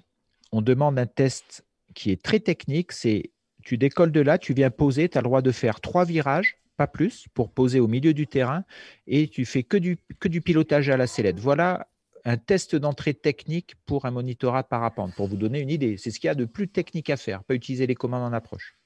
on 0.52 0.64
demande 0.64 0.98
un 0.98 1.06
test 1.06 1.64
qui 1.94 2.10
est 2.10 2.20
très 2.20 2.40
technique, 2.40 2.92
c'est 2.92 3.30
tu 3.64 3.78
décolles 3.78 4.12
de 4.12 4.22
là, 4.22 4.40
tu 4.40 4.56
viens 4.56 4.72
poser, 4.72 5.10
tu 5.10 5.20
as 5.20 5.22
le 5.22 5.26
droit 5.26 5.44
de 5.44 5.52
faire 5.52 5.80
trois 5.80 6.06
virages, 6.06 6.58
pas 6.76 6.88
plus, 6.88 7.28
pour 7.36 7.52
poser 7.52 7.80
au 7.80 7.88
milieu 7.88 8.16
du 8.16 8.26
terrain, 8.26 8.66
et 9.06 9.28
tu 9.28 9.46
fais 9.46 9.62
que 9.62 9.78
du, 9.78 10.00
que 10.20 10.28
du 10.28 10.42
pilotage 10.42 10.90
à 10.90 10.98
la 10.98 11.06
sellette. 11.06 11.40
Voilà 11.40 11.88
un 12.26 12.38
test 12.38 12.76
d'entrée 12.76 13.14
technique 13.14 13.76
pour 13.86 14.06
un 14.06 14.12
monitorat 14.12 14.64
parapente, 14.64 15.14
pour 15.16 15.28
vous 15.28 15.38
donner 15.38 15.60
une 15.60 15.70
idée. 15.70 15.98
C'est 15.98 16.12
ce 16.12 16.20
qu'il 16.20 16.28
y 16.28 16.32
a 16.32 16.36
de 16.36 16.46
plus 16.46 16.68
technique 16.68 17.10
à 17.10 17.18
faire, 17.18 17.44
pas 17.44 17.56
utiliser 17.56 17.88
les 17.88 17.96
commandes 17.96 18.24
en 18.24 18.34
approche. 18.34 18.78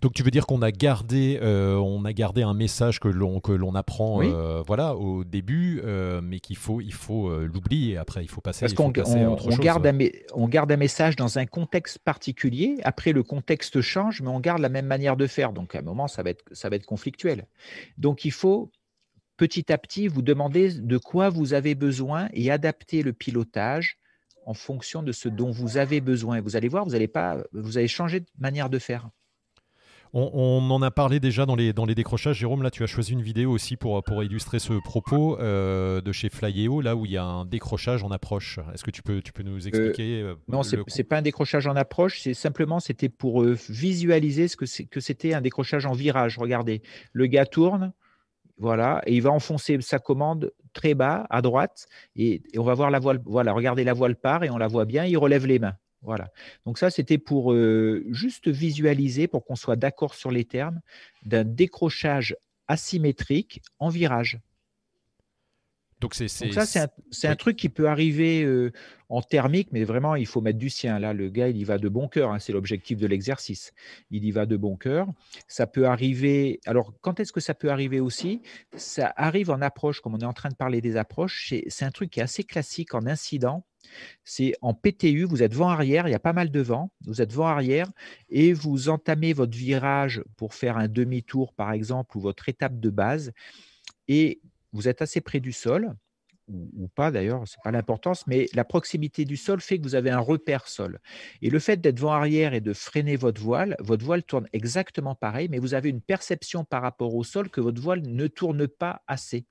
Donc 0.00 0.12
tu 0.12 0.22
veux 0.22 0.30
dire 0.30 0.44
qu'on 0.44 0.60
a 0.60 0.70
gardé, 0.70 1.38
euh, 1.40 1.76
on 1.76 2.04
a 2.04 2.12
gardé 2.12 2.42
un 2.42 2.52
message 2.52 3.00
que 3.00 3.08
l'on 3.08 3.40
que 3.40 3.52
l'on 3.52 3.74
apprend, 3.74 4.22
euh, 4.22 4.62
voilà, 4.66 4.96
au 4.96 5.24
début, 5.24 5.80
euh, 5.82 6.20
mais 6.22 6.40
qu'il 6.40 6.58
faut 6.58 6.82
il 6.82 6.92
faut 6.92 7.34
l'oublier. 7.46 7.96
Après, 7.96 8.22
il 8.22 8.28
faut 8.28 8.42
passer. 8.42 8.60
Parce 8.60 8.74
qu'on 8.74 8.88
on, 8.88 8.90
garde 8.90 9.86
un, 9.86 9.98
on 10.34 10.46
garde 10.46 10.70
un 10.70 10.76
message 10.76 11.16
dans 11.16 11.38
un 11.38 11.46
contexte 11.46 12.00
particulier. 12.00 12.76
Après, 12.84 13.12
le 13.12 13.22
contexte 13.22 13.80
change, 13.80 14.20
mais 14.20 14.28
on 14.28 14.40
garde 14.40 14.60
la 14.60 14.68
même 14.68 14.84
manière 14.84 15.16
de 15.16 15.26
faire. 15.26 15.54
Donc 15.54 15.74
à 15.74 15.78
un 15.78 15.82
moment, 15.82 16.06
ça 16.06 16.22
va 16.22 16.28
être 16.28 16.44
ça 16.52 16.68
va 16.68 16.76
être 16.76 16.84
conflictuel. 16.84 17.46
Donc 17.96 18.26
il 18.26 18.32
faut 18.32 18.70
petit 19.36 19.72
à 19.72 19.78
petit 19.78 20.08
vous 20.08 20.22
demandez 20.22 20.74
de 20.74 20.98
quoi 20.98 21.28
vous 21.28 21.54
avez 21.54 21.74
besoin 21.74 22.28
et 22.32 22.50
adapter 22.50 23.02
le 23.02 23.12
pilotage 23.12 23.98
en 24.46 24.54
fonction 24.54 25.02
de 25.02 25.12
ce 25.12 25.28
dont 25.28 25.50
vous 25.50 25.76
avez 25.76 26.00
besoin. 26.00 26.40
Vous 26.40 26.56
allez 26.56 26.68
voir, 26.68 26.84
vous 26.84 26.94
allez, 26.94 27.08
pas, 27.08 27.38
vous 27.52 27.78
allez 27.78 27.88
changer 27.88 28.20
de 28.20 28.26
manière 28.38 28.70
de 28.70 28.78
faire. 28.78 29.08
On, 30.16 30.70
en 30.70 30.80
a 30.80 30.92
parlé 30.92 31.18
déjà 31.18 31.44
dans 31.44 31.56
les, 31.56 31.72
dans 31.72 31.86
les 31.86 31.96
décrochages. 31.96 32.38
Jérôme, 32.38 32.62
là, 32.62 32.70
tu 32.70 32.84
as 32.84 32.86
choisi 32.86 33.14
une 33.14 33.22
vidéo 33.22 33.50
aussi 33.50 33.76
pour, 33.76 34.00
pour 34.04 34.22
illustrer 34.22 34.60
ce 34.60 34.74
propos 34.74 35.40
euh, 35.40 36.00
de 36.00 36.12
chez 36.12 36.28
Flyeo, 36.28 36.80
là 36.80 36.94
où 36.94 37.04
il 37.04 37.10
y 37.10 37.16
a 37.16 37.24
un 37.24 37.44
décrochage 37.44 38.04
en 38.04 38.12
approche. 38.12 38.60
Est-ce 38.72 38.84
que 38.84 38.92
tu 38.92 39.02
peux, 39.02 39.22
tu 39.22 39.32
peux 39.32 39.42
nous 39.42 39.66
expliquer 39.66 40.22
euh, 40.22 40.36
Non, 40.46 40.62
ce 40.62 40.76
n'est 40.76 41.04
pas 41.04 41.16
un 41.18 41.22
décrochage 41.22 41.66
en 41.66 41.74
approche, 41.74 42.20
c'est 42.20 42.32
simplement, 42.32 42.78
c'était 42.78 43.08
pour 43.08 43.42
euh, 43.42 43.56
visualiser 43.68 44.46
ce 44.46 44.56
que 44.56 45.00
c'était 45.00 45.34
un 45.34 45.40
décrochage 45.40 45.84
en 45.84 45.94
virage. 45.94 46.38
Regardez, 46.38 46.82
le 47.12 47.26
gars 47.26 47.44
tourne, 47.44 47.92
voilà, 48.58 49.02
et 49.06 49.14
il 49.14 49.22
va 49.22 49.30
enfoncer 49.30 49.80
sa 49.80 49.98
commande 49.98 50.52
très 50.72 50.94
bas 50.94 51.26
à 51.30 51.42
droite, 51.42 51.86
et, 52.16 52.42
on 52.56 52.62
va 52.62 52.74
voir 52.74 52.90
la 52.90 52.98
voile. 52.98 53.20
Voilà, 53.24 53.52
regardez 53.52 53.84
la 53.84 53.94
voile 53.94 54.16
part 54.16 54.44
et 54.44 54.50
on 54.50 54.58
la 54.58 54.68
voit 54.68 54.84
bien. 54.84 55.04
Il 55.04 55.16
relève 55.16 55.46
les 55.46 55.58
mains. 55.58 55.76
Voilà. 56.02 56.30
Donc 56.66 56.78
ça, 56.78 56.90
c'était 56.90 57.18
pour 57.18 57.52
euh, 57.52 58.04
juste 58.10 58.48
visualiser, 58.48 59.26
pour 59.26 59.44
qu'on 59.44 59.56
soit 59.56 59.76
d'accord 59.76 60.14
sur 60.14 60.30
les 60.30 60.44
termes, 60.44 60.80
d'un 61.24 61.44
décrochage 61.44 62.36
asymétrique 62.68 63.62
en 63.78 63.88
virage. 63.88 64.38
Donc, 66.04 66.14
c'est, 66.14 66.28
ça, 66.28 66.66
c'est 67.10 67.28
un, 67.28 67.34
truc 67.34 67.56
qui 67.56 67.70
peut 67.70 67.88
arriver 67.88 68.44
euh, 68.44 68.72
en 69.08 69.22
thermique, 69.22 69.68
mais 69.72 69.84
vraiment, 69.84 70.16
il 70.16 70.26
faut 70.26 70.42
mettre 70.42 70.58
du 70.58 70.68
sien. 70.68 70.98
Là, 70.98 71.14
le 71.14 71.30
gars, 71.30 71.48
il 71.48 71.56
y 71.56 71.64
va 71.64 71.78
de 71.78 71.88
bon 71.88 72.08
cœur. 72.08 72.30
Hein, 72.30 72.38
c'est 72.40 72.52
l'objectif 72.52 72.98
de 72.98 73.06
l'exercice. 73.06 73.72
Il 74.10 74.22
y 74.26 74.30
va 74.30 74.44
de 74.44 74.58
bon 74.58 74.76
cœur. 74.76 75.06
Ça 75.48 75.66
peut 75.66 75.86
arriver. 75.86 76.60
Alors, 76.66 76.92
quand 77.00 77.20
est-ce 77.20 77.32
que 77.32 77.40
ça 77.40 77.54
peut 77.54 77.70
arriver 77.70 78.00
aussi? 78.00 78.42
Ça 78.76 79.14
arrive 79.16 79.50
en 79.50 79.62
approche, 79.62 80.02
comme 80.02 80.14
on 80.14 80.18
est 80.18 80.26
en 80.26 80.34
train 80.34 80.50
de 80.50 80.56
parler 80.56 80.82
des 80.82 80.98
approches. 80.98 81.46
C'est, 81.48 81.64
c'est 81.68 81.86
un 81.86 81.90
truc 81.90 82.10
qui 82.10 82.20
est 82.20 82.24
assez 82.24 82.44
classique 82.44 82.92
en 82.92 83.06
incident. 83.06 83.64
C'est 84.24 84.52
en 84.60 84.74
PTU, 84.74 85.24
vous 85.24 85.42
êtes 85.42 85.54
vent-arrière, 85.54 86.06
il 86.06 86.10
y 86.10 86.14
a 86.14 86.18
pas 86.18 86.34
mal 86.34 86.50
de 86.50 86.60
vent, 86.60 86.90
vous 87.06 87.22
êtes 87.22 87.32
vent-arrière 87.32 87.88
et 88.28 88.52
vous 88.52 88.90
entamez 88.90 89.32
votre 89.32 89.56
virage 89.56 90.22
pour 90.36 90.52
faire 90.52 90.76
un 90.76 90.88
demi-tour, 90.88 91.54
par 91.54 91.72
exemple, 91.72 92.18
ou 92.18 92.20
votre 92.20 92.50
étape 92.50 92.78
de 92.78 92.90
base. 92.90 93.32
Et 94.06 94.42
vous 94.74 94.88
êtes 94.88 95.02
assez 95.02 95.22
près 95.22 95.40
du 95.40 95.52
sol, 95.52 95.94
ou, 96.48 96.88
pas 96.94 97.10
d'ailleurs, 97.10 97.48
ce 97.48 97.56
n'est 97.56 97.62
pas 97.64 97.70
l'importance, 97.70 98.26
mais 98.26 98.48
la 98.54 98.64
proximité 98.66 99.24
du 99.24 99.36
sol 99.38 99.62
fait 99.62 99.78
que 99.78 99.82
vous 99.84 99.94
avez 99.94 100.10
un 100.10 100.18
repère 100.18 100.68
sol. 100.68 101.00
Et 101.40 101.48
le 101.48 101.58
fait 101.58 101.78
d'être 101.80 102.00
vent 102.00 102.12
arrière 102.12 102.52
et 102.52 102.60
de 102.60 102.74
freiner 102.74 103.16
votre 103.16 103.40
voile, 103.40 103.76
votre 103.80 104.04
voile 104.04 104.22
tourne 104.24 104.46
exactement 104.52 105.14
pareil, 105.14 105.48
mais 105.50 105.58
vous 105.58 105.72
avez 105.72 105.88
une 105.88 106.02
perception 106.02 106.64
par 106.64 106.82
rapport 106.82 107.14
au 107.14 107.24
sol 107.24 107.48
que 107.50 107.62
votre 107.62 107.80
voile 107.80 108.02
ne 108.02 108.26
tourne 108.26 108.68
pas 108.68 109.02
assez. 109.06 109.46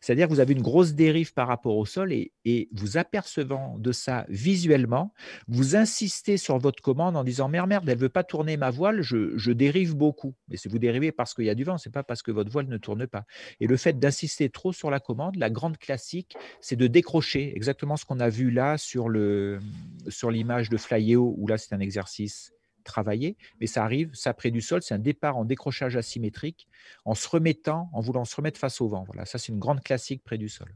C'est-à-dire 0.00 0.28
que 0.28 0.32
vous 0.32 0.40
avez 0.40 0.52
une 0.52 0.62
grosse 0.62 0.94
dérive 0.94 1.32
par 1.32 1.48
rapport 1.48 1.76
au 1.76 1.86
sol 1.86 2.12
et, 2.12 2.32
vous 2.72 2.96
apercevant 2.96 3.78
de 3.78 3.92
ça 3.92 4.26
visuellement, 4.28 5.12
vous 5.48 5.76
insistez 5.76 6.36
sur 6.36 6.58
votre 6.58 6.82
commande 6.82 7.16
en 7.16 7.24
disant 7.24 7.48
merde, 7.48 7.68
merde, 7.68 7.88
elle 7.88 7.96
ne 7.96 8.00
veut 8.00 8.08
pas 8.08 8.24
tourner 8.24 8.56
ma 8.56 8.70
voile, 8.70 9.02
je, 9.02 9.52
dérive 9.52 9.94
beaucoup. 9.94 10.34
Mais 10.48 10.56
si 10.56 10.68
vous 10.68 10.78
dérivez 10.78 11.12
parce 11.12 11.34
qu'il 11.34 11.44
y 11.44 11.50
a 11.50 11.54
du 11.54 11.64
vent, 11.64 11.78
ce 11.78 11.88
n'est 11.88 11.92
pas 11.92 12.02
parce 12.02 12.22
que 12.22 12.30
votre 12.30 12.50
voile 12.50 12.66
ne 12.66 12.76
tourne 12.78 13.06
pas. 13.06 13.24
Et 13.60 13.66
le 13.66 13.76
fait 13.76 13.98
d'insister 13.98 14.48
trop 14.48 14.72
sur 14.72 14.90
la 14.90 15.00
commande, 15.00 15.36
la 15.36 15.50
grande 15.50 15.78
classique, 15.78 16.36
c'est 16.60 16.76
de 16.76 16.86
décrocher 16.86 17.52
exactement 17.54 17.96
ce 17.96 18.04
qu'on 18.04 18.20
a 18.20 18.28
vu 18.28 18.50
là 18.50 18.76
sur 18.78 19.08
l'image 19.08 20.68
de 20.70 20.76
Flyeo, 20.76 21.34
où 21.36 21.46
là 21.46 21.58
c'est 21.58 21.74
un 21.74 21.80
exercice 21.80 22.52
travailler, 22.82 23.36
mais 23.60 23.66
ça 23.66 23.84
arrive, 23.84 24.10
ça 24.14 24.34
près 24.34 24.50
du 24.50 24.60
sol, 24.60 24.82
c'est 24.82 24.94
un 24.94 24.98
départ 24.98 25.36
en 25.36 25.44
décrochage 25.44 25.96
asymétrique, 25.96 26.68
en 27.04 27.14
se 27.14 27.28
remettant, 27.28 27.90
en 27.92 28.00
voulant 28.00 28.24
se 28.24 28.36
remettre 28.36 28.58
face 28.58 28.80
au 28.80 28.88
vent. 28.88 29.04
Voilà, 29.06 29.24
ça 29.24 29.38
c'est 29.38 29.52
une 29.52 29.58
grande 29.58 29.82
classique 29.82 30.22
près 30.24 30.38
du 30.38 30.48
sol. 30.48 30.74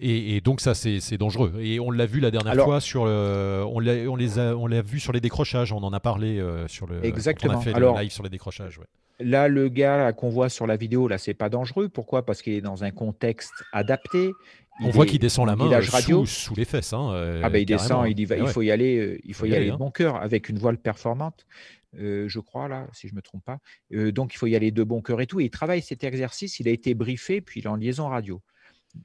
Et, 0.00 0.40
donc 0.40 0.60
ça 0.60 0.74
c'est 0.74 1.18
dangereux. 1.18 1.54
Et 1.60 1.80
on 1.80 1.90
l'a 1.90 2.06
vu 2.06 2.20
la 2.20 2.30
dernière 2.30 2.56
fois 2.64 2.80
sur 2.80 3.04
le, 3.04 3.62
on 3.66 3.78
l'a 3.78 3.92
on 4.10 4.16
les 4.16 4.38
on 4.38 4.66
l'a 4.66 4.80
vu 4.82 5.00
sur 5.00 5.12
les 5.12 5.20
décrochages. 5.20 5.72
On 5.72 5.82
en 5.82 5.92
a 5.92 6.00
parlé 6.00 6.38
euh, 6.38 6.66
sur 6.68 6.86
le. 6.86 7.04
Exactement. 7.04 7.54
On 7.54 7.58
a 7.58 7.60
fait 7.60 7.72
le 7.72 8.00
live 8.00 8.10
sur 8.10 8.22
les 8.22 8.30
décrochages. 8.30 8.80
Là, 9.20 9.46
le 9.46 9.68
gars 9.68 10.12
qu'on 10.12 10.30
voit 10.30 10.48
sur 10.48 10.66
la 10.66 10.76
vidéo, 10.76 11.06
là, 11.06 11.18
c'est 11.18 11.34
pas 11.34 11.48
dangereux. 11.48 11.88
Pourquoi? 11.88 12.24
Parce 12.24 12.42
qu'il 12.42 12.54
est 12.54 12.60
dans 12.60 12.82
un 12.82 12.90
contexte 12.90 13.52
adapté. 13.72 14.32
On 14.80 14.90
voit 14.90 15.06
qu'il 15.06 15.18
descend 15.18 15.46
la 15.46 15.56
main 15.56 15.70
euh, 15.70 16.24
Sous, 16.26 16.54
les 16.54 16.64
fesses. 16.64 16.92
Hein, 16.92 17.12
euh, 17.12 17.40
ah 17.44 17.50
ben 17.50 17.58
il 17.58 17.66
descend, 17.66 18.06
il, 18.08 18.26
va, 18.26 18.36
il 18.36 18.48
faut 18.48 18.62
y 18.62 18.70
aller, 18.70 18.98
euh, 18.98 19.18
il 19.24 19.34
faut 19.34 19.46
y, 19.46 19.54
aller, 19.54 19.66
de 19.66 19.72
hein. 19.72 19.76
bon 19.76 19.90
cœur 19.90 20.16
avec 20.16 20.48
une 20.48 20.58
voile 20.58 20.78
performante, 20.78 21.46
je 21.94 22.38
crois 22.40 22.68
là, 22.68 22.86
si 22.92 23.08
je 23.08 23.14
me 23.14 23.22
trompe 23.22 23.44
pas. 23.44 23.58
donc 23.90 24.34
il 24.34 24.38
faut 24.38 24.46
y 24.46 24.56
aller 24.56 24.70
de 24.70 24.82
bon 24.82 25.02
cœur 25.02 25.20
et 25.20 25.26
tout. 25.26 25.40
Et 25.40 25.44
il 25.44 25.50
travaille 25.50 25.82
cet 25.82 26.04
exercice, 26.04 26.58
il 26.60 26.68
a 26.68 26.70
été 26.70 26.94
briefé, 26.94 27.40
puis 27.40 27.60
il 27.60 27.64
est 27.64 27.68
en 27.68 27.76
liaison 27.76 28.08
radio. 28.08 28.40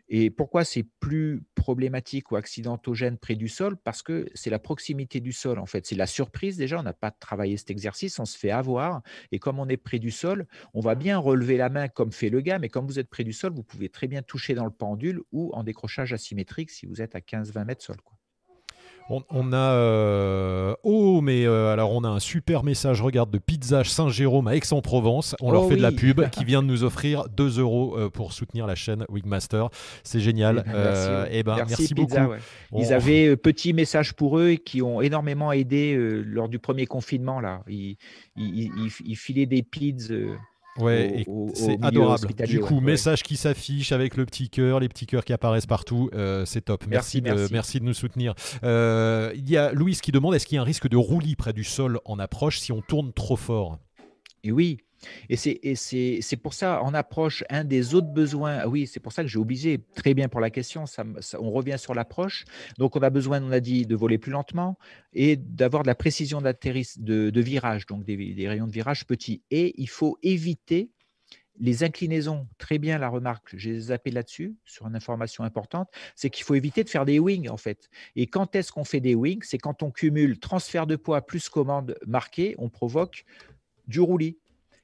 Et 0.09 0.29
pourquoi 0.29 0.63
c'est 0.65 0.83
plus 0.99 1.43
problématique 1.55 2.31
ou 2.31 2.35
accidentogène 2.35 3.17
près 3.17 3.35
du 3.35 3.47
sol? 3.47 3.77
Parce 3.77 4.01
que 4.03 4.27
c'est 4.33 4.49
la 4.49 4.59
proximité 4.59 5.19
du 5.19 5.31
sol, 5.31 5.59
en 5.59 5.65
fait. 5.65 5.85
C'est 5.85 5.95
la 5.95 6.07
surprise 6.07 6.57
déjà, 6.57 6.79
on 6.79 6.83
n'a 6.83 6.93
pas 6.93 7.11
travaillé 7.11 7.57
cet 7.57 7.71
exercice, 7.71 8.19
on 8.19 8.25
se 8.25 8.37
fait 8.37 8.51
avoir. 8.51 9.01
Et 9.31 9.39
comme 9.39 9.59
on 9.59 9.67
est 9.67 9.77
près 9.77 9.99
du 9.99 10.11
sol, 10.11 10.47
on 10.73 10.81
va 10.81 10.95
bien 10.95 11.17
relever 11.17 11.57
la 11.57 11.69
main 11.69 11.87
comme 11.87 12.11
fait 12.11 12.29
le 12.29 12.41
gars, 12.41 12.59
mais 12.59 12.69
comme 12.69 12.85
vous 12.87 12.99
êtes 12.99 13.09
près 13.09 13.23
du 13.23 13.33
sol, 13.33 13.53
vous 13.53 13.63
pouvez 13.63 13.89
très 13.89 14.07
bien 14.07 14.21
toucher 14.21 14.53
dans 14.55 14.65
le 14.65 14.71
pendule 14.71 15.21
ou 15.31 15.51
en 15.53 15.63
décrochage 15.63 16.13
asymétrique 16.13 16.69
si 16.71 16.85
vous 16.85 17.01
êtes 17.01 17.15
à 17.15 17.21
15-20 17.21 17.65
mètres 17.65 17.83
sol. 17.83 17.97
On, 19.09 19.53
a 19.53 19.73
euh, 19.73 20.75
oh 20.83 21.21
mais 21.21 21.45
euh, 21.45 21.71
alors 21.71 21.93
on 21.93 22.03
a 22.03 22.09
un 22.09 22.19
super 22.19 22.63
message. 22.63 23.01
Regarde 23.01 23.31
de 23.31 23.37
Pizza 23.37 23.83
Saint-Jérôme 23.83 24.47
à 24.47 24.55
Aix-en-Provence. 24.55 25.35
On 25.39 25.51
leur 25.51 25.63
oh 25.63 25.69
fait 25.69 25.77
de 25.77 25.81
la 25.81 25.93
pub 25.93 26.29
qui 26.29 26.43
vient 26.45 26.61
de 26.61 26.67
nous 26.67 26.83
offrir 26.83 27.29
2 27.29 27.59
euros 27.59 27.97
euh, 27.97 28.09
pour 28.09 28.33
soutenir 28.33 28.67
la 28.67 28.75
chaîne 28.75 29.05
Wigmaster. 29.09 29.69
C'est 30.03 30.19
génial. 30.19 30.65
Et 30.67 31.29
eh 31.31 31.39
eh 31.39 31.43
ben, 31.43 31.55
merci, 31.55 31.93
beaucoup. 31.93 32.15
ils 32.75 32.93
avaient 32.93 33.37
petit 33.37 33.73
message 33.73 34.13
pour 34.13 34.39
eux 34.39 34.49
et 34.49 34.57
qui 34.57 34.81
ont 34.81 35.01
énormément 35.01 35.51
aidé 35.51 35.95
lors 36.25 36.49
du 36.49 36.59
premier 36.59 36.85
confinement 36.85 37.39
là. 37.39 37.63
Ils, 37.67 37.97
ils 38.35 39.15
filaient 39.15 39.45
des 39.45 39.63
pizzas 39.63 40.37
Ouais, 40.77 41.25
c'est 41.53 41.83
adorable. 41.83 42.27
Du 42.45 42.59
coup, 42.59 42.79
message 42.79 43.23
qui 43.23 43.35
s'affiche 43.35 43.91
avec 43.91 44.17
le 44.17 44.25
petit 44.25 44.49
cœur, 44.49 44.79
les 44.79 44.89
petits 44.89 45.05
cœurs 45.05 45.25
qui 45.25 45.33
apparaissent 45.33 45.65
partout, 45.65 46.09
euh, 46.13 46.45
c'est 46.45 46.61
top. 46.61 46.85
Merci, 46.87 47.21
de, 47.21 47.47
merci. 47.51 47.79
de 47.79 47.85
nous 47.85 47.93
soutenir. 47.93 48.33
Euh, 48.63 49.31
il 49.35 49.49
y 49.49 49.57
a 49.57 49.71
Louise 49.71 50.01
qui 50.01 50.11
demande 50.11 50.35
est-ce 50.35 50.45
qu'il 50.45 50.55
y 50.55 50.59
a 50.59 50.61
un 50.61 50.65
risque 50.65 50.87
de 50.87 50.97
roulis 50.97 51.35
près 51.35 51.53
du 51.53 51.63
sol 51.63 51.99
en 52.05 52.19
approche 52.19 52.59
si 52.59 52.71
on 52.71 52.81
tourne 52.81 53.13
trop 53.13 53.35
fort? 53.35 53.79
Et 54.43 54.51
oui, 54.51 54.79
et 55.29 55.35
c'est 55.35 56.37
pour 56.41 56.53
ça, 56.53 56.81
en 56.81 56.93
approche, 56.93 57.43
un 57.49 57.63
des 57.63 57.93
autres 57.93 58.07
besoins, 58.07 58.59
ah 58.61 58.67
oui, 58.67 58.87
c'est 58.87 58.99
pour 58.99 59.11
ça 59.11 59.23
que 59.23 59.29
j'ai 59.29 59.39
obligé, 59.39 59.79
très 59.95 60.13
bien 60.13 60.27
pour 60.27 60.39
la 60.39 60.49
question, 60.49 60.85
ça, 60.85 61.03
on 61.39 61.51
revient 61.51 61.77
sur 61.77 61.93
l'approche. 61.93 62.45
Donc, 62.77 62.95
on 62.95 63.01
a 63.01 63.09
besoin, 63.09 63.41
on 63.43 63.51
a 63.51 63.59
dit, 63.59 63.85
de 63.85 63.95
voler 63.95 64.17
plus 64.17 64.31
lentement 64.31 64.77
et 65.13 65.35
d'avoir 65.35 65.83
de 65.83 65.87
la 65.87 65.95
précision 65.95 66.41
de, 66.41 67.29
de, 67.29 67.41
virage, 67.41 67.85
donc 67.85 68.03
des, 68.03 68.47
rayons 68.47 68.67
de 68.67 68.71
virage 68.71 69.05
petits. 69.05 69.41
Et 69.51 69.73
il 69.81 69.89
faut 69.89 70.17
éviter 70.23 70.89
les 71.59 71.83
inclinaisons, 71.83 72.47
très 72.59 72.77
bien 72.77 72.99
la 72.99 73.09
remarque, 73.09 73.55
j'ai 73.57 73.79
zappé 73.79 74.11
là-dessus, 74.11 74.55
sur 74.63 74.85
une 74.85 74.95
information 74.95 75.43
importante, 75.43 75.89
c'est 76.15 76.29
qu'il 76.29 76.43
faut 76.43 76.53
éviter 76.53 76.83
de 76.83 76.89
faire 76.89 77.03
des 77.03 77.17
wings 77.17 77.49
en 77.49 77.57
fait. 77.57 77.89
Et 78.15 78.27
quand 78.27 78.55
est-ce 78.55 78.71
qu'on 78.71 78.83
fait 78.83 78.99
des 78.99 79.15
wings? 79.15 79.41
C'est 79.43 79.57
quand 79.57 79.81
on 79.81 79.89
cumule 79.89 80.37
transfert 80.37 80.85
de 80.85 80.95
poids 80.95 81.25
plus 81.25 81.49
commande 81.49 81.97
marquée, 82.05 82.53
on 82.59 82.69
provoque 82.69 83.25
du 83.87 83.99
roulis. 83.99 84.37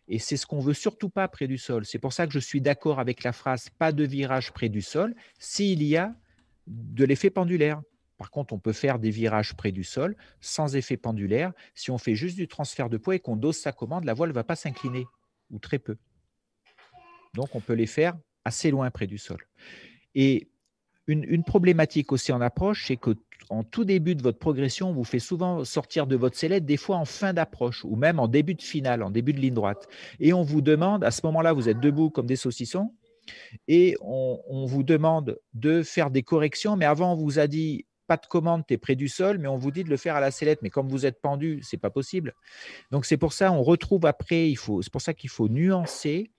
Et 0.08 0.20
c'est 0.20 0.38
ce 0.38 0.45
qu'on 0.45 0.60
veut 0.60 0.74
surtout 0.74 1.10
pas 1.10 1.28
près 1.28 1.47
du 1.47 1.58
sol. 1.58 1.86
C'est 1.86 1.99
pour 1.99 2.14
ça 2.14 2.28
que 2.28 2.34
je 2.34 2.39
suis 2.39 2.62
d'accord 2.62 2.99
avec 2.99 3.24
la 3.24 3.32
phrase 3.32 3.70
pas 3.70 3.91
de 3.91 4.04
virage 4.04 4.51
près 4.51 4.70
du 4.70 4.82
sol 4.82 5.16
s'il 5.39 5.84
y 5.84 5.95
a 5.97 6.14
de 6.68 7.06
l'effet 7.06 7.30
pendulaire. 7.30 7.82
Par 8.18 8.32
contre, 8.32 8.54
on 8.54 8.60
peut 8.60 8.74
faire 8.74 8.99
des 8.99 9.10
virages 9.10 9.54
près 9.56 9.72
du 9.72 9.84
sol 9.84 10.16
sans 10.39 10.76
effet 10.76 10.97
pendulaire. 10.97 11.51
Si 11.74 11.91
on 11.91 11.97
fait 11.97 12.16
juste 12.16 12.36
du 12.36 12.47
transfert 12.47 12.89
de 12.89 12.97
poids 12.97 13.16
et 13.16 13.20
qu'on 13.20 13.36
dose 13.36 13.58
sa 13.58 13.72
commande, 13.72 14.06
la 14.06 14.14
voile 14.14 14.30
ne 14.30 14.36
va 14.36 14.43
pas 14.43 14.56
s'incliner, 14.56 15.06
ou 15.51 15.60
très 15.60 15.80
peu. 15.80 15.97
Donc, 17.34 17.56
on 17.56 17.60
peut 17.60 17.74
les 17.74 17.88
faire 17.88 18.14
assez 18.45 18.72
loin 18.72 18.89
près 18.91 19.08
du 19.08 19.18
sol. 19.18 19.39
Et 20.16 20.47
une, 21.08 21.43
problématique 21.43 22.12
aussi 22.12 22.32
en 22.32 22.39
approche, 22.41 22.88
c'est 22.88 22.97
qu'en 23.47 23.63
tout 23.63 23.85
début 23.85 24.15
de 24.15 24.23
votre 24.23 24.39
progression, 24.39 24.89
on 24.89 24.93
vous 24.93 25.03
fait 25.03 25.19
souvent 25.19 25.63
sortir 25.63 26.07
de 26.07 26.15
votre 26.15 26.37
sellette, 26.37 26.65
des 26.65 26.77
fois 26.77 26.97
en 26.97 27.05
fin 27.05 27.33
d'approche 27.33 27.85
ou 27.85 27.95
même 27.95 28.19
en 28.19 28.27
début 28.27 28.55
de 28.55 28.61
finale, 28.61 29.03
en 29.03 29.09
début 29.09 29.33
de 29.33 29.39
ligne 29.39 29.53
droite. 29.53 29.87
Et 30.19 30.33
on 30.33 30.43
vous 30.43 30.61
demande, 30.61 31.03
à 31.03 31.11
ce 31.11 31.21
moment-là, 31.25 31.53
vous 31.53 31.69
êtes 31.69 31.79
debout 31.79 32.09
comme 32.09 32.25
des 32.25 32.35
saucissons, 32.35 32.91
et 33.67 33.95
on, 34.01 34.65
vous 34.65 34.83
demande 34.83 35.39
de 35.53 35.81
faire 35.83 36.11
des 36.11 36.23
corrections, 36.23 36.75
mais 36.75 36.85
avant, 36.85 37.13
on 37.13 37.15
vous 37.15 37.39
a 37.39 37.47
dit 37.47 37.85
pas 38.07 38.17
de 38.17 38.25
commande, 38.25 38.63
tu 38.67 38.73
es 38.73 38.77
près 38.77 38.95
du 38.95 39.07
sol, 39.07 39.37
mais 39.37 39.47
on 39.47 39.55
vous 39.55 39.71
dit 39.71 39.83
de 39.83 39.89
le 39.89 39.97
faire 39.97 40.15
à 40.15 40.19
la 40.19 40.29
sellette. 40.29 40.61
Mais 40.61 40.69
comme 40.69 40.89
vous 40.89 41.05
êtes 41.05 41.21
pendu, 41.21 41.61
c'est 41.63 41.77
pas 41.77 41.89
possible. 41.89 42.33
Donc 42.91 43.05
c'est 43.05 43.17
pour 43.17 43.31
ça, 43.31 43.51
on 43.51 43.63
retrouve 43.63 44.05
après, 44.05 44.53
c'est 44.57 44.91
pour 44.91 45.01
ça 45.01 45.13
qu'il 45.13 45.29
faut 45.29 45.47
nuancer 45.47 46.31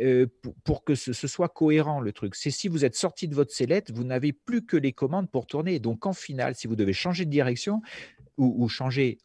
euh, 0.00 0.26
pour, 0.64 0.84
que 0.84 0.94
ce, 0.94 1.12
soit 1.12 1.48
cohérent 1.48 2.00
le 2.00 2.12
truc. 2.12 2.34
C'est 2.34 2.50
si 2.50 2.68
vous 2.68 2.84
êtes 2.84 2.94
sorti 2.94 3.28
de 3.28 3.34
votre 3.34 3.52
sellette, 3.52 3.90
vous 3.90 4.04
n'avez 4.04 4.32
plus 4.32 4.64
que 4.64 4.76
les 4.76 4.92
commandes 4.92 5.30
pour 5.30 5.46
tourner. 5.46 5.78
Donc 5.78 6.06
en 6.06 6.12
finale, 6.12 6.54
si 6.54 6.66
vous 6.66 6.76
devez 6.76 6.92
changer 6.92 7.24
de 7.24 7.30
direction 7.30 7.82
ou, 8.36 8.68
changer, 8.68 9.18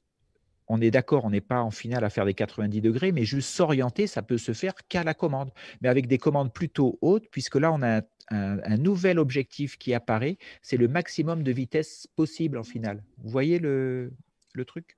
on 0.68 0.82
est 0.82 0.90
d'accord, 0.90 1.26
on 1.26 1.30
n'est 1.30 1.42
pas 1.42 1.62
en 1.62 1.70
finale 1.70 2.04
à 2.04 2.10
faire 2.10 2.26
des 2.26 2.34
90 2.34 2.82
degrés, 2.82 3.12
mais 3.12 3.26
juste 3.26 3.50
s'orienter, 3.50 4.08
ça 4.08 4.24
peut 4.24 4.40
se 4.40 4.54
faire 4.54 4.74
qu'à 4.88 5.04
la 5.04 5.14
commande, 5.14 5.52
mais 5.82 5.90
avec 5.90 6.08
des 6.08 6.18
commandes 6.18 6.52
plutôt 6.52 6.98
hautes, 7.02 7.28
puisque 7.30 7.56
là, 7.56 7.72
on 7.72 7.84
a 7.84 8.02
un, 8.30 8.78
nouvel 8.78 9.20
objectif 9.20 9.78
qui 9.78 9.94
apparaît, 9.94 10.38
c'est 10.64 10.78
le 10.78 10.88
maximum 10.88 11.44
de 11.44 11.52
vitesse 11.52 12.08
possible 12.16 12.58
en 12.58 12.64
finale. 12.64 13.04
Vous 13.20 13.30
voyez 13.30 13.60
le 13.60 14.12
truc? 14.66 14.98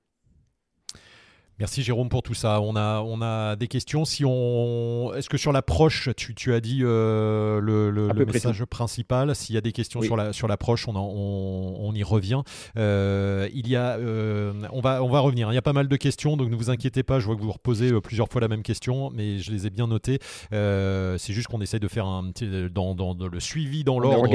Merci 1.58 1.82
Jérôme 1.82 2.10
pour 2.10 2.22
tout 2.22 2.34
ça. 2.34 2.60
On 2.60 2.76
a, 2.76 3.00
on 3.00 3.22
a 3.22 3.56
des 3.56 3.66
questions. 3.66 4.04
Si 4.04 4.24
on, 4.26 5.14
est-ce 5.14 5.30
que 5.30 5.38
sur 5.38 5.52
l'approche, 5.52 6.10
tu, 6.14 6.34
tu 6.34 6.52
as 6.52 6.60
dit 6.60 6.80
euh, 6.82 7.60
le, 7.62 7.90
le, 7.90 8.26
message 8.26 8.62
principal. 8.66 9.34
S'il 9.34 9.54
y 9.54 9.58
a 9.58 9.62
des 9.62 9.72
questions 9.72 10.02
sur 10.02 10.18
la 10.18 10.34
sur 10.34 10.48
l'approche, 10.48 10.86
on, 10.86 10.94
on, 10.94 11.76
on, 11.80 11.94
y 11.94 12.02
revient. 12.02 12.42
Euh, 12.76 13.48
il 13.54 13.68
y 13.68 13.76
a, 13.76 13.96
euh, 13.96 14.52
on 14.70 14.82
va 14.82 15.02
on 15.02 15.08
va 15.08 15.20
revenir. 15.20 15.50
Il 15.50 15.54
y 15.54 15.58
a 15.58 15.62
pas 15.62 15.72
mal 15.72 15.88
de 15.88 15.96
questions, 15.96 16.36
donc 16.36 16.50
ne 16.50 16.56
vous 16.56 16.68
inquiétez 16.68 17.02
pas. 17.02 17.20
Je 17.20 17.26
vois 17.26 17.36
que 17.36 17.42
vous 17.42 17.52
reposez 17.52 17.90
plusieurs 18.02 18.28
fois 18.28 18.42
la 18.42 18.48
même 18.48 18.62
question, 18.62 19.10
mais 19.14 19.38
je 19.38 19.50
les 19.50 19.66
ai 19.66 19.70
bien 19.70 19.86
notées. 19.86 20.18
c'est 20.50 21.32
juste 21.32 21.48
qu'on 21.48 21.62
essaie 21.62 21.80
de 21.80 21.88
faire 21.88 22.06
un 22.06 22.30
petit 22.32 22.68
dans, 22.70 22.94
dans, 22.94 23.14
le 23.14 23.40
suivi 23.40 23.82
dans 23.82 23.98
l'ordre. 23.98 24.28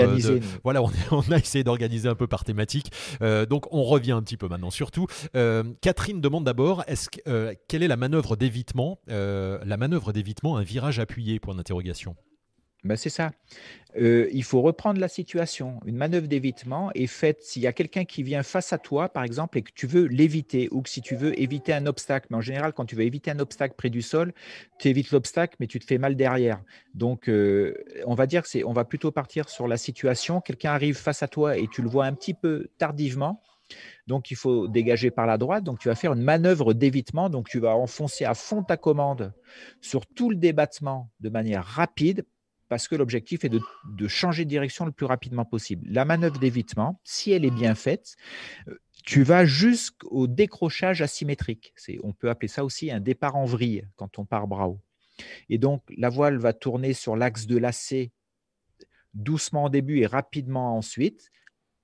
Voilà, 0.63 0.82
on, 0.82 0.89
on, 1.11 1.32
a 1.32 1.38
essayé 1.38 1.63
d'organiser 1.63 2.09
un 2.09 2.15
peu 2.15 2.26
par 2.26 2.43
thématique. 2.45 2.91
donc 3.47 3.72
on 3.72 3.84
revient 3.84 4.13
un 4.13 4.24
petit 4.24 4.38
peu 4.38 4.47
maintenant. 4.47 4.72
Surtout, 4.72 5.05
Catherine 5.82 6.19
demande 6.19 6.45
d'abord 6.45 6.84
est-ce 6.88 7.11
euh, 7.28 7.53
quelle 7.68 7.84
est 7.84 7.88
la 7.88 7.97
manœuvre 7.97 8.36
d'évitement 8.36 8.99
euh, 9.09 9.59
La 9.66 9.78
manœuvre 9.78 10.14
d'évitement, 10.14 10.57
un 10.57 10.64
virage 10.64 10.99
appuyé, 10.99 11.39
point 11.39 11.55
d'interrogation. 11.55 12.16
Ben 12.84 12.97
c'est 12.97 13.09
ça. 13.09 13.30
Euh, 13.95 14.28
il 14.34 14.43
faut 14.43 14.62
reprendre 14.62 14.99
la 14.99 15.07
situation. 15.07 15.80
Une 15.86 15.97
manœuvre 15.97 16.28
d'évitement 16.28 16.89
est 16.95 17.05
faite 17.05 17.43
s'il 17.43 17.62
y 17.62 17.68
a 17.68 17.74
quelqu'un 17.74 18.05
qui 18.05 18.24
vient 18.24 18.41
face 18.41 18.74
à 18.74 18.80
toi, 18.80 19.07
par 19.07 19.24
exemple, 19.24 19.59
et 19.59 19.62
que 19.62 19.70
tu 19.76 19.86
veux 19.86 20.05
l'éviter, 20.05 20.68
ou 20.72 20.82
que 20.82 20.89
si 20.89 21.01
tu 21.01 21.16
veux 21.16 21.39
éviter 21.39 21.74
un 21.74 21.86
obstacle. 21.86 22.26
Mais 22.32 22.38
en 22.38 22.41
général, 22.41 22.74
quand 22.74 22.86
tu 22.86 22.95
veux 22.95 23.03
éviter 23.03 23.30
un 23.30 23.38
obstacle 23.38 23.76
près 23.78 23.91
du 23.91 24.01
sol, 24.01 24.34
tu 24.80 24.88
évites 24.88 25.12
l'obstacle, 25.12 25.57
mais 25.59 25.68
tu 25.68 25.80
te 25.80 25.86
fais 25.86 25.99
mal 25.99 26.16
derrière. 26.16 26.64
Donc, 26.95 27.30
on 27.30 28.16
va 28.16 28.26
dire 28.26 28.41
que 28.41 28.66
on 28.66 28.74
va 28.74 28.84
plutôt 28.84 29.12
partir 29.12 29.47
sur 29.49 29.68
la 29.68 29.78
situation. 29.78 30.41
Quelqu'un 30.41 30.72
arrive 30.72 30.97
face 30.97 31.22
à 31.22 31.28
toi 31.28 31.57
et 31.57 31.68
tu 31.68 31.84
le 31.84 31.89
vois 31.89 32.05
un 32.05 32.14
petit 32.14 32.34
peu 32.34 32.68
tardivement. 32.80 33.43
Donc, 34.07 34.32
il 34.32 34.38
faut 34.38 34.67
dégager 34.67 35.11
par 35.11 35.26
la 35.26 35.38
droite. 35.38 35.63
Donc, 35.63 35.80
tu 35.80 35.88
vas 35.88 35.95
faire 35.95 36.13
une 36.13 36.22
manœuvre 36.22 36.74
d'évitement. 36.74 37.30
Donc, 37.30 37.49
tu 37.49 37.59
vas 37.59 37.76
enfoncer 37.76 38.26
à 38.26 38.34
fond 38.34 38.63
ta 38.63 38.78
commande 38.78 39.34
sur 39.82 40.05
tout 40.05 40.30
le 40.30 40.36
débattement 40.36 41.09
de 41.19 41.30
manière 41.30 41.65
rapide 41.65 42.26
parce 42.72 42.88
que 42.88 42.95
l'objectif 42.95 43.43
est 43.43 43.49
de, 43.49 44.07
changer 44.07 44.45
de 44.45 44.49
direction 44.49 44.86
le 44.86 44.93
plus 44.93 45.05
rapidement 45.05 45.43
possible. 45.43 45.86
La 45.89 46.05
manœuvre 46.05 46.39
d'évitement, 46.39 47.01
si 47.03 47.34
elle 47.34 47.43
est 47.43 47.51
bien 47.51 47.76
faite, 47.76 48.15
euh, 48.69 48.78
tu 49.03 49.24
vas 49.24 49.45
jusqu'au 49.45 50.26
décrochage 50.28 51.01
asymétrique. 51.01 51.74
On 52.01 52.13
peut 52.13 52.30
appeler 52.30 52.47
ça 52.47 52.63
aussi 52.63 52.89
un 52.89 53.01
départ 53.01 53.36
en 53.36 53.43
vrille 53.43 53.86
quand 53.97 54.19
on 54.19 54.26
part 54.26 54.47
bras 54.47 54.69
haut. 54.69 54.80
Et 55.49 55.57
donc, 55.57 55.84
la 55.97 56.07
voile 56.07 56.38
va 56.38 56.53
tourner 56.53 56.93
sur 56.93 57.17
l'axe 57.17 57.45
de 57.45 57.57
lacet 57.57 58.13
doucement 59.13 59.65
au 59.65 59.69
début 59.69 59.99
et 59.99 60.05
rapidement 60.05 60.78
ensuite. 60.78 61.30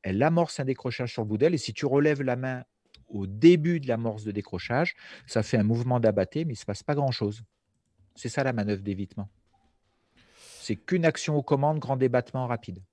Elle 0.03 0.21
amorce 0.23 0.59
un 0.59 0.65
décrochage 0.65 1.13
sur 1.13 1.23
le 1.23 1.27
bout 1.27 1.37
d'aile. 1.37 1.53
Et 1.53 1.57
si 1.57 1.73
tu 1.73 1.85
relèves 1.85 2.21
la 2.21 2.35
main 2.35 2.63
au 3.07 3.27
début 3.27 3.79
de 3.79 3.87
l'amorce 3.87 4.23
de 4.23 4.31
décrochage, 4.31 4.95
ça 5.25 5.43
fait 5.43 5.57
un 5.57 5.63
mouvement 5.63 5.99
d'abatté, 5.99 6.45
mais 6.45 6.53
il 6.53 6.57
ne 6.57 6.59
se 6.59 6.65
passe 6.65 6.83
pas 6.83 6.95
grand-chose. 6.95 7.43
C'est 8.15 8.29
ça 8.29 8.43
la 8.43 8.53
manœuvre 8.53 8.81
d'évitement. 8.81 9.29
C'est 10.35 10.75
qu'une 10.75 11.05
action 11.05 11.35
aux 11.35 11.43
commandes, 11.43 11.79
grand 11.79 11.97
débattement 11.97 12.47
rapide. 12.47 12.83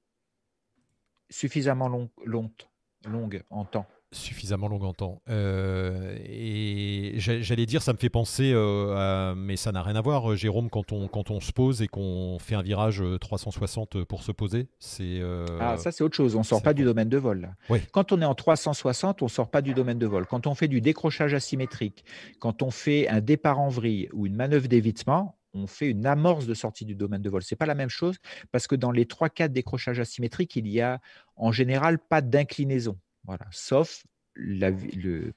Suffisamment 1.31 1.89
long, 1.89 2.11
longue 2.25 3.43
en 3.51 3.65
temps 3.65 3.87
suffisamment 4.15 4.69
long 4.69 4.83
en 4.83 4.95
temps. 4.95 5.23
Euh, 5.29 6.17
et 6.25 7.15
j'allais 7.17 7.67
dire, 7.67 7.83
ça 7.83 7.93
me 7.93 7.99
fait 7.99 8.09
penser, 8.09 8.53
euh, 8.55 9.35
mais 9.37 9.57
ça 9.57 9.73
n'a 9.73 9.83
rien 9.83 9.97
à 9.97 10.01
voir, 10.01 10.33
euh, 10.33 10.37
Jérôme, 10.37 10.71
quand 10.71 10.93
on, 10.93 11.09
quand 11.09 11.31
on 11.31 11.41
se 11.41 11.53
pose 11.53 11.83
et 11.83 11.89
qu'on 11.89 12.39
fait 12.41 12.55
un 12.55 12.63
virage 12.63 13.03
360 13.21 14.05
pour 14.05 14.23
se 14.23 14.33
poser. 14.33 14.69
C'est 14.79 15.21
ah, 15.61 15.77
ça, 15.77 15.93
c'est 15.93 16.05
autre 16.05 16.17
chose. 16.17 16.35
On 16.37 16.41
ne 16.41 16.45
sort 16.45 16.63
pas 16.63 16.75
du 16.75 16.85
domaine 16.85 17.09
de 17.09 17.19
vol. 17.19 17.55
Quand 17.93 18.13
on 18.13 18.21
est 18.21 18.25
en 18.25 18.35
360, 18.35 19.23
on 19.23 19.27
ne 19.27 19.31
sort 19.31 19.51
pas 19.51 19.63
du 19.63 19.75
domaine 19.75 19.99
de 19.99 20.07
vol. 20.07 20.27
Quand 20.27 20.47
on 20.47 20.55
fait 20.55 20.69
du 20.69 20.81
décrochage 20.81 21.35
asymétrique, 21.35 22.05
quand 22.39 22.63
on 22.63 22.71
fait 22.71 23.09
un 23.09 23.21
départ 23.21 23.59
en 23.61 23.69
vrille 23.69 24.09
ou 24.13 24.27
une 24.27 24.37
manœuvre 24.37 24.69
d'évitement, 24.69 25.37
on 25.55 25.67
fait 25.67 25.91
une 25.91 26.05
amorce 26.07 26.47
de 26.47 26.55
sortie 26.55 26.85
du 26.85 26.95
domaine 26.95 27.23
de 27.23 27.31
vol. 27.31 27.43
Ce 27.43 27.55
n'est 27.55 27.57
pas 27.57 27.67
la 27.67 27.75
même 27.75 27.89
chose 27.89 28.17
parce 28.51 28.67
que 28.67 28.75
dans 28.75 28.91
les 28.91 29.05
3-4 29.05 29.49
décrochages 29.49 30.01
asymétriques, 30.01 30.57
il 30.57 30.69
y 30.69 30.81
a 30.81 31.01
en 31.37 31.53
général 31.53 31.99
pas 31.99 32.21
d'inclinaison. 32.21 32.99
Voilà. 33.27 33.47
Sauf, 33.51 34.05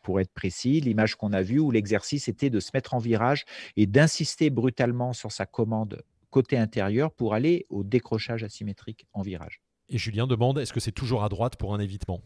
pour 0.02 0.20
être 0.20 0.34
précis, 0.34 0.80
l'image 0.82 1.16
qu'on 1.16 1.34
a 1.34 1.42
vue 1.42 1.60
où 1.60 1.72
l'exercice 1.72 2.28
était 2.28 2.50
de 2.50 2.60
se 2.60 2.72
mettre 2.74 2.94
en 2.94 2.98
virage 2.98 3.46
et 3.76 3.86
d'insister 3.86 4.50
brutalement 4.50 5.14
sur 5.14 5.32
sa 5.32 5.46
commande 5.46 6.04
côté 6.30 6.58
intérieur 6.58 7.12
pour 7.12 7.34
aller 7.34 7.66
au 7.70 7.84
décrochage 7.84 8.44
asymétrique 8.44 9.06
en 9.14 9.22
virage. 9.22 9.62
Et 9.90 9.98
Julien 9.98 10.28
demande, 10.28 10.60
est-ce 10.60 10.74
que 10.74 10.80
c'est 10.80 10.92
toujours 10.92 11.24
à 11.24 11.30
droite 11.30 11.56
pour 11.56 11.74
un 11.74 11.80
évitement? 11.80 12.22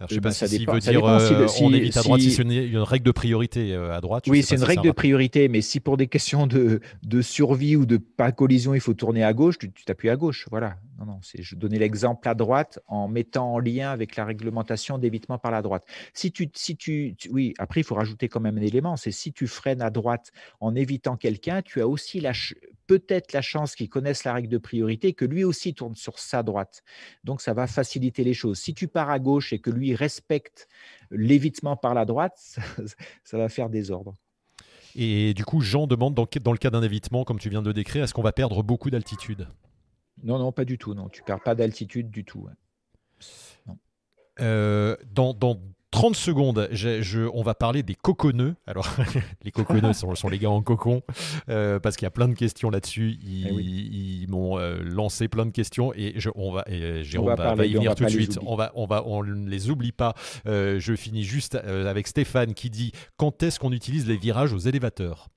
Je 0.00 0.06
sais 0.06 0.14
eh 0.16 0.20
pas 0.20 0.30
ben, 0.30 0.34
si 0.34 0.66
veut 0.66 0.80
dire 0.80 1.04
euh, 1.04 1.46
on 1.60 1.72
évite 1.72 1.96
à 1.96 2.02
droite, 2.02 2.20
si, 2.20 2.32
c'est 2.32 2.42
une, 2.42 2.78
règle 2.78 3.06
de 3.06 3.12
priorité 3.12 3.72
euh, 3.72 3.96
à 3.96 4.00
droite. 4.00 4.24
Oui, 4.26 4.42
c'est 4.42 4.56
une 4.56 4.64
règle 4.64 4.82
de 4.82 4.90
priorité, 4.90 5.48
mais 5.48 5.60
si 5.60 5.78
pour 5.78 5.96
des 5.96 6.08
questions 6.08 6.48
de, 6.48 6.80
de, 7.04 7.22
survie 7.22 7.76
ou 7.76 7.86
de 7.86 7.98
pas 7.98 8.32
collision, 8.32 8.74
il 8.74 8.80
faut 8.80 8.94
tourner 8.94 9.22
à 9.22 9.32
gauche, 9.32 9.56
tu 9.58 9.70
t'appuies 9.86 10.10
à 10.10 10.16
gauche. 10.16 10.48
Voilà. 10.50 10.78
Non, 10.98 11.06
non, 11.06 11.20
je 11.22 11.56
donnais 11.56 11.78
l'exemple 11.78 12.28
à 12.28 12.34
droite 12.34 12.78
en 12.86 13.08
mettant 13.08 13.54
en 13.54 13.58
lien 13.58 13.90
avec 13.90 14.14
la 14.14 14.24
réglementation 14.24 14.96
d'évitement 14.96 15.38
par 15.38 15.50
la 15.50 15.60
droite. 15.60 15.84
Si 16.12 16.30
tu, 16.30 16.48
si 16.54 16.76
tu, 16.76 17.16
oui, 17.30 17.52
après, 17.58 17.80
il 17.80 17.84
faut 17.84 17.96
rajouter 17.96 18.28
quand 18.28 18.40
même 18.40 18.58
un 18.58 18.62
élément, 18.62 18.96
c'est 18.96 19.10
si 19.10 19.32
tu 19.32 19.48
freines 19.48 19.82
à 19.82 19.90
droite 19.90 20.30
en 20.60 20.76
évitant 20.76 21.16
quelqu'un, 21.16 21.62
tu 21.62 21.80
as 21.80 21.88
aussi 21.88 22.22
peut-être 22.86 23.32
la 23.32 23.42
chance 23.42 23.74
qu'il 23.74 23.88
connaisse 23.88 24.22
la 24.22 24.34
règle 24.34 24.48
de 24.48 24.58
priorité, 24.58 25.14
que 25.14 25.24
lui 25.24 25.42
aussi 25.42 25.74
tourne 25.74 25.96
sur 25.96 26.18
sa 26.18 26.44
droite. 26.44 26.84
Donc, 27.24 27.40
ça 27.40 27.54
va 27.54 27.66
faciliter 27.66 28.22
les 28.22 28.34
choses. 28.34 28.58
Si 28.58 28.72
tu 28.72 28.86
pars 28.86 29.10
à 29.10 29.18
gauche 29.18 29.52
et 29.52 29.58
que 29.58 29.70
lui 29.70 29.96
respecte 29.96 30.68
l'évitement 31.10 31.76
par 31.76 31.94
la 31.94 32.04
droite, 32.04 32.56
ça, 33.24 33.36
va 33.38 33.48
faire 33.48 33.68
désordre. 33.68 34.14
Et 34.94 35.34
du 35.34 35.44
coup, 35.44 35.60
Jean 35.60 35.88
demande, 35.88 36.14
dans 36.14 36.52
le 36.52 36.58
cas 36.58 36.70
d'un 36.70 36.82
évitement, 36.82 37.24
comme 37.24 37.40
tu 37.40 37.50
viens 37.50 37.62
de 37.62 37.66
le 37.66 37.74
décrire, 37.74 38.04
est-ce 38.04 38.14
qu'on 38.14 38.22
va 38.22 38.32
perdre 38.32 38.62
beaucoup 38.62 38.90
d'altitude? 38.90 39.48
Non, 40.24 40.38
non, 40.38 40.52
pas 40.52 40.64
du 40.64 40.78
tout. 40.78 40.94
Non, 40.94 41.08
tu 41.08 41.22
perds 41.22 41.42
pas 41.42 41.54
d'altitude 41.54 42.10
du 42.10 42.24
tout. 42.24 42.48
Euh, 44.40 44.96
dans, 45.12 45.36
30 45.90 46.16
secondes, 46.16 46.68
on 47.32 47.42
va 47.42 47.54
parler 47.54 47.84
des 47.84 47.94
coconeux. 47.94 48.56
Alors, 48.66 48.88
les 49.44 49.52
coconeux 49.52 49.92
sont, 49.92 50.14
sont, 50.16 50.28
les 50.28 50.40
gars 50.40 50.50
en 50.50 50.60
cocon, 50.60 51.02
euh, 51.48 51.78
parce 51.78 51.96
qu'il 51.96 52.04
y 52.04 52.08
a 52.08 52.10
plein 52.10 52.26
de 52.26 52.34
questions 52.34 52.68
là-dessus. 52.68 53.16
Ils, 53.22 54.24
eh 54.24 54.26
m'ont 54.26 54.58
euh, 54.58 54.80
lancé 54.82 55.28
plein 55.28 55.46
de 55.46 55.52
questions 55.52 55.92
et 55.94 56.16
on 56.34 56.50
va, 56.50 56.64
Jérôme 57.02 57.36
va, 57.36 57.64
y 57.64 57.74
venir 57.74 57.94
tout 57.94 58.04
de 58.04 58.08
suite. 58.08 58.40
On 58.44 58.56
va, 58.56 58.72
on 58.74 58.86
va, 58.86 59.06
on 59.06 59.22
ne 59.22 59.48
les 59.48 59.70
oublie 59.70 59.92
pas. 59.92 60.14
je 60.46 60.94
finis 60.96 61.22
juste 61.22 61.54
avec 61.54 62.08
Stéphane 62.08 62.54
qui 62.54 62.70
dit 62.70 62.90
quand 63.16 63.42
est-ce 63.44 63.60
qu'on 63.60 63.72
utilise 63.72 64.08
les 64.08 64.16
virages 64.16 64.52
aux 64.52 64.58
élévateurs? 64.58 65.28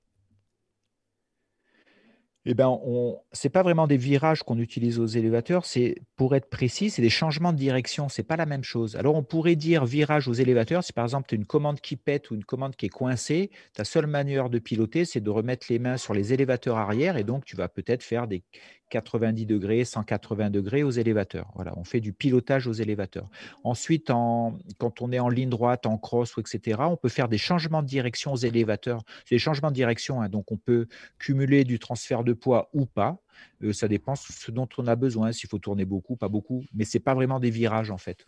Eh 2.50 2.54
ben, 2.54 2.68
on, 2.82 3.20
c'est 3.30 3.50
pas 3.50 3.62
vraiment 3.62 3.86
des 3.86 3.98
virages 3.98 4.42
qu'on 4.42 4.58
utilise 4.58 4.98
aux 4.98 5.06
élévateurs, 5.06 5.66
c'est 5.66 5.96
pour 6.16 6.34
être 6.34 6.48
précis, 6.48 6.88
c'est 6.88 7.02
des 7.02 7.10
changements 7.10 7.52
de 7.52 7.58
direction, 7.58 8.08
c'est 8.08 8.22
pas 8.22 8.36
la 8.36 8.46
même 8.46 8.64
chose. 8.64 8.96
Alors 8.96 9.16
on 9.16 9.22
pourrait 9.22 9.54
dire 9.54 9.84
virage 9.84 10.28
aux 10.28 10.32
élévateurs, 10.32 10.82
si 10.82 10.94
par 10.94 11.04
exemple 11.04 11.26
tu 11.28 11.34
as 11.34 11.36
une 11.36 11.44
commande 11.44 11.78
qui 11.82 11.96
pète 11.96 12.30
ou 12.30 12.36
une 12.36 12.46
commande 12.46 12.74
qui 12.74 12.86
est 12.86 12.88
coincée, 12.88 13.50
ta 13.74 13.84
seule 13.84 14.06
manière 14.06 14.48
de 14.48 14.58
piloter, 14.58 15.04
c'est 15.04 15.20
de 15.20 15.28
remettre 15.28 15.66
les 15.68 15.78
mains 15.78 15.98
sur 15.98 16.14
les 16.14 16.32
élévateurs 16.32 16.78
arrière 16.78 17.18
et 17.18 17.22
donc 17.22 17.44
tu 17.44 17.54
vas 17.54 17.68
peut-être 17.68 18.02
faire 18.02 18.26
des 18.26 18.42
90 18.88 19.46
degrés, 19.46 19.84
180 19.84 20.50
degrés 20.50 20.82
aux 20.82 20.90
élévateurs. 20.90 21.50
Voilà, 21.54 21.72
on 21.76 21.84
fait 21.84 22.00
du 22.00 22.12
pilotage 22.12 22.66
aux 22.66 22.72
élévateurs. 22.72 23.28
Ensuite, 23.64 24.10
en, 24.10 24.58
quand 24.78 25.02
on 25.02 25.12
est 25.12 25.18
en 25.18 25.28
ligne 25.28 25.50
droite, 25.50 25.86
en 25.86 25.98
cross 25.98 26.34
etc., 26.38 26.80
on 26.80 26.96
peut 26.96 27.08
faire 27.08 27.28
des 27.28 27.38
changements 27.38 27.82
de 27.82 27.88
direction 27.88 28.32
aux 28.32 28.36
élévateurs. 28.36 29.02
C'est 29.24 29.34
des 29.34 29.40
changements 29.40 29.70
de 29.70 29.74
direction, 29.74 30.20
hein, 30.20 30.28
donc 30.28 30.50
on 30.52 30.56
peut 30.56 30.86
cumuler 31.18 31.64
du 31.64 31.78
transfert 31.78 32.24
de 32.24 32.32
poids 32.32 32.70
ou 32.72 32.86
pas. 32.86 33.18
Euh, 33.62 33.72
ça 33.72 33.88
dépend 33.88 34.14
de 34.14 34.18
ce 34.18 34.50
dont 34.50 34.68
on 34.78 34.86
a 34.86 34.96
besoin, 34.96 35.32
s'il 35.32 35.48
faut 35.48 35.58
tourner 35.58 35.84
beaucoup, 35.84 36.16
pas 36.16 36.28
beaucoup, 36.28 36.64
mais 36.74 36.84
ce 36.84 36.96
n'est 36.98 37.02
pas 37.02 37.14
vraiment 37.14 37.40
des 37.40 37.50
virages 37.50 37.90
en 37.90 37.98
fait. 37.98 38.24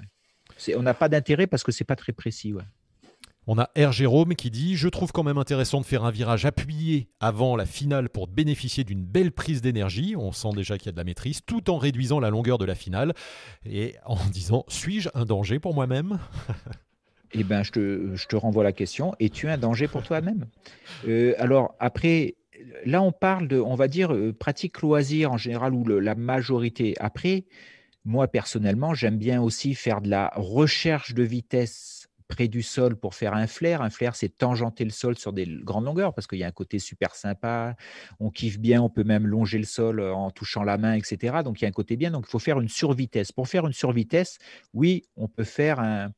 On 0.77 0.83
n'a 0.83 0.95
pas 0.95 1.09
d'intérêt 1.09 1.47
parce 1.47 1.63
que 1.63 1.73
ce 1.73 1.83
n'est 1.83 1.87
pas 1.87 1.97
très 1.97 2.13
précis. 2.13 2.53
On 3.53 3.59
a 3.59 3.69
R. 3.77 3.91
Jérôme 3.91 4.37
qui 4.37 4.49
dit 4.49 4.77
Je 4.77 4.87
trouve 4.87 5.11
quand 5.11 5.25
même 5.25 5.37
intéressant 5.37 5.81
de 5.81 5.85
faire 5.85 6.05
un 6.05 6.13
virage 6.13 6.47
appuyé 6.47 7.09
avant 7.19 7.57
la 7.57 7.67
finale 7.67 8.09
pour 8.09 8.29
bénéficier 8.29 8.85
d'une 8.85 9.03
belle 9.03 9.33
prise 9.33 9.61
d'énergie. 9.61 10.15
On 10.17 10.31
sent 10.31 10.51
déjà 10.55 10.79
qu'il 10.79 10.87
y 10.87 10.89
a 10.91 10.93
de 10.93 10.97
la 10.97 11.03
maîtrise, 11.03 11.41
tout 11.45 11.69
en 11.69 11.77
réduisant 11.77 12.21
la 12.21 12.31
longueur 12.31 12.59
de 12.59 12.65
la 12.65 12.77
finale. 12.77 13.13
Et 13.69 13.97
en 14.07 14.19
disant 14.33 14.65
Suis-je 14.69 15.09
un 15.15 15.25
danger 15.25 15.59
pour 15.59 15.75
moi-même? 15.75 16.21
Eh 17.33 17.45
bien, 17.45 17.63
je 17.63 17.71
te, 17.71 18.11
je 18.17 18.27
te, 18.27 18.35
renvoie 18.35 18.65
la 18.65 18.73
question. 18.73 19.15
Es-tu 19.21 19.49
un 19.49 19.57
danger 19.57 19.87
pour 19.87 20.03
toi-même? 20.03 20.47
Euh, 21.07 21.33
Alors, 21.39 21.77
après, 21.79 22.35
là, 22.85 23.03
on 23.03 23.13
parle 23.13 23.47
de, 23.47 23.61
on 23.61 23.77
va 23.77 23.87
dire, 23.87 24.13
euh, 24.13 24.33
pratique 24.33 24.81
loisir 24.81 25.31
en 25.31 25.37
général, 25.37 25.73
ou 25.73 25.85
la 25.85 26.17
majorité. 26.17 26.97
Après, 26.99 27.45
moi, 28.05 28.27
personnellement, 28.27 28.95
j'aime 28.95 29.17
bien 29.17 29.41
aussi 29.41 29.77
faire 29.77 30.01
de 30.01 30.09
la 30.09 30.33
recherche 30.35 31.15
de 31.15 31.23
vitesse 31.23 32.00
près 32.31 32.49
du 32.49 32.63
sol 32.63 32.97
pour 32.97 33.15
faire 33.15 33.35
un 33.35 33.47
flair. 33.47 33.83
Un 33.83 33.91
flair, 33.91 34.17
c'est 34.17 34.31
tangenter 34.31 34.85
le 34.85 34.91
sol 34.91 35.19
sur 35.19 35.35
des 35.35 35.47
grandes 35.47 35.85
longueurs 35.85 36.15
parce 36.15 36.27
qu'il 36.27 36.39
y 36.39 36.45
a 36.45 36.47
un 36.47 36.53
côté 36.53 36.79
super 36.79 37.15
sympa. 37.15 37.77
On 38.21 38.31
kiffe 38.31 38.59
bien, 38.59 38.81
on 38.81 38.89
peut 38.89 39.05
même 39.05 39.27
longer 39.27 39.59
le 39.59 39.65
sol 39.65 40.01
euh, 40.01 40.15
en 40.15 40.31
touchant 40.31 40.63
la 40.63 40.79
main, 40.79 40.95
etc. 40.95 41.39
Donc 41.45 41.61
il 41.61 41.65
y 41.65 41.67
a 41.67 41.69
un 41.69 41.73
côté 41.73 41.97
bien. 41.97 42.11
Donc 42.11 42.25
il 42.27 42.31
faut 42.31 42.39
faire 42.39 42.61
une 42.61 42.69
survitesse. 42.69 43.33
Pour 43.33 43.49
faire 43.49 43.67
une 43.67 43.73
survitesse, 43.73 44.39
oui, 44.73 45.03
on 45.17 45.29
peut 45.29 45.45
faire 45.45 45.81
un, 45.81 46.13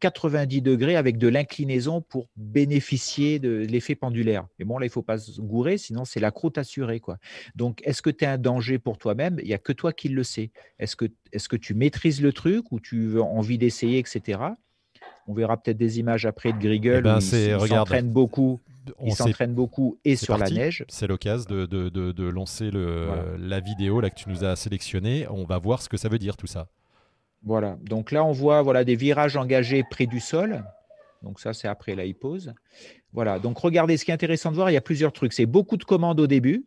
90 0.00 0.62
degrés 0.62 0.96
avec 0.96 1.18
de 1.18 1.28
l'inclinaison 1.28 2.00
pour 2.00 2.28
bénéficier 2.36 3.38
de 3.38 3.50
l'effet 3.50 3.94
pendulaire. 3.94 4.46
Mais 4.58 4.64
bon, 4.64 4.78
là, 4.78 4.86
il 4.86 4.88
ne 4.88 4.92
faut 4.92 5.02
pas 5.02 5.18
se 5.18 5.38
gourer, 5.38 5.76
sinon 5.76 6.06
c'est 6.06 6.20
la 6.20 6.30
croûte 6.30 6.56
assurée. 6.56 7.00
Quoi. 7.00 7.18
Donc, 7.56 7.82
est-ce 7.84 8.00
que 8.00 8.08
tu 8.08 8.24
es 8.24 8.28
un 8.28 8.38
danger 8.38 8.78
pour 8.78 8.96
toi-même? 8.96 9.36
Il 9.40 9.48
n'y 9.48 9.52
a 9.52 9.58
que 9.58 9.72
toi 9.72 9.92
qui 9.92 10.08
le 10.08 10.22
sais. 10.22 10.50
Est-ce 10.78 10.96
que, 10.96 11.06
est 11.32 11.46
que 11.46 11.56
tu 11.56 11.74
maîtrises 11.74 12.22
le 12.22 12.32
truc 12.32 12.72
ou 12.72 12.80
tu 12.80 13.18
as 13.18 13.22
envie 13.22 13.58
d'essayer, 13.58 13.98
etc. 13.98 14.38
On 15.30 15.32
verra 15.32 15.56
peut-être 15.56 15.76
des 15.76 16.00
images 16.00 16.26
après 16.26 16.52
de 16.52 16.58
Grigel. 16.58 16.98
Eh 16.98 17.02
ben, 17.02 17.18
il 17.20 17.68
s'entraîne 17.68 18.10
beaucoup. 18.10 18.58
Il 19.04 19.14
s'entraîne 19.14 19.54
beaucoup 19.54 19.96
et 20.04 20.16
sur 20.16 20.36
la 20.36 20.50
neige. 20.50 20.84
C'est 20.88 21.06
l'occasion 21.06 21.48
de, 21.48 21.66
de, 21.66 22.28
lancer 22.28 22.72
le, 22.72 23.36
la 23.38 23.60
vidéo 23.60 24.00
là, 24.00 24.10
que 24.10 24.16
tu 24.16 24.28
nous 24.28 24.42
as 24.42 24.56
sélectionnée. 24.56 25.28
On 25.30 25.44
va 25.44 25.58
voir 25.58 25.82
ce 25.82 25.88
que 25.88 25.96
ça 25.96 26.08
veut 26.08 26.18
dire 26.18 26.36
tout 26.36 26.48
ça. 26.48 26.66
Voilà. 27.44 27.78
Donc 27.82 28.10
là, 28.10 28.24
on 28.24 28.32
voit 28.32 28.62
voilà, 28.62 28.82
des 28.82 28.96
virages 28.96 29.36
engagés 29.36 29.84
près 29.88 30.06
du 30.06 30.18
sol. 30.18 30.64
Donc 31.22 31.38
ça, 31.38 31.52
c'est 31.52 31.68
après 31.68 31.94
la 31.94 32.02
pose. 32.12 32.52
Voilà. 33.12 33.38
Donc 33.38 33.56
regardez, 33.58 33.98
ce 33.98 34.04
qui 34.04 34.10
est 34.10 34.14
intéressant 34.14 34.50
de 34.50 34.56
voir, 34.56 34.68
il 34.68 34.74
y 34.74 34.78
a 34.78 34.80
plusieurs 34.82 35.12
trucs. 35.12 35.32
C'est 35.32 35.46
beaucoup 35.46 35.76
de 35.76 35.84
commandes 35.84 36.18
au 36.18 36.26
début 36.26 36.66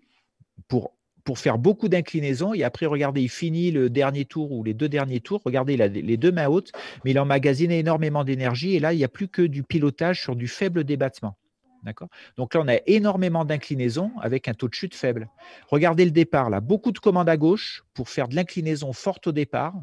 pour 0.69 0.93
pour 1.23 1.39
faire 1.39 1.57
beaucoup 1.57 1.89
d'inclinaisons. 1.89 2.53
Et 2.53 2.63
après, 2.63 2.85
regardez, 2.85 3.21
il 3.21 3.29
finit 3.29 3.71
le 3.71 3.89
dernier 3.89 4.25
tour 4.25 4.51
ou 4.51 4.63
les 4.63 4.73
deux 4.73 4.89
derniers 4.89 5.21
tours. 5.21 5.41
Regardez, 5.45 5.73
il 5.73 5.81
a 5.81 5.87
les 5.87 6.17
deux 6.17 6.31
mains 6.31 6.47
hautes, 6.47 6.71
mais 7.03 7.11
il 7.11 7.19
emmagasine 7.19 7.71
énormément 7.71 8.23
d'énergie. 8.23 8.75
Et 8.75 8.79
là, 8.79 8.93
il 8.93 8.97
n'y 8.97 9.03
a 9.03 9.09
plus 9.09 9.27
que 9.27 9.41
du 9.41 9.63
pilotage 9.63 10.21
sur 10.21 10.35
du 10.35 10.47
faible 10.47 10.83
débattement. 10.83 11.37
D'accord? 11.83 12.07
Donc 12.37 12.53
là, 12.53 12.61
on 12.61 12.67
a 12.67 12.77
énormément 12.87 13.43
d'inclinaisons 13.43 14.11
avec 14.21 14.47
un 14.47 14.53
taux 14.53 14.69
de 14.69 14.73
chute 14.73 14.95
faible. 14.95 15.29
Regardez 15.67 16.05
le 16.05 16.11
départ, 16.11 16.49
là. 16.49 16.61
Beaucoup 16.61 16.91
de 16.91 16.99
commandes 16.99 17.29
à 17.29 17.35
gauche 17.35 17.83
pour 17.93 18.09
faire 18.09 18.27
de 18.27 18.35
l'inclinaison 18.35 18.93
forte 18.93 19.27
au 19.27 19.31
départ, 19.33 19.73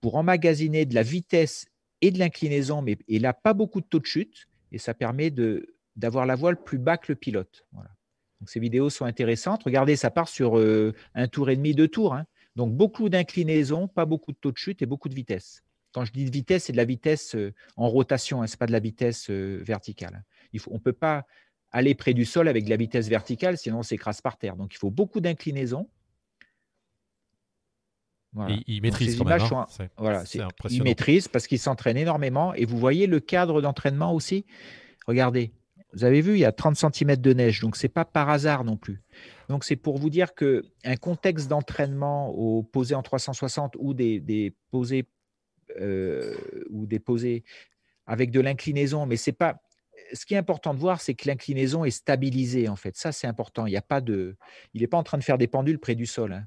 pour 0.00 0.16
emmagasiner 0.16 0.84
de 0.84 0.94
la 0.94 1.02
vitesse 1.02 1.66
et 2.02 2.10
de 2.10 2.18
l'inclinaison, 2.18 2.82
mais 2.82 2.98
il 3.08 3.22
n'a 3.22 3.32
pas 3.32 3.54
beaucoup 3.54 3.80
de 3.80 3.86
taux 3.86 3.98
de 3.98 4.06
chute. 4.06 4.46
Et 4.72 4.78
ça 4.78 4.94
permet 4.94 5.32
d'avoir 5.96 6.26
la 6.26 6.36
voile 6.36 6.62
plus 6.62 6.78
bas 6.78 6.96
que 6.96 7.12
le 7.12 7.16
pilote. 7.16 7.66
Donc, 8.40 8.48
ces 8.48 8.60
vidéos 8.60 8.90
sont 8.90 9.04
intéressantes. 9.04 9.62
Regardez, 9.64 9.96
ça 9.96 10.10
part 10.10 10.28
sur 10.28 10.58
euh, 10.58 10.94
un 11.14 11.28
tour 11.28 11.50
et 11.50 11.56
demi, 11.56 11.74
deux 11.74 11.88
tours. 11.88 12.14
Hein. 12.14 12.24
Donc, 12.56 12.74
beaucoup 12.74 13.08
d'inclinaison, 13.08 13.86
pas 13.86 14.06
beaucoup 14.06 14.32
de 14.32 14.38
taux 14.38 14.52
de 14.52 14.56
chute 14.56 14.82
et 14.82 14.86
beaucoup 14.86 15.08
de 15.08 15.14
vitesse. 15.14 15.62
Quand 15.92 16.04
je 16.04 16.12
dis 16.12 16.24
de 16.24 16.30
vitesse, 16.30 16.64
c'est 16.64 16.72
de 16.72 16.76
la 16.76 16.84
vitesse 16.84 17.34
euh, 17.34 17.52
en 17.76 17.88
rotation, 17.88 18.42
hein, 18.42 18.46
ce 18.46 18.54
n'est 18.54 18.58
pas 18.58 18.66
de 18.66 18.72
la 18.72 18.80
vitesse 18.80 19.28
euh, 19.30 19.60
verticale. 19.62 20.24
Il 20.52 20.60
faut, 20.60 20.70
on 20.70 20.76
ne 20.76 20.80
peut 20.80 20.92
pas 20.92 21.26
aller 21.72 21.94
près 21.94 22.14
du 22.14 22.24
sol 22.24 22.48
avec 22.48 22.64
de 22.64 22.70
la 22.70 22.76
vitesse 22.76 23.08
verticale, 23.08 23.56
sinon 23.58 23.78
on 23.78 23.82
s'écrase 23.82 24.20
par 24.20 24.38
terre. 24.38 24.56
Donc 24.56 24.74
il 24.74 24.78
faut 24.78 24.90
beaucoup 24.90 25.20
d'inclinaison. 25.20 25.88
Il, 28.66 28.80
maîtrise 28.80 29.18
quand 29.18 29.24
même. 29.24 29.40
Hein. 29.40 29.66
voilà, 29.96 30.22
il 30.68 30.84
maîtrise 30.84 31.26
parce 31.26 31.48
qu'il 31.48 31.58
s'entraîne 31.58 31.96
énormément. 31.96 32.54
Et 32.54 32.64
vous 32.64 32.78
voyez 32.78 33.08
le 33.08 33.18
cadre 33.18 33.60
d'entraînement 33.60 34.14
aussi? 34.14 34.46
Regardez, 35.08 35.52
vous 35.92 36.04
avez 36.04 36.20
vu, 36.20 36.34
il 36.34 36.40
y 36.40 36.44
a 36.44 36.52
30 36.52 36.76
cm 36.76 37.16
de 37.16 37.32
neige, 37.32 37.60
donc 37.60 37.76
ce 37.76 37.84
n'est 37.84 37.90
pas 37.90 38.04
par 38.04 38.28
hasard 38.28 38.64
non 38.64 38.76
plus. 38.76 39.00
Donc 39.48 39.64
c'est 39.64 39.76
pour 39.76 39.98
vous 39.98 40.10
dire 40.10 40.34
qu'un 40.34 40.96
contexte 41.00 41.48
d'entraînement 41.48 42.32
posé 42.72 42.94
en 42.94 43.02
360 43.02 43.76
ou 43.78 43.94
des, 43.94 44.20
des 44.20 44.54
posés 44.70 45.06
euh, 45.78 46.34
ou 46.70 46.86
des 46.86 47.00
avec 48.06 48.30
de 48.30 48.40
l'inclinaison, 48.40 49.06
mais 49.06 49.16
c'est 49.16 49.32
pas. 49.32 49.60
Ce 50.12 50.26
qui 50.26 50.34
est 50.34 50.38
important 50.38 50.74
de 50.74 50.78
voir, 50.80 51.00
c'est 51.00 51.14
que 51.14 51.28
l'inclinaison 51.28 51.84
est 51.84 51.90
stabilisée 51.90 52.68
en 52.68 52.76
fait. 52.76 52.96
Ça, 52.96 53.12
c'est 53.12 53.26
important. 53.26 53.66
Il 53.66 53.70
n'y 53.70 53.76
a 53.76 53.82
pas 53.82 54.00
de. 54.00 54.36
Il 54.74 54.80
n'est 54.80 54.88
pas 54.88 54.96
en 54.96 55.02
train 55.02 55.18
de 55.18 55.22
faire 55.22 55.38
des 55.38 55.46
pendules 55.46 55.78
près 55.78 55.94
du 55.94 56.06
sol. 56.06 56.32
Hein. 56.32 56.44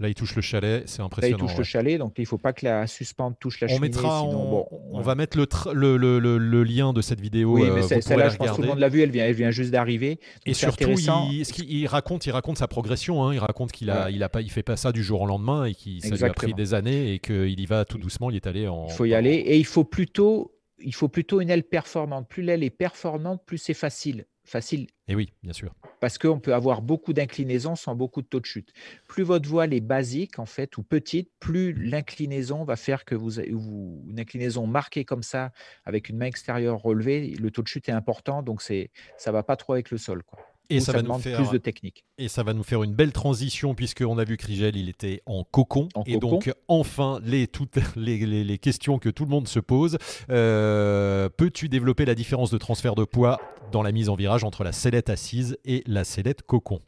Là, 0.00 0.08
il 0.08 0.14
touche 0.14 0.34
le 0.34 0.42
chalet, 0.42 0.82
c'est 0.88 1.02
impressionnant. 1.02 1.38
Là, 1.38 1.44
il 1.44 1.46
touche 1.46 1.56
le 1.56 1.62
chalet, 1.62 1.98
donc 1.98 2.14
il 2.18 2.22
ne 2.22 2.26
faut 2.26 2.38
pas 2.38 2.52
que 2.52 2.64
la 2.66 2.88
suspente 2.88 3.38
touche 3.38 3.60
la 3.60 3.66
on 3.66 3.76
cheminée. 3.76 3.88
Mettra, 3.90 4.24
on, 4.24 5.00
va 5.00 5.14
mettre 5.14 5.38
le, 5.38 5.46
le, 5.72 6.18
le, 6.18 6.38
le, 6.38 6.64
lien 6.64 6.92
de 6.92 7.00
cette 7.00 7.20
vidéo. 7.20 7.52
Oui, 7.52 7.70
mais 7.72 7.84
euh, 7.84 8.00
celle-là, 8.00 8.28
je 8.28 8.36
pense 8.36 8.50
que 8.50 8.56
tout 8.56 8.62
le 8.62 8.68
monde 8.68 8.80
l'a 8.80 8.88
vu, 8.88 9.02
elle 9.02 9.12
vient, 9.12 9.24
elle 9.24 9.36
vient 9.36 9.52
juste 9.52 9.70
d'arriver. 9.70 10.18
Et 10.46 10.54
surtout, 10.54 10.90
il, 10.90 11.46
ce 11.46 11.88
raconte, 11.88 12.26
il 12.26 12.32
raconte 12.32 12.58
sa 12.58 12.66
progression. 12.66 13.22
Hein. 13.22 13.34
il 13.34 13.38
raconte 13.38 13.70
qu'il 13.70 13.88
a, 13.88 14.10
il 14.10 14.22
a 14.24 14.28
pas, 14.28 14.40
il 14.40 14.50
fait 14.50 14.64
pas 14.64 14.76
ça 14.76 14.90
du 14.90 15.04
jour 15.04 15.22
au 15.22 15.26
lendemain 15.26 15.64
et 15.66 15.74
qu'il 15.74 16.02
ça 16.02 16.16
lui 16.16 16.24
a 16.24 16.32
pris 16.32 16.54
des 16.54 16.74
années 16.74 17.14
et 17.14 17.20
qu'il 17.20 17.60
y 17.60 17.66
va 17.66 17.84
tout 17.84 17.98
doucement. 17.98 18.30
Il 18.30 18.36
est 18.36 18.48
allé 18.48 18.66
en. 18.66 18.86
Il 18.88 18.92
faut 18.94 19.04
y 19.04 19.14
aller 19.14 19.34
et 19.34 19.56
il 19.56 19.66
faut 19.66 19.84
plutôt, 19.84 20.58
il 20.80 20.94
faut 20.94 21.08
plutôt 21.08 21.40
une 21.40 21.50
aile 21.50 21.62
performante. 21.62 22.28
Plus 22.28 22.42
l'aile 22.42 22.64
est 22.64 22.70
performante, 22.70 23.42
plus 23.46 23.58
c'est 23.58 23.74
facile 23.74 24.26
facile. 24.44 24.86
Et 25.08 25.14
oui, 25.14 25.32
bien 25.42 25.52
sûr. 25.52 25.74
Parce 26.00 26.18
qu'on 26.18 26.38
peut 26.38 26.54
avoir 26.54 26.82
beaucoup 26.82 27.12
d'inclinaison 27.12 27.76
sans 27.76 27.94
beaucoup 27.94 28.22
de 28.22 28.26
taux 28.26 28.40
de 28.40 28.46
chute. 28.46 28.72
Plus 29.08 29.22
votre 29.22 29.48
voile 29.48 29.72
est 29.74 29.80
basique, 29.80 30.38
en 30.38 30.46
fait, 30.46 30.76
ou 30.76 30.82
petite, 30.82 31.30
plus 31.40 31.72
l'inclinaison 31.72 32.64
va 32.64 32.76
faire 32.76 33.04
que 33.04 33.14
vous, 33.14 33.32
vous 33.52 34.04
une 34.08 34.20
inclinaison 34.20 34.66
marquée 34.66 35.04
comme 35.04 35.22
ça, 35.22 35.52
avec 35.84 36.08
une 36.08 36.18
main 36.18 36.26
extérieure 36.26 36.80
relevée, 36.80 37.34
le 37.34 37.50
taux 37.50 37.62
de 37.62 37.68
chute 37.68 37.88
est 37.88 37.92
important, 37.92 38.42
donc 38.42 38.62
c'est 38.62 38.90
ça 39.16 39.32
va 39.32 39.42
pas 39.42 39.56
trop 39.56 39.72
avec 39.72 39.90
le 39.90 39.98
sol. 39.98 40.22
Quoi. 40.22 40.38
Et 40.70 40.80
ça, 40.80 40.92
va 40.92 41.02
nous 41.02 41.18
faire 41.18 41.42
plus 41.42 41.50
de 41.50 41.58
technique. 41.58 42.04
Et 42.18 42.28
ça 42.28 42.42
va 42.42 42.54
nous 42.54 42.62
faire 42.62 42.82
une 42.82 42.94
belle 42.94 43.12
transition 43.12 43.74
puisqu'on 43.74 44.18
a 44.18 44.24
vu 44.24 44.36
que 44.36 44.46
Rigel 44.46 44.76
il 44.76 44.88
était 44.88 45.22
en 45.26 45.44
cocon. 45.44 45.88
et 46.06 46.16
donc 46.16 46.52
enfin 46.68 47.20
les 47.22 47.46
toutes 47.46 47.76
les, 47.96 48.18
les, 48.26 48.58
questions 48.58 48.98
que 48.98 49.08
tout 49.10 49.24
le 49.24 49.30
monde 49.30 49.48
se 49.48 49.60
pose. 49.60 49.98
Euh, 50.30 51.28
peux-tu 51.28 51.68
développer 51.68 52.04
la 52.04 52.14
différence 52.14 52.50
de 52.50 52.58
transfert 52.58 52.94
de 52.94 53.04
poids 53.04 53.40
dans 53.72 53.82
la 53.82 53.92
mise 53.92 54.08
en 54.08 54.14
virage 54.14 54.44
entre 54.44 54.64
la 54.64 54.72
sellette 54.72 55.10
assise 55.10 55.58
et 55.64 55.82
la 55.86 56.04
sellette 56.04 56.42
cocon? 56.42 56.80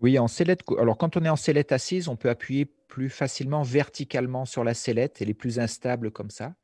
Oui, 0.00 0.18
en 0.18 0.28
sellette. 0.28 0.62
Alors 0.78 0.96
quand 0.96 1.16
on 1.16 1.24
est 1.24 1.28
en 1.28 1.36
sellette 1.36 1.72
assise, 1.72 2.08
on 2.08 2.16
peut 2.16 2.30
appuyer 2.30 2.64
plus 2.64 3.10
facilement 3.10 3.62
verticalement 3.62 4.44
sur 4.44 4.64
la 4.64 4.74
sellette. 4.74 5.20
Elle 5.20 5.30
est 5.30 5.34
plus 5.34 5.58
instable 5.58 6.10
comme 6.10 6.30
ça. 6.30 6.54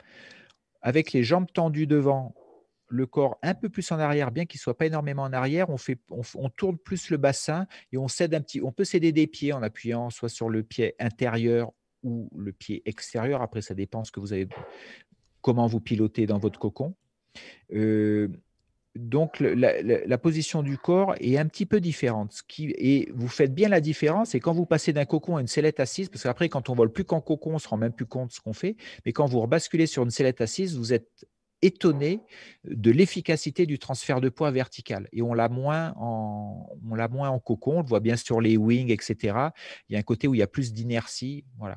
Avec 0.82 1.12
les 1.12 1.22
jambes 1.22 1.46
tendues 1.52 1.86
devant, 1.86 2.34
le 2.88 3.06
corps 3.06 3.38
un 3.42 3.54
peu 3.54 3.68
plus 3.68 3.90
en 3.92 3.98
arrière, 3.98 4.30
bien 4.30 4.46
qu'il 4.46 4.60
soit 4.60 4.76
pas 4.76 4.86
énormément 4.86 5.22
en 5.22 5.32
arrière, 5.32 5.70
on, 5.70 5.76
fait, 5.76 5.98
on, 6.10 6.48
tourne 6.50 6.78
plus 6.78 7.10
le 7.10 7.16
bassin 7.16 7.66
et 7.92 7.98
on 7.98 8.08
cède 8.08 8.34
un 8.34 8.40
petit. 8.40 8.60
On 8.62 8.72
peut 8.72 8.84
céder 8.84 9.12
des 9.12 9.26
pieds 9.26 9.52
en 9.52 9.62
appuyant 9.62 10.10
soit 10.10 10.28
sur 10.28 10.48
le 10.48 10.62
pied 10.62 10.94
intérieur 10.98 11.72
ou 12.02 12.30
le 12.36 12.52
pied 12.52 12.82
extérieur. 12.86 13.42
Après, 13.42 13.62
ça 13.62 13.74
dépend 13.74 14.04
ce 14.04 14.12
que 14.12 14.20
vous 14.20 14.32
avez, 14.32 14.48
comment 15.42 15.66
vous 15.66 15.80
pilotez 15.80 16.26
dans 16.26 16.38
votre 16.38 16.58
cocon. 16.58 16.94
Euh, 17.72 18.28
donc, 18.94 19.40
la, 19.40 20.18
position 20.18 20.62
du 20.62 20.78
corps 20.78 21.14
est 21.20 21.36
un 21.36 21.46
petit 21.46 21.66
peu 21.66 21.80
différente. 21.80 22.42
Et 22.58 23.10
vous 23.14 23.28
faites 23.28 23.54
bien 23.54 23.68
la 23.68 23.80
différence. 23.80 24.34
Et 24.34 24.40
quand 24.40 24.54
vous 24.54 24.64
passez 24.64 24.92
d'un 24.94 25.04
cocon 25.04 25.36
à 25.36 25.40
une 25.42 25.46
sellette 25.46 25.80
assise, 25.80 26.08
parce 26.08 26.22
qu'après, 26.22 26.48
quand 26.48 26.70
on 26.70 26.74
vole 26.74 26.90
plus 26.90 27.04
qu'en 27.04 27.20
cocon, 27.20 27.54
on 27.54 27.58
se 27.58 27.68
rend 27.68 27.76
même 27.76 27.92
plus 27.92 28.06
compte 28.06 28.28
de 28.28 28.32
ce 28.32 28.40
qu'on 28.40 28.54
fait. 28.54 28.76
Mais 29.04 29.12
quand 29.12 29.26
vous 29.26 29.40
rebasculez 29.40 29.86
sur 29.86 30.02
une 30.02 30.10
sellette 30.10 30.40
assise, 30.40 30.78
vous 30.78 30.94
êtes 30.94 31.26
étonné 31.62 32.20
de 32.64 32.90
l'efficacité 32.90 33.66
du 33.66 33.78
transfert 33.78 34.20
de 34.20 34.28
poids 34.28 34.50
vertical. 34.50 35.08
Et 35.12 35.22
on 35.22 35.34
l'a 35.34 35.48
moins 35.48 35.94
en, 35.96 36.66
on 36.88 36.94
l'a 36.94 37.08
moins 37.08 37.30
en 37.30 37.38
cocon. 37.38 37.78
On 37.78 37.82
le 37.82 37.88
voit 37.88 38.00
bien 38.00 38.16
sur 38.16 38.40
les 38.40 38.56
wings, 38.56 38.90
etc. 38.90 39.50
Il 39.88 39.94
y 39.94 39.96
a 39.96 39.98
un 39.98 40.02
côté 40.02 40.28
où 40.28 40.34
il 40.34 40.38
y 40.38 40.42
a 40.42 40.46
plus 40.46 40.72
d'inertie. 40.72 41.44
Voilà. 41.58 41.76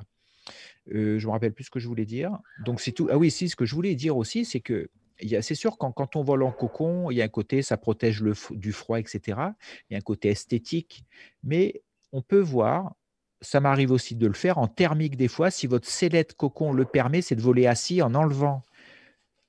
Euh, 0.94 1.20
je 1.20 1.28
me 1.28 1.32
rappelle 1.32 1.54
plus 1.54 1.66
ce 1.66 1.70
que 1.70 1.80
je 1.80 1.88
voulais 1.88 2.06
dire. 2.06 2.38
Donc 2.66 2.82
c'est 2.82 2.92
tout. 2.92 3.08
Ah 3.12 3.18
oui, 3.18 3.32
si 3.32 3.50
ce 3.50 3.56
que 3.56 3.66
je 3.66 3.76
voulais 3.76 3.96
dire 3.96 4.18
aussi, 4.18 4.46
c'est 4.46 4.60
que 4.60 4.90
c'est 5.42 5.56
sûr 5.56 5.78
quand, 5.78 5.92
quand 5.92 6.16
on 6.16 6.24
vole 6.24 6.44
en 6.44 6.52
cocon, 6.52 7.12
il 7.12 7.18
y 7.18 7.22
a 7.22 7.26
un 7.26 7.30
côté 7.30 7.62
ça 7.62 7.76
protège 7.78 8.22
le, 8.22 8.34
du 8.52 8.72
froid, 8.72 9.00
etc. 9.00 9.20
Il 9.90 9.94
y 9.94 9.96
a 9.96 9.98
un 9.98 10.02
côté 10.02 10.30
esthétique, 10.30 11.04
mais 11.44 11.82
on 12.14 12.22
peut 12.22 12.40
voir 12.40 12.96
ça 13.42 13.60
m'arrive 13.60 13.92
aussi 13.92 14.16
de 14.16 14.28
le 14.28 14.34
faire 14.34 14.58
en 14.58 14.68
thermique 14.68 15.16
des 15.16 15.28
fois. 15.28 15.52
Si 15.52 15.68
votre 15.68 15.88
sellette 15.88 16.34
cocon 16.34 16.74
le 16.74 16.86
permet, 16.86 17.22
c'est 17.22 17.36
de 17.36 17.42
voler 17.42 17.68
assis 17.68 18.02
en 18.02 18.14
enlevant 18.14 18.64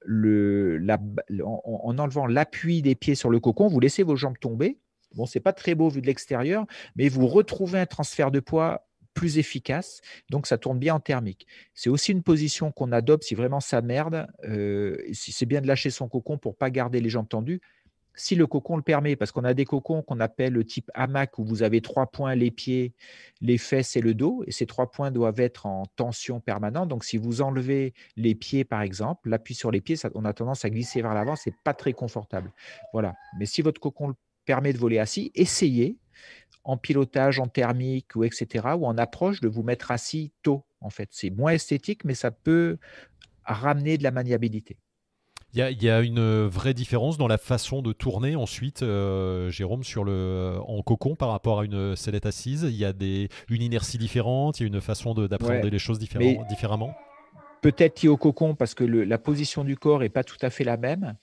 en, 0.09 1.99
enlevant 1.99 2.27
l'appui 2.27 2.83
des 2.83 2.95
pieds 2.95 3.15
sur 3.15 3.31
le 3.31 3.41
cocon, 3.41 3.69
vous 3.69 3.81
laissez 3.81 4.03
vos 4.03 4.17
jambes 4.17 4.39
tomber. 4.39 4.79
Bon, 5.15 5.27
c'est 5.27 5.41
pas 5.41 5.53
très 5.53 5.75
beau 5.75 5.89
vu 5.89 6.01
de 6.01 6.07
l'extérieur, 6.07 6.67
mais 6.97 7.09
vous 7.09 7.27
retrouvez 7.27 7.81
un 7.81 7.87
transfert 7.87 8.31
de 8.31 8.41
poids 8.41 8.87
plus 9.13 9.39
efficace, 9.39 10.01
donc 10.31 10.47
ça 10.47 10.57
tourne 10.57 10.79
bien 10.79 10.95
en 10.95 11.01
thermique. 11.01 11.47
C'est 11.75 11.91
aussi 11.91 12.13
une 12.13 12.23
position 12.23 12.71
qu'on 12.71 12.93
adopte 12.93 13.25
si 13.25 13.35
vraiment 13.35 13.61
ça 13.61 13.83
merde. 13.83 14.29
Euh, 14.45 14.97
si 15.13 15.33
c'est 15.33 15.47
bien 15.47 15.61
de 15.61 15.67
lâcher 15.67 15.91
son 15.91 16.09
cocon 16.09 16.39
pour 16.39 16.57
pas 16.57 16.71
garder 16.71 17.01
les 17.01 17.11
jambes 17.11 17.29
tendues 17.29 17.61
si 18.15 18.35
le 18.35 18.47
cocon 18.47 18.77
le 18.77 18.83
permet, 18.83 19.17
parce 19.17 19.33
qu'on 19.33 19.45
a 19.45 19.55
des 19.55 19.65
cocons 19.65 20.03
qu'on 20.03 20.21
appelle 20.21 20.53
le 20.53 20.65
type 20.65 20.91
hamac 20.95 21.39
où 21.39 21.45
vous 21.45 21.63
avez 21.63 21.81
trois 21.81 22.07
points, 22.07 22.35
les 22.35 22.51
pieds, 22.51 22.93
les 23.41 23.59
fesses 23.59 23.97
et 23.97 24.01
le 24.01 24.15
dos, 24.15 24.43
et 24.47 24.53
ces 24.53 24.67
trois 24.67 24.91
points 24.91 25.11
doivent 25.11 25.41
être 25.41 25.67
en 25.67 25.87
tension 25.97 26.41
permanente. 26.41 26.89
Donc, 26.89 27.05
si 27.05 27.17
vous 27.17 27.41
enlevez 27.41 27.95
les 28.17 28.35
pieds, 28.35 28.65
par 28.65 28.83
exemple, 28.83 29.31
l'appui 29.31 29.55
sur 29.55 29.71
les 29.71 29.81
pieds, 29.81 29.97
on 30.15 30.25
a 30.25 30.33
tendance 30.33 30.65
à 30.65 30.71
glisser 30.71 31.03
vers 31.03 31.15
l'avant, 31.15 31.37
c'est 31.37 31.55
pas 31.65 31.75
très 31.75 31.93
confortable. 31.93 32.53
Voilà. 32.93 33.15
Mais 33.39 33.47
si 33.47 33.63
votre 33.63 33.81
cocon 33.81 34.09
le 34.09 34.15
permet 34.45 34.73
de 34.73 34.79
voler 34.79 34.99
assis, 34.99 35.31
essayez 35.35 35.97
en 36.65 36.77
pilotage, 36.77 37.39
en 37.39 37.47
thermique 37.47 38.15
ou 38.17 38.25
etc. 38.25 38.69
ou 38.77 38.87
en 38.87 38.99
approche 38.99 39.41
de 39.41 39.49
vous 39.49 39.63
mettre 39.63 39.91
assis 39.91 40.33
tôt. 40.43 40.65
En 40.81 40.91
fait, 40.91 41.09
c'est 41.13 41.31
moins 41.31 41.53
esthétique, 41.53 42.05
mais 42.05 42.15
ça 42.15 42.31
peut 42.31 42.79
ramener 43.45 43.99
de 43.99 44.03
la 44.03 44.11
maniabilité. 44.11 44.77
Il 45.53 45.83
y, 45.83 45.91
a 45.91 46.01
une 46.01 46.47
vraie 46.47 46.75
différence 46.75 47.19
dans 47.19 47.27
la 47.27 47.37
façon 47.37 47.83
de 47.83 47.93
tourner 47.93 48.37
ensuite, 48.37 48.85
euh, 48.85 49.51
Jérôme, 49.51 49.83
sur 49.83 50.05
le, 50.05 50.59
en 50.65 50.81
cocon 50.83 51.17
par 51.17 51.31
rapport 51.31 51.61
à 51.61 51.65
une 51.65 51.97
sellette 51.97 52.25
assise. 52.27 52.63
Il 52.63 52.77
y 52.77 52.85
a 52.85 52.93
des, 52.93 53.29
une 53.49 53.61
inertie 53.61 53.99
différente, 53.99 54.61
il 54.61 54.63
y 54.63 54.67
a 54.67 54.69
une 54.69 54.81
façon 54.81 55.13
d'appréhender 55.13 55.71
les 55.71 55.81
choses 55.81 55.99
différemment. 55.99 56.95
Peut-être 57.63 58.03
lié 58.03 58.09
au 58.09 58.17
cocon 58.17 58.55
parce 58.55 58.75
que 58.75 58.85
la 58.85 59.19
position 59.19 59.65
du 59.65 59.77
corps 59.77 59.99
n'est 59.99 60.09
pas 60.09 60.23
tout 60.23 60.39
à 60.41 60.51
fait 60.51 60.65
la 60.65 60.77
même. 60.77 61.17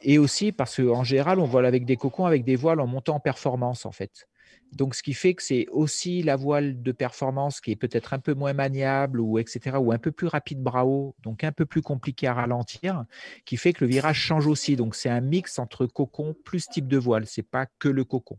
Et 0.00 0.18
aussi 0.18 0.50
parce 0.50 0.76
qu'en 0.76 1.04
général, 1.04 1.38
on 1.38 1.44
vole 1.44 1.66
avec 1.66 1.84
des 1.84 1.96
cocons 1.96 2.24
avec 2.24 2.44
des 2.44 2.56
voiles 2.56 2.80
en 2.80 2.86
montant 2.86 3.16
en 3.16 3.20
performance 3.20 3.84
en 3.84 3.92
fait. 3.92 4.28
Donc, 4.72 4.94
ce 4.94 5.02
qui 5.02 5.14
fait 5.14 5.34
que 5.34 5.42
c'est 5.42 5.66
aussi 5.70 6.22
la 6.22 6.36
voile 6.36 6.82
de 6.82 6.92
performance 6.92 7.60
qui 7.60 7.70
est 7.70 7.76
peut-être 7.76 8.12
un 8.12 8.18
peu 8.18 8.34
moins 8.34 8.52
maniable 8.52 9.20
ou 9.20 9.38
etc. 9.38 9.78
ou 9.78 9.92
un 9.92 9.98
peu 9.98 10.12
plus 10.12 10.26
rapide 10.26 10.62
haut, 10.66 11.14
donc 11.22 11.42
un 11.44 11.52
peu 11.52 11.66
plus 11.66 11.82
compliqué 11.82 12.26
à 12.26 12.34
ralentir, 12.34 13.04
qui 13.44 13.56
fait 13.56 13.72
que 13.72 13.84
le 13.84 13.90
virage 13.90 14.18
change 14.18 14.46
aussi. 14.46 14.76
Donc, 14.76 14.94
c'est 14.94 15.08
un 15.08 15.20
mix 15.20 15.58
entre 15.58 15.86
cocon 15.86 16.34
plus 16.44 16.68
type 16.68 16.86
de 16.86 16.98
voile. 16.98 17.26
C'est 17.26 17.42
pas 17.42 17.66
que 17.78 17.88
le 17.88 18.04
cocon. 18.04 18.38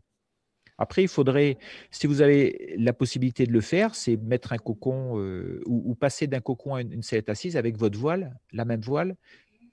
Après, 0.78 1.02
il 1.02 1.08
faudrait, 1.08 1.58
si 1.90 2.06
vous 2.06 2.22
avez 2.22 2.74
la 2.78 2.94
possibilité 2.94 3.44
de 3.44 3.52
le 3.52 3.60
faire, 3.60 3.94
c'est 3.94 4.16
mettre 4.16 4.54
un 4.54 4.56
cocon 4.56 5.18
euh, 5.18 5.60
ou, 5.66 5.94
passer 5.94 6.26
d'un 6.26 6.40
cocon 6.40 6.74
à 6.74 6.80
une, 6.80 7.02
sellette 7.02 7.28
assise 7.28 7.56
avec 7.58 7.76
votre 7.76 7.98
voile, 7.98 8.34
la 8.52 8.64
même 8.64 8.80
voile, 8.80 9.16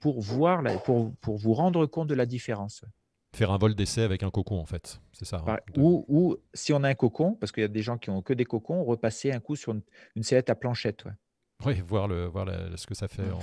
pour 0.00 0.20
voir, 0.20 0.62
pour 0.84 1.36
vous 1.38 1.54
rendre 1.54 1.86
compte 1.86 2.08
de 2.08 2.14
la 2.14 2.26
différence. 2.26 2.84
Faire 3.34 3.50
un 3.50 3.58
vol 3.58 3.74
d'essai 3.74 4.02
avec 4.02 4.22
un 4.22 4.30
cocon, 4.30 4.58
en 4.58 4.64
fait. 4.64 5.00
C'est 5.12 5.24
ça. 5.24 5.42
Hein, 5.46 5.58
ou, 5.76 6.04
ou, 6.08 6.36
si 6.54 6.72
on 6.72 6.82
a 6.82 6.88
un 6.88 6.94
cocon, 6.94 7.34
parce 7.34 7.52
qu'il 7.52 7.60
y 7.60 7.64
a 7.64 7.68
des 7.68 7.82
gens 7.82 7.98
qui 7.98 8.10
ont 8.10 8.22
que 8.22 8.32
des 8.32 8.44
cocons, 8.44 8.82
repasser 8.84 9.32
un 9.32 9.40
coup 9.40 9.54
sur 9.54 9.72
une, 9.72 9.82
une 10.16 10.22
sellette 10.22 10.50
à 10.50 10.54
planchette. 10.54 11.04
Ouais. 11.04 11.12
Oui, 11.66 11.80
voir, 11.80 12.06
le, 12.06 12.26
voir 12.26 12.46
ce 12.76 12.86
que 12.86 12.94
ça 12.94 13.08
fait. 13.08 13.28
En, 13.32 13.40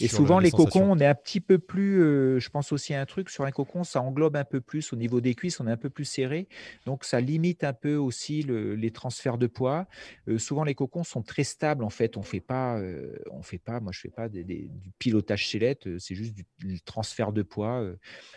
et 0.00 0.06
souvent, 0.06 0.38
les, 0.38 0.52
cocons, 0.52 0.92
on 0.92 0.98
est 0.98 1.06
un 1.06 1.16
petit 1.16 1.40
peu 1.40 1.58
plus. 1.58 2.00
Euh, 2.00 2.38
je 2.38 2.48
pense 2.48 2.70
aussi 2.70 2.94
à 2.94 3.00
un 3.00 3.06
truc 3.06 3.28
sur 3.28 3.44
un 3.44 3.50
cocon, 3.50 3.82
ça 3.82 4.00
englobe 4.00 4.36
un 4.36 4.44
peu 4.44 4.60
plus 4.60 4.92
au 4.92 4.96
niveau 4.96 5.20
des 5.20 5.34
cuisses, 5.34 5.58
on 5.58 5.66
est 5.66 5.72
un 5.72 5.76
peu 5.76 5.90
plus 5.90 6.04
serré. 6.04 6.46
Donc, 6.84 7.02
ça 7.02 7.20
limite 7.20 7.64
un 7.64 7.72
peu 7.72 7.96
aussi 7.96 8.44
les 8.44 8.90
transferts 8.92 9.36
de 9.36 9.48
poids. 9.48 9.88
Euh, 10.28 10.38
souvent, 10.38 10.62
les 10.62 10.76
cocons 10.76 11.02
sont 11.02 11.22
très 11.22 11.42
stables. 11.42 11.82
En 11.82 11.90
fait, 11.90 12.16
on 12.16 12.22
fait 12.22 12.38
pas, 12.38 12.78
euh, 12.78 13.18
on 13.32 13.42
fait 13.42 13.58
pas. 13.58 13.80
Moi, 13.80 13.90
je 13.90 13.98
fais 13.98 14.10
pas 14.10 14.28
du 14.28 14.70
pilotage 15.00 15.48
sellette. 15.48 15.98
C'est 15.98 16.14
juste 16.14 16.36
du 16.58 16.80
transfert 16.82 17.32
de 17.32 17.42
poids. 17.42 17.84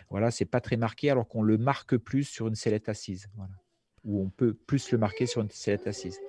voilà, 0.09 0.31
c'est 0.31 0.45
pas 0.45 0.59
très 0.59 0.75
marqué, 0.75 1.11
alors 1.11 1.27
qu'on 1.27 1.43
le 1.43 1.59
marque 1.59 1.97
plus 1.97 2.23
sur 2.23 2.47
une 2.47 2.55
sellette 2.55 2.89
assise. 2.89 3.27
Voilà, 3.35 3.53
ou 4.03 4.23
on 4.23 4.29
peut 4.31 4.55
plus 4.55 4.91
le 4.91 4.97
marquer 4.97 5.27
sur 5.27 5.41
une 5.41 5.51
sellette 5.51 5.85
assise. 5.85 6.19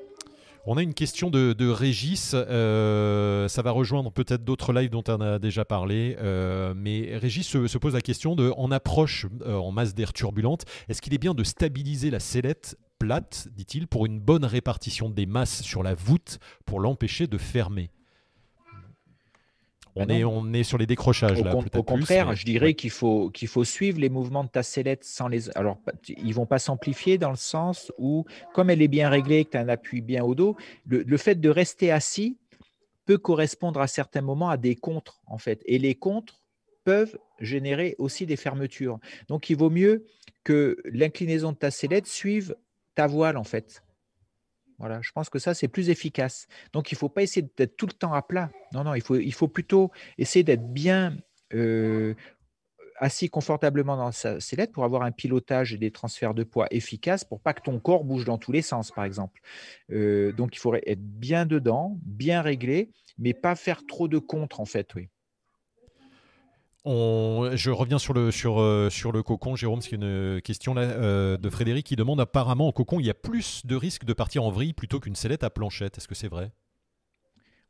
On 0.67 0.77
a 0.77 0.83
une 0.83 0.93
question 0.93 1.31
de, 1.31 1.69
Régis. 1.69 2.33
Euh, 2.35 3.49
ça 3.49 3.63
va 3.63 3.71
rejoindre 3.71 4.13
peut-être 4.13 4.45
d'autres 4.45 4.73
lives 4.73 4.91
dont 4.91 5.05
on 5.09 5.21
a 5.21 5.39
déjà 5.39 5.65
parlé. 5.65 6.17
Euh, 6.21 6.75
mais 6.77 7.17
Régis 7.17 7.47
se, 7.47 7.79
pose 7.79 7.95
la 7.95 8.03
question 8.03 8.37
de, 8.37 8.53
en 8.57 8.71
approche, 8.71 9.27
euh, 9.47 9.57
en 9.57 9.73
masse 9.73 9.95
d'air 9.95 10.13
turbulente, 10.13 10.65
est-ce 10.89 11.01
qu'il 11.01 11.15
est 11.15 11.19
bien 11.19 11.35
de 11.35 11.45
stabiliser 11.45 12.11
la 12.11 12.21
sellette 12.21 12.77
plate, 12.99 13.49
dit-il, 13.53 13.87
pour 13.87 14.05
une 14.05 14.21
bonne 14.21 14.45
répartition 14.45 15.09
des 15.09 15.25
masses 15.25 15.63
sur 15.63 15.83
la 15.83 15.95
voûte 15.95 16.39
pour 16.67 16.81
l'empêcher 16.81 17.27
de 17.27 17.39
fermer? 17.39 17.91
On, 19.97 20.09
est, 20.09 20.25
on 20.25 20.53
est 20.53 20.63
sur 20.63 20.79
les 20.79 20.87
décrochages 20.87 21.41
au 21.41 21.45
là. 21.45 21.55
au 21.55 21.83
contraire, 21.83 22.35
je 22.35 22.45
dirais 22.45 22.75
qu'il 22.75 22.91
faut, 22.91 23.31
qu'il 23.31 23.49
faut 23.49 23.65
suivre 23.65 23.99
les 24.01 24.09
mouvements 24.09 24.45
de 24.45 24.49
ta 24.49 24.63
sellette 24.63 25.05
sans 25.05 25.29
les. 25.29 25.51
Alors, 25.57 25.79
ils 26.09 26.35
vont 26.35 26.47
pas 26.47 26.59
s'amplifier 26.59 27.19
dans 27.19 27.31
le 27.31 27.37
sens 27.37 27.93
où, 27.99 28.25
comme 28.55 28.71
elle 28.71 28.83
est 28.83 28.89
bien 28.89 29.09
réglée, 29.09 29.45
que 29.45 29.51
tu 29.51 29.57
as 29.57 29.61
un 29.61 29.69
appui 29.69 30.01
bien 30.01 30.25
au 30.25 30.35
dos, 30.35 30.57
le, 30.87 31.17
fait 31.17 31.41
de 31.41 31.49
rester 31.49 31.91
assis 31.91 32.39
peut 33.05 33.19
correspondre 33.19 33.81
à 33.81 33.87
certains 33.87 34.21
moments 34.21 34.51
à 34.51 34.57
des 34.57 34.77
contres, 34.77 35.21
en 35.27 35.39
fait. 35.39 35.63
Et 35.67 35.79
les 35.79 35.95
contres 35.95 36.43
peuvent 36.85 37.19
générer 37.41 37.95
aussi 37.99 38.27
des 38.27 38.37
fermetures. 38.37 38.99
Donc, 39.29 39.51
il 39.51 39.57
vaut 39.57 39.71
mieux 39.71 40.07
que 40.45 40.77
l'inclinaison 40.85 41.53
de 41.53 41.57
ta 41.57 41.71
sellette 41.71 42.07
suive 42.07 42.55
ta 42.95 43.07
voile, 43.07 43.37
en 43.37 43.45
fait. 43.45 43.83
Voilà, 44.81 45.01
je 45.03 45.13
pense 45.13 45.29
que 45.29 45.39
ça, 45.39 45.53
c'est 45.53 45.69
plus 45.69 45.91
efficace. 45.91 46.47
Donc, 46.73 46.91
il 46.91 46.95
ne 46.95 46.99
faut 46.99 47.11
pas 47.11 47.23
essayer 47.23 47.47
d'être 47.57 47.77
tout 47.77 47.87
le 47.87 47.93
temps 47.93 48.15
à 48.15 48.23
plat. 48.23 48.51
Non, 48.73 48.83
non, 48.83 48.95
il 48.95 49.03
faut, 49.03 49.17
il 49.17 49.35
faut 49.35 49.47
plutôt 49.47 49.91
essayer 50.17 50.43
d'être 50.43 50.73
bien 50.73 51.19
euh, 51.53 52.15
assis 52.97 53.29
confortablement 53.29 53.99
dans 53.99 54.11
sa 54.11 54.41
sellette 54.41 54.73
pour 54.73 54.85
avoir 54.85 55.03
un 55.03 55.13
pilotage 55.13 55.75
et 55.75 55.77
des 55.77 55.91
transferts 55.91 56.33
de 56.33 56.45
poids 56.45 56.67
efficaces 56.71 57.25
pour 57.25 57.41
pas 57.41 57.53
que 57.53 57.61
ton 57.61 57.79
corps 57.79 58.05
bouge 58.05 58.25
dans 58.25 58.39
tous 58.39 58.53
les 58.53 58.63
sens, 58.63 58.91
par 58.91 59.05
exemple. 59.05 59.43
Euh, 59.91 60.33
donc, 60.33 60.57
il 60.57 60.59
faudrait 60.59 60.83
être 60.87 61.03
bien 61.03 61.45
dedans, 61.45 61.99
bien 62.03 62.41
réglé, 62.41 62.91
mais 63.19 63.35
pas 63.35 63.57
faire 63.57 63.85
trop 63.87 64.09
de 64.09 64.19
contre, 64.19 64.61
en 64.61 64.67
fait, 64.67 64.95
oui 64.95 65.11
je 66.85 67.71
reviens 67.71 67.99
sur 67.99 68.15
le, 68.15 68.31
sur, 68.31 68.61
euh, 68.61 68.91
sur 68.91 69.13
le 69.13 69.23
cocon, 69.23 69.57
Jérôme, 69.57 69.83
c'est 69.83 69.93
une 69.93 70.41
question 70.43 70.75
là, 70.75 70.83
euh, 70.83 71.37
de 71.37 71.51
Frédéric 71.51 71.87
qui 71.87 71.97
demande 71.97 72.21
apparemment 72.21 72.69
au 72.69 72.73
cocon, 72.73 73.01
il 73.01 73.07
y 73.07 73.11
a 73.11 73.15
plus 73.15 73.67
de 73.67 73.77
risques 73.77 74.05
de 74.05 74.13
partir 74.13 74.45
en 74.45 74.51
vrille 74.51 74.73
plutôt 74.73 75.01
qu'une 75.01 75.15
sellette 75.15 75.45
à 75.45 75.51
planchette. 75.51 75.99
Est-ce 75.99 76.09
que 76.09 76.15
c'est 76.15 76.29
vrai? 76.29 76.53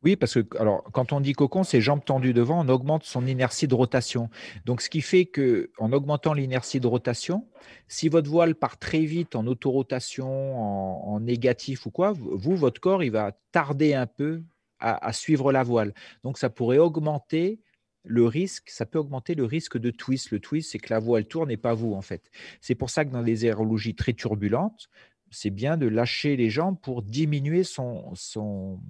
Oui, 0.02 0.16
parce 0.16 0.34
que 0.34 0.56
alors, 0.58 0.82
quand 0.92 1.12
on 1.12 1.20
dit 1.20 1.34
cocon, 1.34 1.62
c'est 1.62 1.82
jambes 1.82 2.02
tendues 2.02 2.32
devant, 2.32 2.64
on 2.64 2.68
augmente 2.70 3.04
son 3.04 3.26
inertie 3.26 3.68
de 3.68 3.74
rotation. 3.74 4.30
Donc, 4.64 4.80
ce 4.80 4.88
qui 4.88 5.02
fait 5.02 5.26
que, 5.26 5.70
en 5.78 5.92
augmentant 5.92 6.32
l'inertie 6.32 6.80
de 6.80 6.86
rotation, 6.86 7.46
si 7.86 8.08
votre 8.08 8.30
voile 8.30 8.54
part 8.54 8.78
très 8.78 9.00
vite 9.00 9.36
en 9.36 9.46
autorotation, 9.46 11.06
en, 11.06 11.20
négatif 11.20 11.84
ou 11.84 11.90
quoi, 11.90 12.12
vous, 12.12 12.56
votre 12.56 12.80
corps, 12.80 13.02
il 13.02 13.10
va 13.10 13.32
tarder 13.52 13.92
un 13.92 14.06
peu 14.06 14.42
à 14.82 15.12
suivre 15.12 15.52
la 15.52 15.62
voile. 15.62 15.92
Donc, 16.24 16.38
ça 16.38 16.48
pourrait 16.48 16.78
augmenter 16.78 17.60
le 18.04 18.24
risque, 18.24 18.70
ça 18.70 18.86
peut 18.86 18.98
augmenter 18.98 19.34
le 19.34 19.44
risque 19.44 19.78
de 19.78 19.90
twist. 19.90 20.30
Le 20.30 20.40
twist, 20.40 20.70
c'est 20.70 20.78
que 20.78 20.92
la 20.92 20.98
voile 20.98 21.26
tourne 21.26 21.50
et 21.50 21.56
pas 21.56 21.74
vous, 21.74 21.92
en 21.94 22.02
fait. 22.02 22.30
C'est 22.60 22.74
pour 22.74 22.90
ça 22.90 23.04
que 23.04 23.10
dans 23.10 23.22
les 23.22 23.44
aérologies 23.44 23.94
très 23.94 24.12
turbulentes, 24.12 24.88
c'est 25.30 25.50
bien 25.50 25.76
de 25.76 25.86
lâcher 25.86 26.36
les 26.36 26.50
jambes 26.50 26.78
pour 26.80 27.02
diminuer 27.02 27.62
son, 27.62 28.12
son, 28.14 28.80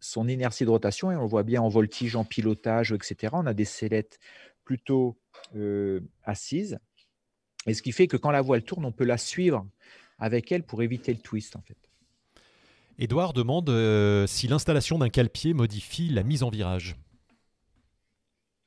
son 0.00 0.28
inertie 0.28 0.64
de 0.64 0.70
rotation. 0.70 1.12
Et 1.12 1.16
on 1.16 1.22
le 1.22 1.28
voit 1.28 1.42
bien 1.42 1.62
en 1.62 1.68
voltige, 1.68 2.16
en 2.16 2.24
pilotage, 2.24 2.92
etc. 2.92 3.34
On 3.34 3.46
a 3.46 3.54
des 3.54 3.64
sellettes 3.64 4.18
plutôt 4.64 5.18
euh, 5.54 6.00
assises. 6.24 6.78
Et 7.66 7.74
ce 7.74 7.82
qui 7.82 7.92
fait 7.92 8.06
que 8.06 8.16
quand 8.16 8.30
la 8.30 8.40
voile 8.40 8.62
tourne, 8.62 8.84
on 8.84 8.92
peut 8.92 9.04
la 9.04 9.18
suivre 9.18 9.66
avec 10.18 10.50
elle 10.52 10.62
pour 10.62 10.82
éviter 10.82 11.12
le 11.12 11.20
twist, 11.20 11.56
en 11.56 11.60
fait. 11.60 11.76
Édouard 12.98 13.32
demande 13.32 13.70
euh, 13.70 14.26
si 14.26 14.48
l'installation 14.48 14.98
d'un 14.98 15.08
cale-pied 15.08 15.54
modifie 15.54 16.08
la 16.08 16.22
mise 16.22 16.42
en 16.42 16.50
virage. 16.50 16.96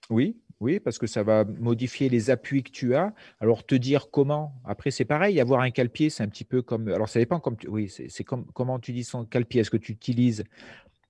Oui, 0.09 0.37
oui, 0.59 0.79
parce 0.79 0.97
que 0.97 1.07
ça 1.07 1.23
va 1.23 1.43
modifier 1.43 2.09
les 2.09 2.29
appuis 2.29 2.63
que 2.63 2.71
tu 2.71 2.95
as. 2.95 3.13
Alors, 3.39 3.65
te 3.65 3.75
dire 3.75 4.09
comment. 4.11 4.61
Après, 4.63 4.91
c'est 4.91 5.05
pareil, 5.05 5.39
avoir 5.39 5.61
un 5.61 5.71
cale-pied, 5.71 6.09
c'est 6.09 6.23
un 6.23 6.29
petit 6.29 6.45
peu 6.45 6.61
comme. 6.61 6.87
Alors, 6.87 7.09
ça 7.09 7.19
dépend. 7.19 7.39
Comme 7.39 7.57
Oui, 7.67 7.89
c'est 7.89 8.23
comme 8.23 8.45
comment 8.53 8.79
tu 8.79 8.93
dis 8.93 9.03
son 9.03 9.25
cale-pied. 9.25 9.61
Est-ce 9.61 9.71
que 9.71 9.77
tu 9.77 9.91
utilises 9.91 10.43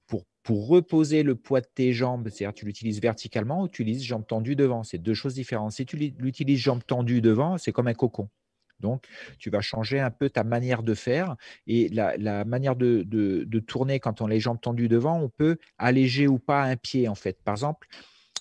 pour, 0.07 0.23
pour 0.41 0.67
reposer 0.67 1.23
le 1.23 1.35
poids 1.35 1.61
de 1.61 1.67
tes 1.73 1.93
jambes 1.93 2.29
C'est-à-dire, 2.29 2.53
tu 2.53 2.65
l'utilises 2.65 3.01
verticalement 3.01 3.61
ou 3.63 3.67
tu 3.67 3.83
utilises 3.83 4.03
jambes 4.03 4.25
tendues 4.27 4.55
devant? 4.55 4.83
C'est 4.83 4.97
deux 4.97 5.13
choses 5.13 5.35
différentes. 5.35 5.73
Si 5.73 5.85
tu 5.85 5.97
l'utilises 5.97 6.59
jambes 6.59 6.83
tendues 6.85 7.21
devant, 7.21 7.57
c'est 7.57 7.71
comme 7.71 7.87
un 7.87 7.93
cocon. 7.93 8.29
Donc, 8.79 9.05
tu 9.39 9.49
vas 9.49 9.61
changer 9.61 9.99
un 9.99 10.11
peu 10.11 10.29
ta 10.29 10.43
manière 10.43 10.83
de 10.83 10.93
faire. 10.93 11.35
Et 11.67 11.89
la, 11.89 12.43
manière 12.43 12.75
de, 12.75 13.03
de, 13.03 13.59
tourner 13.59 13.99
quand 13.99 14.21
on 14.21 14.25
a 14.25 14.29
les 14.29 14.39
jambes 14.39 14.59
tendues 14.59 14.89
devant, 14.89 15.19
on 15.21 15.29
peut 15.29 15.57
alléger 15.77 16.27
ou 16.27 16.39
pas 16.39 16.63
un 16.63 16.75
pied, 16.75 17.07
en 17.07 17.15
fait. 17.15 17.37
Par 17.43 17.53
exemple, 17.53 17.87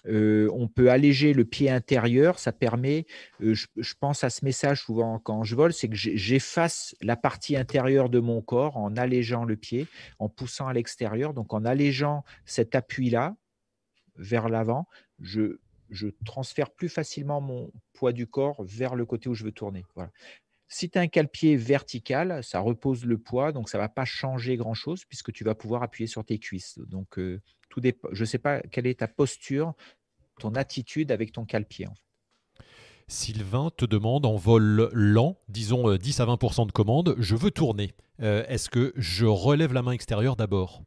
euh, 0.08 0.48
on 0.52 0.68
peut 0.68 0.90
alléger 0.90 1.32
le 1.32 1.44
pied 1.44 1.70
intérieur. 1.70 2.38
Ça 2.38 2.52
permet, 2.52 3.06
euh, 3.40 3.54
je, 3.54 3.94
pense 3.98 4.24
à 4.24 4.30
ce 4.30 4.44
message 4.44 4.82
souvent 4.82 5.18
quand 5.18 5.44
je 5.44 5.54
vole, 5.54 5.72
c'est 5.72 5.88
que 5.88 5.96
j'efface 5.96 6.94
la 7.00 7.16
partie 7.16 7.56
intérieure 7.56 8.08
de 8.08 8.18
mon 8.18 8.42
corps 8.42 8.76
en 8.76 8.96
allégeant 8.96 9.44
le 9.44 9.56
pied, 9.56 9.86
en 10.18 10.28
poussant 10.28 10.66
à 10.66 10.72
l'extérieur. 10.72 11.34
Donc 11.34 11.54
en 11.54 11.64
allégeant 11.64 12.24
cet 12.44 12.74
appui-là 12.74 13.36
vers 14.16 14.48
l'avant, 14.48 14.86
je, 15.20 15.56
transfère 16.24 16.70
plus 16.70 16.88
facilement 16.88 17.40
mon 17.40 17.70
poids 17.92 18.12
du 18.12 18.26
corps 18.26 18.62
vers 18.64 18.94
le 18.94 19.04
côté 19.04 19.28
où 19.28 19.34
je 19.34 19.44
veux 19.44 19.52
tourner. 19.52 19.84
Si 20.72 20.88
tu 20.88 20.98
as 20.98 21.02
un 21.02 21.06
cale-pied 21.06 21.54
vertical, 21.54 22.42
ça 22.42 22.58
repose 22.58 23.04
le 23.04 23.18
poids, 23.18 23.52
donc 23.52 23.68
ça 23.68 23.76
ne 23.76 23.82
va 23.82 23.90
pas 23.90 24.06
changer 24.06 24.56
grand-chose 24.56 25.04
puisque 25.04 25.30
tu 25.30 25.44
vas 25.44 25.54
pouvoir 25.54 25.82
appuyer 25.82 26.06
sur 26.06 26.24
tes 26.24 26.38
cuisses. 26.38 26.78
Donc, 26.86 27.18
euh, 27.18 27.42
tout 27.68 27.82
je 27.82 28.20
ne 28.20 28.24
sais 28.24 28.38
pas 28.38 28.62
quelle 28.62 28.86
est 28.86 29.00
ta 29.00 29.06
posture, 29.06 29.74
ton 30.40 30.54
attitude 30.54 31.12
avec 31.12 31.32
ton 31.32 31.44
cale-pied. 31.44 31.88
Sylvain 33.06 33.70
te 33.76 33.84
demande 33.84 34.24
en 34.24 34.36
vol 34.36 34.88
lent, 34.94 35.36
disons 35.48 35.94
10 35.94 36.20
euh, 36.20 36.22
à 36.22 36.26
20% 36.36 36.66
de 36.66 36.72
commande, 36.72 37.16
je 37.18 37.36
veux 37.36 37.50
tourner. 37.50 37.92
Euh, 38.22 38.42
est-ce 38.48 38.70
que 38.70 38.94
je 38.96 39.26
relève 39.26 39.74
la 39.74 39.82
main 39.82 39.92
extérieure 39.92 40.36
d'abord? 40.36 40.84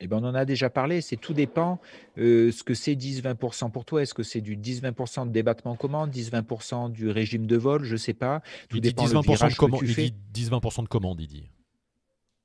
Eh 0.00 0.06
ben, 0.06 0.18
on 0.22 0.24
en 0.24 0.34
a 0.34 0.44
déjà 0.44 0.70
parlé, 0.70 1.00
c'est 1.00 1.16
tout 1.16 1.34
dépend 1.34 1.80
euh, 2.18 2.50
ce 2.50 2.62
que 2.62 2.74
c'est 2.74 2.94
10-20% 2.94 3.70
pour 3.70 3.84
toi. 3.84 4.02
Est-ce 4.02 4.14
que 4.14 4.22
c'est 4.22 4.40
du 4.40 4.56
10-20% 4.56 5.28
de 5.28 5.32
débattement 5.32 5.76
commande, 5.76 6.10
10-20% 6.10 6.90
du 6.92 7.08
régime 7.08 7.46
de 7.46 7.56
vol, 7.56 7.84
je 7.84 7.92
ne 7.92 7.98
sais 7.98 8.14
pas. 8.14 8.42
Tout 8.68 8.78
il 8.78 8.80
dépend 8.80 9.06
10-20% 9.06 9.50
de, 9.50 9.56
commande, 9.56 9.80
il 9.82 9.94
dit 9.94 10.14
10-20% 10.34 10.82
de 10.82 10.88
commande, 10.88 11.20
il 11.20 11.28
dit. 11.28 11.50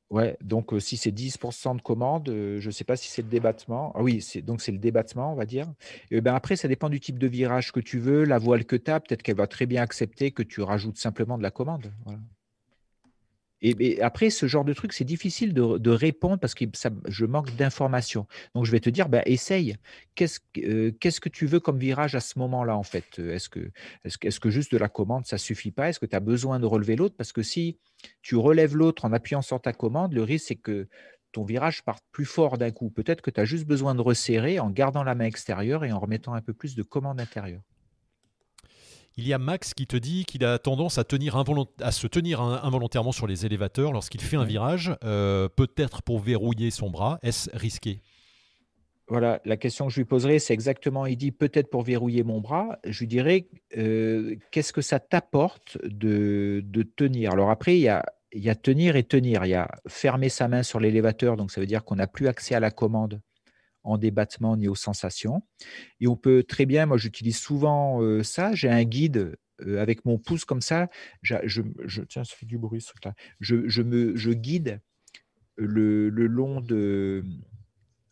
Ouais, 0.09 0.37
donc 0.41 0.73
euh, 0.73 0.79
si 0.79 0.97
c'est 0.97 1.11
10% 1.11 1.77
de 1.77 1.81
commande, 1.81 2.29
euh, 2.29 2.59
je 2.59 2.67
ne 2.67 2.71
sais 2.71 2.83
pas 2.83 2.95
si 2.95 3.09
c'est 3.09 3.21
le 3.21 3.27
débattement. 3.27 3.91
Ah 3.95 4.01
oui, 4.01 4.25
donc 4.43 4.61
c'est 4.61 4.71
le 4.71 4.79
débattement, 4.79 5.31
on 5.31 5.35
va 5.35 5.45
dire. 5.45 5.71
Et 6.09 6.19
ben 6.19 6.33
après, 6.33 6.55
ça 6.55 6.67
dépend 6.67 6.89
du 6.89 6.99
type 6.99 7.19
de 7.19 7.27
virage 7.27 7.71
que 7.71 7.79
tu 7.79 7.99
veux, 7.99 8.23
la 8.23 8.39
voile 8.39 8.65
que 8.65 8.75
tu 8.75 8.89
as. 8.89 8.99
Peut-être 8.99 9.21
qu'elle 9.21 9.35
va 9.35 9.45
très 9.45 9.67
bien 9.67 9.83
accepter 9.83 10.31
que 10.31 10.41
tu 10.41 10.61
rajoutes 10.61 10.97
simplement 10.97 11.37
de 11.37 11.43
la 11.43 11.51
commande. 11.51 11.91
Voilà. 12.05 12.19
Et, 13.61 14.01
après, 14.01 14.29
ce 14.29 14.45
genre 14.45 14.63
de 14.63 14.73
truc, 14.73 14.93
c'est 14.93 15.03
difficile 15.05 15.53
de, 15.53 15.89
répondre 15.89 16.37
parce 16.37 16.55
que 16.55 16.65
je 17.07 17.25
manque 17.25 17.55
d'informations. 17.55 18.27
Donc, 18.55 18.65
je 18.65 18.71
vais 18.71 18.79
te 18.79 18.89
dire, 18.89 19.09
ben, 19.09 19.21
essaye. 19.25 19.75
Qu'est-ce 20.15 20.39
euh, 20.57 20.91
que 20.91 21.29
tu 21.29 21.45
veux 21.45 21.59
comme 21.59 21.77
virage 21.77 22.15
à 22.15 22.19
ce 22.19 22.39
moment-là, 22.39 22.77
en 22.77 22.83
fait? 22.83 23.19
Est-ce 23.19 23.49
que, 23.49 23.59
est 24.05 24.09
-ce, 24.09 24.27
est 24.27 24.39
que 24.39 24.49
juste 24.49 24.71
de 24.71 24.77
la 24.77 24.89
commande, 24.89 25.25
ça 25.25 25.37
suffit 25.37 25.71
pas? 25.71 25.89
Est-ce 25.89 25.99
que 25.99 26.05
tu 26.05 26.15
as 26.15 26.21
besoin 26.21 26.59
de 26.59 26.65
relever 26.65 26.95
l'autre? 26.95 27.15
Parce 27.17 27.33
que 27.33 27.43
si 27.43 27.77
tu 28.21 28.35
relèves 28.35 28.75
l'autre 28.75 29.05
en 29.05 29.13
appuyant 29.13 29.41
sur 29.41 29.61
ta 29.61 29.73
commande, 29.73 30.13
le 30.13 30.23
risque, 30.23 30.47
c'est 30.47 30.55
que 30.55 30.87
ton 31.31 31.43
virage 31.43 31.83
parte 31.83 32.03
plus 32.11 32.25
fort 32.25 32.57
d'un 32.57 32.71
coup. 32.71 32.89
Peut-être 32.89 33.21
que 33.21 33.31
tu 33.31 33.39
as 33.39 33.45
juste 33.45 33.65
besoin 33.65 33.95
de 33.95 34.01
resserrer 34.01 34.59
en 34.59 34.69
gardant 34.69 35.03
la 35.03 35.15
main 35.15 35.25
extérieure 35.25 35.85
et 35.85 35.91
en 35.91 35.99
remettant 35.99 36.33
un 36.33 36.41
peu 36.41 36.53
plus 36.53 36.75
de 36.75 36.83
commande 36.83 37.19
intérieure. 37.19 37.61
Il 39.19 39.27
y 39.27 39.33
a 39.33 39.37
Max 39.37 39.73
qui 39.73 39.85
te 39.85 39.97
dit 39.97 40.23
qu'il 40.23 40.45
a 40.45 40.59
tendance 40.59 40.97
à, 40.97 41.03
tenir 41.03 41.35
à 41.81 41.91
se 41.91 42.07
tenir 42.07 42.39
involontairement 42.39 43.11
sur 43.11 43.27
les 43.27 43.45
élévateurs 43.45 43.91
lorsqu'il 43.91 44.21
fait 44.21 44.37
un 44.37 44.45
virage, 44.45 44.95
euh, 45.03 45.49
peut-être 45.49 46.01
pour 46.03 46.19
verrouiller 46.19 46.71
son 46.71 46.89
bras. 46.89 47.19
Est-ce 47.21 47.49
risqué? 47.53 48.01
Voilà, 49.09 49.41
la 49.43 49.57
question 49.57 49.87
que 49.87 49.91
je 49.91 49.99
lui 49.99 50.05
poserai, 50.05 50.39
c'est 50.39 50.53
exactement, 50.53 51.05
il 51.05 51.17
dit 51.17 51.33
peut-être 51.33 51.69
pour 51.69 51.83
verrouiller 51.83 52.23
mon 52.23 52.39
bras. 52.39 52.79
Je 52.85 52.97
lui 52.99 53.07
dirais, 53.07 53.49
euh, 53.77 54.37
qu'est-ce 54.51 54.71
que 54.71 54.81
ça 54.81 55.01
t'apporte 55.01 55.77
de, 55.83 56.63
tenir? 56.95 57.33
Alors 57.33 57.49
après, 57.49 57.75
il 57.75 57.81
y, 57.81 57.89
a, 57.89 58.05
il 58.31 58.41
y 58.41 58.49
a 58.49 58.55
tenir 58.55 58.95
et 58.95 59.03
tenir. 59.03 59.43
Il 59.43 59.49
y 59.49 59.53
a 59.53 59.67
fermer 59.85 60.29
sa 60.29 60.47
main 60.47 60.63
sur 60.63 60.79
l'élévateur, 60.79 61.35
donc 61.35 61.51
ça 61.51 61.59
veut 61.59 61.67
dire 61.67 61.83
qu'on 61.83 61.95
n'a 61.97 62.07
plus 62.07 62.29
accès 62.29 62.55
à 62.55 62.61
la 62.61 62.71
commande 62.71 63.19
en 63.83 63.97
débattement 63.97 64.57
ni 64.57 64.67
aux 64.67 64.75
sensations. 64.75 65.43
Et 65.99 66.07
on 66.07 66.15
peut 66.15 66.43
très 66.43 66.65
bien, 66.65 66.85
moi 66.85 66.97
j'utilise 66.97 67.37
souvent 67.37 68.01
euh, 68.01 68.23
ça, 68.23 68.53
j'ai 68.53 68.69
un 68.69 68.83
guide 68.83 69.37
euh, 69.61 69.81
avec 69.81 70.05
mon 70.05 70.17
pouce 70.17 70.45
comme 70.45 70.61
ça, 70.61 70.89
je, 71.21 71.35
je, 71.43 72.01
tiens, 72.03 72.23
ça 72.23 72.35
fait 72.35 72.45
du 72.45 72.57
bruit 72.57 72.85
je, 73.39 73.81
me, 73.81 74.15
je 74.15 74.31
guide 74.31 74.81
le, 75.55 76.09
le 76.09 76.27
long 76.27 76.61
de 76.61 77.23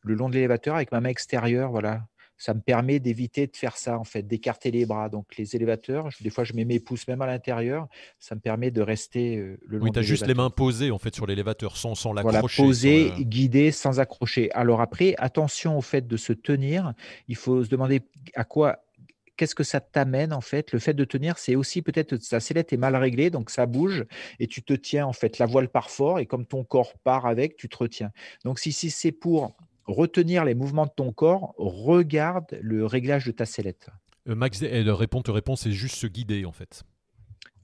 le 0.02 0.15
long 0.15 0.30
de 0.30 0.35
l'élévateur 0.35 0.76
avec 0.76 0.91
ma 0.91 1.02
main 1.02 1.10
extérieure, 1.10 1.69
voilà, 1.69 2.07
ça 2.38 2.53
me 2.53 2.61
permet 2.61 2.99
d'éviter 2.99 3.47
de 3.47 3.55
faire 3.55 3.77
ça, 3.77 3.97
en 3.97 4.03
fait, 4.03 4.22
d'écarter 4.22 4.72
les 4.72 4.85
bras. 4.85 5.09
Donc, 5.09 5.38
les 5.38 5.55
élévateurs, 5.55 6.09
des 6.22 6.30
fois, 6.30 6.43
je 6.43 6.53
mets 6.53 6.65
mes 6.65 6.80
pouces 6.80 7.07
même 7.07 7.22
à 7.22 7.27
l'intérieur. 7.27 7.88
Ça 8.19 8.35
me 8.35 8.39
permet 8.39 8.72
de 8.72 8.81
rester 8.81 9.38
euh, 9.38 9.59
le 9.65 9.80
long 9.80 9.85
Oui, 9.85 9.91
tu 9.91 9.99
as 9.99 10.03
juste 10.03 10.27
les 10.27 10.34
mains 10.34 10.49
posées, 10.49 10.91
en 10.91 10.99
fait, 10.99 11.15
sur 11.15 11.26
l'élévateur, 11.26 11.77
sans, 11.77 11.95
sans 11.95 12.14
l'accrocher. 12.14 12.61
Voilà, 12.61 12.69
posées, 12.69 13.11
guidées, 13.19 13.72
sans 13.72 13.99
accrocher. 13.99 14.51
Alors 14.51 14.81
après, 14.81 15.15
attention 15.18 15.77
au 15.77 15.81
fait 15.81 16.07
de 16.07 16.18
se 16.18 16.34
tenir. 16.34 16.93
Il 17.27 17.35
faut 17.35 17.64
se 17.64 17.69
demander 17.69 18.01
à 18.35 18.43
quoi 18.43 18.84
qu'est-ce 19.38 19.55
que 19.55 19.64
ça 19.64 19.80
t'amène 19.80 20.34
en 20.34 20.41
fait 20.41 20.73
Le 20.73 20.80
fait 20.80 20.93
de 20.93 21.05
tenir, 21.05 21.38
c'est 21.38 21.55
aussi 21.55 21.81
peut-être 21.81 22.18
sa 22.22 22.39
sellette 22.39 22.73
est 22.73 22.77
mal 22.77 22.95
réglée, 22.95 23.30
donc 23.30 23.49
ça 23.49 23.65
bouge 23.65 24.05
et 24.39 24.47
tu 24.47 24.64
te 24.64 24.73
tiens 24.73 25.05
en 25.05 25.14
fait. 25.14 25.38
La 25.38 25.45
voile 25.45 25.69
part 25.69 25.89
fort 25.89 26.19
et 26.19 26.26
comme 26.26 26.45
ton 26.45 26.64
corps 26.64 26.93
part 27.03 27.26
avec, 27.26 27.55
tu 27.55 27.69
te 27.69 27.77
retiens. 27.77 28.11
Donc 28.43 28.59
si, 28.59 28.72
si 28.72 28.89
c'est 28.89 29.11
pour 29.11 29.55
retenir 29.88 30.45
les 30.45 30.55
mouvements 30.55 30.85
de 30.85 30.91
ton 30.95 31.11
corps, 31.11 31.53
regarde 31.57 32.57
le 32.61 32.85
réglage 32.85 33.26
de 33.26 33.31
ta 33.31 33.45
sellette. 33.45 33.89
Euh, 34.30 34.35
Max, 34.35 34.61
elle 34.61 34.89
répond, 34.91 35.22
te 35.22 35.31
répond, 35.31 35.55
c'est 35.55 35.72
juste 35.72 35.95
se 35.95 36.07
guider 36.07 36.45
en 36.45 36.51
fait. 36.51 36.84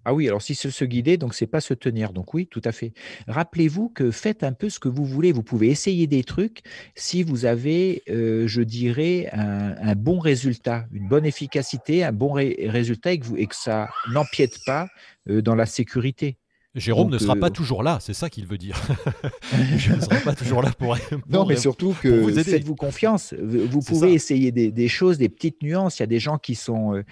Ah 0.06 0.14
oui, 0.14 0.28
alors 0.28 0.42
si 0.42 0.54
c'est 0.54 0.70
se 0.70 0.84
guider, 0.84 1.16
donc 1.16 1.34
c'est 1.34 1.48
pas 1.48 1.62
se 1.62 1.74
tenir. 1.74 2.12
Donc 2.12 2.34
oui, 2.34 2.48
tout 2.48 2.62
à 2.66 2.74
fait. 2.74 2.92
Rappelez-vous 3.28 3.90
que 3.90 4.12
faites 4.12 4.44
un 4.44 4.52
peu 4.52 4.70
ce 4.70 4.80
que 4.80 4.90
vous 4.90 5.06
voulez. 5.06 5.32
Vous 5.32 5.44
pouvez 5.44 5.70
essayer 5.70 6.08
des 6.08 6.26
trucs 6.26 6.62
si 6.96 7.24
vous 7.24 7.46
avez, 7.46 8.04
euh, 8.10 8.46
je 8.46 8.62
dirais, 8.62 9.30
un, 9.32 9.96
bon 9.96 10.20
résultat, 10.20 10.86
une 10.92 11.08
bonne 11.08 11.26
efficacité, 11.26 12.04
un 12.04 12.12
bon 12.12 12.34
résultat 12.34 13.14
et 13.14 13.20
que, 13.20 13.26
vous, 13.26 13.38
et 13.38 13.48
que 13.48 13.56
ça 13.56 13.90
n'empiète 14.12 14.60
pas 14.66 14.90
euh, 15.30 15.42
dans 15.42 15.56
la 15.56 15.66
sécurité. 15.66 16.38
Jérôme 16.76 17.12
ne 17.12 17.18
sera 17.18 17.36
pas 17.36 17.50
toujours 17.50 17.84
là, 17.84 18.00
c'est 18.02 18.14
ça 18.14 18.30
qu'il 18.30 18.48
veut 18.48 18.58
dire. 18.58 18.82
je 19.78 19.94
ne 19.94 20.02
serai 20.02 20.20
pas 20.22 20.36
toujours 20.36 20.62
là 20.62 20.72
pour. 20.78 20.98
non, 21.30 21.46
mais 21.46 21.56
surtout 21.56 21.96
que 22.02 22.32
faites-vous 22.44 22.76
confiance. 22.76 23.34
Vous 23.34 23.82
pouvez 23.82 24.14
essayer 24.14 24.52
des, 24.52 24.72
des, 24.72 24.88
choses, 24.88 25.18
des 25.18 25.30
petites 25.30 25.62
nuances. 25.62 26.00
Il 26.00 26.02
y 26.02 26.04
a 26.04 26.08
des 26.08 26.20
gens 26.20 26.38
qui 26.38 26.56
sont 26.56 26.96
euh, 26.96 27.04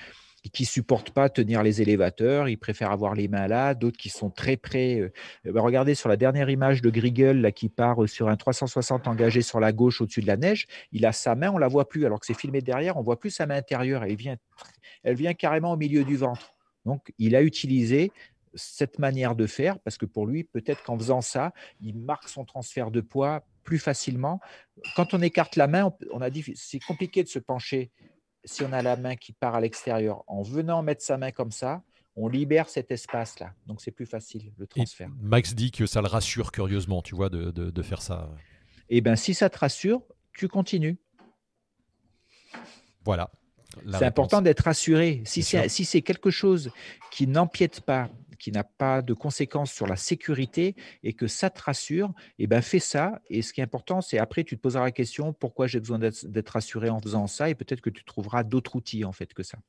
qui 0.50 0.66
supportent 0.66 1.12
pas 1.12 1.30
tenir 1.30 1.62
les 1.62 1.82
élévateurs, 1.82 2.50
ils 2.50 2.58
préfèrent 2.58 2.92
avoir 2.92 3.14
les 3.14 3.28
mains 3.28 3.48
là, 3.48 3.76
d'autres 3.76 3.98
qui 3.98 4.10
sont 4.10 4.30
très 4.30 4.58
près. 4.58 5.00
Euh, 5.00 5.12
euh, 5.46 5.52
bah, 5.52 5.62
regardez 5.62 5.94
sur 5.94 6.10
la 6.10 6.18
dernière 6.18 6.50
image 6.50 6.82
de 6.82 6.90
Grigel 6.90 7.42
là, 7.42 7.52
qui 7.52 7.70
part 7.70 8.04
euh, 8.04 8.08
sur 8.08 8.28
un 8.28 8.36
360 8.36 9.08
engagé 9.08 9.42
sur 9.42 9.60
la 9.60 9.72
gauche 9.72 10.02
au-dessus 10.02 10.22
de 10.22 10.28
la 10.28 10.38
neige, 10.38 10.68
il 10.92 11.06
a 11.06 11.12
sa 11.12 11.36
main, 11.36 11.52
on 11.52 11.58
la 11.58 11.68
voit 11.68 11.88
plus, 11.88 12.06
alors 12.06 12.20
que 12.20 12.26
c'est 12.26 12.38
filmé 12.38 12.62
derrière, 12.62 12.98
on 12.98 13.04
voit 13.04 13.20
plus 13.20 13.30
sa 13.30 13.46
main 13.46 13.56
intérieure, 13.56 14.04
elle 14.04 14.16
vient, 14.16 14.38
elle 15.04 15.16
vient 15.16 15.34
carrément 15.34 15.74
au 15.74 15.78
milieu 15.78 16.04
du 16.04 16.18
ventre. 16.18 16.54
Donc 16.86 17.14
il 17.20 17.36
a 17.36 17.44
utilisé 17.44 18.12
cette 18.54 19.00
manière 19.00 19.36
de 19.36 19.48
faire 19.48 19.80
parce 19.80 19.98
que 19.98 20.06
pour 20.06 20.28
lui, 20.28 20.44
peut-être 20.44 20.84
qu'en 20.84 20.98
faisant 20.98 21.22
ça, 21.22 21.54
il 21.80 21.98
marque 21.98 22.30
son 22.30 22.46
transfert 22.46 22.92
de 22.92 23.02
poids 23.02 23.44
plus 23.64 23.80
facilement. 23.80 24.40
Quand 24.96 25.14
on 25.14 25.22
écarte 25.22 25.56
la 25.56 25.68
main, 25.68 25.94
on 26.12 26.22
a 26.22 26.30
dit 26.30 26.44
c'est 26.56 26.80
compliqué 26.80 27.24
de 27.24 27.30
se 27.30 27.40
pencher 27.40 27.92
si 28.44 28.64
on 28.64 28.74
a 28.74 28.82
la 28.82 28.98
main 28.98 29.16
qui 29.16 29.34
part 29.34 29.56
à 29.56 29.62
l'extérieur, 29.62 30.24
en 30.28 30.42
venant 30.42 30.82
mettre 30.82 31.04
sa 31.04 31.18
main 31.18 31.32
comme 31.32 31.52
ça, 31.52 31.84
on 32.16 32.28
libère 32.28 32.70
cet 32.70 32.92
espace-là. 32.92 33.54
Donc 33.68 33.82
c'est 33.82 33.92
plus 33.92 34.06
facile, 34.06 34.52
le 34.58 34.68
transfert. 34.68 35.10
Max 35.22 35.54
dit 35.56 35.72
que 35.72 35.86
ça 35.86 36.02
le 36.02 36.08
rassure 36.08 36.52
curieusement, 36.52 37.02
tu 37.02 37.16
vois, 37.16 37.30
de, 37.30 37.82
faire 37.82 38.02
ça. 38.02 38.30
Eh 38.90 39.02
bien, 39.02 39.16
si 39.16 39.34
ça 39.34 39.50
te 39.50 39.58
rassure, 39.58 40.02
tu 40.34 40.48
continues. 40.48 40.98
Voilà. 43.06 43.32
C'est 43.90 44.06
important 44.06 44.42
d'être 44.42 44.62
rassuré. 44.62 45.24
Si 45.26 45.44
c'est 45.44 46.02
quelque 46.02 46.30
chose 46.30 46.72
qui 47.12 47.28
n'empiète 47.28 47.82
pas 47.82 48.10
qui 48.42 48.52
n'a 48.52 48.64
pas 48.64 49.02
de 49.02 49.14
conséquences 49.14 49.72
sur 49.72 49.86
la 49.86 49.96
sécurité 49.96 50.76
et 51.04 51.14
que 51.14 51.28
ça 51.28 51.52
te 51.52 51.62
rassure, 51.62 52.12
et 52.40 52.44
eh 52.44 52.48
ben 52.48 52.62
fais 52.62 52.80
ça. 52.80 53.22
Et 53.30 53.44
ce 53.44 53.54
qui 53.54 53.62
est 53.62 53.64
important, 53.64 54.02
c'est 54.02 54.18
après, 54.18 54.44
tu 54.44 54.58
te 54.58 54.62
poseras 54.62 54.84
la 54.84 54.92
question 54.92 55.32
pourquoi 55.32 55.68
j'ai 55.68 55.80
besoin 55.80 56.00
d'être 56.00 56.50
rassuré 56.50 56.90
en 56.90 57.00
faisant 57.00 57.28
ça, 57.28 57.50
et 57.50 57.56
peut-être 57.56 57.82
que 57.82 57.92
tu 57.92 58.04
trouveras 58.04 58.44
d'autres 58.44 58.76
outils 58.76 59.06
en 59.06 59.12
fait 59.12 59.34
que 59.34 59.44
ça. 59.44 59.60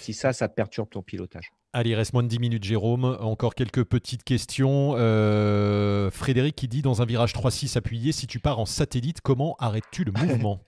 Si 0.00 0.14
ça, 0.14 0.32
ça 0.32 0.48
te 0.48 0.54
perturbe 0.54 0.88
ton 0.88 1.02
pilotage. 1.02 1.52
Allez, 1.74 1.90
il 1.90 1.94
reste 1.94 2.12
moins 2.12 2.22
de 2.22 2.28
10 2.28 2.38
minutes, 2.38 2.64
Jérôme. 2.64 3.04
Encore 3.20 3.54
quelques 3.54 3.84
petites 3.84 4.24
questions. 4.24 4.94
Euh, 4.96 6.10
Frédéric 6.10 6.56
qui 6.56 6.68
dit 6.68 6.82
dans 6.82 7.02
un 7.02 7.04
virage 7.04 7.34
3-6 7.34 7.76
appuyé, 7.76 8.12
si 8.12 8.26
tu 8.26 8.40
pars 8.40 8.58
en 8.58 8.66
satellite, 8.66 9.20
comment 9.20 9.54
arrêtes-tu 9.58 10.04
le 10.04 10.12
mouvement? 10.26 10.60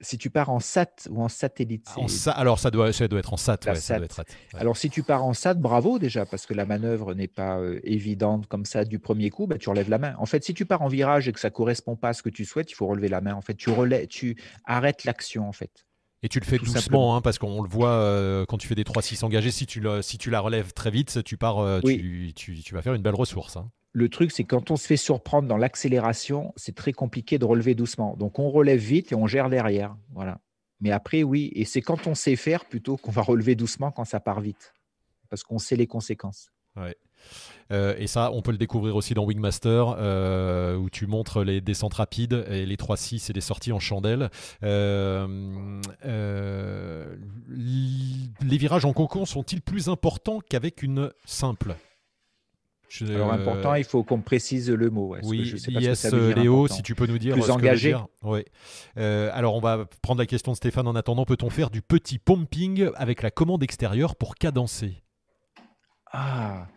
Si 0.00 0.18
tu 0.18 0.30
pars 0.30 0.50
en 0.50 0.60
SAT 0.60 1.08
ou 1.10 1.22
en 1.22 1.28
satellite. 1.28 1.88
alors, 2.34 2.58
ça 2.58 2.70
doit, 2.70 2.92
ça 2.92 3.08
doit 3.08 3.18
être 3.18 3.32
en 3.32 3.36
SAT. 3.36 3.60
Alors, 4.54 4.76
si 4.76 4.90
tu 4.90 5.02
pars 5.02 5.24
en 5.24 5.32
SAT, 5.32 5.54
bravo 5.54 5.98
déjà, 5.98 6.26
parce 6.26 6.46
que 6.46 6.54
la 6.54 6.66
manœuvre 6.66 7.14
n'est 7.14 7.28
pas 7.28 7.58
euh, 7.58 7.80
évidente 7.84 8.46
comme 8.46 8.64
ça 8.64 8.84
du 8.84 8.98
premier 8.98 9.30
coup, 9.30 9.46
bah, 9.46 9.58
tu 9.58 9.68
relèves 9.68 9.90
la 9.90 9.98
main. 9.98 10.14
En 10.18 10.26
fait, 10.26 10.44
si 10.44 10.54
tu 10.54 10.66
pars 10.66 10.82
en 10.82 10.88
virage 10.88 11.28
et 11.28 11.32
que 11.32 11.40
ça 11.40 11.48
ne 11.48 11.54
correspond 11.54 11.96
pas 11.96 12.10
à 12.10 12.12
ce 12.12 12.22
que 12.22 12.30
tu 12.30 12.44
souhaites, 12.44 12.70
il 12.70 12.74
faut 12.74 12.86
relever 12.86 13.08
la 13.08 13.20
main. 13.20 13.34
En 13.34 13.40
fait, 13.40 13.54
tu, 13.54 13.70
relais, 13.70 14.06
tu 14.06 14.36
arrêtes 14.64 15.04
l'action, 15.04 15.48
en 15.48 15.52
fait. 15.52 15.86
Et 16.22 16.28
tu 16.28 16.40
le 16.40 16.44
fais 16.44 16.58
doucement, 16.58 17.16
hein, 17.16 17.20
parce 17.20 17.38
qu'on 17.38 17.62
le 17.62 17.68
voit 17.68 17.90
euh, 17.90 18.46
quand 18.46 18.58
tu 18.58 18.66
fais 18.66 18.74
des 18.74 18.84
3-6 18.84 19.24
engagés, 19.24 19.50
si 19.50 19.66
tu, 19.66 19.82
si 20.00 20.18
tu 20.18 20.30
la 20.30 20.40
relèves 20.40 20.72
très 20.72 20.90
vite, 20.90 21.22
tu 21.24 21.36
pars, 21.36 21.58
euh, 21.58 21.80
tu, 21.80 22.32
tu, 22.34 22.74
vas 22.74 22.82
faire 22.82 22.94
une 22.94 23.02
belle 23.02 23.14
ressource. 23.14 23.56
Hein 23.56 23.70
le 23.96 24.10
truc, 24.10 24.30
c'est 24.30 24.44
quand 24.44 24.70
on 24.70 24.76
se 24.76 24.86
fait 24.86 24.98
surprendre 24.98 25.48
dans 25.48 25.56
l'accélération, 25.56 26.52
c'est 26.54 26.74
très 26.74 26.92
compliqué 26.92 27.38
de 27.38 27.46
relever 27.46 27.74
doucement. 27.74 28.14
Donc, 28.18 28.38
on 28.38 28.50
relève 28.50 28.78
vite 28.78 29.10
et 29.10 29.14
on 29.14 29.26
gère 29.26 29.48
derrière. 29.48 29.96
Voilà. 30.12 30.38
Mais 30.82 30.90
après, 30.90 31.22
oui, 31.22 31.50
et 31.54 31.64
c'est 31.64 31.80
quand 31.80 32.06
on 32.06 32.14
sait 32.14 32.36
faire 32.36 32.66
plutôt 32.66 32.98
qu'on 32.98 33.10
va 33.10 33.22
relever 33.22 33.54
doucement 33.54 33.90
quand 33.90 34.04
ça 34.04 34.20
part 34.20 34.42
vite, 34.42 34.74
parce 35.30 35.44
qu'on 35.44 35.56
sait 35.56 35.76
les 35.76 35.86
conséquences. 35.86 36.50
Euh, 37.72 37.94
et 37.96 38.06
ça, 38.06 38.32
on 38.32 38.42
peut 38.42 38.50
le 38.50 38.58
découvrir 38.58 38.96
aussi 38.96 39.14
dans 39.14 39.24
Wingmaster, 39.24 39.96
euh, 39.96 40.76
où 40.76 40.90
tu 40.90 41.06
montres 41.06 41.42
les 41.42 41.62
descentes 41.62 41.94
rapides 41.94 42.44
et 42.50 42.66
les 42.66 42.76
3-6 42.76 43.30
et 43.30 43.32
les 43.32 43.40
sorties 43.40 43.72
en 43.72 43.80
chandelle. 43.80 44.28
Euh, 44.62 45.26
les 47.48 48.58
virages 48.58 48.84
en 48.84 48.92
cocon 48.92 49.24
sont-ils 49.24 49.62
plus 49.62 49.88
importants 49.88 50.40
qu'avec 50.46 50.82
une 50.82 51.10
simple? 51.24 51.76
Alors 53.02 53.32
important, 53.32 53.74
il 53.74 53.84
faut 53.84 54.02
qu'on 54.04 54.20
précise 54.20 54.70
le 54.70 54.90
mot. 54.90 55.16
Oui, 55.22 55.54
yes, 55.68 56.12
Léo, 56.12 56.68
si 56.68 56.82
tu 56.82 56.94
peux 56.94 57.06
nous 57.06 57.18
dire. 57.18 57.34
Plus 57.34 57.50
engagé. 57.50 57.94
Euh, 58.98 59.30
alors 59.32 59.54
on 59.54 59.60
va 59.60 59.86
prendre 60.02 60.20
la 60.20 60.26
question 60.26 60.52
de 60.52 60.56
Stéphane 60.56 60.86
en 60.88 60.94
attendant. 60.94 61.24
Peut-on 61.24 61.50
faire 61.50 61.70
du 61.70 61.82
petit 61.82 62.18
pumping 62.18 62.90
avec 62.94 63.22
la 63.22 63.30
commande 63.30 63.62
extérieure 63.62 64.16
pour 64.16 64.34
cadencer? 64.34 65.02
Ah, 66.12 66.68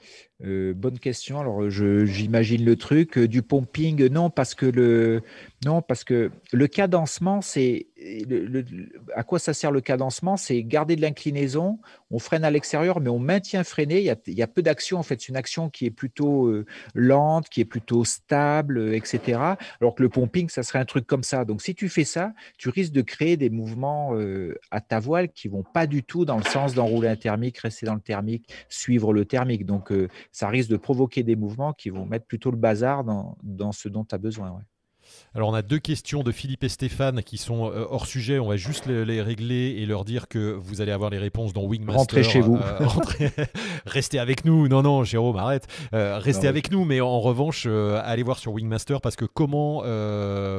euh, 0.41 0.73
bonne 0.73 0.99
question. 0.99 1.41
Alors 1.41 1.69
j'imagine 1.69 2.63
le 2.63 2.77
truc 2.77 3.17
euh, 3.17 3.27
du 3.27 3.41
pumping. 3.41 4.07
Non, 4.07 4.29
parce 4.29 4.55
que 4.55 4.65
le 4.65 5.21
non 5.65 5.81
parce 5.81 6.05
que 6.05 6.31
le 6.53 6.67
cadencement, 6.67 7.41
c'est 7.41 7.87
à 9.13 9.23
quoi 9.23 9.39
ça 9.39 9.53
sert 9.53 9.71
le 9.71 9.81
cadencement? 9.81 10.37
C'est 10.37 10.63
garder 10.63 10.95
de 10.95 11.01
l'inclinaison, 11.01 11.79
on 12.09 12.19
freine 12.19 12.45
à 12.45 12.51
l'extérieur, 12.51 13.01
mais 13.01 13.09
on 13.09 13.19
maintient 13.19 13.65
freiné. 13.65 13.99
Il 13.99 14.33
y 14.33 14.41
a, 14.41 14.47
peu 14.47 14.61
d'action, 14.61 14.97
en 14.97 15.03
fait. 15.03 15.19
C'est 15.19 15.27
une 15.27 15.35
action 15.35 15.69
qui 15.69 15.85
est 15.85 15.91
plutôt 15.91 16.47
euh, 16.47 16.65
lente, 16.95 17.49
qui 17.49 17.59
est 17.59 17.65
plutôt 17.65 18.05
stable, 18.05 18.93
etc. 18.93 19.39
Alors 19.81 19.95
que 19.95 20.03
le 20.03 20.07
pumping, 20.07 20.47
ça 20.47 20.63
serait 20.63 20.79
un 20.79 20.85
truc 20.85 21.05
comme 21.05 21.23
ça. 21.23 21.43
Donc, 21.43 21.61
si 21.61 21.75
tu 21.75 21.89
fais 21.89 22.05
ça, 22.05 22.31
tu 22.57 22.69
risques 22.69 22.93
de 22.93 23.01
créer 23.01 23.35
des 23.35 23.49
mouvements 23.49 24.13
à 24.71 24.79
ta 24.79 24.99
voile 24.99 25.29
qui 25.29 25.49
vont 25.49 25.63
pas 25.63 25.85
du 25.85 26.03
tout 26.03 26.23
dans 26.23 26.37
le 26.37 26.43
sens 26.43 26.73
d'enrouler 26.73 27.09
un 27.09 27.17
thermique, 27.17 27.57
rester 27.57 27.85
dans 27.85 27.95
le 27.95 27.99
thermique, 27.99 28.47
suivre 28.69 29.11
le 29.11 29.25
thermique. 29.25 29.65
Donc, 29.65 29.91
ça 30.31 30.49
risque 30.49 30.69
de 30.69 30.77
provoquer 30.77 31.23
des 31.23 31.35
mouvements 31.35 31.73
qui 31.73 31.89
vont 31.89 32.05
mettre 32.05 32.25
plutôt 32.25 32.51
le 32.51 32.57
bazar 32.57 33.03
dans, 33.03 33.71
ce 33.71 33.89
dont 33.89 34.05
tu 34.05 34.15
as 34.15 34.17
besoin. 34.17 34.61
Alors 35.35 35.49
on 35.49 35.53
a 35.53 35.61
deux 35.61 35.79
questions 35.79 36.23
de 36.23 36.31
Philippe 36.31 36.63
et 36.63 36.69
Stéphane 36.69 37.21
qui 37.23 37.37
sont 37.37 37.69
euh, 37.71 37.85
hors 37.89 38.05
sujet. 38.05 38.39
On 38.39 38.47
va 38.47 38.57
juste 38.57 38.87
les, 38.87 39.21
régler 39.21 39.75
et 39.77 39.85
leur 39.85 40.05
dire 40.05 40.27
que 40.27 40.53
vous 40.53 40.81
allez 40.81 40.91
avoir 40.91 41.09
les 41.09 41.17
réponses 41.17 41.53
dans 41.53 41.63
Wingmaster. 41.63 41.99
Rentrez 41.99 42.23
chez 42.23 42.41
vous. 42.41 42.57
Euh, 42.57 42.87
restez 43.85 44.19
avec 44.19 44.45
nous. 44.45 44.67
Non, 44.67 44.81
non, 44.81 45.03
Jérôme, 45.03 45.37
arrête. 45.37 45.67
Euh, 45.93 46.17
restez 46.19 46.47
avec 46.47 46.71
nous, 46.71 46.85
mais 46.85 47.01
en 47.01 47.19
revanche, 47.19 47.65
allez 47.65 48.23
voir 48.23 48.39
sur 48.39 48.53
Wingmaster 48.53 49.01
parce 49.01 49.15
que 49.15 49.25
comment, 49.25 49.81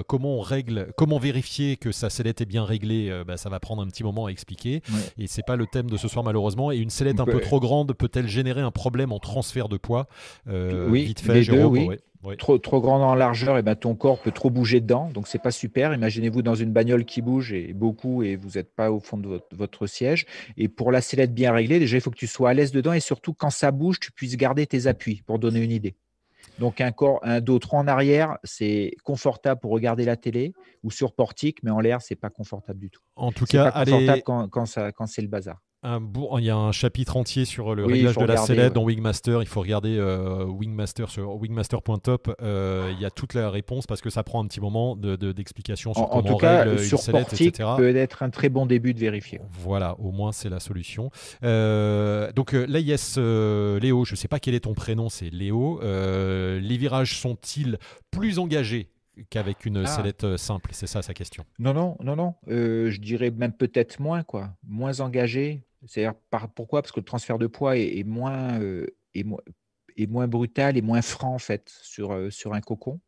comment 0.07 0.37
on 0.37 0.41
règle, 0.41 0.93
comment 0.97 1.19
vérifier 1.19 1.77
que 1.77 1.93
sa 1.93 2.11
sellette 2.11 2.41
est 2.41 2.47
bien 2.47 2.65
réglée, 2.65 3.23
bah, 3.27 3.37
ça 3.37 3.49
va 3.49 3.61
prendre 3.61 3.83
un 3.83 3.87
petit 3.87 4.05
moment 4.05 4.27
à 4.27 4.31
expliquer. 4.31 4.83
Et 5.19 5.27
c'est 5.27 5.45
pas 5.45 5.57
le 5.57 5.67
thème 5.67 5.91
de 5.91 5.97
ce 5.97 6.09
soir 6.09 6.25
malheureusement. 6.25 6.73
Et 6.73 6.77
une 6.77 6.91
sellette 6.91 7.21
un 7.21 7.25
peu 7.25 7.41
trop 7.41 7.61
grande 7.61 7.93
peut-elle 7.93 8.29
générer 8.29 8.61
un 8.61 8.71
problème 8.71 9.13
en 9.13 9.19
transfert 9.19 9.69
de 9.69 9.77
poids? 9.77 10.07
Oui, 10.47 11.05
vite 11.05 11.21
fait, 11.21 11.43
Jérôme. 11.43 11.73
oui. 11.73 11.99
Trop, 12.37 12.59
trop 12.59 12.83
grande 12.83 13.03
en 13.03 13.15
largeur, 13.15 13.57
et 13.57 13.63
ben 13.63 13.75
ton 13.75 13.95
corps 13.95 14.21
peut 14.21 14.31
trop 14.31 14.51
bouger 14.51 14.81
dedans, 14.81 15.11
donc 15.11 15.27
c'est 15.27 15.39
pas 15.39 15.51
super. 15.51 15.95
Imaginez-vous 15.95 16.43
dans 16.43 16.55
une 16.55 16.71
bagnole 16.71 17.07
qui 17.07 17.23
bouge 17.23 17.53
et 17.53 17.73
beaucoup 17.73 18.23
et 18.23 18.37
vous 18.37 18.51
n'êtes 18.57 18.75
pas 18.75 18.91
au 18.91 19.01
fond 19.01 19.17
de 19.17 19.41
votre, 19.53 19.87
siège. 19.87 20.27
Et 20.59 20.69
pour 20.69 20.93
la 20.93 21.01
sellette 21.01 21.33
bien 21.33 21.51
réglée, 21.51 21.79
déjà 21.79 21.97
il 21.97 22.01
faut 22.03 22.11
que 22.11 22.19
tu 22.19 22.27
sois 22.27 22.51
à 22.51 22.55
l'aise 22.55 22.73
dedans 22.73 22.93
et 22.93 23.01
surtout 23.01 23.33
quand 23.33 23.49
ça 23.49 23.71
bouge, 23.71 24.01
tu 24.01 24.13
puisses 24.13 24.37
garder 24.37 24.67
tes 24.67 24.87
appuis 24.87 25.23
pour 25.25 25.39
donner 25.39 25.61
une 25.61 25.71
idée. 25.71 25.95
Donc 26.59 26.83
un 26.83 26.93
corps, 26.93 27.21
un 27.23 27.41
dos 27.41 27.59
trop 27.59 27.79
en 27.79 27.89
arrière, 27.89 28.37
c'est 28.45 28.95
confortable 29.03 29.59
pour 29.59 29.71
regarder 29.71 30.05
la 30.05 30.17
télé 30.17 30.53
ou 30.83 30.91
sur 30.91 31.15
portique, 31.15 31.63
mais 31.63 31.71
en 31.71 31.81
l'air, 31.81 32.03
c'est 32.03 32.17
pas 32.17 32.29
confortable 32.29 32.81
du 32.81 32.91
tout. 32.91 33.01
En 33.17 33.33
tout 33.33 33.47
cas, 33.47 33.73
pas 33.73 33.85
confortable 33.85 34.23
quand, 34.27 34.49
quand, 34.49 34.93
quand 34.95 35.07
c'est 35.07 35.23
le 35.23 35.29
bazar. 35.29 35.59
Un 35.83 36.01
il 36.39 36.45
y 36.45 36.51
a 36.51 36.57
un 36.57 36.73
chapitre 36.73 37.17
entier 37.17 37.45
sur 37.45 37.75
le 37.75 37.85
réglage 37.85 38.17
de 38.17 38.25
la 38.25 38.37
sellette 38.37 38.73
dans 38.73 38.85
Wingmaster. 38.85 39.43
Il 39.43 39.49
faut 39.49 39.61
regarder 39.61 39.97
euh, 39.99 40.45
Wingmaster 40.45 41.09
sur 41.09 41.37
wingmaster.top. 41.37 42.35
Euh, 42.43 42.93
il 42.93 43.01
y 43.01 43.05
a 43.05 43.11
toute 43.11 43.35
la 43.35 43.51
réponse 43.51 43.87
parce 43.87 44.01
que 44.01 44.11
ça 44.11 44.23
prend 44.23 44.43
un 44.43 44.47
petit 44.47 44.61
moment 44.61 44.97
d'explication 44.97 45.93
de, 45.93 45.97
sur 45.97 46.09
comment 46.09 46.21
en 46.21 46.23
tout 46.23 46.37
cas, 46.37 46.65
règle 46.65 46.79
sur 46.81 46.99
une 46.99 47.05
sellette, 47.05 47.33
etc. 47.33 47.71
peut 47.77 47.97
être 47.97 48.23
un 48.23 48.31
très 48.31 48.49
bon 48.49 48.67
début 48.67 48.95
de 48.95 49.01
vérifier. 49.01 49.41
Voilà, 49.51 49.99
au 49.99 50.11
moins 50.13 50.33
c'est 50.33 50.51
la 50.51 50.61
solution. 50.61 51.11
Euh, 51.45 52.33
donc 52.33 52.53
l'AIS 52.53 53.17
Léo, 53.17 54.05
je 54.05 54.13
ne 54.13 54.17
sais 54.17 54.29
pas 54.29 54.39
quel 54.39 54.55
est 54.55 54.61
ton 54.61 54.75
prénom, 54.75 55.09
c'est 55.09 55.31
Léo. 55.31 55.81
les 55.83 56.77
virages 56.77 57.19
sont-ils 57.19 57.79
plus 58.11 58.39
engagés 58.39 58.91
qu'avec 59.29 59.67
une 59.67 59.79
ah. 59.79 59.87
sellette 59.87 60.25
euh, 60.25 60.37
simple? 60.37 60.71
C'est 60.73 60.87
ça 60.87 61.03
sa 61.03 61.15
question. 61.15 61.45
Non, 61.59 61.75
non, 61.75 61.97
non, 62.03 62.17
non. 62.17 62.35
Euh, 62.49 62.91
je 62.91 63.01
dirais 63.01 63.31
même 63.31 63.53
peut-être 63.53 64.01
moins, 64.01 64.23
quoi. 64.23 64.55
Moins 64.67 65.01
engagé. 65.01 65.63
C'est-à-dire, 65.87 66.15
pourquoi? 66.55 66.83
Parce 66.83 66.93
que 66.93 67.01
le 67.01 67.05
transfert 67.05 67.39
de 67.39 67.47
poids 67.47 67.77
est, 67.77 68.05
moins, 68.05 68.61
euh, 68.61 68.87
est, 69.15 69.25
moins 70.07 70.29
brutal 70.29 70.77
et 70.77 70.83
moins 70.83 71.03
franc, 71.03 71.35
en 71.35 71.39
fait, 71.39 71.71
sur, 71.83 72.33
sur 72.33 72.55
un 72.55 72.61
cocon. 72.61 73.01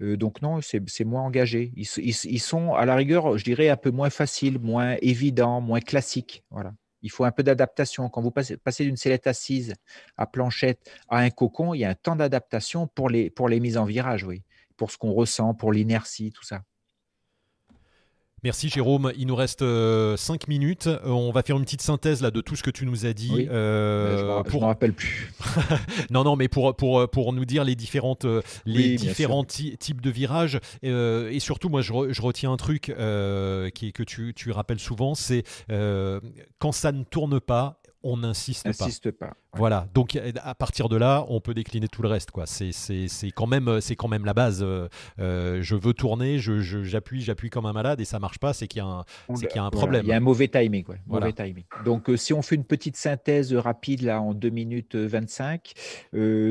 donc 0.00 0.42
non, 0.42 0.60
c'est 0.60 1.04
moins 1.04 1.22
engagé. 1.22 1.72
Ils, 1.76 1.88
ils, 1.98 2.40
sont, 2.40 2.74
à 2.74 2.84
la 2.84 2.94
rigueur, 2.94 3.38
je 3.38 3.44
dirais, 3.44 3.68
un 3.68 3.76
peu 3.76 3.90
moins 3.90 4.10
faciles, 4.10 4.58
moins 4.58 4.96
évidents, 5.00 5.60
moins 5.60 5.80
classiques. 5.80 6.44
Voilà. 6.50 6.74
Il 7.02 7.10
faut 7.10 7.24
un 7.24 7.32
peu 7.32 7.42
d'adaptation. 7.42 8.10
Quand 8.10 8.20
vous 8.20 8.30
passez, 8.30 8.58
passez 8.58 8.84
d'une 8.84 8.98
sellette 8.98 9.26
assise 9.26 9.74
à 10.18 10.26
planchette 10.26 10.90
à 11.08 11.18
un 11.18 11.30
cocon, 11.30 11.72
il 11.72 11.78
y 11.78 11.84
a 11.84 11.90
un 11.90 11.94
temps 11.94 12.16
d'adaptation 12.16 12.86
pour 12.86 13.08
les, 13.08 13.30
pour 13.30 13.48
les 13.48 13.60
mises 13.60 13.78
en 13.78 13.86
virage, 13.86 14.24
oui 14.24 14.42
pour 14.80 14.90
ce 14.90 14.96
qu'on 14.96 15.12
ressent, 15.12 15.52
pour 15.52 15.72
l'inertie, 15.72 16.32
tout 16.32 16.42
ça. 16.42 16.62
Merci 18.42 18.70
Jérôme. 18.70 19.12
Il 19.18 19.26
nous 19.26 19.36
reste 19.36 19.60
5 19.60 19.64
euh, 19.64 20.16
minutes. 20.48 20.86
Euh, 20.86 21.08
on 21.08 21.30
va 21.30 21.42
faire 21.42 21.56
une 21.56 21.64
petite 21.64 21.82
synthèse 21.82 22.22
là 22.22 22.30
de 22.30 22.40
tout 22.40 22.56
ce 22.56 22.62
que 22.62 22.70
tu 22.70 22.86
nous 22.86 23.04
as 23.04 23.12
dit. 23.12 23.48
Euh, 23.50 24.16
je 24.16 24.54
ne 24.54 24.60
me 24.60 24.64
rappelle 24.64 24.94
plus. 24.94 25.32
non, 26.10 26.24
non, 26.24 26.36
mais 26.36 26.48
pour, 26.48 26.74
pour, 26.74 27.08
pour 27.10 27.32
nous 27.32 27.44
dire 27.44 27.64
les, 27.64 27.74
différentes, 27.74 28.26
les 28.64 28.96
différents 28.96 29.44
types 29.44 30.00
de 30.00 30.10
virages. 30.10 30.58
et 30.82 31.38
surtout, 31.40 31.68
moi, 31.68 31.82
je, 31.82 31.92
je 32.10 32.22
retiens 32.22 32.52
un 32.52 32.56
truc 32.56 32.94
qui, 33.74 33.92
que 33.92 34.02
tu, 34.02 34.32
tu 34.34 34.50
rappelles 34.50 34.80
souvent, 34.80 35.14
c'est 35.14 35.44
quand 36.58 36.72
ça 36.72 36.92
ne 36.92 37.04
tourne 37.04 37.40
pas, 37.40 37.80
on 38.02 38.18
n'insiste 38.18 38.64
pas. 38.64 38.84
Insiste 38.84 39.10
pas. 39.10 39.34
Voilà, 39.54 39.88
donc 39.94 40.18
à 40.42 40.54
partir 40.54 40.88
de 40.88 40.96
là, 40.96 41.24
on 41.28 41.40
peut 41.40 41.54
décliner 41.54 41.88
tout 41.88 42.02
le 42.02 42.08
reste. 42.08 42.30
Quoi. 42.30 42.44
C'est, 42.46 42.70
quand, 43.34 43.46
même, 43.46 43.80
c'est 43.80 43.96
quand 43.96 44.08
même 44.08 44.24
la 44.24 44.32
base. 44.32 44.62
Euh, 44.62 44.88
euh, 45.18 45.60
je 45.60 45.74
veux 45.74 45.92
tourner, 45.92 46.38
je, 46.38 46.60
j'appuie, 46.60 47.20
j'appuie 47.20 47.50
comme 47.50 47.66
un 47.66 47.72
malade 47.72 48.00
et 48.00 48.04
ça 48.04 48.18
marche 48.20 48.38
pas, 48.38 48.52
c'est 48.52 48.68
qu'il 48.68 48.78
y 48.78 48.84
a 48.84 48.86
un, 48.86 49.04
c'est 49.34 49.46
qu'il 49.46 49.56
y 49.56 49.58
a 49.58 49.64
un 49.64 49.70
problème. 49.70 50.02
Il 50.04 50.08
y 50.08 50.12
a 50.12 50.16
un 50.16 50.20
mauvais 50.20 50.48
timing. 50.48 50.84
Mauvais 51.06 51.32
timing. 51.32 51.64
Donc 51.84 52.08
euh, 52.08 52.16
si 52.16 52.32
on 52.32 52.42
fait 52.42 52.54
une 52.54 52.64
petite 52.64 52.96
synthèse 52.96 53.52
rapide 53.52 54.02
là 54.02 54.20
en 54.20 54.34
2 54.34 54.50
minutes 54.50 54.94
25, 54.94 55.72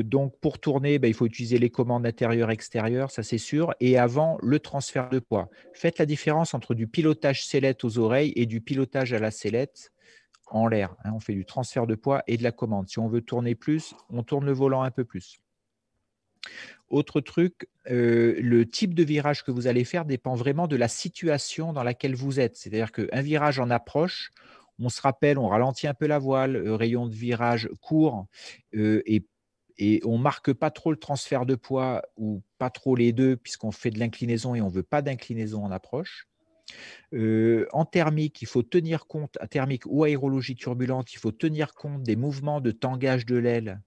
donc 0.04 0.38
pour 0.40 0.58
tourner, 0.58 0.98
bah, 0.98 1.08
il 1.08 1.14
faut 1.14 1.26
utiliser 1.26 1.58
les 1.58 1.70
commandes 1.70 2.06
intérieures-extérieures, 2.06 3.10
ça 3.10 3.22
c'est 3.22 3.38
sûr. 3.38 3.74
Et 3.80 3.98
avant, 3.98 4.38
le 4.42 4.60
transfert 4.60 5.08
de 5.08 5.18
poids. 5.18 5.48
Faites 5.72 5.98
la 5.98 6.06
différence 6.06 6.54
entre 6.54 6.74
du 6.74 6.86
pilotage 6.86 7.46
sellette 7.46 7.84
aux 7.84 7.98
oreilles 7.98 8.32
et 8.36 8.46
du 8.46 8.60
pilotage 8.60 9.12
à 9.12 9.18
la 9.18 9.30
sellette 9.30 9.90
en 10.50 10.66
l'air. 10.66 10.94
Hein, 11.04 11.12
on 11.14 11.20
fait 11.20 11.34
du 11.34 11.44
transfert 11.44 11.86
de 11.86 11.94
poids 11.94 12.22
et 12.26 12.36
de 12.36 12.42
la 12.42 12.52
commande. 12.52 12.88
Si 12.88 12.98
on 12.98 13.08
veut 13.08 13.22
tourner 13.22 13.54
plus, 13.54 13.94
on 14.10 14.22
tourne 14.22 14.44
le 14.44 14.52
volant 14.52 14.82
un 14.82 14.90
peu 14.90 15.04
plus. 15.04 15.40
Autre 16.88 17.20
truc, 17.20 17.68
euh, 17.88 18.34
le 18.40 18.66
type 18.66 18.94
de 18.94 19.04
virage 19.04 19.44
que 19.44 19.50
vous 19.50 19.66
allez 19.66 19.84
faire 19.84 20.04
dépend 20.04 20.34
vraiment 20.34 20.66
de 20.66 20.76
la 20.76 20.88
situation 20.88 21.72
dans 21.72 21.84
laquelle 21.84 22.14
vous 22.14 22.40
êtes. 22.40 22.56
C'est-à-dire 22.56 22.92
qu'un 22.92 23.22
virage 23.22 23.60
en 23.60 23.70
approche, 23.70 24.32
on 24.80 24.88
se 24.88 25.00
rappelle, 25.00 25.38
on 25.38 25.48
ralentit 25.48 25.86
un 25.86 25.94
peu 25.94 26.06
la 26.06 26.18
voile, 26.18 26.56
euh, 26.56 26.74
rayon 26.74 27.06
de 27.06 27.14
virage 27.14 27.68
court 27.80 28.26
euh, 28.74 29.02
et, 29.06 29.26
et 29.78 30.00
on 30.04 30.18
marque 30.18 30.52
pas 30.52 30.70
trop 30.70 30.90
le 30.90 30.96
transfert 30.96 31.46
de 31.46 31.54
poids 31.54 32.02
ou 32.16 32.42
pas 32.58 32.70
trop 32.70 32.96
les 32.96 33.12
deux 33.12 33.36
puisqu'on 33.36 33.72
fait 33.72 33.90
de 33.90 33.98
l'inclinaison 33.98 34.54
et 34.54 34.60
on 34.60 34.68
veut 34.68 34.82
pas 34.82 35.02
d'inclinaison 35.02 35.64
en 35.64 35.70
approche. 35.70 36.29
En 37.12 37.84
thermique, 37.84 38.42
il 38.42 38.46
faut 38.46 38.62
tenir 38.62 39.06
compte, 39.06 39.36
à 39.40 39.46
thermique 39.46 39.82
ou 39.86 40.04
aérologie 40.04 40.54
turbulente, 40.54 41.12
il 41.12 41.18
faut 41.18 41.32
tenir 41.32 41.74
compte 41.74 42.02
des 42.02 42.16
mouvements 42.16 42.60
de 42.60 42.70
tangage 42.70 43.26
de 43.26 43.36
l'aile 43.36 43.80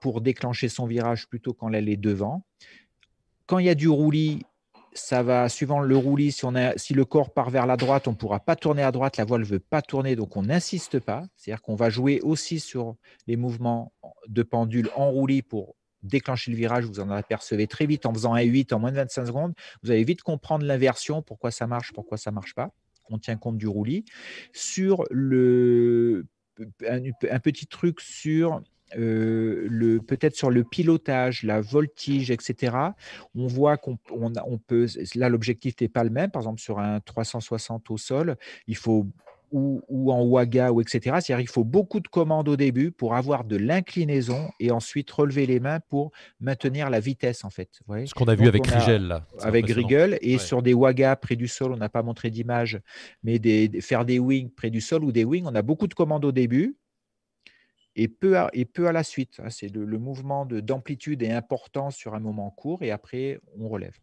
pour 0.00 0.20
déclencher 0.20 0.68
son 0.68 0.86
virage 0.86 1.28
plutôt 1.28 1.52
quand 1.52 1.68
l'aile 1.68 1.88
est 1.88 1.96
devant. 1.96 2.44
Quand 3.46 3.58
il 3.58 3.66
y 3.66 3.70
a 3.70 3.74
du 3.74 3.88
roulis, 3.88 4.42
ça 4.92 5.22
va, 5.22 5.48
suivant 5.48 5.80
le 5.80 5.96
roulis, 5.96 6.32
si, 6.32 6.46
si 6.76 6.94
le 6.94 7.04
corps 7.04 7.32
part 7.32 7.50
vers 7.50 7.66
la 7.66 7.76
droite, 7.76 8.08
on 8.08 8.12
ne 8.12 8.16
pourra 8.16 8.40
pas 8.40 8.56
tourner 8.56 8.82
à 8.82 8.92
droite, 8.92 9.16
la 9.16 9.24
voile 9.24 9.42
ne 9.42 9.46
veut 9.46 9.60
pas 9.60 9.80
tourner, 9.80 10.16
donc 10.16 10.36
on 10.36 10.42
n'insiste 10.42 10.98
pas. 10.98 11.24
C'est-à-dire 11.36 11.62
qu'on 11.62 11.76
va 11.76 11.88
jouer 11.90 12.20
aussi 12.22 12.60
sur 12.60 12.96
les 13.26 13.36
mouvements 13.36 13.92
de 14.26 14.42
pendule 14.42 14.90
en 14.96 15.10
roulis 15.10 15.42
pour 15.42 15.76
déclencher 16.02 16.50
le 16.50 16.56
virage, 16.56 16.84
vous 16.84 17.00
en 17.00 17.10
apercevez 17.10 17.66
très 17.66 17.86
vite 17.86 18.06
en 18.06 18.12
faisant 18.12 18.34
un 18.34 18.42
8 18.42 18.72
en 18.72 18.78
moins 18.78 18.90
de 18.90 18.96
25 18.96 19.26
secondes. 19.26 19.54
Vous 19.82 19.90
allez 19.90 20.04
vite 20.04 20.22
comprendre 20.22 20.64
l'inversion, 20.64 21.22
pourquoi 21.22 21.50
ça 21.50 21.66
marche, 21.66 21.92
pourquoi 21.92 22.18
ça 22.18 22.30
ne 22.30 22.34
marche 22.34 22.54
pas. 22.54 22.70
On 23.10 23.18
tient 23.18 23.36
compte 23.36 23.58
du 23.58 23.66
roulis. 23.66 24.04
Sur 24.52 25.04
le, 25.10 26.26
un, 26.86 27.40
petit 27.40 27.66
truc 27.66 28.00
sur 28.00 28.62
euh, 28.96 29.66
le 29.68 30.00
peut-être 30.00 30.34
sur 30.34 30.50
le 30.50 30.64
pilotage, 30.64 31.42
la 31.42 31.60
voltige, 31.60 32.30
etc. 32.30 32.76
On 33.34 33.46
voit 33.46 33.76
qu'on 33.76 33.98
on, 34.10 34.58
peut. 34.58 34.86
Là, 35.14 35.28
l'objectif 35.28 35.74
n'est 35.80 35.88
pas 35.88 36.04
le 36.04 36.10
même. 36.10 36.30
Par 36.30 36.42
exemple, 36.42 36.60
sur 36.60 36.78
un 36.78 37.00
360 37.00 37.90
au 37.90 37.96
sol, 37.96 38.36
il 38.66 38.76
faut 38.76 39.06
ou, 39.50 40.12
en 40.12 40.24
Waga 40.24 40.72
ou 40.72 40.80
etc. 40.80 41.00
C'est-à-dire 41.20 41.38
qu'il 41.38 41.48
faut 41.48 41.64
beaucoup 41.64 42.00
de 42.00 42.08
commandes 42.08 42.48
au 42.48 42.56
début 42.56 42.90
pour 42.90 43.14
avoir 43.14 43.44
de 43.44 43.56
l'inclinaison 43.56 44.50
et 44.60 44.70
ensuite 44.70 45.10
relever 45.10 45.46
les 45.46 45.60
mains 45.60 45.80
pour 45.88 46.12
maintenir 46.40 46.90
la 46.90 47.00
vitesse 47.00 47.44
en 47.44 47.50
fait. 47.50 47.80
Ce 48.04 48.14
qu'on 48.14 48.26
a 48.26 48.34
vu 48.34 48.48
avec 48.48 48.66
Rigel 48.66 49.08
là. 49.08 49.26
Avec 49.40 49.66
Rigel 49.66 50.18
et 50.20 50.38
sur 50.38 50.62
des 50.62 50.74
Waga 50.74 51.16
près 51.16 51.36
du 51.36 51.48
sol, 51.48 51.72
on 51.72 51.76
n'a 51.76 51.88
pas 51.88 52.02
montré 52.02 52.30
d'image, 52.30 52.80
mais 53.22 53.38
des, 53.38 53.80
faire 53.80 54.04
des 54.04 54.18
wings 54.18 54.50
près 54.50 54.70
du 54.70 54.80
sol 54.80 55.04
ou 55.04 55.12
des 55.12 55.24
wings, 55.24 55.44
on 55.46 55.54
a 55.54 55.62
beaucoup 55.62 55.86
de 55.86 55.94
commandes 55.94 56.24
au 56.24 56.32
début 56.32 56.76
et 57.98 58.06
peu 58.06 58.38
à, 58.38 58.92
la 58.92 59.02
suite. 59.02 59.40
Hein. 59.40 59.50
C'est 59.50 59.74
le, 59.74 59.98
mouvement 59.98 60.46
d'amplitude 60.46 61.22
est 61.22 61.32
important 61.32 61.90
sur 61.90 62.14
un 62.14 62.20
moment 62.20 62.50
court 62.50 62.82
et 62.84 62.92
après 62.92 63.40
on 63.58 63.68
relève. 63.68 63.96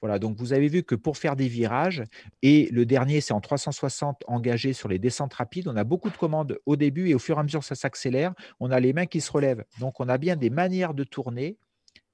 Voilà, 0.00 0.18
donc 0.18 0.38
vous 0.38 0.54
avez 0.54 0.68
vu 0.68 0.82
que 0.82 0.94
pour 0.94 1.18
faire 1.18 1.36
des 1.36 1.48
virages, 1.48 2.02
et 2.40 2.68
le 2.72 2.86
dernier 2.86 3.20
c'est 3.20 3.34
en 3.34 3.40
360 3.40 4.24
engagé 4.26 4.72
sur 4.72 4.88
les 4.88 4.98
descentes 4.98 5.34
rapides, 5.34 5.68
on 5.68 5.76
a 5.76 5.84
beaucoup 5.84 6.08
de 6.08 6.16
commandes 6.16 6.58
au 6.64 6.76
début 6.76 7.10
et 7.10 7.14
au 7.14 7.18
fur 7.18 7.36
et 7.36 7.40
à 7.40 7.42
mesure 7.42 7.62
ça 7.62 7.74
s'accélère, 7.74 8.32
on 8.58 8.70
a 8.70 8.80
les 8.80 8.94
mains 8.94 9.06
qui 9.06 9.20
se 9.20 9.30
relèvent. 9.30 9.64
Donc 9.78 10.00
on 10.00 10.08
a 10.08 10.16
bien 10.16 10.36
des 10.36 10.50
manières 10.50 10.94
de 10.94 11.04
tourner 11.04 11.58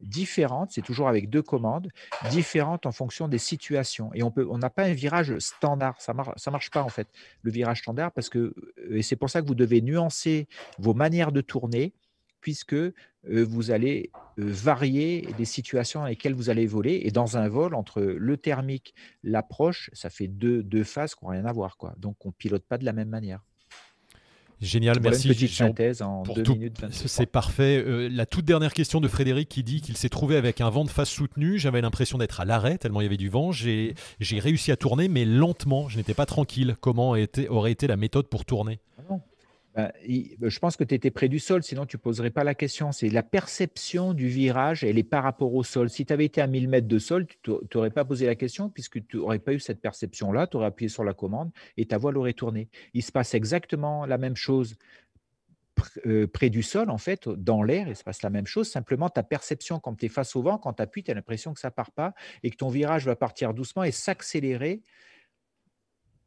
différentes, 0.00 0.70
c'est 0.72 0.82
toujours 0.82 1.08
avec 1.08 1.28
deux 1.30 1.42
commandes, 1.42 1.88
différentes 2.30 2.86
en 2.86 2.92
fonction 2.92 3.28
des 3.28 3.38
situations. 3.38 4.10
Et 4.14 4.22
on 4.22 4.30
peut, 4.30 4.46
on 4.48 4.58
n'a 4.58 4.70
pas 4.70 4.84
un 4.84 4.92
virage 4.92 5.38
standard, 5.38 6.00
ça 6.00 6.14
ne 6.14 6.22
ça 6.36 6.50
marche 6.50 6.70
pas 6.70 6.82
en 6.82 6.88
fait, 6.88 7.08
le 7.42 7.50
virage 7.50 7.80
standard, 7.80 8.12
parce 8.12 8.28
que, 8.28 8.54
euh, 8.90 9.02
c'est 9.02 9.16
pour 9.16 9.30
ça 9.30 9.42
que 9.42 9.46
vous 9.46 9.54
devez 9.54 9.80
nuancer 9.82 10.48
vos 10.78 10.94
manières 10.94 11.32
de 11.32 11.40
tourner, 11.40 11.92
puisque 12.40 12.74
euh, 12.74 12.92
vous 13.24 13.70
allez 13.70 14.10
euh, 14.38 14.44
varier 14.46 15.28
des 15.36 15.44
situations 15.44 16.00
dans 16.00 16.06
lesquelles 16.06 16.34
vous 16.34 16.50
allez 16.50 16.66
voler. 16.66 17.00
Et 17.04 17.10
dans 17.10 17.36
un 17.36 17.48
vol, 17.48 17.74
entre 17.74 18.00
le 18.00 18.36
thermique, 18.36 18.94
l'approche, 19.22 19.90
ça 19.92 20.10
fait 20.10 20.28
deux, 20.28 20.62
deux 20.62 20.84
phases 20.84 21.14
qui 21.14 21.24
n'ont 21.24 21.32
rien 21.32 21.44
à 21.44 21.52
voir. 21.52 21.76
Quoi. 21.76 21.94
Donc 21.98 22.24
on 22.24 22.28
ne 22.28 22.34
pilote 22.34 22.64
pas 22.64 22.78
de 22.78 22.84
la 22.84 22.92
même 22.92 23.08
manière. 23.08 23.42
Génial, 24.60 24.98
merci. 25.00 25.28
Une 25.28 25.34
petite 25.34 25.50
synthèse 25.50 26.02
en 26.02 26.22
pour 26.22 26.34
deux 26.36 26.52
minutes. 26.52 26.80
C'est 26.90 27.26
parfait. 27.26 27.82
Euh, 27.86 28.08
la 28.10 28.26
toute 28.26 28.44
dernière 28.44 28.72
question 28.72 29.00
de 29.00 29.08
Frédéric 29.08 29.48
qui 29.48 29.62
dit 29.62 29.80
qu'il 29.80 29.96
s'est 29.96 30.08
trouvé 30.08 30.36
avec 30.36 30.60
un 30.60 30.70
vent 30.70 30.84
de 30.84 30.90
face 30.90 31.10
soutenu. 31.10 31.58
J'avais 31.58 31.80
l'impression 31.80 32.18
d'être 32.18 32.40
à 32.40 32.44
l'arrêt 32.44 32.78
tellement 32.78 33.00
il 33.00 33.04
y 33.04 33.06
avait 33.06 33.16
du 33.16 33.28
vent. 33.28 33.52
J'ai 33.52 33.94
réussi 34.20 34.72
à 34.72 34.76
tourner, 34.76 35.08
mais 35.08 35.24
lentement. 35.24 35.88
Je 35.88 35.96
n'étais 35.96 36.14
pas 36.14 36.26
tranquille. 36.26 36.76
Comment 36.80 37.14
aurait 37.48 37.72
été 37.72 37.86
la 37.86 37.96
méthode 37.96 38.26
pour 38.28 38.44
tourner? 38.44 38.80
Ah 38.98 39.14
bah, 39.78 39.92
je 40.02 40.58
pense 40.58 40.76
que 40.76 40.82
tu 40.82 40.92
étais 40.92 41.12
près 41.12 41.28
du 41.28 41.38
sol, 41.38 41.62
sinon 41.62 41.86
tu 41.86 41.96
ne 41.96 42.00
poserais 42.00 42.30
pas 42.30 42.42
la 42.42 42.56
question. 42.56 42.90
C'est 42.90 43.10
la 43.10 43.22
perception 43.22 44.12
du 44.12 44.26
virage, 44.26 44.82
elle 44.82 44.98
est 44.98 45.04
par 45.04 45.22
rapport 45.22 45.54
au 45.54 45.62
sol. 45.62 45.88
Si 45.88 46.04
tu 46.04 46.12
avais 46.12 46.24
été 46.24 46.40
à 46.40 46.48
1000 46.48 46.68
mètres 46.68 46.88
de 46.88 46.98
sol, 46.98 47.26
tu 47.42 47.52
n'aurais 47.74 47.90
pas 47.90 48.04
posé 48.04 48.26
la 48.26 48.34
question 48.34 48.70
puisque 48.70 49.06
tu 49.06 49.18
n'aurais 49.18 49.38
pas 49.38 49.52
eu 49.52 49.60
cette 49.60 49.80
perception-là. 49.80 50.48
Tu 50.48 50.56
aurais 50.56 50.66
appuyé 50.66 50.88
sur 50.88 51.04
la 51.04 51.14
commande 51.14 51.52
et 51.76 51.86
ta 51.86 51.96
voile 51.96 52.18
aurait 52.18 52.32
tourné. 52.32 52.68
Il 52.92 53.04
se 53.04 53.12
passe 53.12 53.34
exactement 53.34 54.04
la 54.04 54.18
même 54.18 54.34
chose 54.34 54.74
euh, 56.06 56.26
près 56.26 56.50
du 56.50 56.64
sol, 56.64 56.90
en 56.90 56.98
fait, 56.98 57.28
dans 57.28 57.62
l'air, 57.62 57.86
il 57.86 57.94
se 57.94 58.02
passe 58.02 58.22
la 58.22 58.30
même 58.30 58.48
chose. 58.48 58.68
Simplement, 58.68 59.08
ta 59.08 59.22
perception, 59.22 59.78
quand 59.78 59.94
tu 59.94 60.06
es 60.06 60.08
face 60.08 60.34
au 60.34 60.42
vent, 60.42 60.58
quand 60.58 60.72
tu 60.72 60.82
appuies, 60.82 61.04
tu 61.04 61.12
as 61.12 61.14
l'impression 61.14 61.54
que 61.54 61.60
ça 61.60 61.70
part 61.70 61.92
pas 61.92 62.14
et 62.42 62.50
que 62.50 62.56
ton 62.56 62.68
virage 62.68 63.04
va 63.04 63.14
partir 63.14 63.54
doucement 63.54 63.84
et 63.84 63.92
s'accélérer 63.92 64.82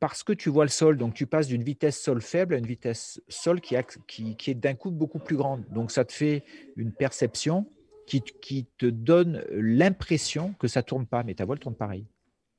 parce 0.02 0.24
que 0.24 0.34
tu 0.34 0.50
vois 0.50 0.66
le 0.66 0.70
sol. 0.70 0.98
Donc, 0.98 1.14
tu 1.14 1.28
passes 1.28 1.48
d'une 1.48 1.64
vitesse 1.64 2.02
sol 2.02 2.22
faible 2.22 2.56
à 2.56 2.58
une 2.58 2.66
vitesse 2.66 3.22
sol 3.30 3.62
qui, 3.62 3.76
qui, 4.08 4.52
est 4.52 4.56
d'un 4.56 4.74
coup 4.74 4.90
beaucoup 4.90 5.20
plus 5.20 5.38
grande. 5.38 5.64
Donc, 5.70 5.92
ça 5.92 6.04
te 6.04 6.12
fait 6.12 6.44
une 6.76 6.92
perception 6.92 7.68
qui, 8.08 8.22
qui 8.22 8.66
te 8.80 8.88
donne 8.88 9.46
l'impression 9.52 10.56
que 10.58 10.68
ça 10.68 10.82
tourne 10.82 11.06
pas, 11.06 11.22
mais 11.24 11.36
ta 11.36 11.46
voile 11.46 11.60
tourne 11.60 11.76
pareil. 11.76 12.08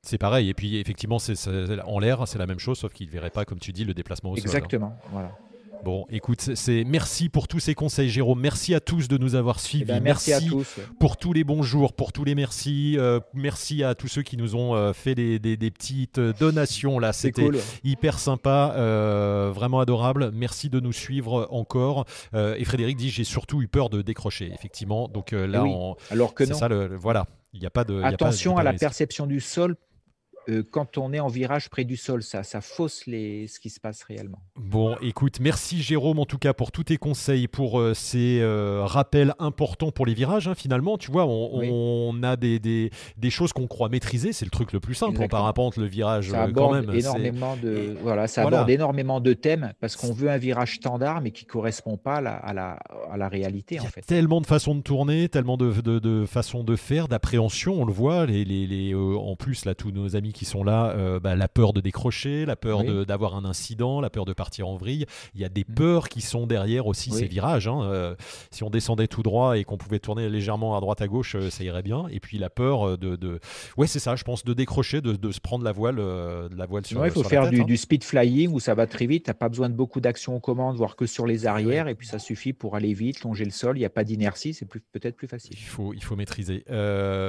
C'est 0.03 0.17
pareil. 0.17 0.49
Et 0.49 0.53
puis, 0.53 0.77
effectivement, 0.77 1.19
c'est, 1.19 1.35
en 1.81 1.99
l'air, 1.99 2.25
c'est 2.29 2.39
la 2.39 2.47
même 2.47 2.59
chose, 2.59 2.79
sauf 2.79 2.93
qu'il 2.93 3.07
ne 3.07 3.11
verrait 3.11 3.29
pas, 3.29 3.43
comme 3.43 3.59
tu 3.59 3.73
dis, 3.73 3.83
le 3.83 3.93
déplacement 3.93 4.31
au 4.31 4.35
sol. 4.37 4.45
Hein. 4.45 4.49
Exactement. 4.49 4.97
Voilà. 5.11 5.37
Bon, 5.83 6.05
écoute, 6.09 6.39
c'est 6.39 6.85
merci 6.85 7.27
pour 7.27 7.49
tous 7.49 7.59
ces 7.59 7.75
conseils, 7.75 8.07
Jérôme. 8.07 8.39
Merci 8.39 8.73
à 8.73 8.79
tous 8.79 9.09
de 9.09 9.17
nous 9.17 9.35
avoir 9.35 9.59
suivis. 9.59 9.83
Eh 9.83 9.85
ben, 9.85 10.01
merci, 10.01 10.31
à 10.31 10.39
tous. 10.39 10.79
pour 10.97 11.17
tous 11.17 11.33
les 11.33 11.43
bons 11.43 11.61
jours, 11.61 11.91
pour 11.91 12.13
tous 12.13 12.23
les 12.23 12.35
merci. 12.35 12.95
Euh, 12.97 13.19
merci 13.33 13.83
à 13.83 13.93
tous 13.93 14.07
ceux 14.07 14.21
qui 14.21 14.37
nous 14.37 14.55
ont 14.55 14.75
euh, 14.75 14.93
fait 14.93 15.13
des, 15.13 15.39
petites 15.71 16.21
donations 16.21 16.99
là. 16.99 17.11
C'était 17.11 17.49
hyper 17.83 18.17
sympa, 18.17 18.73
euh, 18.77 19.51
vraiment 19.53 19.81
adorable. 19.81 20.31
Merci 20.33 20.69
de 20.69 20.79
nous 20.79 20.93
suivre 20.93 21.49
encore. 21.51 22.05
et 22.33 22.63
Frédéric 22.63 22.95
dit 22.95 23.09
j'ai 23.09 23.25
surtout 23.25 23.61
eu 23.61 23.67
peur 23.67 23.89
de 23.89 24.01
décrocher, 24.01 24.51
effectivement. 24.53 25.09
Donc 25.09 25.31
là, 25.31 25.65
alors 26.11 26.33
que 26.33 26.45
non. 26.45 26.55
Ça, 26.55 26.69
le, 26.69 26.95
voilà. 26.95 27.25
Il 27.51 27.59
n'y 27.59 27.65
a 27.65 27.69
pas 27.69 27.83
de. 27.83 28.01
Attention 28.01 28.57
à 28.57 28.63
la 28.63 28.73
perception 28.73 29.27
du 29.27 29.41
sol 29.41 29.75
euh, 30.49 30.63
quand 30.69 30.97
on 30.97 31.13
est 31.13 31.19
en 31.19 31.27
virage 31.27 31.69
près 31.69 31.83
du 31.83 31.97
sol. 31.97 32.23
Ça, 32.23 32.43
ça 32.43 32.61
fausse 32.61 33.05
les, 33.05 33.47
ce 33.47 33.59
qui 33.59 33.69
se 33.69 33.79
passe 33.79 34.03
réellement. 34.03 34.39
Bon, 34.55 34.95
écoute, 35.01 35.39
merci 35.39 35.81
Jérôme 35.81 36.19
en 36.19 36.25
tout 36.25 36.37
cas 36.37 36.53
pour 36.53 36.71
tous 36.71 36.85
tes 36.85 36.97
conseils, 36.97 37.47
pour 37.47 37.79
euh, 37.79 37.93
ces 37.93 38.39
euh, 38.41 38.83
rappels 38.85 39.33
importants 39.39 39.91
pour 39.91 40.05
les 40.05 40.13
virages. 40.13 40.47
Hein, 40.47 40.55
finalement, 40.55 40.97
tu 40.97 41.11
vois, 41.11 41.25
on, 41.25 42.23
a 42.23 42.35
des, 42.35 42.59
des, 42.59 42.91
des 43.17 43.29
choses 43.29 43.53
qu'on 43.53 43.67
croit 43.67 43.89
maîtriser. 43.89 44.33
C'est 44.33 44.45
le 44.45 44.51
truc 44.51 44.73
le 44.73 44.79
plus 44.79 44.95
simple 44.95 45.21
en 45.21 45.27
parapente, 45.27 45.77
le 45.77 45.85
virage. 45.85 46.31
Ça 46.31 46.43
aborde 46.43 46.93
énormément 46.93 47.55
de, 47.57 47.95
voilà, 48.01 48.27
ça 48.27 48.43
aborde 48.43 48.69
énormément 48.69 49.21
de 49.21 49.33
thèmes 49.33 49.73
parce 49.79 49.95
qu'on 49.95 50.13
veut 50.13 50.29
un 50.29 50.37
virage 50.37 50.75
standard 50.75 51.21
mais 51.21 51.31
qui 51.31 51.45
correspond 51.45 51.97
pas 51.97 52.15
à 52.15 52.21
la, 52.21 52.35
à 52.35 52.53
la, 52.53 52.79
à 53.11 53.17
la 53.17 53.29
réalité. 53.29 53.75
Il 53.75 53.83
y 53.83 53.85
a 53.85 53.89
fait. 53.89 54.01
tellement 54.01 54.41
de 54.41 54.47
façons 54.47 54.75
de 54.75 54.81
tourner, 54.81 55.29
tellement 55.29 55.57
de, 55.57 55.71
de, 55.71 55.99
de 55.99 56.25
façons 56.25 56.63
de 56.63 56.75
faire, 56.75 57.07
d'appréhension. 57.07 57.81
On 57.81 57.85
le 57.85 57.93
voit. 57.93 58.25
Les, 58.25 58.43
les, 58.43 58.67
les 58.67 58.93
en 58.93 59.35
plus 59.35 59.65
là, 59.65 59.75
tous 59.75 59.91
nos 59.91 60.15
amis 60.15 60.32
qui 60.33 60.45
sont 60.45 60.63
là, 60.63 60.89
euh, 60.89 61.19
bah, 61.19 61.35
la 61.35 61.47
peur 61.47 61.73
de 61.73 61.81
décrocher, 61.81 62.45
la 62.45 62.55
peur 62.55 62.83
d'avoir 63.05 63.35
un 63.35 63.45
incident, 63.45 64.01
la 64.01 64.09
peur 64.09 64.25
de 64.25 64.33
partir 64.33 64.67
en 64.67 64.75
vrille. 64.75 65.05
Il 65.35 65.41
y 65.41 65.45
a 65.45 65.49
des 65.49 65.65
mm. 65.67 65.73
peurs 65.75 66.09
qui 66.09 66.21
sont 66.21 66.45
derrière 66.47 66.87
aussi 66.87 67.11
ces 67.11 67.25
virages. 67.25 67.67
Hein. 67.67 67.81
Euh, 67.83 68.15
si 68.51 68.63
on 68.63 68.69
descendait 68.69 69.07
tout 69.07 69.23
droit 69.23 69.57
et 69.57 69.63
qu'on 69.63 69.77
pouvait 69.77 69.99
tourner 69.99 70.29
légèrement 70.29 70.75
à 70.75 70.81
droite 70.81 71.01
à 71.01 71.07
gauche, 71.07 71.35
euh, 71.35 71.49
ça 71.49 71.63
irait 71.63 71.83
bien. 71.83 72.07
Et 72.09 72.19
puis 72.19 72.37
la 72.37 72.49
peur 72.49 72.97
de, 72.97 73.15
de... 73.15 73.39
ouais 73.77 73.87
c'est 73.87 73.99
ça, 73.99 74.15
je 74.15 74.23
pense, 74.23 74.43
de 74.43 74.53
décrocher, 74.53 75.01
de, 75.01 75.13
de 75.13 75.31
se 75.31 75.39
prendre 75.39 75.63
la 75.63 75.71
voile, 75.71 75.97
de 75.97 76.55
la 76.55 76.65
voile 76.65 76.85
sur. 76.85 77.05
il 77.05 77.11
faut 77.11 77.23
faire 77.23 77.49
du, 77.49 77.61
hein. 77.61 77.65
du, 77.65 77.77
speed 77.77 78.03
flying 78.03 78.51
où 78.51 78.59
ça 78.59 78.73
va 78.73 78.87
très 78.87 79.05
vite. 79.05 79.25
T'as 79.25 79.33
pas 79.33 79.49
besoin 79.49 79.69
de 79.69 79.75
beaucoup 79.75 80.01
d'action 80.01 80.35
aux 80.35 80.39
commandes, 80.39 80.75
voire 80.75 80.95
que 80.95 81.05
sur 81.05 81.25
les 81.25 81.45
arrières, 81.45 81.87
et 81.87 81.95
puis 81.95 82.07
ça 82.07 82.19
suffit 82.19 82.53
pour 82.53 82.75
aller 82.75 82.93
vite, 82.93 83.21
longer 83.21 83.45
le 83.45 83.51
sol. 83.51 83.77
Il 83.77 83.81
n'y 83.81 83.85
a 83.85 83.89
pas 83.89 84.03
d'inertie, 84.03 84.53
c'est 84.53 84.65
peut-être 84.65 85.15
plus 85.15 85.27
facile. 85.27 85.55
Il 85.57 85.63
faut, 85.63 85.93
il 85.93 86.03
faut 86.03 86.15
maîtriser. 86.15 86.65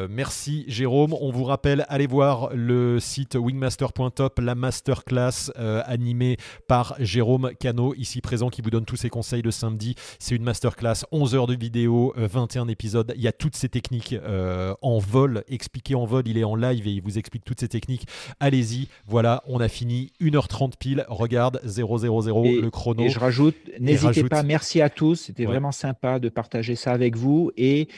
merci 0.08 0.64
Jérôme. 0.68 1.14
On 1.20 1.30
vous 1.30 1.44
rappelle, 1.44 1.84
allez 1.88 2.06
voir 2.06 2.50
le 2.54 2.93
site 2.98 3.34
wingmaster.top, 3.34 4.38
la 4.40 4.54
masterclass 4.54 5.50
euh, 5.58 5.82
animée 5.86 6.36
par 6.66 6.96
Jérôme 6.98 7.50
Cano, 7.58 7.94
ici 7.94 8.20
présent, 8.20 8.50
qui 8.50 8.62
vous 8.62 8.70
donne 8.70 8.84
tous 8.84 8.96
ses 8.96 9.08
conseils 9.08 9.42
de 9.42 9.50
samedi. 9.50 9.94
C'est 10.18 10.34
une 10.34 10.42
masterclass, 10.42 11.04
11 11.12 11.34
heures 11.34 11.46
de 11.46 11.54
vidéo, 11.54 12.12
21 12.16 12.66
euh, 12.66 12.68
épisodes. 12.68 13.12
Il 13.16 13.22
y 13.22 13.28
a 13.28 13.32
toutes 13.32 13.56
ces 13.56 13.68
techniques 13.68 14.14
euh, 14.14 14.74
en 14.82 14.98
vol, 14.98 15.44
expliquées 15.48 15.94
en 15.94 16.04
vol. 16.04 16.22
Il 16.26 16.38
est 16.38 16.44
en 16.44 16.56
live 16.56 16.86
et 16.86 16.90
il 16.90 17.02
vous 17.02 17.18
explique 17.18 17.44
toutes 17.44 17.60
ces 17.60 17.68
techniques. 17.68 18.06
Allez-y, 18.40 18.88
voilà, 19.06 19.42
on 19.46 19.60
a 19.60 19.68
fini 19.68 20.12
1h30 20.20 20.72
pile. 20.78 21.04
Regarde, 21.08 21.60
000 21.64 21.88
le 21.88 22.70
chrono. 22.70 23.04
Et 23.04 23.08
je 23.08 23.18
rajoute, 23.18 23.56
n'hésitez 23.78 24.24
pas, 24.24 24.42
merci 24.42 24.80
à 24.80 24.90
tous. 24.90 25.16
C'était 25.16 25.44
vraiment 25.44 25.72
sympa 25.72 26.18
de 26.18 26.28
partager 26.28 26.74
ça 26.76 26.92
avec 26.92 27.16
vous. 27.16 27.50
Et 27.56 27.88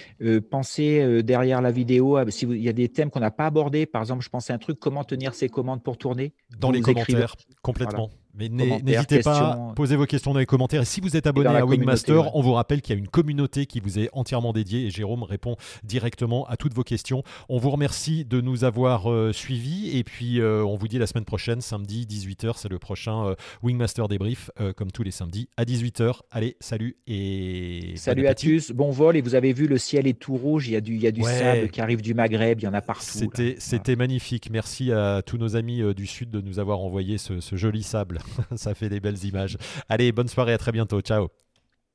pensez 0.51 1.23
derrière 1.23 1.60
la 1.62 1.70
vidéo, 1.70 2.18
si 2.31 2.47
il 2.47 2.62
y 2.62 2.68
a 2.68 2.73
des 2.73 2.89
thèmes 2.89 3.10
qu'on 3.10 3.20
n'a 3.20 3.31
pas 3.31 3.47
abordés, 3.47 3.86
par 3.86 4.02
exemple, 4.02 4.24
je 4.24 4.28
pensais 4.28 4.52
à 4.52 4.56
un 4.56 4.59
truc, 4.59 4.78
comment 4.87 5.03
tenir 5.03 5.35
ses 5.35 5.49
commandes 5.49 5.83
pour 5.83 5.99
tourner? 5.99 6.33
Dans 6.61 6.71
les 6.71 6.81
commentaires, 6.81 7.35
complètement. 7.61 8.09
Mais 8.37 8.49
n'hésitez 8.49 9.21
pas, 9.21 9.53
à 9.53 9.73
poser 9.75 9.97
vos 9.97 10.05
questions 10.05 10.33
dans 10.33 10.39
les 10.39 10.47
commentaires. 10.47 10.83
Et 10.83 10.87
si 10.87 11.01
vous 11.01 11.17
êtes 11.17 11.27
abonné 11.27 11.49
à 11.49 11.65
Wingmaster, 11.65 12.35
on 12.35 12.43
vous 12.43 12.53
rappelle 12.53 12.83
qu'il 12.83 12.95
y 12.95 12.99
a 12.99 12.99
une 12.99 13.09
communauté 13.09 13.67
qui 13.67 13.81
vous 13.81 13.99
est 13.99 14.11
entièrement 14.13 14.53
dédiée 14.53 14.87
et 14.87 14.91
Jérôme 14.91 15.23
répond 15.23 15.57
directement 15.85 16.47
à 16.47 16.57
toutes 16.57 16.75
vos 16.75 16.83
questions. 16.83 17.23
On 17.49 17.59
vous 17.59 17.71
remercie 17.71 18.25
de 18.25 18.41
nous 18.41 18.65
avoir 18.65 19.11
euh, 19.11 19.33
suivis 19.33 19.97
et 19.97 20.05
puis 20.05 20.41
euh, 20.41 20.63
on 20.65 20.77
vous 20.77 20.89
dit 20.89 20.99
la 20.99 21.07
semaine 21.07 21.25
prochaine, 21.25 21.61
samedi 21.61 22.07
18h, 22.09 22.55
c'est 22.57 22.69
le 22.69 22.79
prochain 22.79 23.27
euh, 23.27 23.35
Wingmaster 23.63 24.09
débrief, 24.09 24.51
comme 24.77 24.93
tous 24.93 25.03
les 25.03 25.11
samedis 25.11 25.49
à 25.57 25.65
18h. 25.65 26.21
Allez, 26.31 26.57
salut 26.61 26.97
et 27.07 27.95
salut 27.97 28.27
à 28.27 28.35
tous, 28.35 28.73
bon 28.73 28.91
vol. 28.91 29.17
Et 29.17 29.23
vous 29.23 29.35
avez 29.35 29.53
vu, 29.53 29.67
le 29.67 29.79
ciel 29.79 30.07
est 30.07 30.19
tout 30.19 30.37
rouge, 30.37 30.69
il 30.69 30.73
y 30.73 30.77
a 30.77 30.81
du, 30.81 30.95
il 30.95 31.03
y 31.03 31.07
a 31.07 31.13
du 31.13 31.23
sable 31.23 31.71
qui 31.71 31.81
arrive 31.81 32.03
du 32.03 32.15
Maghreb, 32.15 32.61
il 32.61 32.65
y 32.65 32.69
en 32.69 32.75
a 32.75 32.83
partout. 32.83 33.31
C'était 33.59 33.97
magnifique. 33.97 34.51
Merci 34.51 34.93
à 34.93 35.23
tous 35.25 35.39
nos 35.39 35.57
amis 35.57 35.83
du 35.95 36.07
Sud 36.07 36.31
de 36.31 36.41
nous 36.41 36.59
avoir 36.59 36.81
envoyé 36.81 37.19
ce, 37.19 37.41
ce 37.41 37.57
joli 37.57 37.83
sable. 37.83 38.21
Ça 38.57 38.74
fait 38.74 38.89
des 38.89 39.01
belles 39.01 39.23
images. 39.24 39.57
Allez, 39.89 40.12
bonne 40.12 40.28
soirée, 40.28 40.53
à 40.53 40.59
très 40.59 40.73
bientôt. 40.73 41.01
Ciao. 41.01 41.28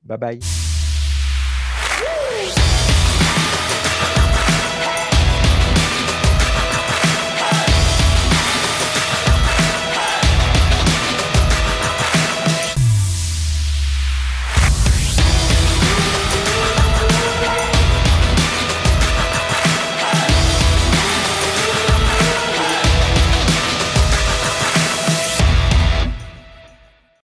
Bye 0.03 0.17
bye. 0.17 0.70